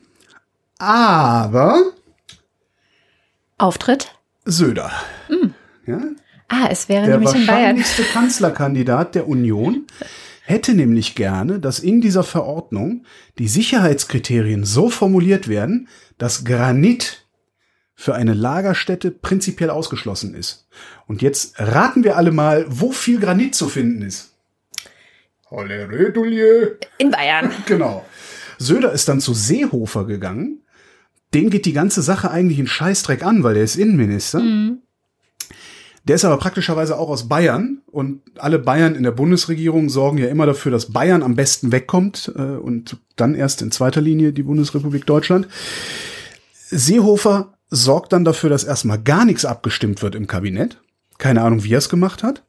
Aber 0.78 1.92
Auftritt? 3.58 4.14
Söder. 4.44 4.90
Mhm. 5.28 5.54
Ja? 5.86 6.00
Ah, 6.48 6.68
es 6.70 6.88
wäre 6.88 7.06
der 7.06 7.18
nämlich 7.18 7.34
in 7.34 7.46
Bayern. 7.46 7.60
wahrscheinlichste 7.60 8.02
Kanzlerkandidat 8.02 9.14
der 9.14 9.28
Union 9.28 9.86
hätte 10.42 10.74
nämlich 10.74 11.14
gerne, 11.14 11.60
dass 11.60 11.78
in 11.78 12.00
dieser 12.00 12.24
Verordnung 12.24 13.04
die 13.38 13.48
Sicherheitskriterien 13.48 14.64
so 14.64 14.90
formuliert 14.90 15.48
werden, 15.48 15.88
dass 16.18 16.44
Granit 16.44 17.21
für 17.94 18.14
eine 18.14 18.34
Lagerstätte 18.34 19.10
prinzipiell 19.10 19.70
ausgeschlossen 19.70 20.34
ist. 20.34 20.66
Und 21.06 21.22
jetzt 21.22 21.58
raten 21.58 22.04
wir 22.04 22.16
alle 22.16 22.32
mal, 22.32 22.64
wo 22.68 22.92
viel 22.92 23.20
Granit 23.20 23.54
zu 23.54 23.68
finden 23.68 24.02
ist. 24.02 24.34
In 26.98 27.10
Bayern. 27.10 27.50
Genau. 27.66 28.04
Söder 28.58 28.92
ist 28.92 29.08
dann 29.08 29.20
zu 29.20 29.34
Seehofer 29.34 30.06
gegangen. 30.06 30.60
Den 31.34 31.50
geht 31.50 31.66
die 31.66 31.72
ganze 31.72 32.02
Sache 32.02 32.30
eigentlich 32.30 32.58
in 32.58 32.66
Scheißdreck 32.66 33.24
an, 33.24 33.42
weil 33.42 33.54
der 33.54 33.64
ist 33.64 33.76
Innenminister. 33.76 34.40
Mhm. 34.40 34.78
Der 36.04 36.16
ist 36.16 36.24
aber 36.24 36.36
praktischerweise 36.38 36.98
auch 36.98 37.08
aus 37.08 37.28
Bayern 37.28 37.80
und 37.86 38.22
alle 38.36 38.58
Bayern 38.58 38.96
in 38.96 39.04
der 39.04 39.12
Bundesregierung 39.12 39.88
sorgen 39.88 40.18
ja 40.18 40.26
immer 40.26 40.46
dafür, 40.46 40.72
dass 40.72 40.92
Bayern 40.92 41.22
am 41.22 41.36
besten 41.36 41.70
wegkommt 41.70 42.32
äh, 42.34 42.42
und 42.42 42.96
dann 43.14 43.36
erst 43.36 43.62
in 43.62 43.70
zweiter 43.70 44.00
Linie 44.00 44.32
die 44.32 44.42
Bundesrepublik 44.42 45.06
Deutschland. 45.06 45.46
Seehofer 46.52 47.54
sorgt 47.72 48.12
dann 48.12 48.24
dafür, 48.24 48.50
dass 48.50 48.64
erstmal 48.64 49.02
gar 49.02 49.24
nichts 49.24 49.44
abgestimmt 49.46 50.02
wird 50.02 50.14
im 50.14 50.26
Kabinett. 50.26 50.80
Keine 51.18 51.42
Ahnung, 51.42 51.64
wie 51.64 51.72
er 51.72 51.78
es 51.78 51.88
gemacht 51.88 52.22
hat. 52.22 52.44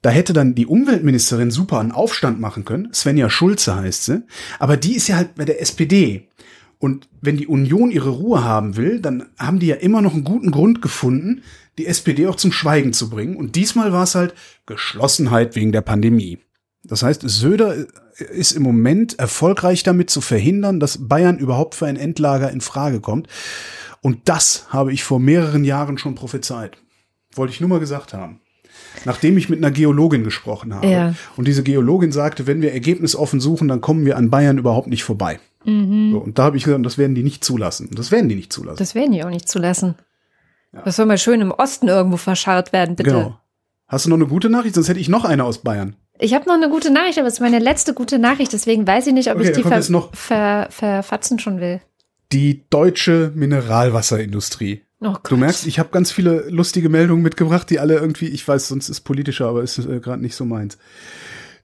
Da 0.00 0.10
hätte 0.10 0.32
dann 0.32 0.54
die 0.54 0.66
Umweltministerin 0.66 1.50
super 1.50 1.80
einen 1.80 1.90
Aufstand 1.90 2.40
machen 2.40 2.64
können. 2.64 2.92
Svenja 2.92 3.30
Schulze 3.30 3.74
heißt 3.74 4.04
sie. 4.04 4.22
Aber 4.58 4.76
die 4.76 4.94
ist 4.94 5.08
ja 5.08 5.16
halt 5.16 5.34
bei 5.34 5.44
der 5.44 5.60
SPD. 5.60 6.28
Und 6.78 7.08
wenn 7.20 7.36
die 7.36 7.46
Union 7.46 7.90
ihre 7.90 8.10
Ruhe 8.10 8.44
haben 8.44 8.76
will, 8.76 9.00
dann 9.00 9.26
haben 9.38 9.58
die 9.58 9.66
ja 9.66 9.76
immer 9.76 10.02
noch 10.02 10.14
einen 10.14 10.24
guten 10.24 10.50
Grund 10.50 10.82
gefunden, 10.82 11.42
die 11.78 11.86
SPD 11.86 12.26
auch 12.28 12.36
zum 12.36 12.52
Schweigen 12.52 12.92
zu 12.92 13.10
bringen. 13.10 13.36
Und 13.36 13.56
diesmal 13.56 13.92
war 13.92 14.04
es 14.04 14.14
halt 14.14 14.34
Geschlossenheit 14.66 15.56
wegen 15.56 15.72
der 15.72 15.80
Pandemie. 15.80 16.38
Das 16.84 17.02
heißt, 17.02 17.22
Söder 17.24 17.86
ist 18.18 18.52
im 18.52 18.62
Moment 18.62 19.18
erfolgreich 19.18 19.82
damit 19.82 20.10
zu 20.10 20.20
verhindern, 20.20 20.78
dass 20.78 21.08
Bayern 21.08 21.38
überhaupt 21.38 21.74
für 21.74 21.86
ein 21.86 21.96
Endlager 21.96 22.50
in 22.50 22.60
Frage 22.60 23.00
kommt. 23.00 23.26
Und 24.04 24.28
das 24.28 24.66
habe 24.68 24.92
ich 24.92 25.02
vor 25.02 25.18
mehreren 25.18 25.64
Jahren 25.64 25.96
schon 25.96 26.14
prophezeit. 26.14 26.76
Wollte 27.34 27.54
ich 27.54 27.60
nur 27.62 27.70
mal 27.70 27.80
gesagt 27.80 28.12
haben. 28.12 28.38
Nachdem 29.06 29.38
ich 29.38 29.48
mit 29.48 29.60
einer 29.60 29.70
Geologin 29.70 30.24
gesprochen 30.24 30.74
habe. 30.74 30.86
Ja. 30.86 31.14
Und 31.38 31.48
diese 31.48 31.62
Geologin 31.62 32.12
sagte, 32.12 32.46
wenn 32.46 32.60
wir 32.60 32.74
ergebnisoffen 32.74 33.40
suchen, 33.40 33.66
dann 33.66 33.80
kommen 33.80 34.04
wir 34.04 34.18
an 34.18 34.28
Bayern 34.28 34.58
überhaupt 34.58 34.88
nicht 34.88 35.04
vorbei. 35.04 35.40
Mhm. 35.64 36.12
So, 36.12 36.18
und 36.18 36.38
da 36.38 36.42
habe 36.42 36.58
ich 36.58 36.64
gesagt, 36.64 36.84
das 36.84 36.98
werden 36.98 37.14
die 37.14 37.22
nicht 37.22 37.42
zulassen. 37.44 37.88
Das 37.92 38.10
werden 38.10 38.28
die 38.28 38.34
nicht 38.34 38.52
zulassen. 38.52 38.76
Das 38.76 38.94
werden 38.94 39.12
die 39.12 39.24
auch 39.24 39.30
nicht 39.30 39.48
zulassen. 39.48 39.94
Das 40.84 40.96
soll 40.96 41.06
mal 41.06 41.16
schön 41.16 41.40
im 41.40 41.50
Osten 41.50 41.88
irgendwo 41.88 42.18
verscharrt 42.18 42.74
werden, 42.74 42.96
bitte. 42.96 43.10
Genau. 43.10 43.40
Hast 43.86 44.04
du 44.04 44.10
noch 44.10 44.16
eine 44.16 44.26
gute 44.26 44.50
Nachricht? 44.50 44.74
Sonst 44.74 44.90
hätte 44.90 45.00
ich 45.00 45.08
noch 45.08 45.24
eine 45.24 45.44
aus 45.44 45.58
Bayern. 45.62 45.96
Ich 46.18 46.34
habe 46.34 46.44
noch 46.46 46.56
eine 46.56 46.68
gute 46.68 46.90
Nachricht, 46.92 47.18
aber 47.18 47.28
es 47.28 47.34
ist 47.34 47.40
meine 47.40 47.58
letzte 47.58 47.94
gute 47.94 48.18
Nachricht, 48.18 48.52
deswegen 48.52 48.86
weiß 48.86 49.06
ich 49.06 49.14
nicht, 49.14 49.30
ob 49.30 49.38
Okay, 49.38 49.50
ich 49.50 49.56
die 49.56 49.62
ver 50.12 50.68
verfatzen 50.70 51.38
schon 51.38 51.58
will. 51.58 51.80
Die 52.34 52.64
deutsche 52.68 53.32
Mineralwasserindustrie. 53.34 54.82
Oh. 55.00 55.14
Du 55.28 55.36
merkst, 55.36 55.66
ich 55.66 55.78
habe 55.78 55.90
ganz 55.90 56.10
viele 56.10 56.48
lustige 56.50 56.88
Meldungen 56.88 57.22
mitgebracht, 57.22 57.70
die 57.70 57.78
alle 57.78 57.94
irgendwie, 57.94 58.26
ich 58.26 58.46
weiß, 58.46 58.68
sonst 58.68 58.88
ist 58.88 59.02
politischer, 59.02 59.46
aber 59.46 59.62
ist 59.62 59.78
äh, 59.78 60.00
gerade 60.00 60.20
nicht 60.20 60.34
so 60.34 60.44
meins. 60.44 60.76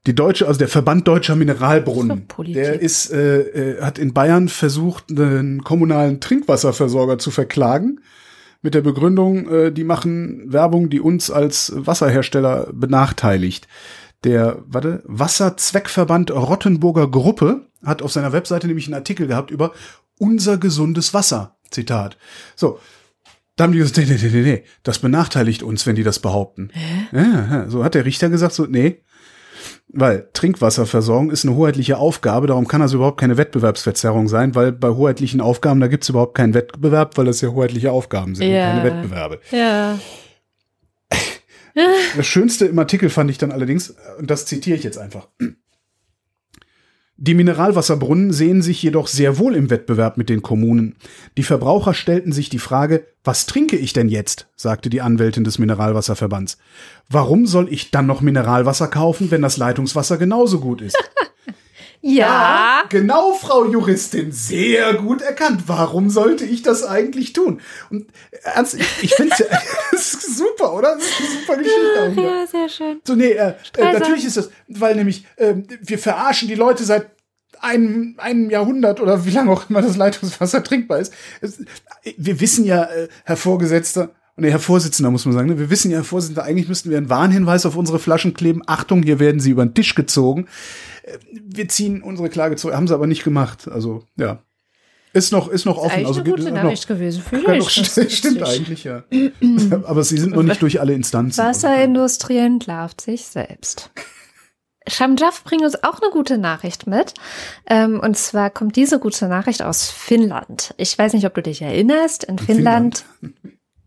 Die 0.07 0.14
deutsche, 0.14 0.47
also 0.47 0.59
der 0.59 0.68
Verband 0.68 1.09
deutscher 1.09 1.37
Mineralbrunnen, 1.37 2.27
Politik. 2.27 2.62
der 2.62 2.81
ist, 2.81 3.12
äh, 3.12 3.41
äh, 3.41 3.83
hat 3.83 3.99
in 3.99 4.14
Bayern 4.14 4.49
versucht, 4.49 5.11
einen 5.11 5.62
kommunalen 5.64 6.21
Trinkwasserversorger 6.21 7.18
zu 7.18 7.31
verklagen 7.31 8.01
mit 8.62 8.75
der 8.75 8.81
Begründung, 8.83 9.49
äh, 9.49 9.73
die 9.73 9.85
machen 9.85 10.53
Werbung, 10.53 10.89
die 10.89 11.01
uns 11.01 11.31
als 11.31 11.73
Wasserhersteller 11.75 12.68
benachteiligt. 12.73 13.68
Der, 14.25 14.62
warte, 14.66 15.03
Wasserzweckverband 15.05 16.31
Rottenburger 16.31 17.11
Gruppe 17.11 17.66
hat 17.85 18.03
auf 18.03 18.12
seiner 18.12 18.33
Webseite 18.33 18.66
nämlich 18.66 18.87
einen 18.87 18.95
Artikel 18.95 19.27
gehabt 19.27 19.51
über 19.51 19.73
unser 20.21 20.59
gesundes 20.59 21.12
Wasser. 21.14 21.57
Zitat. 21.71 22.16
So. 22.55 22.79
Da 23.57 23.64
haben 23.64 23.73
die 23.73 23.79
gesagt, 23.79 23.99
nee, 23.99 24.05
nee, 24.07 24.18
nee, 24.23 24.31
nee, 24.31 24.43
nee, 24.43 24.64
das 24.85 25.01
benachteiligt 25.01 25.62
uns, 25.62 25.85
wenn 25.87 25.95
die 25.95 26.03
das 26.03 26.18
behaupten. 26.21 26.71
Ja, 27.12 27.68
so 27.68 27.85
hat 27.85 27.95
der 27.95 28.07
Richter 28.07 28.31
gesagt, 28.31 28.55
so, 28.55 28.64
nee. 28.64 29.03
Weil 29.89 30.31
Trinkwasserversorgung 30.33 31.31
ist 31.31 31.45
eine 31.45 31.57
hoheitliche 31.57 31.99
Aufgabe, 31.99 32.47
darum 32.47 32.66
kann 32.68 32.81
das 32.81 32.95
überhaupt 32.95 33.21
keine 33.21 33.37
Wettbewerbsverzerrung 33.37 34.29
sein, 34.29 34.55
weil 34.55 34.73
bei 34.73 34.89
hoheitlichen 34.89 35.43
Aufgaben, 35.43 35.81
da 35.81 35.89
gibt's 35.89 36.09
überhaupt 36.09 36.37
keinen 36.37 36.55
Wettbewerb, 36.55 37.18
weil 37.18 37.27
das 37.27 37.43
ja 37.43 37.49
hoheitliche 37.51 37.93
Aufgaben 37.93 38.35
sind, 38.35 38.49
Ja. 38.49 38.71
keine 38.71 38.85
Wettbewerbe. 38.85 39.41
Ja. 39.51 39.99
Das 42.16 42.27
Schönste 42.27 42.66
im 42.66 42.79
Artikel 42.79 43.11
fand 43.11 43.31
ich 43.31 43.39
dann 43.39 43.53
allerdings, 43.53 43.95
und 44.18 44.31
das 44.31 44.47
zitiere 44.47 44.77
ich 44.79 44.85
jetzt 44.85 44.97
einfach. 44.99 45.29
Die 47.23 47.35
Mineralwasserbrunnen 47.35 48.33
sehen 48.33 48.62
sich 48.62 48.83
jedoch 48.83 49.07
sehr 49.07 49.37
wohl 49.37 49.55
im 49.55 49.68
Wettbewerb 49.68 50.16
mit 50.16 50.31
den 50.31 50.41
Kommunen. 50.41 50.97
Die 51.37 51.43
Verbraucher 51.43 51.93
stellten 51.93 52.33
sich 52.33 52.49
die 52.49 52.59
Frage, 52.59 53.05
was 53.25 53.45
trinke 53.45 53.77
ich 53.77 53.93
denn 53.93 54.09
jetzt? 54.09 54.49
sagte 54.57 54.89
die 54.89 55.03
Anwältin 55.03 55.45
des 55.45 55.59
Mineralwasserverbands. 55.59 56.57
Warum 57.11 57.47
soll 57.47 57.71
ich 57.71 57.91
dann 57.91 58.07
noch 58.07 58.23
Mineralwasser 58.23 58.89
kaufen, 58.89 59.31
wenn 59.31 59.43
das 59.43 59.59
Leitungswasser 59.59 60.16
genauso 60.16 60.61
gut 60.61 60.81
ist? 60.81 60.97
Ja. 62.03 62.84
genau, 62.88 63.34
Frau 63.34 63.66
Juristin, 63.66 64.32
sehr 64.32 64.94
gut 64.94 65.20
erkannt. 65.20 65.64
Warum 65.66 66.09
sollte 66.09 66.44
ich 66.44 66.62
das 66.62 66.82
eigentlich 66.84 67.34
tun? 67.34 67.61
Und 67.90 68.07
ernst, 68.42 68.74
ich, 68.74 69.03
ich 69.03 69.14
finde 69.14 69.34
es 69.92 70.12
super, 70.36 70.74
oder? 70.74 70.96
Das 70.96 71.05
ist 71.05 71.20
eine 71.20 71.28
super 71.40 71.57
Geschichte. 71.57 72.12
wieder. 72.12 72.40
Ja, 72.40 72.46
sehr 72.46 72.68
schön. 72.68 73.01
So, 73.07 73.14
nee, 73.14 73.32
äh, 73.32 73.55
äh, 73.76 73.92
natürlich 73.92 74.24
ist 74.24 74.38
das, 74.38 74.51
weil 74.68 74.96
nämlich 74.96 75.26
ähm, 75.36 75.66
wir 75.82 75.98
verarschen 75.98 76.48
die 76.48 76.55
Leute 76.55 76.84
seit 76.84 77.11
einem, 77.61 78.14
einem 78.18 78.51
Jahrhundert 78.51 79.01
oder 79.01 79.26
wie 79.26 79.30
lange 79.30 79.51
auch 79.51 79.68
immer 79.68 79.82
das 79.82 79.96
Leitungswasser 79.96 80.64
trinkbar 80.64 81.01
ist. 81.01 81.12
Es, 81.40 81.62
wir 82.16 82.40
wissen 82.40 82.64
ja, 82.64 82.84
äh, 82.84 83.09
Herr 83.24 83.36
Vorgesetzter, 83.36 84.11
nee, 84.36 84.51
Herr 84.51 84.59
Vorsitzender 84.59 85.11
muss 85.11 85.26
man 85.26 85.34
sagen, 85.34 85.48
ne, 85.48 85.59
wir 85.59 85.68
wissen 85.70 85.90
ja, 85.90 85.98
Herr 85.98 86.05
Vorsitzender, 86.05 86.44
eigentlich 86.44 86.68
müssten 86.68 86.90
wir 86.90 86.96
einen 86.96 87.11
Warnhinweis 87.11 87.66
auf 87.66 87.76
unsere 87.76 87.98
Flaschen 87.98 88.34
kleben. 88.34 88.62
Achtung, 88.66 89.03
hier 89.03 89.18
werden 89.18 89.40
sie 89.40 89.51
über 89.51 89.64
den 89.64 89.74
Tisch 89.74 89.94
gezogen. 89.94 90.46
Äh, 91.03 91.18
Wir 91.32 91.68
ziehen 91.68 92.03
unsere 92.03 92.28
Klage 92.28 92.57
zurück, 92.57 92.74
haben 92.74 92.88
sie 92.88 92.94
aber 92.94 93.07
nicht 93.07 93.24
gemacht. 93.24 93.68
Also, 93.68 94.05
ja. 94.16 94.42
Ist 95.12 95.32
noch, 95.32 95.48
ist 95.48 95.64
noch 95.64 95.76
offen. 95.76 95.90
Eigentlich 95.90 96.07
also 96.07 96.20
eine 96.20 96.30
gute 96.30 96.44
geht- 96.44 96.55
noch- 96.55 96.62
Nachricht 96.62 96.86
gewesen. 96.86 97.22
Für 97.22 97.38
dich. 97.38 97.78
ist 97.96 98.12
stimmt 98.18 98.42
eigentlich, 98.44 98.84
ja. 98.84 99.03
aber 99.84 100.05
sie 100.05 100.18
sind 100.18 100.34
noch 100.36 100.42
nicht 100.44 100.62
durch 100.62 100.80
alle 100.80 100.94
Instanzen. 100.94 101.44
Wasserindustrie 101.44 102.36
entlarvt 102.38 103.01
sich 103.01 103.26
selbst. 103.26 103.90
Shamjaf 104.88 105.44
bringt 105.44 105.62
uns 105.62 105.82
auch 105.82 106.01
eine 106.01 106.11
gute 106.11 106.38
Nachricht 106.38 106.86
mit. 106.86 107.14
Ähm, 107.68 108.01
und 108.01 108.16
zwar 108.16 108.51
kommt 108.51 108.76
diese 108.76 108.98
gute 108.98 109.26
Nachricht 109.28 109.62
aus 109.62 109.90
Finnland. 109.90 110.74
Ich 110.78 110.96
weiß 110.96 111.12
nicht, 111.12 111.26
ob 111.26 111.34
du 111.34 111.42
dich 111.42 111.61
erinnerst. 111.61 112.24
In 112.24 112.38
Finnland, 112.38 113.05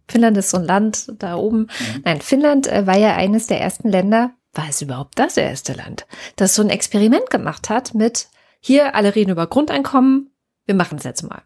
Finnland 0.10 0.38
ist 0.38 0.50
so 0.52 0.58
ein 0.58 0.64
Land 0.66 1.08
da 1.20 1.36
oben. 1.36 1.68
Nein, 2.04 2.22
Finnland 2.22 2.68
äh, 2.68 2.86
war 2.86 2.98
ja 2.98 3.16
eines 3.16 3.48
der 3.48 3.60
ersten 3.60 3.90
Länder, 3.90 4.32
war 4.54 4.70
es 4.70 4.82
überhaupt 4.82 5.18
das 5.20 5.38
erste 5.38 5.74
Land, 5.74 6.06
das 6.36 6.56
so 6.56 6.62
ein 6.62 6.70
Experiment 6.70 7.30
gemacht 7.30 7.70
hat 7.70 7.94
mit, 7.94 8.28
hier 8.60 8.96
alle 8.96 9.16
reden 9.16 9.32
über 9.32 9.48
Grundeinkommen, 9.48 10.32
wir 10.66 10.76
machen 10.76 10.98
es 10.98 11.04
jetzt 11.04 11.24
mal. 11.24 11.42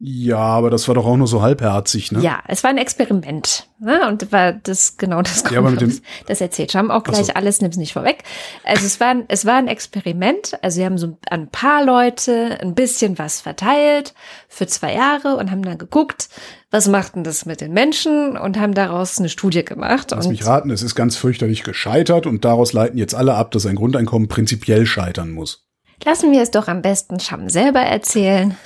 Ja, 0.00 0.38
aber 0.38 0.70
das 0.70 0.88
war 0.88 0.94
doch 0.96 1.06
auch 1.06 1.16
nur 1.16 1.28
so 1.28 1.40
halbherzig, 1.40 2.10
ne? 2.10 2.20
Ja, 2.20 2.40
es 2.48 2.62
war 2.64 2.70
ein 2.70 2.78
Experiment. 2.78 3.68
Ne? 3.78 4.06
Und 4.08 4.32
war 4.32 4.52
das 4.52 4.96
genau 4.96 5.22
das, 5.22 5.44
Ja, 5.50 5.60
aber 5.60 5.70
mit 5.70 5.80
dem- 5.80 6.00
das, 6.26 6.40
erzählt. 6.40 6.74
Wir 6.74 6.78
haben 6.80 6.90
auch 6.90 7.04
gleich 7.04 7.26
so. 7.26 7.34
alles, 7.34 7.60
nimm's 7.62 7.76
nicht 7.76 7.92
vorweg. 7.92 8.24
Also 8.64 8.84
es 8.86 8.98
war, 8.98 9.08
ein, 9.08 9.24
es 9.28 9.46
war 9.46 9.54
ein 9.54 9.68
Experiment. 9.68 10.58
Also 10.62 10.76
sie 10.76 10.84
haben 10.84 10.98
so 10.98 11.06
an 11.30 11.42
ein 11.42 11.48
paar 11.48 11.84
Leute 11.84 12.58
ein 12.60 12.74
bisschen 12.74 13.18
was 13.18 13.40
verteilt 13.40 14.14
für 14.48 14.66
zwei 14.66 14.94
Jahre 14.94 15.36
und 15.36 15.50
haben 15.52 15.62
dann 15.62 15.78
geguckt, 15.78 16.28
was 16.72 16.88
macht 16.88 17.14
denn 17.14 17.22
das 17.24 17.46
mit 17.46 17.60
den 17.60 17.72
Menschen 17.72 18.36
und 18.36 18.58
haben 18.58 18.74
daraus 18.74 19.18
eine 19.20 19.28
Studie 19.28 19.64
gemacht. 19.64 20.10
Lass 20.10 20.26
mich 20.28 20.44
raten, 20.44 20.70
es 20.70 20.82
ist 20.82 20.96
ganz 20.96 21.16
fürchterlich 21.16 21.62
gescheitert 21.62 22.26
und 22.26 22.44
daraus 22.44 22.72
leiten 22.72 22.98
jetzt 22.98 23.14
alle 23.14 23.34
ab, 23.34 23.52
dass 23.52 23.64
ein 23.64 23.76
Grundeinkommen 23.76 24.26
prinzipiell 24.28 24.86
scheitern 24.86 25.30
muss. 25.30 25.68
Lassen 26.04 26.32
wir 26.32 26.42
es 26.42 26.50
doch 26.50 26.66
am 26.66 26.82
besten 26.82 27.20
Scham 27.20 27.48
selber 27.48 27.80
erzählen, 27.80 28.56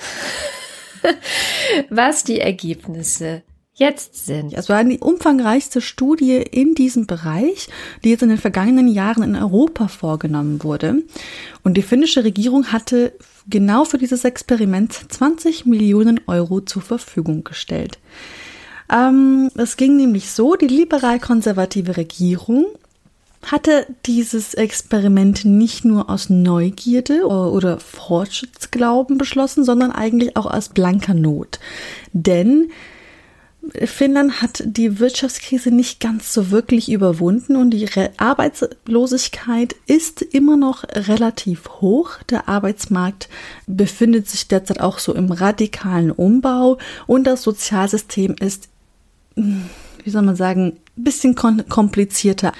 was 1.89 2.23
die 2.23 2.39
Ergebnisse 2.39 3.43
jetzt 3.73 4.25
sind. 4.25 4.53
Es 4.53 4.69
war 4.69 4.83
die 4.83 4.99
umfangreichste 4.99 5.81
Studie 5.81 6.35
in 6.35 6.75
diesem 6.75 7.07
Bereich, 7.07 7.69
die 8.03 8.09
jetzt 8.09 8.23
in 8.23 8.29
den 8.29 8.37
vergangenen 8.37 8.87
Jahren 8.87 9.23
in 9.23 9.35
Europa 9.35 9.87
vorgenommen 9.87 10.63
wurde. 10.63 11.03
Und 11.63 11.75
die 11.75 11.81
finnische 11.81 12.23
Regierung 12.23 12.71
hatte 12.71 13.13
genau 13.49 13.85
für 13.85 13.97
dieses 13.97 14.25
Experiment 14.25 14.93
20 14.93 15.65
Millionen 15.65 16.19
Euro 16.27 16.61
zur 16.61 16.81
Verfügung 16.81 17.43
gestellt. 17.43 17.99
Ähm, 18.91 19.49
es 19.55 19.77
ging 19.77 19.95
nämlich 19.95 20.31
so, 20.31 20.55
die 20.55 20.67
liberal-konservative 20.67 21.97
Regierung 21.97 22.65
hatte 23.43 23.87
dieses 24.05 24.53
Experiment 24.53 25.45
nicht 25.45 25.85
nur 25.85 26.09
aus 26.09 26.29
Neugierde 26.29 27.25
oder 27.25 27.79
Fortschrittsglauben 27.79 29.17
beschlossen, 29.17 29.63
sondern 29.63 29.91
eigentlich 29.91 30.35
auch 30.35 30.45
aus 30.45 30.69
blanker 30.69 31.13
Not. 31.13 31.59
Denn 32.11 32.69
Finnland 33.85 34.41
hat 34.41 34.63
die 34.65 34.99
Wirtschaftskrise 34.99 35.71
nicht 35.71 35.99
ganz 35.99 36.33
so 36.33 36.49
wirklich 36.49 36.91
überwunden 36.91 37.55
und 37.55 37.71
die 37.71 37.85
Re 37.85 38.11
Arbeitslosigkeit 38.17 39.75
ist 39.85 40.21
immer 40.21 40.57
noch 40.57 40.83
relativ 40.93 41.69
hoch. 41.81 42.23
Der 42.29 42.47
Arbeitsmarkt 42.47 43.29
befindet 43.67 44.27
sich 44.29 44.47
derzeit 44.47 44.79
auch 44.79 44.99
so 44.99 45.13
im 45.13 45.31
radikalen 45.31 46.11
Umbau 46.11 46.77
und 47.05 47.25
das 47.25 47.43
Sozialsystem 47.43 48.35
ist, 48.39 48.69
wie 49.35 50.09
soll 50.09 50.23
man 50.23 50.35
sagen, 50.35 50.77
ein 50.97 51.03
bisschen 51.03 51.35
komplizierter 51.35 52.53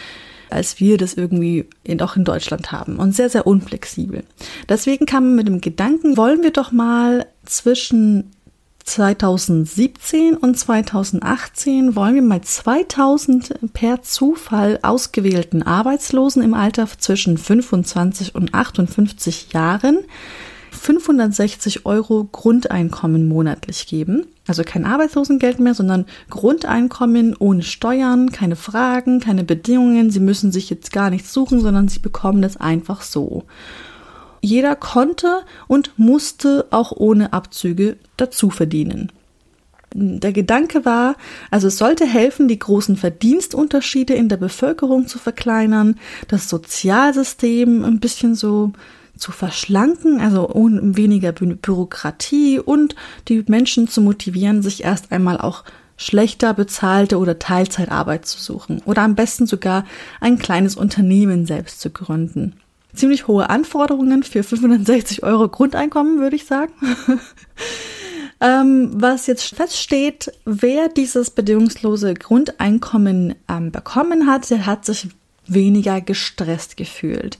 als 0.49 0.79
wir 0.79 0.97
das 0.97 1.13
irgendwie 1.13 1.65
in, 1.83 2.01
auch 2.01 2.15
in 2.15 2.23
Deutschland 2.23 2.71
haben 2.71 2.97
und 2.97 3.15
sehr, 3.15 3.29
sehr 3.29 3.47
unflexibel. 3.47 4.23
Deswegen 4.67 5.05
kam 5.05 5.25
man 5.25 5.35
mit 5.35 5.47
dem 5.47 5.61
Gedanken, 5.61 6.17
wollen 6.17 6.43
wir 6.43 6.51
doch 6.51 6.71
mal 6.71 7.25
zwischen 7.45 8.31
2017 8.89 10.35
und 10.35 10.57
2018 10.57 11.95
wollen 11.95 12.15
wir 12.15 12.21
mal 12.23 12.41
2000 12.41 13.73
per 13.73 14.01
Zufall 14.01 14.79
ausgewählten 14.81 15.61
Arbeitslosen 15.61 16.41
im 16.41 16.55
Alter 16.55 16.87
zwischen 16.97 17.37
25 17.37 18.33
und 18.33 18.53
58 18.53 19.53
Jahren 19.53 19.99
560 20.79 21.85
Euro 21.85 22.27
Grundeinkommen 22.31 23.27
monatlich 23.27 23.87
geben. 23.87 24.25
Also 24.47 24.63
kein 24.63 24.85
Arbeitslosengeld 24.85 25.59
mehr, 25.59 25.73
sondern 25.73 26.05
Grundeinkommen 26.29 27.35
ohne 27.37 27.61
Steuern, 27.61 28.31
keine 28.31 28.55
Fragen, 28.55 29.19
keine 29.19 29.43
Bedingungen. 29.43 30.09
Sie 30.09 30.19
müssen 30.19 30.51
sich 30.51 30.69
jetzt 30.69 30.91
gar 30.91 31.09
nichts 31.09 31.33
suchen, 31.33 31.61
sondern 31.61 31.87
sie 31.87 31.99
bekommen 31.99 32.41
das 32.41 32.57
einfach 32.57 33.01
so. 33.01 33.43
Jeder 34.41 34.75
konnte 34.75 35.41
und 35.67 35.91
musste 35.97 36.67
auch 36.71 36.91
ohne 36.91 37.33
Abzüge 37.33 37.97
dazu 38.17 38.49
verdienen. 38.49 39.11
Der 39.93 40.31
Gedanke 40.31 40.85
war, 40.85 41.15
also 41.49 41.67
es 41.67 41.77
sollte 41.77 42.05
helfen, 42.05 42.47
die 42.47 42.59
großen 42.59 42.95
Verdienstunterschiede 42.95 44.13
in 44.13 44.29
der 44.29 44.37
Bevölkerung 44.37 45.07
zu 45.07 45.17
verkleinern, 45.17 45.99
das 46.27 46.47
Sozialsystem 46.47 47.83
ein 47.83 47.99
bisschen 47.99 48.35
so 48.35 48.71
zu 49.19 49.31
verschlanken, 49.31 50.19
also 50.19 50.49
ohne 50.49 50.97
weniger 50.97 51.31
Bü 51.31 51.55
Bürokratie 51.55 52.59
und 52.59 52.95
die 53.27 53.43
Menschen 53.47 53.87
zu 53.87 54.01
motivieren, 54.01 54.61
sich 54.61 54.83
erst 54.83 55.11
einmal 55.11 55.39
auch 55.39 55.63
schlechter 55.97 56.53
bezahlte 56.53 57.17
oder 57.17 57.39
Teilzeitarbeit 57.39 58.25
zu 58.25 58.39
suchen 58.39 58.81
oder 58.85 59.01
am 59.01 59.15
besten 59.15 59.45
sogar 59.45 59.83
ein 60.21 60.37
kleines 60.37 60.75
Unternehmen 60.75 61.45
selbst 61.45 61.81
zu 61.81 61.89
gründen. 61.89 62.55
Ziemlich 62.93 63.27
hohe 63.27 63.49
Anforderungen 63.49 64.23
für 64.23 64.41
560 64.41 65.23
Euro 65.23 65.49
Grundeinkommen, 65.49 66.19
würde 66.19 66.37
ich 66.37 66.45
sagen. 66.45 66.73
Ähm, 68.41 68.91
was 68.93 69.27
jetzt 69.27 69.53
feststeht, 69.53 70.31
wer 70.45 70.87
dieses 70.87 71.29
bedingungslose 71.29 72.13
Grundeinkommen 72.13 73.35
ähm, 73.49 73.71
bekommen 73.71 74.27
hat, 74.27 74.49
der 74.49 74.65
hat 74.65 74.85
sich 74.85 75.09
weniger 75.53 76.01
gestresst 76.01 76.77
gefühlt. 76.77 77.39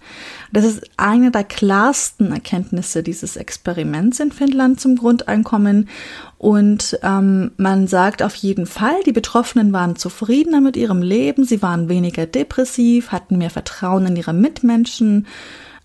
Das 0.52 0.66
ist 0.66 0.90
eine 0.98 1.32
der 1.32 1.44
klarsten 1.44 2.32
Erkenntnisse 2.32 3.04
dieses 3.04 3.36
Experiments 3.36 4.20
in 4.20 4.32
Finnland 4.32 4.80
zum 4.80 4.96
Grundeinkommen. 4.96 5.90
Und 6.38 6.98
ähm, 7.04 7.52
man 7.58 7.88
sagt 7.88 8.24
auf 8.24 8.36
jeden 8.36 8.66
Fall, 8.66 8.96
die 9.06 9.12
Betroffenen 9.12 9.74
waren 9.74 9.96
zufriedener 9.96 10.62
mit 10.62 10.78
ihrem 10.78 11.02
Leben, 11.02 11.44
sie 11.44 11.62
waren 11.62 11.90
weniger 11.90 12.26
depressiv, 12.26 13.12
hatten 13.12 13.38
mehr 13.38 13.50
Vertrauen 13.50 14.06
in 14.08 14.16
ihre 14.16 14.34
Mitmenschen. 14.34 15.28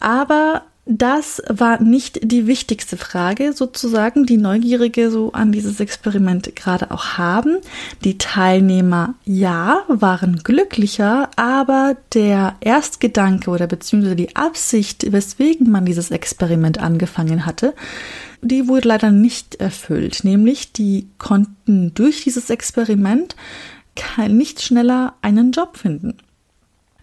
Aber 0.00 0.62
das 0.86 1.42
war 1.48 1.80
nicht 1.80 2.30
die 2.30 2.46
wichtigste 2.46 2.98
Frage, 2.98 3.54
sozusagen, 3.54 4.26
die 4.26 4.36
Neugierige 4.36 5.10
so 5.10 5.32
an 5.32 5.50
dieses 5.50 5.80
Experiment 5.80 6.54
gerade 6.54 6.90
auch 6.90 7.16
haben. 7.16 7.56
Die 8.04 8.18
Teilnehmer, 8.18 9.14
ja, 9.24 9.82
waren 9.88 10.42
glücklicher, 10.42 11.30
aber 11.36 11.96
der 12.12 12.56
Erstgedanke 12.60 13.50
oder 13.50 13.66
beziehungsweise 13.66 14.16
die 14.16 14.36
Absicht, 14.36 15.10
weswegen 15.10 15.70
man 15.70 15.86
dieses 15.86 16.10
Experiment 16.10 16.78
angefangen 16.78 17.46
hatte, 17.46 17.72
die 18.42 18.68
wurde 18.68 18.88
leider 18.88 19.10
nicht 19.10 19.54
erfüllt. 19.54 20.22
Nämlich, 20.22 20.72
die 20.72 21.08
konnten 21.16 21.94
durch 21.94 22.24
dieses 22.24 22.50
Experiment 22.50 23.36
nicht 24.28 24.60
schneller 24.60 25.14
einen 25.22 25.52
Job 25.52 25.78
finden. 25.78 26.18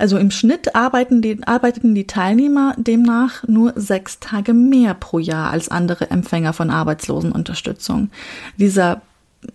Also 0.01 0.17
im 0.17 0.31
Schnitt 0.31 0.73
arbeiten 0.73 1.21
die, 1.21 1.37
arbeiteten 1.45 1.93
die 1.93 2.07
Teilnehmer 2.07 2.73
demnach 2.75 3.47
nur 3.47 3.73
sechs 3.75 4.19
Tage 4.19 4.51
mehr 4.51 4.95
pro 4.95 5.19
Jahr 5.19 5.51
als 5.51 5.69
andere 5.69 6.09
Empfänger 6.09 6.53
von 6.53 6.71
Arbeitslosenunterstützung. 6.71 8.09
Dieser 8.57 9.03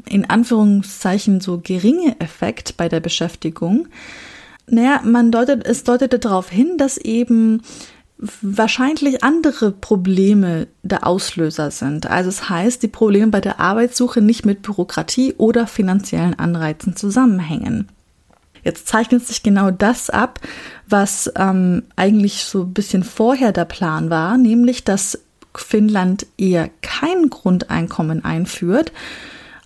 in 0.08 0.30
Anführungszeichen 0.30 1.40
so 1.40 1.60
geringe 1.60 2.20
Effekt 2.20 2.76
bei 2.76 2.88
der 2.88 3.00
Beschäftigung, 3.00 3.88
naja, 4.68 5.00
man 5.02 5.32
deutet, 5.32 5.66
es 5.66 5.82
deutete 5.82 6.20
darauf 6.20 6.48
hin, 6.48 6.78
dass 6.78 6.96
eben 6.96 7.62
wahrscheinlich 8.40 9.24
andere 9.24 9.72
Probleme 9.72 10.68
der 10.84 11.08
Auslöser 11.08 11.72
sind. 11.72 12.06
Also 12.06 12.28
es 12.28 12.48
heißt, 12.48 12.84
die 12.84 12.88
Probleme 12.88 13.32
bei 13.32 13.40
der 13.40 13.58
Arbeitssuche 13.58 14.20
nicht 14.20 14.46
mit 14.46 14.62
Bürokratie 14.62 15.34
oder 15.38 15.66
finanziellen 15.66 16.38
Anreizen 16.38 16.94
zusammenhängen. 16.94 17.88
Jetzt 18.66 18.88
zeichnet 18.88 19.24
sich 19.24 19.44
genau 19.44 19.70
das 19.70 20.10
ab, 20.10 20.40
was 20.88 21.30
ähm, 21.36 21.84
eigentlich 21.94 22.42
so 22.42 22.62
ein 22.62 22.74
bisschen 22.74 23.04
vorher 23.04 23.52
der 23.52 23.64
Plan 23.64 24.10
war, 24.10 24.36
nämlich 24.36 24.82
dass 24.82 25.20
Finnland 25.54 26.26
eher 26.36 26.68
kein 26.82 27.30
Grundeinkommen 27.30 28.24
einführt, 28.24 28.90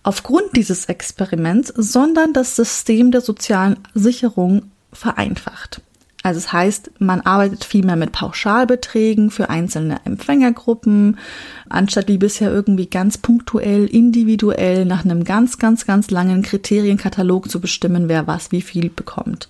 aufgrund 0.02 0.54
dieses 0.54 0.84
Experiments, 0.84 1.72
sondern 1.74 2.34
das 2.34 2.56
System 2.56 3.10
der 3.10 3.22
sozialen 3.22 3.78
Sicherung 3.94 4.70
vereinfacht. 4.92 5.80
Also 6.22 6.38
es 6.38 6.52
heißt, 6.52 6.90
man 6.98 7.22
arbeitet 7.22 7.64
viel 7.64 7.84
mehr 7.84 7.96
mit 7.96 8.12
Pauschalbeträgen 8.12 9.30
für 9.30 9.48
einzelne 9.48 10.00
Empfängergruppen, 10.04 11.18
anstatt 11.68 12.08
wie 12.08 12.18
bisher 12.18 12.50
irgendwie 12.50 12.86
ganz 12.86 13.16
punktuell, 13.16 13.86
individuell 13.86 14.84
nach 14.84 15.04
einem 15.04 15.24
ganz, 15.24 15.58
ganz, 15.58 15.86
ganz 15.86 16.10
langen 16.10 16.42
Kriterienkatalog 16.42 17.50
zu 17.50 17.60
bestimmen, 17.60 18.08
wer 18.08 18.26
was 18.26 18.52
wie 18.52 18.60
viel 18.62 18.90
bekommt. 18.90 19.48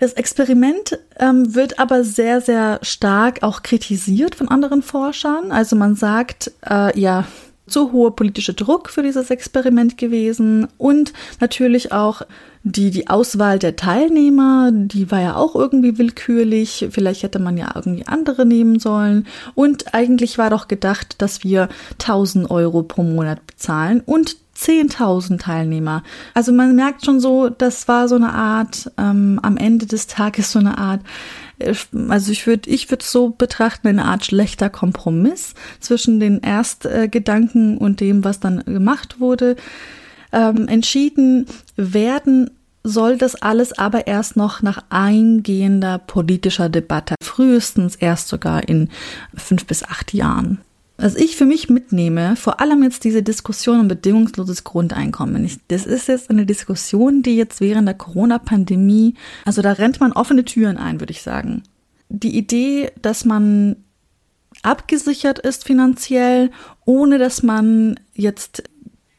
Das 0.00 0.14
Experiment 0.14 0.98
ähm, 1.18 1.54
wird 1.54 1.78
aber 1.78 2.02
sehr, 2.02 2.40
sehr 2.40 2.80
stark 2.82 3.42
auch 3.42 3.62
kritisiert 3.62 4.34
von 4.34 4.48
anderen 4.48 4.82
Forschern. 4.82 5.52
Also 5.52 5.76
man 5.76 5.94
sagt, 5.94 6.50
äh, 6.68 6.98
ja, 6.98 7.26
zu 7.66 7.92
hoher 7.92 8.14
politischer 8.14 8.52
Druck 8.52 8.90
für 8.90 9.02
dieses 9.02 9.30
Experiment 9.30 9.96
gewesen 9.96 10.68
und 10.76 11.12
natürlich 11.40 11.92
auch 11.92 12.22
die, 12.62 12.90
die 12.90 13.08
Auswahl 13.08 13.58
der 13.58 13.76
Teilnehmer, 13.76 14.70
die 14.72 15.10
war 15.10 15.20
ja 15.20 15.36
auch 15.36 15.54
irgendwie 15.54 15.98
willkürlich. 15.98 16.88
Vielleicht 16.90 17.22
hätte 17.22 17.38
man 17.38 17.58
ja 17.58 17.70
irgendwie 17.74 18.06
andere 18.06 18.46
nehmen 18.46 18.78
sollen. 18.78 19.26
Und 19.54 19.94
eigentlich 19.94 20.38
war 20.38 20.48
doch 20.48 20.66
gedacht, 20.66 21.20
dass 21.20 21.44
wir 21.44 21.68
1000 22.00 22.50
Euro 22.50 22.82
pro 22.82 23.02
Monat 23.02 23.46
bezahlen 23.46 24.00
und 24.00 24.38
10.000 24.56 25.40
Teilnehmer. 25.40 26.02
Also 26.32 26.52
man 26.52 26.74
merkt 26.74 27.04
schon 27.04 27.20
so, 27.20 27.48
das 27.50 27.88
war 27.88 28.08
so 28.08 28.14
eine 28.14 28.32
Art, 28.32 28.90
ähm, 28.96 29.40
am 29.42 29.56
Ende 29.56 29.86
des 29.86 30.06
Tages 30.06 30.52
so 30.52 30.58
eine 30.58 30.78
Art 30.78 31.00
also 32.08 32.32
ich 32.32 32.46
würde 32.46 32.70
ich 32.70 32.90
würde 32.90 33.04
so 33.04 33.30
betrachten, 33.30 33.88
eine 33.88 34.04
Art 34.04 34.24
schlechter 34.24 34.70
Kompromiss 34.70 35.54
zwischen 35.80 36.20
den 36.20 36.40
Erstgedanken 36.40 37.78
und 37.78 38.00
dem, 38.00 38.24
was 38.24 38.40
dann 38.40 38.64
gemacht 38.64 39.20
wurde. 39.20 39.56
Ähm, 40.32 40.68
entschieden 40.68 41.46
werden 41.76 42.50
soll 42.82 43.16
das 43.16 43.34
alles 43.34 43.76
aber 43.78 44.06
erst 44.06 44.36
noch 44.36 44.60
nach 44.60 44.84
eingehender 44.90 45.98
politischer 45.98 46.68
Debatte, 46.68 47.14
frühestens 47.22 47.96
erst 47.96 48.28
sogar 48.28 48.68
in 48.68 48.90
fünf 49.34 49.64
bis 49.66 49.82
acht 49.82 50.12
Jahren. 50.12 50.60
Was 50.96 51.16
ich 51.16 51.36
für 51.36 51.44
mich 51.44 51.68
mitnehme, 51.68 52.36
vor 52.36 52.60
allem 52.60 52.82
jetzt 52.84 53.02
diese 53.02 53.22
Diskussion 53.22 53.80
um 53.80 53.88
bedingungsloses 53.88 54.62
Grundeinkommen. 54.62 55.44
Ich, 55.44 55.58
das 55.66 55.86
ist 55.86 56.06
jetzt 56.06 56.30
eine 56.30 56.46
Diskussion, 56.46 57.22
die 57.22 57.36
jetzt 57.36 57.60
während 57.60 57.88
der 57.88 57.96
Corona-Pandemie, 57.96 59.14
also 59.44 59.60
da 59.60 59.72
rennt 59.72 59.98
man 59.98 60.12
offene 60.12 60.44
Türen 60.44 60.76
ein, 60.76 61.00
würde 61.00 61.10
ich 61.10 61.22
sagen. 61.22 61.64
Die 62.08 62.36
Idee, 62.36 62.92
dass 63.02 63.24
man 63.24 63.76
abgesichert 64.62 65.40
ist 65.40 65.64
finanziell, 65.64 66.50
ohne 66.84 67.18
dass 67.18 67.42
man 67.42 67.98
jetzt 68.14 68.62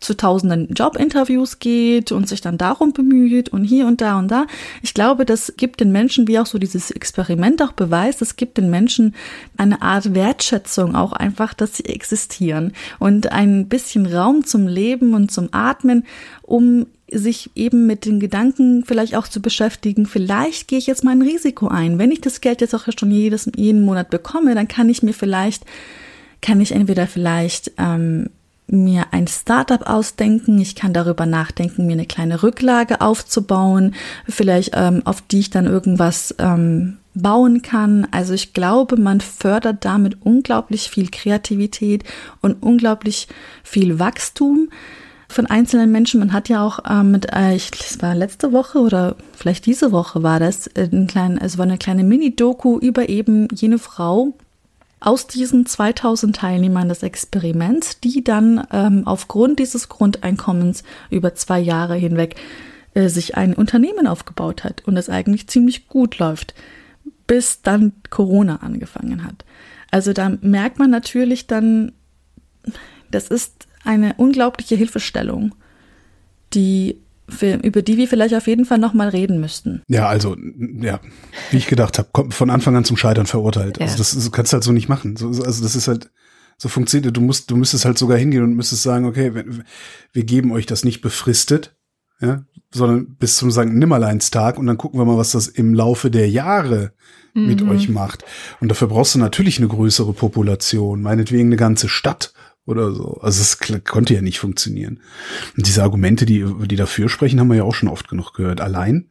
zu 0.06 0.16
tausenden 0.16 0.74
Jobinterviews 0.74 1.60
geht 1.60 2.12
und 2.12 2.30
sich 2.30 2.42
dann 2.42 2.58
darum 2.58 2.94
bemüht 2.94 3.50
und 3.50 3.64
hier 3.64 3.88
und 3.88 4.02
da 4.02 4.20
und 4.20 4.30
da. 4.30 4.46
Ich 4.82 4.94
glaube, 4.94 5.26
das 5.26 5.54
gibt 5.58 5.80
den 5.80 5.92
Menschen, 5.92 6.28
wie 6.28 6.40
auch 6.40 6.46
so 6.46 6.58
dieses 6.58 6.92
Experiment 6.92 7.62
auch 7.62 7.74
beweist, 7.74 8.22
es 8.22 8.36
gibt 8.36 8.58
den 8.58 8.70
Menschen 8.70 9.16
eine 9.58 9.82
Art 9.82 10.14
Wertschätzung 10.14 10.96
auch 10.96 11.14
einfach, 11.14 11.54
dass 11.54 11.78
sie 11.78 11.86
existieren 11.86 12.74
und 13.00 13.32
ein 13.32 13.68
bisschen 13.68 14.06
Raum 14.06 14.46
zum 14.46 14.68
Leben 14.68 15.14
und 15.14 15.32
zum 15.32 15.50
Atmen, 15.52 16.06
um 16.44 16.86
sich 17.12 17.52
eben 17.56 17.86
mit 17.86 18.06
den 18.06 18.20
Gedanken 18.20 18.84
vielleicht 18.86 19.16
auch 19.16 19.28
zu 19.28 19.42
beschäftigen, 19.42 20.06
vielleicht 20.06 20.68
gehe 20.68 20.80
ich 20.80 20.88
jetzt 20.88 21.04
mal 21.04 21.12
ein 21.12 21.22
Risiko 21.22 21.68
ein. 21.68 22.00
Wenn 22.00 22.12
ich 22.12 22.22
das 22.22 22.42
Geld 22.42 22.62
jetzt 22.62 22.74
auch 22.74 22.88
schon 22.98 23.12
jedes, 23.12 23.50
jeden 23.56 23.86
Monat 23.86 24.10
bekomme, 24.10 24.56
dann 24.56 24.68
kann 24.68 24.90
ich 24.90 25.04
mir 25.04 25.14
vielleicht, 25.14 25.66
kann 26.42 26.62
ich 26.62 26.72
entweder 26.72 27.08
vielleicht 27.08 27.72
ähm, 27.78 28.30
mir 28.68 29.08
ein 29.12 29.28
Startup 29.28 29.82
ausdenken, 29.88 30.60
ich 30.60 30.76
kann 30.76 30.94
darüber 30.94 31.26
nachdenken, 31.26 31.86
mir 31.86 31.94
eine 31.94 32.06
kleine 32.06 32.44
Rücklage 32.44 33.02
aufzubauen, 33.02 33.94
vielleicht 34.28 34.72
ähm, 34.74 35.02
auf 35.06 35.22
die 35.22 35.40
ich 35.40 35.50
dann 35.50 35.66
irgendwas 35.66 36.34
ähm, 36.40 36.98
bauen 37.14 37.62
kann. 37.62 38.08
Also 38.12 38.34
ich 38.34 38.54
glaube, 38.54 38.98
man 38.98 39.22
fördert 39.22 39.86
damit 39.86 40.18
unglaublich 40.22 40.90
viel 40.90 41.10
Kreativität 41.10 42.04
und 42.42 42.62
unglaublich 42.62 43.28
viel 43.64 44.00
Wachstum 44.00 44.70
von 45.28 45.48
einzelnen 45.48 45.92
Menschen. 45.92 46.20
Man 46.20 46.34
hat 46.34 46.50
ja 46.50 46.66
auch 46.66 46.80
ähm, 46.90 47.12
mit, 47.12 47.34
äh, 47.34 47.56
ich, 47.56 47.72
das 47.72 48.02
war 48.02 48.16
letzte 48.16 48.52
Woche 48.52 48.80
oder 48.80 49.16
vielleicht 49.36 49.66
diese 49.66 49.92
Woche 49.92 50.24
war 50.24 50.40
das, 50.40 50.68
äh, 50.68 50.90
ein 50.92 51.08
klein, 51.08 51.38
es 51.42 51.58
war 51.58 51.66
eine 51.66 51.78
kleine 51.78 52.04
Mini-Doku 52.04 52.80
über 52.80 53.10
eben 53.10 53.48
jene 53.54 53.80
Frau, 53.80 54.34
aus 55.06 55.28
diesen 55.28 55.66
2000 55.66 56.36
Teilnehmern 56.36 56.90
des 56.90 57.04
Experiments, 57.04 58.00
die 58.00 58.24
dann 58.24 58.66
ähm, 58.72 59.04
aufgrund 59.06 59.60
dieses 59.60 59.88
Grundeinkommens 59.88 60.84
über 61.12 61.36
zwei 61.36 61.60
Jahre 61.60 61.96
hinweg 61.96 62.36
äh, 62.96 63.08
sich 63.08 63.38
ein 63.38 63.54
Unternehmen 63.54 64.08
aufgebaut 64.08 64.64
hat 64.64 64.84
und 64.86 64.98
es 64.98 65.10
eigentlich 65.10 65.48
ziemlich 65.48 65.88
gut 65.88 66.18
läuft, 66.18 66.56
bis 67.28 67.62
dann 67.62 67.94
Corona 68.10 68.58
angefangen 68.58 69.24
hat. 69.24 69.46
Also 69.92 70.12
da 70.12 70.32
merkt 70.42 70.80
man 70.80 70.90
natürlich 70.90 71.46
dann, 71.46 71.92
das 73.12 73.28
ist 73.28 73.68
eine 73.84 74.16
unglaubliche 74.18 74.76
Hilfestellung, 74.76 75.54
die 76.54 77.00
für, 77.28 77.56
über 77.56 77.82
die 77.82 77.98
wir 77.98 78.08
vielleicht 78.08 78.36
auf 78.36 78.48
jeden 78.48 78.66
Fall 78.66 78.78
nochmal 78.78 79.10
reden 79.10 79.40
müssten. 79.40 79.82
Ja, 79.88 80.08
also, 80.08 80.36
ja, 80.80 81.00
wie 81.52 81.58
ich 81.58 81.68
gedacht 81.68 81.98
habe, 81.98 82.10
kommt 82.12 82.34
von 82.34 82.50
Anfang 82.50 82.76
an 82.76 82.86
zum 82.86 82.98
Scheitern 82.98 83.26
verurteilt. 83.26 83.78
Ja. 83.78 83.86
Also 83.86 83.98
das, 83.98 84.14
das 84.14 84.32
kannst 84.32 84.54
du 84.54 84.56
halt 84.56 84.64
so 84.64 84.72
nicht 84.72 84.90
machen. 84.90 85.16
So, 85.16 85.28
also 85.28 85.64
das 85.64 85.76
ist 85.76 85.88
halt, 85.88 86.10
so 86.58 86.70
funktioniert, 86.70 87.16
du 87.16 87.22
musst, 87.22 87.52
du 87.52 87.58
müsstest 87.58 87.86
halt 87.86 87.98
sogar 87.98 88.18
hingehen 88.18 88.44
und 88.44 88.56
müsstest 88.56 88.84
sagen, 88.84 89.06
okay, 89.06 89.36
wir, 89.36 89.46
wir 90.14 90.24
geben 90.24 90.52
euch 90.52 90.66
das 90.66 90.86
nicht 90.86 91.02
befristet, 91.02 91.76
ja, 92.22 92.46
sondern 92.74 93.16
bis 93.16 93.38
zum 93.38 93.52
St. 93.52 93.66
Nimmerleinstag 93.66 94.58
und 94.58 94.68
dann 94.68 94.78
gucken 94.78 95.00
wir 95.00 95.06
mal, 95.06 95.18
was 95.18 95.32
das 95.32 95.48
im 95.48 95.74
Laufe 95.74 96.10
der 96.10 96.30
Jahre 96.30 96.94
mhm. 97.34 97.48
mit 97.48 97.62
euch 97.62 97.90
macht. 97.90 98.24
Und 98.62 98.70
dafür 98.70 98.88
brauchst 98.88 99.16
du 99.16 99.20
natürlich 99.20 99.58
eine 99.58 99.68
größere 99.68 100.14
Population, 100.14 101.02
meinetwegen 101.02 101.50
eine 101.50 101.58
ganze 101.58 101.90
Stadt 101.90 102.34
oder 102.66 102.92
so. 102.92 103.20
Also 103.22 103.42
es 103.42 103.84
konnte 103.84 104.14
ja 104.14 104.22
nicht 104.22 104.40
funktionieren. 104.40 105.00
Und 105.56 105.68
diese 105.68 105.84
Argumente, 105.84 106.26
die, 106.26 106.46
die 106.66 106.76
dafür 106.76 107.10
sprechen, 107.10 107.40
haben 107.40 107.50
wir 107.50 107.58
ja 107.58 107.64
auch 107.64 107.76
schon 107.76 107.90
oft 107.90 108.08
genug 108.08 108.34
gehört. 108.34 108.62
Allein, 108.62 109.10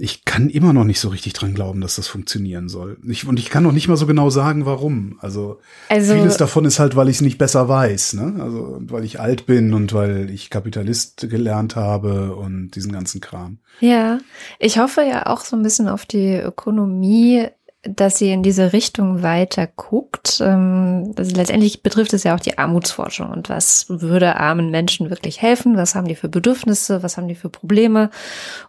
ich 0.00 0.24
kann 0.24 0.48
immer 0.48 0.72
noch 0.72 0.84
nicht 0.84 1.00
so 1.00 1.08
richtig 1.08 1.32
dran 1.32 1.54
glauben, 1.54 1.80
dass 1.80 1.96
das 1.96 2.06
funktionieren 2.06 2.68
soll. 2.68 2.98
Ich, 3.08 3.26
und 3.26 3.40
ich 3.40 3.50
kann 3.50 3.64
noch 3.64 3.72
nicht 3.72 3.88
mal 3.88 3.96
so 3.96 4.06
genau 4.06 4.30
sagen, 4.30 4.64
warum. 4.64 5.18
Also, 5.20 5.58
also 5.88 6.14
vieles 6.14 6.36
davon 6.36 6.64
ist 6.66 6.78
halt, 6.78 6.94
weil 6.94 7.08
ich 7.08 7.16
es 7.16 7.20
nicht 7.20 7.36
besser 7.36 7.68
weiß. 7.68 8.12
Ne? 8.14 8.36
Also 8.40 8.78
weil 8.82 9.04
ich 9.04 9.18
alt 9.18 9.46
bin 9.46 9.74
und 9.74 9.92
weil 9.92 10.30
ich 10.30 10.50
Kapitalist 10.50 11.28
gelernt 11.28 11.74
habe 11.74 12.36
und 12.36 12.70
diesen 12.76 12.92
ganzen 12.92 13.20
Kram. 13.20 13.58
Ja, 13.80 14.20
ich 14.60 14.78
hoffe 14.78 15.02
ja 15.02 15.26
auch 15.26 15.40
so 15.40 15.56
ein 15.56 15.64
bisschen 15.64 15.88
auf 15.88 16.06
die 16.06 16.36
Ökonomie 16.36 17.48
dass 17.82 18.18
sie 18.18 18.32
in 18.32 18.42
diese 18.42 18.72
Richtung 18.72 19.22
weiter 19.22 19.68
guckt. 19.68 20.40
Also 20.40 21.36
letztendlich 21.36 21.82
betrifft 21.82 22.12
es 22.12 22.24
ja 22.24 22.34
auch 22.34 22.40
die 22.40 22.58
Armutsforschung 22.58 23.30
und 23.30 23.48
was 23.48 23.86
würde 23.88 24.36
armen 24.36 24.70
Menschen 24.70 25.10
wirklich 25.10 25.40
helfen? 25.40 25.76
Was 25.76 25.94
haben 25.94 26.08
die 26.08 26.16
für 26.16 26.28
Bedürfnisse? 26.28 27.04
Was 27.04 27.16
haben 27.16 27.28
die 27.28 27.36
für 27.36 27.50
Probleme? 27.50 28.10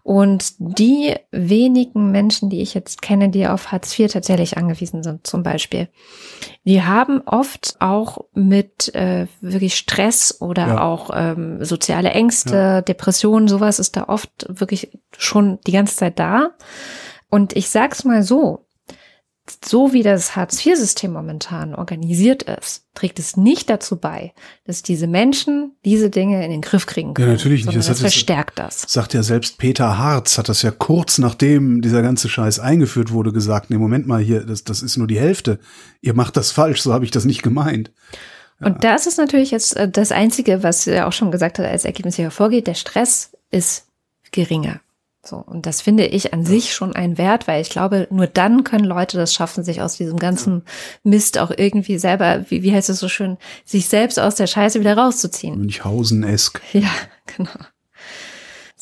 Und 0.04 0.54
die 0.60 1.16
wenigen 1.32 2.12
Menschen, 2.12 2.52
die 2.52 2.62
ich 2.62 2.76
jetzt 2.76 3.02
kenne, 3.02 3.30
die 3.30 3.48
auf 3.48 3.72
Hartz 3.72 3.98
IV 3.98 4.12
tatsächlich 4.12 4.58
angewiesen 4.58 5.02
sind, 5.02 5.26
zum 5.26 5.42
Beispiel, 5.42 5.90
die 6.64 6.84
haben 6.84 7.22
oft 7.26 7.78
auch 7.80 8.26
mit 8.34 8.94
äh, 8.94 9.26
wirklich 9.42 9.76
Stress 9.76 10.40
oder 10.40 10.68
ja. 10.68 10.82
auch 10.82 11.10
ähm, 11.14 11.66
soziale 11.66 12.12
Ängste, 12.12 12.56
ja. 12.56 12.82
Depressionen, 12.82 13.48
sowas 13.48 13.80
ist 13.80 13.98
da 13.98 14.04
oft 14.08 14.46
wirklich 14.48 15.00
schon 15.18 15.58
die 15.66 15.72
ganze 15.72 15.96
Zeit 15.96 16.20
da. 16.20 16.52
Und 17.30 17.56
ich 17.56 17.70
sag's 17.70 18.04
mal 18.04 18.24
so, 18.24 18.66
so 19.64 19.94
wie 19.94 20.04
das 20.04 20.36
Hartz-IV-System 20.36 21.12
momentan 21.12 21.74
organisiert 21.74 22.44
ist, 22.44 22.86
trägt 22.94 23.20
es 23.20 23.38
nicht 23.38 23.70
dazu 23.70 23.98
bei, 23.98 24.34
dass 24.66 24.84
diese 24.84 25.08
Menschen 25.08 25.74
diese 25.86 26.10
Dinge 26.10 26.44
in 26.44 26.52
den 26.52 26.62
Griff 26.62 26.86
kriegen 26.86 27.14
können. 27.14 27.30
Ja, 27.30 27.34
natürlich 27.36 27.66
nicht. 27.66 27.78
Das, 27.78 27.88
das 27.88 28.02
verstärkt 28.02 28.60
das. 28.60 28.86
Sagt 28.88 29.14
ja 29.14 29.24
selbst 29.24 29.58
Peter 29.58 29.98
Harz, 29.98 30.38
hat 30.38 30.50
das 30.50 30.62
ja 30.62 30.72
kurz 30.72 31.18
nachdem 31.18 31.82
dieser 31.82 32.02
ganze 32.02 32.30
Scheiß 32.30 32.60
eingeführt 32.60 33.12
wurde, 33.12 33.32
gesagt, 33.32 33.70
nee, 33.70 33.78
Moment 33.78 34.08
mal 34.08 34.22
hier, 34.22 34.46
das, 34.46 34.64
das 34.64 34.82
ist 34.82 34.98
nur 34.98 35.08
die 35.08 35.20
Hälfte. 35.20 35.60
Ihr 36.02 36.14
macht 36.14 36.38
das 36.38 36.52
falsch, 36.52 36.82
so 36.82 36.94
habe 36.94 37.06
ich 37.06 37.12
das 37.12 37.26
nicht 37.26 37.44
gemeint. 37.44 37.92
Ja. 38.60 38.68
Und 38.68 38.84
das 38.84 39.08
ist 39.08 39.18
natürlich 39.18 39.52
jetzt 39.52 39.76
äh, 39.78 39.90
das 39.90 40.12
Einzige, 40.12 40.64
was 40.64 40.86
er 40.88 41.08
auch 41.08 41.14
schon 41.14 41.32
gesagt 41.32 41.60
hat, 41.60 41.66
als 41.66 41.86
Ergebnis 41.86 42.16
hier 42.16 42.26
hervorgeht. 42.26 42.68
Der 42.68 42.74
Stress 42.74 43.32
ist 43.52 43.88
geringer. 44.32 44.82
So, 45.30 45.38
und 45.38 45.68
das 45.68 45.82
finde 45.82 46.08
ich 46.08 46.34
an 46.34 46.44
sich 46.44 46.74
schon 46.74 46.96
ein 46.96 47.20
Wert, 47.20 47.48
weil 47.48 47.62
ich 47.62 47.70
glaube, 47.70 48.08
nur 48.10 48.26
dann 48.26 48.64
können 48.64 48.84
Leute 48.84 49.16
das 49.16 49.32
schaffen, 49.32 49.64
sich 49.64 49.80
aus 49.80 49.96
diesem 49.96 50.18
ganzen 50.18 50.64
Mist 51.04 51.38
auch 51.38 51.52
irgendwie 51.56 52.00
selber, 52.00 52.46
wie, 52.50 52.64
wie 52.64 52.74
heißt 52.74 52.90
es 52.90 53.00
so 53.00 53.10
schön, 53.10 53.38
sich 53.64 53.88
selbst 53.88 54.20
aus 54.20 54.34
der 54.34 54.48
Scheiße 54.48 54.80
wieder 54.80 54.98
rauszuziehen. 54.98 55.60
Münchhausen-esk. 55.60 56.62
Ja, 56.74 56.90
genau. 57.38 57.52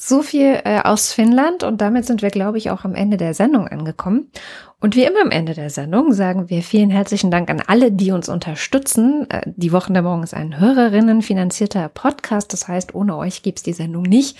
So 0.07 0.21
viel 0.21 0.61
äh, 0.63 0.79
aus 0.85 1.11
Finnland 1.11 1.63
und 1.63 1.81
damit 1.81 2.05
sind 2.05 2.21
wir, 2.21 2.29
glaube 2.29 2.57
ich, 2.57 2.71
auch 2.71 2.85
am 2.85 2.95
Ende 2.95 3.17
der 3.17 3.33
Sendung 3.33 3.67
angekommen. 3.67 4.31
Und 4.79 4.95
wie 4.95 5.03
immer 5.03 5.21
am 5.21 5.31
Ende 5.31 5.53
der 5.53 5.69
Sendung 5.69 6.13
sagen 6.13 6.49
wir 6.49 6.63
vielen 6.63 6.89
herzlichen 6.89 7.29
Dank 7.29 7.49
an 7.49 7.61
alle, 7.67 7.91
die 7.91 8.11
uns 8.11 8.29
unterstützen. 8.29 9.29
Äh, 9.29 9.41
die 9.57 9.73
Wochen 9.73 9.93
der 9.93 10.03
Morgen 10.03 10.23
ist 10.23 10.33
ein 10.33 10.61
Hörerinnen-finanzierter 10.61 11.89
Podcast. 11.89 12.53
Das 12.53 12.69
heißt, 12.69 12.95
ohne 12.95 13.17
euch 13.17 13.43
gibt's 13.43 13.63
die 13.63 13.73
Sendung 13.73 14.03
nicht. 14.03 14.37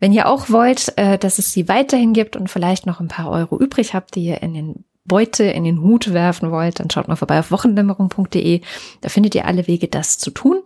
Wenn 0.00 0.14
ihr 0.14 0.26
auch 0.26 0.48
wollt, 0.48 0.96
äh, 0.96 1.18
dass 1.18 1.38
es 1.38 1.52
sie 1.52 1.68
weiterhin 1.68 2.14
gibt 2.14 2.34
und 2.34 2.48
vielleicht 2.48 2.86
noch 2.86 3.00
ein 3.00 3.08
paar 3.08 3.28
Euro 3.28 3.58
übrig 3.58 3.92
habt, 3.92 4.14
die 4.14 4.24
ihr 4.24 4.42
in 4.42 4.54
den 4.54 4.84
Beute 5.04 5.44
in 5.44 5.64
den 5.64 5.82
Hut 5.82 6.14
werfen 6.14 6.50
wollt, 6.50 6.80
dann 6.80 6.88
schaut 6.88 7.08
mal 7.08 7.16
vorbei 7.16 7.40
auf 7.40 7.50
wochendämmerung.de. 7.50 8.62
Da 9.02 9.08
findet 9.10 9.34
ihr 9.34 9.44
alle 9.44 9.66
Wege, 9.66 9.88
das 9.88 10.16
zu 10.16 10.30
tun. 10.30 10.62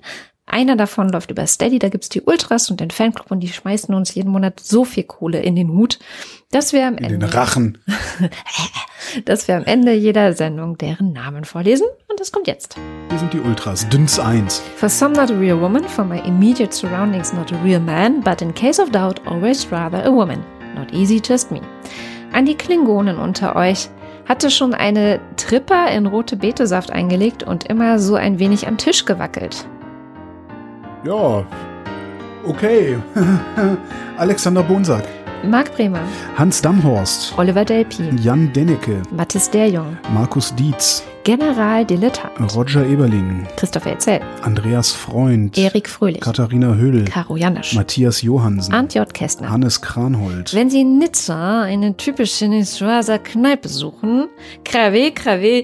Einer 0.51 0.77
davon 0.77 1.11
läuft 1.11 1.31
über 1.31 1.47
Steady, 1.47 1.79
da 1.79 1.91
gibt's 1.91 2.09
die 2.09 2.23
Ultras 2.23 2.71
und 2.71 2.81
den 2.81 2.91
Fanclub 2.91 3.31
und 3.31 3.41
die 3.41 3.49
schmeißen 3.49 3.95
uns 3.95 4.15
jeden 4.15 4.31
Monat 4.31 4.61
so 4.61 4.85
viel 4.85 5.05
Kohle 5.05 5.41
in 5.41 5.57
den 5.57 5.69
Hut, 5.69 5.99
dass 6.51 6.73
wir 6.73 6.87
am 6.87 6.97
in 6.97 7.05
Ende. 7.05 7.19
Den 7.19 7.29
Rachen. 7.29 7.79
dass 9.27 9.47
wir 9.47 9.57
am 9.57 9.65
Ende 9.65 9.93
jeder 9.93 10.33
Sendung 10.33 10.79
deren 10.79 11.13
Namen 11.13 11.45
vorlesen. 11.45 11.87
Und 12.09 12.19
das 12.19 12.33
kommt 12.33 12.47
jetzt. 12.47 12.77
Wir 13.11 13.19
sind 13.19 13.35
die 13.35 13.41
Ultras, 13.41 13.87
Dünns 13.91 14.19
1. 14.19 14.63
For 14.77 14.89
some 14.89 15.15
not 15.15 15.31
a 15.31 15.35
real 15.35 15.61
woman, 15.61 15.85
for 15.85 16.05
my 16.05 16.19
immediate 16.27 16.73
surroundings 16.73 17.33
not 17.35 17.53
a 17.53 17.63
real 17.63 17.81
man, 17.81 18.23
but 18.23 18.41
in 18.41 18.55
case 18.55 18.81
of 18.81 18.91
doubt 18.91 19.21
always 19.27 19.71
rather 19.71 20.03
a 20.05 20.11
woman. 20.11 20.43
Not 20.75 20.93
easy, 20.95 21.21
just 21.21 21.51
me. 21.51 21.61
An 22.33 22.47
die 22.47 22.55
Klingonen 22.55 23.19
unter 23.19 23.55
euch 23.55 23.91
hatte 24.27 24.51
schon 24.51 24.73
eine 24.73 25.21
Tripper 25.37 25.91
in 25.91 26.07
rote 26.07 26.37
Betesaft 26.37 26.91
eingelegt 26.91 27.43
und 27.43 27.65
immer 27.65 27.99
so 27.99 28.15
ein 28.15 28.39
wenig 28.39 28.67
am 28.67 28.79
Tisch 28.79 29.05
gewackelt. 29.05 29.67
Ja, 31.05 31.45
okay. 32.45 32.97
Alexander 34.19 34.63
Bonsack. 34.63 35.05
Marc 35.45 35.73
Bremer, 35.77 36.01
Hans 36.37 36.61
Damhorst, 36.61 37.33
Oliver 37.39 37.65
Delpi, 37.65 38.11
Jan 38.21 38.53
Dennecke, 38.53 39.01
Mathis 39.13 39.49
Derjung, 39.49 39.97
Markus 40.13 40.53
Dietz, 40.57 41.05
General 41.23 41.85
Dilettant, 41.85 42.57
Roger 42.57 42.85
Eberling, 42.85 43.47
Christoph 43.57 43.87
Elzell, 43.87 44.21
Andreas 44.43 44.91
Freund, 44.91 45.57
Erik 45.57 45.89
Fröhlich, 45.89 46.23
Katharina 46.23 46.75
Hödel, 46.75 47.05
Caro 47.05 47.37
Janisch, 47.37 47.77
Matthias 47.77 48.21
Johansen, 48.23 48.75
Arndt 48.75 48.95
J. 48.95 49.15
Kästner. 49.15 49.49
Hannes 49.49 49.81
Kranhold, 49.81 50.53
Wenn 50.55 50.71
Sie 50.71 50.81
in 50.81 50.99
Nizza 50.99 51.63
eine 51.63 51.97
typische 51.97 52.49
Niçoiser 52.49 53.21
Kneipe 53.21 53.69
suchen, 53.69 54.27
Crave, 54.65 55.13
Crave, 55.13 55.63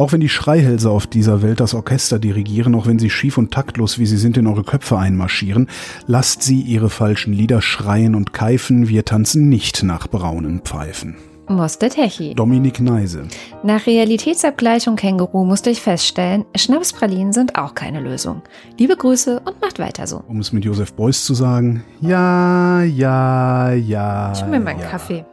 Auch 0.00 0.12
wenn 0.12 0.20
die 0.20 0.30
Schreihälse 0.30 0.88
auf 0.88 1.06
dieser 1.06 1.42
Welt 1.42 1.60
das 1.60 1.74
Orchester 1.74 2.18
dirigieren, 2.18 2.74
auch 2.74 2.86
wenn 2.86 2.98
sie 2.98 3.10
schief 3.10 3.36
und 3.36 3.52
taktlos, 3.52 3.98
wie 3.98 4.06
sie 4.06 4.16
sind, 4.16 4.38
in 4.38 4.46
eure 4.46 4.64
Köpfe 4.64 4.96
einmarschieren, 4.96 5.68
lasst 6.06 6.42
sie 6.42 6.58
ihre 6.62 6.88
falschen 6.88 7.34
Lieder 7.34 7.60
schreien 7.60 8.14
und 8.14 8.32
keifen, 8.32 8.88
wir 8.88 9.04
tanzen 9.04 9.50
nicht 9.50 9.82
nach 9.82 10.08
braunen 10.08 10.60
Pfeifen. 10.60 11.16
Moste 11.48 11.90
Techi. 11.90 12.34
Dominik 12.34 12.80
Neise. 12.80 13.24
Nach 13.62 13.86
Realitätsabgleichung 13.86 14.96
Känguru 14.96 15.44
musste 15.44 15.68
ich 15.68 15.82
feststellen, 15.82 16.46
Schnapspralinen 16.56 17.34
sind 17.34 17.58
auch 17.58 17.74
keine 17.74 18.00
Lösung. 18.00 18.40
Liebe 18.78 18.96
Grüße 18.96 19.42
und 19.44 19.60
macht 19.60 19.78
weiter 19.78 20.06
so. 20.06 20.24
Um 20.28 20.40
es 20.40 20.50
mit 20.50 20.64
Josef 20.64 20.94
Beuys 20.94 21.26
zu 21.26 21.34
sagen, 21.34 21.84
ja, 22.00 22.82
ja, 22.84 23.72
ja. 23.72 24.32
Ich 24.32 24.40
hol 24.40 24.48
mir 24.48 24.60
mal 24.60 24.70
einen 24.70 24.80
ja. 24.80 24.86
Kaffee. 24.86 25.26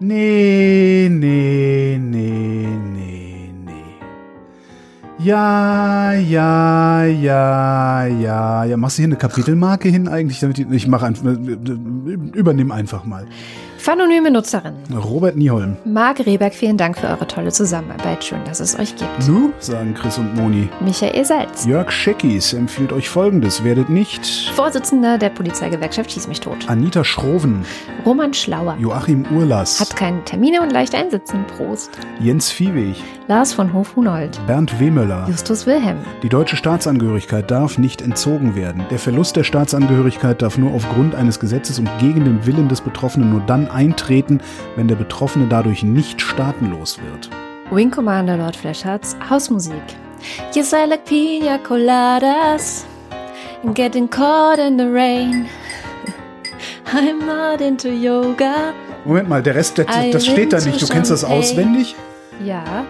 Nee, 0.00 1.08
nee, 1.12 1.96
nee, 2.00 2.66
nee. 2.92 2.97
Ja, 5.20 6.12
ja, 6.12 7.04
ja, 7.04 8.06
ja, 8.06 8.64
ja. 8.64 8.76
Machst 8.76 8.98
du 8.98 9.02
hier 9.02 9.08
eine 9.08 9.16
Kapitelmarke 9.16 9.88
hin 9.88 10.06
eigentlich? 10.06 10.38
Damit 10.38 10.60
ich, 10.60 10.70
ich 10.70 10.86
mache 10.86 11.06
einfach, 11.06 11.24
übernimm 11.24 12.70
einfach 12.70 13.04
mal. 13.04 13.26
Anonyme 13.88 14.30
Nutzerin. 14.30 14.74
Robert 14.94 15.34
Nieholm. 15.34 15.78
Marc 15.86 16.20
Rehberg, 16.26 16.52
vielen 16.52 16.76
Dank 16.76 16.98
für 16.98 17.06
eure 17.06 17.26
tolle 17.26 17.50
Zusammenarbeit. 17.50 18.22
Schön, 18.22 18.44
dass 18.44 18.60
es 18.60 18.78
euch 18.78 18.94
gibt. 18.94 19.26
Nu, 19.26 19.50
sagen 19.60 19.94
Chris 19.94 20.18
und 20.18 20.34
Moni. 20.34 20.68
Michael 20.80 21.24
Salz. 21.24 21.64
Jörg 21.64 21.90
Scheckis 21.90 22.52
empfiehlt 22.52 22.92
euch 22.92 23.08
folgendes. 23.08 23.64
Werdet 23.64 23.88
nicht 23.88 24.26
Vorsitzender 24.54 25.16
der 25.16 25.30
Polizeigewerkschaft 25.30 26.12
Schieß 26.12 26.28
mich 26.28 26.40
tot. 26.40 26.68
Anita 26.68 27.02
Schroven, 27.02 27.64
Roman 28.04 28.34
Schlauer. 28.34 28.76
Joachim 28.78 29.24
Urlass, 29.34 29.80
Hat 29.80 29.96
keine 29.96 30.22
Termine 30.22 30.60
und 30.60 30.70
leicht 30.70 30.94
einsitzen. 30.94 31.46
Prost. 31.56 31.92
Jens 32.20 32.50
Viehweg, 32.50 32.96
Lars 33.26 33.54
von 33.54 33.72
Hof-Hunold. 33.72 34.38
Bernd 34.46 34.78
Wehmöller. 34.78 35.26
Justus 35.28 35.66
Wilhelm. 35.66 35.96
Die 36.22 36.28
deutsche 36.28 36.56
Staatsangehörigkeit 36.56 37.50
darf 37.50 37.78
nicht 37.78 38.02
entzogen 38.02 38.54
werden. 38.54 38.84
Der 38.90 38.98
Verlust 38.98 39.36
der 39.36 39.44
Staatsangehörigkeit 39.44 40.42
darf 40.42 40.58
nur 40.58 40.74
aufgrund 40.74 41.14
eines 41.14 41.40
Gesetzes 41.40 41.78
und 41.78 41.88
gegen 41.98 42.26
den 42.26 42.44
Willen 42.44 42.68
des 42.68 42.82
Betroffenen 42.82 43.30
nur 43.30 43.40
dann 43.40 43.77
eintreten, 43.78 44.40
wenn 44.76 44.88
der 44.88 44.96
Betroffene 44.96 45.46
dadurch 45.48 45.82
nicht 45.84 46.20
staatenlos 46.20 46.98
wird. 46.98 47.30
Wing 47.70 47.90
Commander 47.90 48.36
Lord 48.36 48.56
Fleshards. 48.56 49.16
Hausmusik. 49.30 49.82
Yes, 50.52 50.72
I 50.72 50.88
like 50.88 51.04
pina 51.04 51.58
coladas. 51.58 52.84
Getting 53.74 54.08
caught 54.08 54.58
in 54.58 54.78
the 54.78 54.86
rain. 54.86 55.46
I'm 56.86 57.24
not 57.24 57.60
into 57.60 57.88
yoga. 57.88 58.72
Moment 59.04 59.28
mal, 59.28 59.42
der 59.42 59.54
Rest, 59.54 59.78
das, 59.78 59.86
das 59.86 60.26
steht 60.26 60.52
da 60.52 60.60
nicht. 60.60 60.82
Du 60.82 60.86
kennst 60.86 61.10
das 61.10 61.24
auswendig? 61.24 61.94
Ja. 62.44 62.86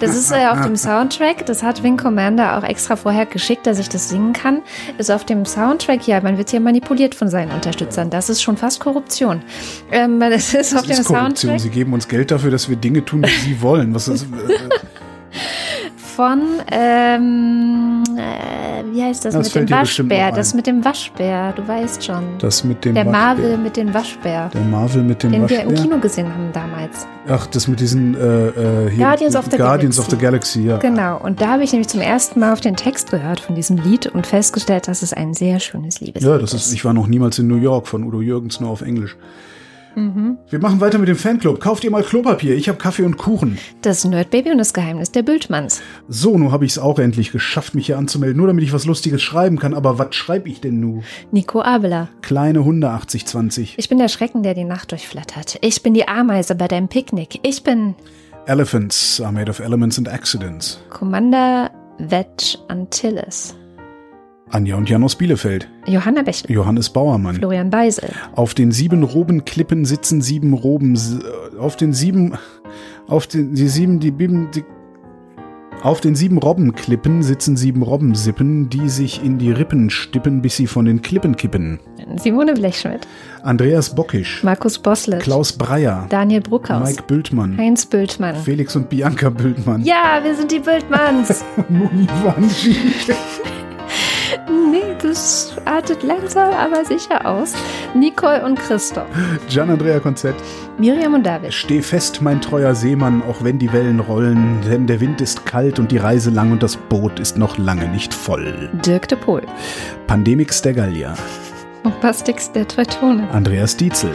Das 0.00 0.14
ist 0.16 0.30
äh, 0.32 0.46
auf 0.46 0.62
dem 0.62 0.76
Soundtrack. 0.76 1.46
Das 1.46 1.62
hat 1.62 1.82
Wing 1.82 1.96
Commander 1.96 2.58
auch 2.58 2.62
extra 2.64 2.96
vorher 2.96 3.26
geschickt, 3.26 3.66
dass 3.66 3.78
ich 3.78 3.88
das 3.88 4.08
singen 4.08 4.32
kann. 4.32 4.62
Ist 4.98 5.10
auf 5.10 5.24
dem 5.24 5.44
Soundtrack, 5.44 6.06
ja, 6.06 6.20
man 6.20 6.38
wird 6.38 6.50
hier 6.50 6.60
manipuliert 6.60 7.14
von 7.14 7.28
seinen 7.28 7.52
Unterstützern. 7.52 8.10
Das 8.10 8.28
ist 8.28 8.42
schon 8.42 8.56
fast 8.56 8.80
Korruption. 8.80 9.42
Ähm, 9.90 10.20
das 10.30 10.54
ist 10.54 10.74
auf 10.74 10.82
Das 10.82 10.88
dem 10.88 11.00
ist 11.00 11.06
Korruption. 11.06 11.50
Soundtrack 11.50 11.60
Sie 11.60 11.70
geben 11.70 11.92
uns 11.92 12.08
Geld 12.08 12.30
dafür, 12.30 12.50
dass 12.50 12.68
wir 12.68 12.76
Dinge 12.76 13.04
tun, 13.04 13.22
die 13.22 13.30
sie 13.30 13.62
wollen. 13.62 13.94
Was 13.94 14.08
ist, 14.08 14.24
äh, 14.24 14.26
von, 16.16 16.40
ähm, 16.72 18.02
äh, 18.16 18.82
wie 18.92 19.02
heißt 19.02 19.24
das, 19.26 19.34
Das 19.34 19.54
mit 19.54 19.68
dem 19.68 19.76
Waschbär? 19.76 20.32
Das 20.32 20.54
mit 20.54 20.66
dem 20.66 20.84
Waschbär, 20.84 21.52
du 21.54 21.68
weißt 21.68 22.02
schon. 22.04 22.24
das 22.38 22.64
mit 22.64 22.84
dem 22.84 22.94
Der 22.94 23.04
Waschbär. 23.04 23.20
Marvel 23.26 23.58
mit 23.58 23.76
dem 23.76 23.92
Waschbär. 23.92 24.50
Der 24.52 24.60
Marvel 24.62 25.02
mit 25.02 25.22
dem 25.22 25.32
Den 25.32 25.48
wir 25.48 25.60
im 25.60 25.66
Waschbär. 25.70 25.82
Kino 25.84 25.98
gesehen 25.98 26.26
haben 26.32 26.50
damals. 26.52 27.06
Ach, 27.28 27.46
das 27.48 27.68
mit 27.68 27.80
diesen 27.80 28.14
äh, 28.14 28.18
äh, 28.48 28.90
hier, 28.90 29.04
Guardians 29.04 29.36
of 29.36 29.44
the 29.50 29.56
Guardians 29.58 29.96
Galaxy. 29.96 30.00
of 30.00 30.06
the 30.10 30.16
Galaxy, 30.26 30.62
ja. 30.62 30.76
Genau. 30.78 31.18
Und 31.22 31.40
da 31.40 31.48
habe 31.48 31.64
ich 31.64 31.72
nämlich 31.72 31.88
zum 31.88 32.00
ersten 32.00 32.40
Mal 32.40 32.52
auf 32.52 32.60
den 32.60 32.76
Text 32.76 33.10
gehört 33.10 33.40
von 33.40 33.54
diesem 33.54 33.76
Lied 33.76 34.06
und 34.06 34.26
festgestellt, 34.26 34.88
dass 34.88 35.02
es 35.02 35.12
ein 35.12 35.34
sehr 35.34 35.60
schönes 35.60 36.00
Liebeslied 36.00 36.30
Ja, 36.30 36.38
das 36.38 36.54
ist, 36.54 36.72
ich 36.72 36.84
war 36.84 36.94
noch 36.94 37.06
niemals 37.08 37.38
in 37.38 37.46
New 37.48 37.56
York 37.56 37.86
von 37.88 38.04
Udo 38.04 38.20
Jürgens, 38.22 38.60
nur 38.60 38.70
auf 38.70 38.80
Englisch. 38.82 39.16
Wir 39.96 40.58
machen 40.58 40.80
weiter 40.80 40.98
mit 40.98 41.08
dem 41.08 41.16
Fanclub. 41.16 41.58
Kauft 41.58 41.82
ihr 41.82 41.90
mal 41.90 42.02
Klopapier. 42.02 42.54
Ich 42.54 42.68
habe 42.68 42.76
Kaffee 42.76 43.02
und 43.02 43.16
Kuchen. 43.16 43.56
Das 43.80 44.04
Nerdbaby 44.04 44.50
und 44.50 44.58
das 44.58 44.74
Geheimnis 44.74 45.10
der 45.10 45.22
Bültmanns. 45.22 45.80
So, 46.06 46.36
nun 46.36 46.52
habe 46.52 46.66
ich 46.66 46.72
es 46.72 46.78
auch 46.78 46.98
endlich 46.98 47.32
geschafft, 47.32 47.74
mich 47.74 47.86
hier 47.86 47.96
anzumelden, 47.96 48.36
nur 48.36 48.46
damit 48.46 48.62
ich 48.62 48.74
was 48.74 48.84
Lustiges 48.84 49.22
schreiben 49.22 49.58
kann. 49.58 49.72
Aber 49.72 49.98
was 49.98 50.14
schreibe 50.14 50.50
ich 50.50 50.60
denn 50.60 50.80
nu? 50.80 51.02
Nico 51.32 51.62
Abela. 51.62 52.08
Kleine 52.20 52.62
Hunde 52.64 52.90
8020. 52.90 53.74
Ich 53.78 53.88
bin 53.88 53.96
der 53.96 54.08
Schrecken, 54.08 54.42
der 54.42 54.52
die 54.52 54.64
Nacht 54.64 54.92
durchflattert. 54.92 55.58
Ich 55.62 55.82
bin 55.82 55.94
die 55.94 56.06
Ameise 56.06 56.54
bei 56.54 56.68
deinem 56.68 56.88
Picknick. 56.88 57.40
Ich 57.42 57.62
bin 57.62 57.94
Elephants 58.46 59.20
are 59.20 59.32
made 59.32 59.50
of 59.50 59.60
elements 59.60 59.98
and 59.98 60.08
accidents. 60.08 60.78
Commander 60.90 61.70
Vetch 61.98 62.58
Antilles. 62.68 63.56
Anja 64.50 64.76
und 64.76 64.88
Jan 64.88 65.02
aus 65.02 65.16
Bielefeld. 65.16 65.68
Johanna 65.86 66.22
Bächle. 66.22 66.54
Johannes 66.54 66.90
Bauermann. 66.90 67.36
Florian 67.36 67.70
Beisel. 67.70 68.10
Auf 68.34 68.54
den 68.54 68.70
sieben 68.70 69.02
Robenklippen 69.02 69.84
sitzen 69.84 70.22
sieben 70.22 70.54
Roben. 70.54 70.98
Auf 71.58 71.76
den 71.76 71.92
sieben. 71.92 72.34
Auf 73.08 73.26
den. 73.26 73.54
Die 73.54 73.68
sieben. 73.68 73.98
Die 73.98 74.12
Bibben. 74.12 74.50
Die, 74.54 74.64
auf 75.82 76.00
den 76.00 76.14
sieben 76.14 76.38
Robbenklippen 76.38 77.22
sitzen 77.22 77.56
sieben 77.56 77.82
Robbensippen, 77.82 78.68
die 78.70 78.88
sich 78.88 79.22
in 79.22 79.38
die 79.38 79.52
Rippen 79.52 79.90
stippen, 79.90 80.40
bis 80.42 80.56
sie 80.56 80.66
von 80.66 80.84
den 80.86 81.02
Klippen 81.02 81.36
kippen. 81.36 81.78
Simone 82.16 82.54
Blechschmidt. 82.54 83.06
Andreas 83.42 83.94
Bockisch. 83.94 84.42
Markus 84.42 84.78
Bosslet. 84.78 85.20
Klaus 85.20 85.52
Breyer. 85.52 86.06
Daniel 86.08 86.40
Bruckhaus. 86.40 86.88
Mike 86.88 87.04
Bültmann. 87.06 87.58
Heinz 87.58 87.84
Bültmann. 87.86 88.36
Felix 88.36 88.74
und 88.74 88.88
Bianca 88.88 89.28
Bültmann. 89.28 89.82
Ja, 89.84 90.20
wir 90.22 90.34
sind 90.34 90.50
die 90.50 90.60
Bültmanns. 90.60 91.44
Moni 91.68 92.06
Wanji. 92.24 92.76
nee, 94.70 94.96
das 95.00 95.56
artet 95.64 96.02
langsam, 96.02 96.52
aber 96.52 96.84
sicher 96.84 97.26
aus. 97.26 97.54
Nicole 97.94 98.44
und 98.44 98.58
Christoph. 98.58 99.06
Gian 99.48 99.70
Andrea 99.70 100.00
Konzett. 100.00 100.34
Miriam 100.78 101.14
und 101.14 101.24
David. 101.24 101.52
Steh 101.52 101.82
fest, 101.82 102.20
mein 102.22 102.40
treuer 102.40 102.74
Seemann, 102.74 103.22
auch 103.22 103.42
wenn 103.42 103.58
die 103.58 103.72
Wellen 103.72 104.00
rollen, 104.00 104.60
denn 104.68 104.86
der 104.86 105.00
Wind 105.00 105.20
ist 105.20 105.46
kalt 105.46 105.78
und 105.78 105.90
die 105.90 105.98
Reise 105.98 106.30
lang 106.30 106.52
und 106.52 106.62
das 106.62 106.76
Boot 106.76 107.18
ist 107.18 107.38
noch 107.38 107.58
lange 107.58 107.88
nicht 107.88 108.12
voll. 108.12 108.70
Dirk 108.84 109.08
de 109.08 109.18
Pohl. 109.18 109.42
Pandemix 110.06 110.62
der 110.62 110.74
Gallier. 110.74 111.14
Und 111.82 112.00
Bastix 112.00 112.50
der 112.52 112.66
Teutone. 112.66 113.28
Andreas 113.30 113.76
Dietzel. 113.76 114.12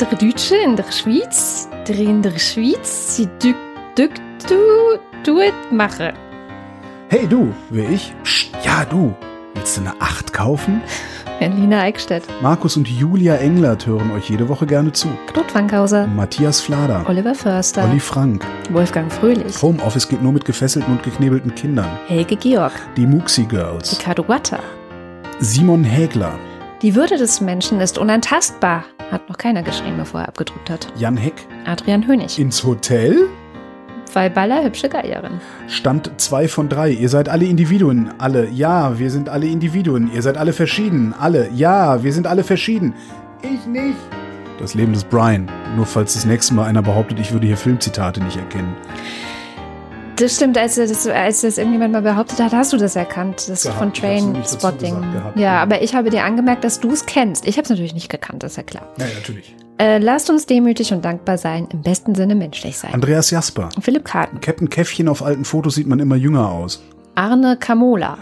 Der 0.00 0.08
Deutsche 0.08 0.56
in 0.56 0.76
der 0.76 0.90
Schweiz. 0.90 1.68
Der 1.86 1.98
in 1.98 2.22
der 2.22 2.38
Schweiz. 2.38 3.16
Sie 3.16 3.28
dück, 3.42 4.14
du, 4.48 4.98
du 5.24 5.40
it 5.40 5.54
mache. 5.70 6.14
Hey 7.08 7.26
du, 7.28 7.52
wer 7.70 7.88
ich? 7.90 8.14
Psst, 8.22 8.50
ja 8.64 8.84
du. 8.84 9.14
Willst 9.54 9.76
du 9.76 9.82
eine 9.82 9.92
Acht 10.00 10.32
kaufen? 10.32 10.80
Berliner 11.38 11.82
Eickstedt. 11.82 12.24
Markus 12.42 12.76
und 12.76 12.88
Julia 12.88 13.36
Englert 13.36 13.86
hören 13.86 14.10
euch 14.12 14.30
jede 14.30 14.48
Woche 14.48 14.66
gerne 14.66 14.92
zu. 14.92 15.08
Claude 15.32 15.48
Fankhauser. 15.48 16.06
Matthias 16.06 16.60
Flader. 16.60 17.04
Oliver 17.08 17.34
Förster. 17.34 17.84
Olli 17.84 18.00
Frank. 18.00 18.44
Wolfgang 18.70 19.12
Fröhlich. 19.12 19.60
Homeoffice 19.62 20.08
geht 20.08 20.22
nur 20.22 20.32
mit 20.32 20.44
gefesselten 20.44 20.92
und 20.92 21.02
geknebelten 21.02 21.54
Kindern. 21.54 21.88
Helge 22.06 22.36
Georg. 22.36 22.72
Die 22.96 23.06
Muxi 23.06 23.44
Girls. 23.44 23.98
Ricardo 23.98 24.26
Watter. 24.28 24.60
Simon 25.40 25.84
Hägler. 25.84 26.38
Die 26.82 26.94
Würde 26.94 27.16
des 27.16 27.40
Menschen 27.40 27.80
ist 27.80 27.98
unantastbar. 27.98 28.84
Hat 29.10 29.28
noch 29.28 29.38
keiner 29.38 29.62
geschrieben, 29.62 29.96
bevor 29.98 30.22
er 30.22 30.28
abgedruckt 30.28 30.70
hat. 30.70 30.88
Jan 30.96 31.16
Heck. 31.16 31.46
Adrian 31.66 32.06
Hönig. 32.06 32.38
Ins 32.38 32.64
Hotel? 32.64 33.28
Weil 34.14 34.30
Baller 34.30 34.62
hübsche 34.64 34.88
Geierin. 34.88 35.40
Stand 35.68 36.10
zwei 36.18 36.48
von 36.48 36.68
drei. 36.68 36.90
Ihr 36.90 37.08
seid 37.08 37.28
alle 37.28 37.44
Individuen. 37.46 38.10
Alle. 38.18 38.48
Ja, 38.48 38.98
wir 38.98 39.10
sind 39.10 39.28
alle 39.28 39.46
Individuen. 39.46 40.10
Ihr 40.12 40.22
seid 40.22 40.36
alle 40.36 40.52
verschieden. 40.52 41.14
Alle. 41.18 41.48
Ja, 41.54 42.02
wir 42.02 42.12
sind 42.12 42.26
alle 42.26 42.44
verschieden. 42.44 42.94
Ich 43.42 43.66
nicht. 43.66 43.96
Das 44.60 44.74
Leben 44.74 44.92
des 44.92 45.02
Brian. 45.04 45.50
Nur 45.76 45.84
falls 45.84 46.14
das 46.14 46.24
nächste 46.24 46.54
Mal 46.54 46.66
einer 46.66 46.80
behauptet, 46.82 47.18
ich 47.18 47.32
würde 47.32 47.46
hier 47.46 47.56
Filmzitate 47.56 48.22
nicht 48.22 48.36
erkennen. 48.36 48.74
Das 50.16 50.36
stimmt, 50.36 50.56
als 50.56 50.76
das, 50.76 51.08
als 51.08 51.40
das 51.40 51.58
irgendjemand 51.58 51.92
mal 51.92 52.02
behauptet 52.02 52.38
hat, 52.38 52.52
hast 52.52 52.72
du 52.72 52.76
das 52.76 52.94
erkannt, 52.94 53.48
das 53.48 53.64
Gehabt, 53.64 53.78
von 53.80 53.92
Train 53.92 54.36
Spotting. 54.46 54.94
gesagt 54.94 55.12
gehabt, 55.12 55.36
Ja, 55.36 55.42
ja. 55.54 55.62
aber 55.62 55.82
ich 55.82 55.96
habe 55.96 56.08
dir 56.10 56.22
angemerkt, 56.22 56.62
dass 56.62 56.78
du 56.78 56.92
es 56.92 57.04
kennst. 57.04 57.48
Ich 57.48 57.56
habe 57.56 57.64
es 57.64 57.70
natürlich 57.70 57.94
nicht 57.94 58.08
gekannt, 58.10 58.44
das 58.44 58.52
ist 58.52 58.56
ja 58.58 58.62
klar. 58.62 58.86
Ja, 58.96 59.06
natürlich. 59.06 59.56
Äh, 59.78 59.98
lasst 59.98 60.30
uns 60.30 60.46
demütig 60.46 60.92
und 60.92 61.04
dankbar 61.04 61.36
sein, 61.36 61.66
im 61.72 61.82
besten 61.82 62.14
Sinne 62.14 62.34
menschlich 62.36 62.78
sein. 62.78 62.94
Andreas 62.94 63.30
Jasper. 63.30 63.70
Philipp 63.80 64.04
Karten, 64.04 64.40
Captain 64.40 64.70
Käffchen 64.70 65.08
auf 65.08 65.22
alten 65.22 65.44
Fotos 65.44 65.74
sieht 65.74 65.88
man 65.88 65.98
immer 65.98 66.14
jünger 66.16 66.48
aus. 66.50 66.82
Arne 67.16 67.56
Kamola, 67.58 68.18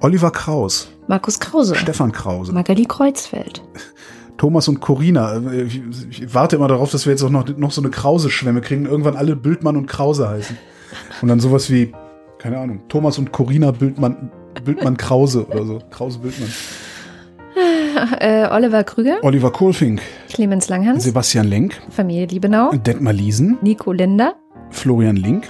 Oliver 0.00 0.30
Kraus. 0.30 0.88
Markus 1.06 1.38
Krause, 1.38 1.76
Stefan 1.76 2.10
Krause. 2.10 2.52
Magali 2.52 2.84
Kreuzfeld, 2.86 3.62
Thomas 4.36 4.66
und 4.66 4.80
Corina. 4.80 5.34
Äh, 5.36 5.62
Ich, 5.62 5.82
ich 6.10 6.34
warte 6.34 6.56
immer 6.56 6.68
darauf, 6.68 6.90
dass 6.90 7.06
wir 7.06 7.12
jetzt 7.12 7.22
auch 7.22 7.30
noch, 7.30 7.46
noch 7.56 7.70
so 7.70 7.80
eine 7.80 7.90
Krause-Schwemme 7.90 8.60
kriegen. 8.60 8.86
Irgendwann 8.86 9.16
alle 9.16 9.36
Bildmann 9.36 9.76
und 9.76 9.86
Krause 9.86 10.28
heißen. 10.28 10.56
Und 11.22 11.28
dann 11.28 11.38
sowas 11.40 11.70
wie, 11.70 11.92
keine 12.38 12.58
Ahnung, 12.58 12.80
Thomas 12.88 13.16
und 13.18 13.30
Corina 13.32 13.70
Bildmann, 13.70 14.30
Bildmann 14.64 14.96
Krause 14.96 15.46
oder 15.46 15.64
so. 15.64 15.78
Krause 15.90 16.18
Bildmann. 16.18 16.50
Äh, 18.20 18.48
Oliver 18.50 18.84
Krüger, 18.84 19.18
Oliver 19.22 19.50
Kohlfink, 19.50 20.00
Clemens 20.28 20.68
Langhans, 20.68 21.04
Sebastian 21.04 21.46
Lenk, 21.46 21.80
Familie 21.90 22.26
Liebenau, 22.26 22.72
Detmar 22.72 23.12
Liesen, 23.12 23.58
Nico 23.62 23.92
Linder, 23.92 24.34
Florian 24.70 25.16
Link, 25.16 25.48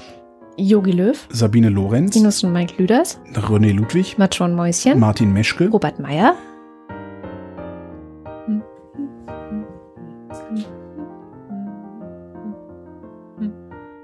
Yogi 0.56 0.93
Löw, 0.93 1.27
Sabine 1.31 1.68
Lorenz, 1.68 2.14
Sinus 2.14 2.44
und 2.44 2.52
Mike 2.52 2.74
Lüders, 2.78 3.18
René 3.35 3.73
Ludwig, 3.73 4.16
Matron 4.18 4.55
Mäuschen, 4.55 4.98
Martin 4.98 5.32
Meschke, 5.32 5.68
Robert 5.68 5.98
Meyer, 5.98 6.35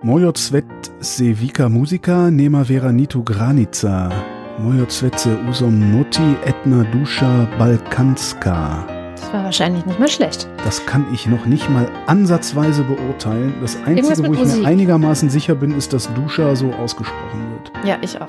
Mojo 0.03 0.33
Cvet 0.33 0.65
Sevika 1.01 1.69
Musika, 1.69 2.31
Nema 2.31 2.65
Vera 2.65 2.91
Nito 2.91 3.23
Granica, 3.23 4.11
Mojo 4.59 4.87
Cvetze 4.87 5.39
Usom 5.49 5.79
Noti 5.93 6.37
Etna 6.45 6.85
Duscha 6.85 7.49
Balkanska. 7.59 8.87
das 9.15 9.33
war 9.33 9.45
wahrscheinlich 9.45 9.87
nicht 9.87 9.99
mal 9.99 10.09
schlecht. 10.09 10.49
Das 10.65 10.85
kann 10.85 11.07
ich 11.13 11.27
noch 11.27 11.47
nicht 11.47 11.69
mal 11.71 11.91
ansatzweise 12.07 12.83
beurteilen. 12.83 13.55
Das 13.61 13.77
Einzige, 13.87 14.29
wo 14.29 14.35
ich 14.35 14.41
Musik. 14.41 14.63
mir 14.63 14.69
einigermaßen 14.69 15.31
sicher 15.31 15.55
bin, 15.55 15.77
ist, 15.77 15.93
dass 15.93 16.13
Duscha 16.15 16.55
so 16.55 16.73
ausgesprochen 16.75 17.53
wird. 17.53 17.73
Ja, 17.85 17.97
ich 18.03 18.21
auch. 18.21 18.29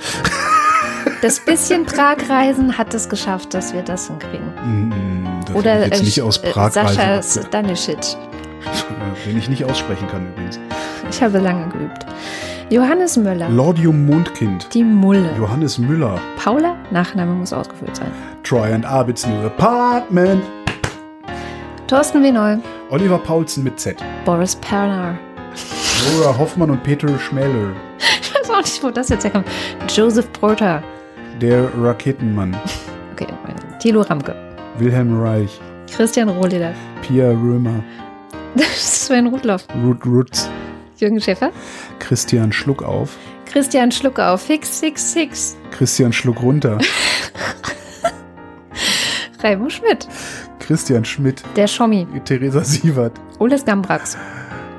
Das 1.21 1.39
bisschen 1.39 1.85
Prag-Reisen 1.85 2.77
hat 2.77 2.93
es 2.93 3.07
geschafft, 3.07 3.53
dass 3.53 3.73
wir 3.73 3.81
das 3.81 4.07
hinkriegen. 4.07 4.47
Mm, 4.89 5.45
das 5.45 5.55
Oder 5.55 5.85
jetzt 5.85 6.01
äh, 6.01 6.05
nicht 6.05 6.21
aus 6.21 6.37
äh, 6.37 6.51
Prag 6.51 6.71
Sascha 6.71 7.21
Stanisic. 7.21 7.99
den 9.25 9.37
ich 9.37 9.49
nicht 9.49 9.63
aussprechen 9.65 10.07
kann 10.07 10.27
übrigens. 10.27 10.59
Ich 11.09 11.21
habe 11.21 11.39
lange 11.39 11.69
geübt. 11.69 12.05
Johannes 12.69 13.17
Müller. 13.17 13.49
Lordium 13.49 14.05
Mondkind. 14.05 14.73
Die 14.73 14.83
Mulle. 14.83 15.29
Johannes 15.37 15.77
Müller. 15.77 16.19
Paula, 16.37 16.75
Nachname 16.91 17.33
muss 17.33 17.53
ausgefüllt 17.53 17.95
sein. 17.95 18.11
Troy 18.43 18.73
and 18.73 18.85
Arbits 18.85 19.27
New 19.27 19.45
Apartment. 19.45 20.43
Thorsten 21.87 22.23
W. 22.23 22.31
Neu. 22.31 22.57
Oliver 22.89 23.17
Paulsen 23.17 23.63
mit 23.63 23.79
Z. 23.79 23.97
Boris 24.25 24.55
Perner. 24.55 25.17
Laura 26.17 26.37
Hoffmann 26.37 26.71
und 26.71 26.83
Peter 26.83 27.07
Schmeller. 27.19 27.73
Ich 28.21 28.49
weiß 28.49 28.49
auch 28.49 28.61
nicht, 28.61 28.83
wo 28.83 28.89
das 28.89 29.07
jetzt 29.09 29.23
herkommt. 29.23 29.47
Joseph 29.95 30.29
Porter. 30.33 30.83
Der 31.39 31.69
Raketenmann. 31.81 32.55
Okay, 33.13 33.27
Thilo 33.79 34.01
Ramke. 34.01 34.35
Wilhelm 34.79 35.21
Reich. 35.21 35.61
Christian 35.95 36.27
Rohleder. 36.29 36.73
Pia 37.01 37.27
Römer. 37.29 37.83
Sven 38.75 39.27
Rudloff. 39.27 39.65
Ruth 39.83 40.05
Rutz. 40.05 40.49
Jürgen 41.03 41.19
Schäfer. 41.19 41.51
Christian 41.99 42.53
Schluckauf. 42.53 43.17
Christian 43.45 43.91
Schluckauf. 43.91 44.43
Fix, 44.43 44.79
six, 44.79 45.11
six. 45.11 45.57
Christian 45.71 46.13
Schluck 46.13 46.41
runter. 46.41 46.77
Raimo 49.43 49.69
Schmidt. 49.69 50.07
Christian 50.59 51.03
Schmidt. 51.03 51.43
Der 51.57 51.67
Schommi. 51.67 52.07
Theresa 52.23 52.63
Sievert. 52.63 53.19
Oles 53.39 53.65
Gambrax. 53.65 54.17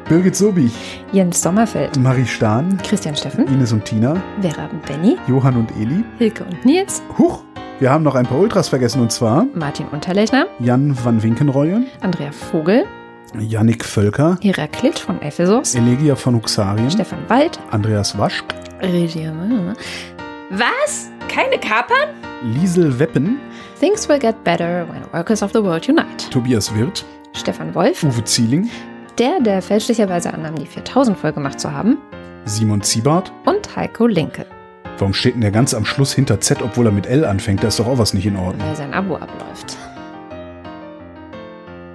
Birgit 0.09 0.35
Sobich. 0.35 0.73
Jens 1.13 1.43
Sommerfeld. 1.43 1.99
Marie 1.99 2.25
Stahn. 2.25 2.79
Christian 2.83 3.15
Steffen. 3.15 3.47
Ines 3.47 3.75
und 3.75 3.85
Tina. 3.85 4.17
Vera 4.41 4.65
und 4.73 4.83
Benny. 4.87 5.19
Johann 5.29 5.57
und 5.57 5.71
Eli. 5.79 6.05
Hilke 6.17 6.45
und 6.45 6.65
Nils. 6.65 7.03
Huch! 7.19 7.45
Wir 7.81 7.91
haben 7.91 8.03
noch 8.03 8.15
ein 8.15 8.25
paar 8.25 8.39
Ultras 8.39 8.69
vergessen 8.71 9.03
und 9.03 9.13
zwar 9.13 9.47
Martin 9.55 9.89
Unterlechner. 9.89 10.47
Jan 10.59 10.97
van 11.05 11.23
Winkenreue, 11.23 11.83
Andrea 12.01 12.33
Vogel. 12.33 12.87
Yannick 13.39 13.85
Völker, 13.85 14.39
Heraklit 14.43 14.99
von 14.99 15.21
Ephesus. 15.23 15.75
Elegia 15.75 16.15
von 16.17 16.35
Huxarien, 16.37 16.91
Stefan 16.91 17.19
Wald. 17.29 17.59
Andreas 17.71 18.17
Waschk, 18.19 18.45
Regia. 18.81 19.33
Was? 20.51 21.11
Keine 21.29 21.59
Kapern? 21.59 22.11
Liesel 22.43 22.99
Weppen, 22.99 23.39
Things 23.81 24.09
will 24.09 24.19
get 24.19 24.43
better 24.45 24.87
when 24.89 25.03
workers 25.13 25.43
of 25.43 25.51
the 25.53 25.63
world 25.63 25.89
unite. 25.89 26.31
Tobias 26.31 26.73
Wirth, 26.75 27.05
Stefan 27.33 27.75
Wolf. 27.75 28.03
Uwe 28.05 28.23
Zieling, 28.25 28.71
Der, 29.19 29.41
der 29.41 29.63
fälschlicherweise 29.63 30.33
annahm, 30.33 30.55
die 30.57 30.67
4000 30.67 31.17
voll 31.19 31.33
gemacht 31.33 31.59
zu 31.59 31.73
haben. 31.73 31.99
Simon 32.45 32.83
Ziebart. 32.83 33.33
Und 33.47 33.75
Heiko 33.77 34.07
Linke, 34.07 34.47
Warum 34.99 35.13
steht 35.13 35.35
denn 35.35 35.41
der 35.41 35.51
ganz 35.51 35.75
am 35.75 35.85
Schluss 35.85 36.13
hinter 36.13 36.41
Z, 36.41 36.63
obwohl 36.63 36.87
er 36.87 36.93
mit 36.93 37.07
L 37.07 37.25
anfängt? 37.25 37.65
Da 37.65 37.69
ist 37.69 37.81
doch 37.81 37.87
auch 37.89 37.99
was 37.99 38.15
nicht 38.15 38.27
in 38.27 38.37
Ordnung. 38.37 38.65
weil 38.69 38.77
sein 38.77 38.95
Abo 38.95 39.17
abläuft. 39.17 39.77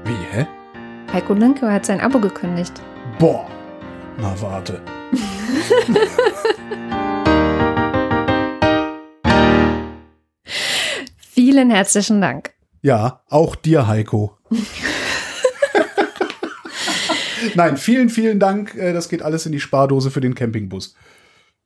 Wie, 0.03 0.37
hä? 0.37 0.45
Heiko 1.13 1.33
Linke 1.33 1.71
hat 1.71 1.85
sein 1.85 2.01
Abo 2.01 2.19
gekündigt. 2.19 2.73
Boah. 3.17 3.47
Na, 4.19 4.33
warte. 4.41 4.81
Vielen 11.19 11.69
herzlichen 11.69 12.21
Dank. 12.21 12.51
Ja, 12.81 13.21
auch 13.29 13.55
dir, 13.55 13.87
Heiko. 13.87 14.37
Nein, 17.55 17.77
vielen, 17.77 18.09
vielen 18.09 18.39
Dank. 18.39 18.75
Äh, 18.75 18.93
Das 18.93 19.09
geht 19.09 19.21
alles 19.21 19.45
in 19.45 19.51
die 19.51 19.59
Spardose 19.59 20.11
für 20.11 20.21
den 20.21 20.35
Campingbus. 20.35 20.95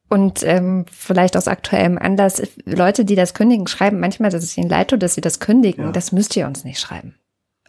Und 0.09 0.43
ähm, 0.43 0.85
vielleicht 0.91 1.35
aus 1.35 1.47
aktuellem 1.47 1.97
Anlass, 1.97 2.41
Leute, 2.65 3.03
die 3.05 3.15
das 3.15 3.33
kündigen, 3.33 3.65
schreiben 3.67 3.99
manchmal, 3.99 4.29
dass 4.29 4.43
es 4.43 4.55
ihnen 4.57 4.69
leid 4.69 4.89
tut, 4.89 5.01
dass 5.01 5.15
sie 5.15 5.21
das 5.21 5.39
kündigen. 5.39 5.85
Ja. 5.85 5.91
Das 5.91 6.11
müsst 6.11 6.35
ihr 6.35 6.45
uns 6.45 6.63
nicht 6.63 6.79
schreiben. 6.79 7.15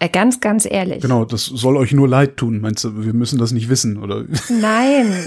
Äh, 0.00 0.08
ganz, 0.08 0.40
ganz 0.40 0.66
ehrlich. 0.68 1.02
Genau, 1.02 1.24
das 1.24 1.44
soll 1.46 1.76
euch 1.76 1.92
nur 1.92 2.08
leid 2.08 2.36
tun. 2.36 2.60
Meinst 2.60 2.82
du, 2.84 3.04
wir 3.04 3.12
müssen 3.14 3.38
das 3.38 3.52
nicht 3.52 3.68
wissen, 3.68 3.96
oder? 4.02 4.24
Nein. 4.48 5.24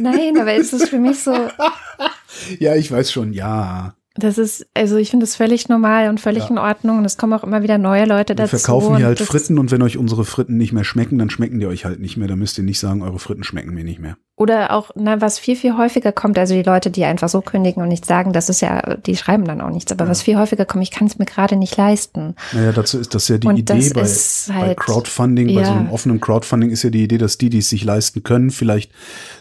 Nein, 0.00 0.38
aber 0.38 0.52
es 0.54 0.72
ist 0.72 0.88
für 0.88 0.98
mich 0.98 1.18
so, 1.20 1.32
ja, 2.58 2.74
ich 2.76 2.90
weiß 2.90 3.12
schon, 3.12 3.32
ja. 3.32 3.94
das 4.16 4.38
ist, 4.38 4.66
also 4.74 4.96
ich 4.96 5.10
finde 5.10 5.24
das 5.24 5.36
völlig 5.36 5.68
normal 5.68 6.08
und 6.08 6.20
völlig 6.20 6.44
Ja. 6.44 6.50
in 6.50 6.58
Ordnung. 6.58 6.98
Und 6.98 7.04
es 7.04 7.16
kommen 7.16 7.32
auch 7.32 7.44
immer 7.44 7.62
wieder 7.62 7.78
neue 7.78 8.04
Leute 8.04 8.30
Wir 8.32 8.36
dazu. 8.44 8.56
verkaufen 8.58 8.96
hier 8.96 9.06
halt 9.06 9.20
das- 9.20 9.26
Fritten 9.28 9.58
und 9.58 9.70
wenn 9.70 9.82
euch 9.82 9.96
unsere 9.96 10.24
Fritten 10.24 10.56
nicht 10.56 10.72
mehr 10.72 10.84
schmecken, 10.84 11.18
dann 11.18 11.30
schmecken 11.30 11.58
die 11.60 11.66
euch 11.66 11.84
halt 11.84 12.00
nicht 12.00 12.16
mehr. 12.16 12.28
Da 12.28 12.36
müsst 12.36 12.58
ihr 12.58 12.64
nicht 12.64 12.78
sagen, 12.80 13.02
eure 13.02 13.18
Fritten 13.18 13.44
schmecken 13.44 13.72
mir 13.74 13.84
nicht 13.84 14.00
mehr. 14.00 14.16
Oder 14.36 14.72
auch, 14.72 14.90
na, 14.96 15.20
was 15.20 15.38
viel, 15.38 15.54
viel 15.54 15.76
häufiger 15.76 16.10
kommt, 16.10 16.36
also 16.38 16.54
die 16.54 16.64
Leute, 16.64 16.90
die 16.90 17.04
einfach 17.04 17.28
so 17.28 17.40
kündigen 17.40 17.80
und 17.80 17.88
nichts 17.88 18.08
sagen, 18.08 18.32
das 18.32 18.48
ist 18.48 18.62
ja, 18.62 18.96
die 18.96 19.16
schreiben 19.16 19.44
dann 19.44 19.60
auch 19.60 19.70
nichts. 19.70 19.92
Aber 19.92 20.08
was 20.08 20.22
viel 20.22 20.36
häufiger 20.36 20.64
kommt, 20.64 20.82
ich 20.82 20.90
kann 20.90 21.06
es 21.06 21.18
mir 21.18 21.24
gerade 21.24 21.54
nicht 21.54 21.76
leisten. 21.76 22.34
Naja, 22.52 22.72
dazu 22.72 22.98
ist 22.98 23.14
das 23.14 23.28
ja 23.28 23.38
die 23.38 23.46
Und 23.46 23.58
Idee 23.58 23.90
bei, 23.94 24.00
ist 24.00 24.48
bei 24.48 24.54
halt- 24.54 24.76
Crowdfunding, 24.78 25.54
bei 25.54 25.64
so 25.64 25.70
ja. 25.70 25.76
einem 25.76 25.90
offenen 25.90 26.20
Crowdfunding 26.20 26.70
ist 26.70 26.82
ja 26.82 26.90
die 26.90 27.04
Idee, 27.04 27.18
dass 27.18 27.38
die, 27.38 27.48
die 27.48 27.58
es 27.58 27.68
sich 27.68 27.84
leisten 27.84 28.24
können, 28.24 28.50
vielleicht 28.50 28.90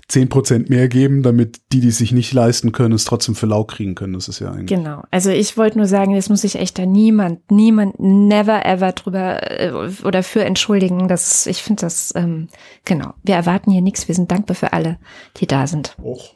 zehn 0.10 0.30
Prozent 0.30 0.70
mehr 0.70 0.88
geben, 0.90 1.24
damit 1.24 1.60
die, 1.72 1.80
die 1.80 1.88
es 1.88 1.98
sich 1.98 2.11
nicht 2.11 2.32
leisten 2.32 2.72
können, 2.72 2.94
es 2.94 3.06
trotzdem 3.06 3.34
für 3.34 3.48
lau 3.48 3.64
kriegen 3.64 3.95
können. 3.95 4.14
Das 4.14 4.28
ist 4.28 4.40
ja 4.40 4.52
eigentlich. 4.52 4.68
Genau. 4.68 5.02
Also 5.10 5.32
ich 5.32 5.57
wollte 5.57 5.80
nur 5.80 5.88
sagen, 5.88 6.14
das 6.14 6.30
muss 6.30 6.41
sich 6.41 6.56
echt 6.56 6.78
da 6.78 6.86
niemand, 6.86 7.40
niemand, 7.49 7.99
never 7.99 8.64
ever 8.64 8.91
drüber 8.91 9.60
äh, 9.60 9.72
oder 10.06 10.22
für 10.22 10.44
entschuldigen. 10.45 11.07
Das, 11.07 11.48
ich 11.48 11.64
finde 11.64 11.82
das, 11.82 12.14
ähm, 12.15 12.49
genau. 12.86 13.14
Wir 13.24 13.34
erwarten 13.36 13.72
hier 13.72 13.82
nichts. 13.82 14.07
Wir 14.07 14.14
sind 14.14 14.30
dankbar 14.30 14.56
für 14.56 14.72
alle, 14.84 14.97
die 15.38 15.47
da 15.47 15.68
sind. 15.68 15.95
Och. 16.01 16.35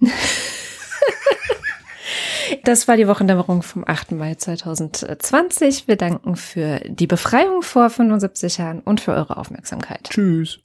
Das 2.62 2.88
war 2.88 2.96
die 2.96 3.08
Wochendämmerung 3.08 3.62
vom 3.62 3.84
8. 3.86 4.12
Mai 4.12 4.34
2020. 4.34 5.88
Wir 5.88 5.96
danken 5.96 6.36
für 6.36 6.80
die 6.84 7.06
Befreiung 7.06 7.62
vor 7.62 7.90
75 7.90 8.58
Jahren 8.58 8.80
und 8.80 9.00
für 9.00 9.12
eure 9.12 9.38
Aufmerksamkeit. 9.38 10.04
Tschüss. 10.10 10.60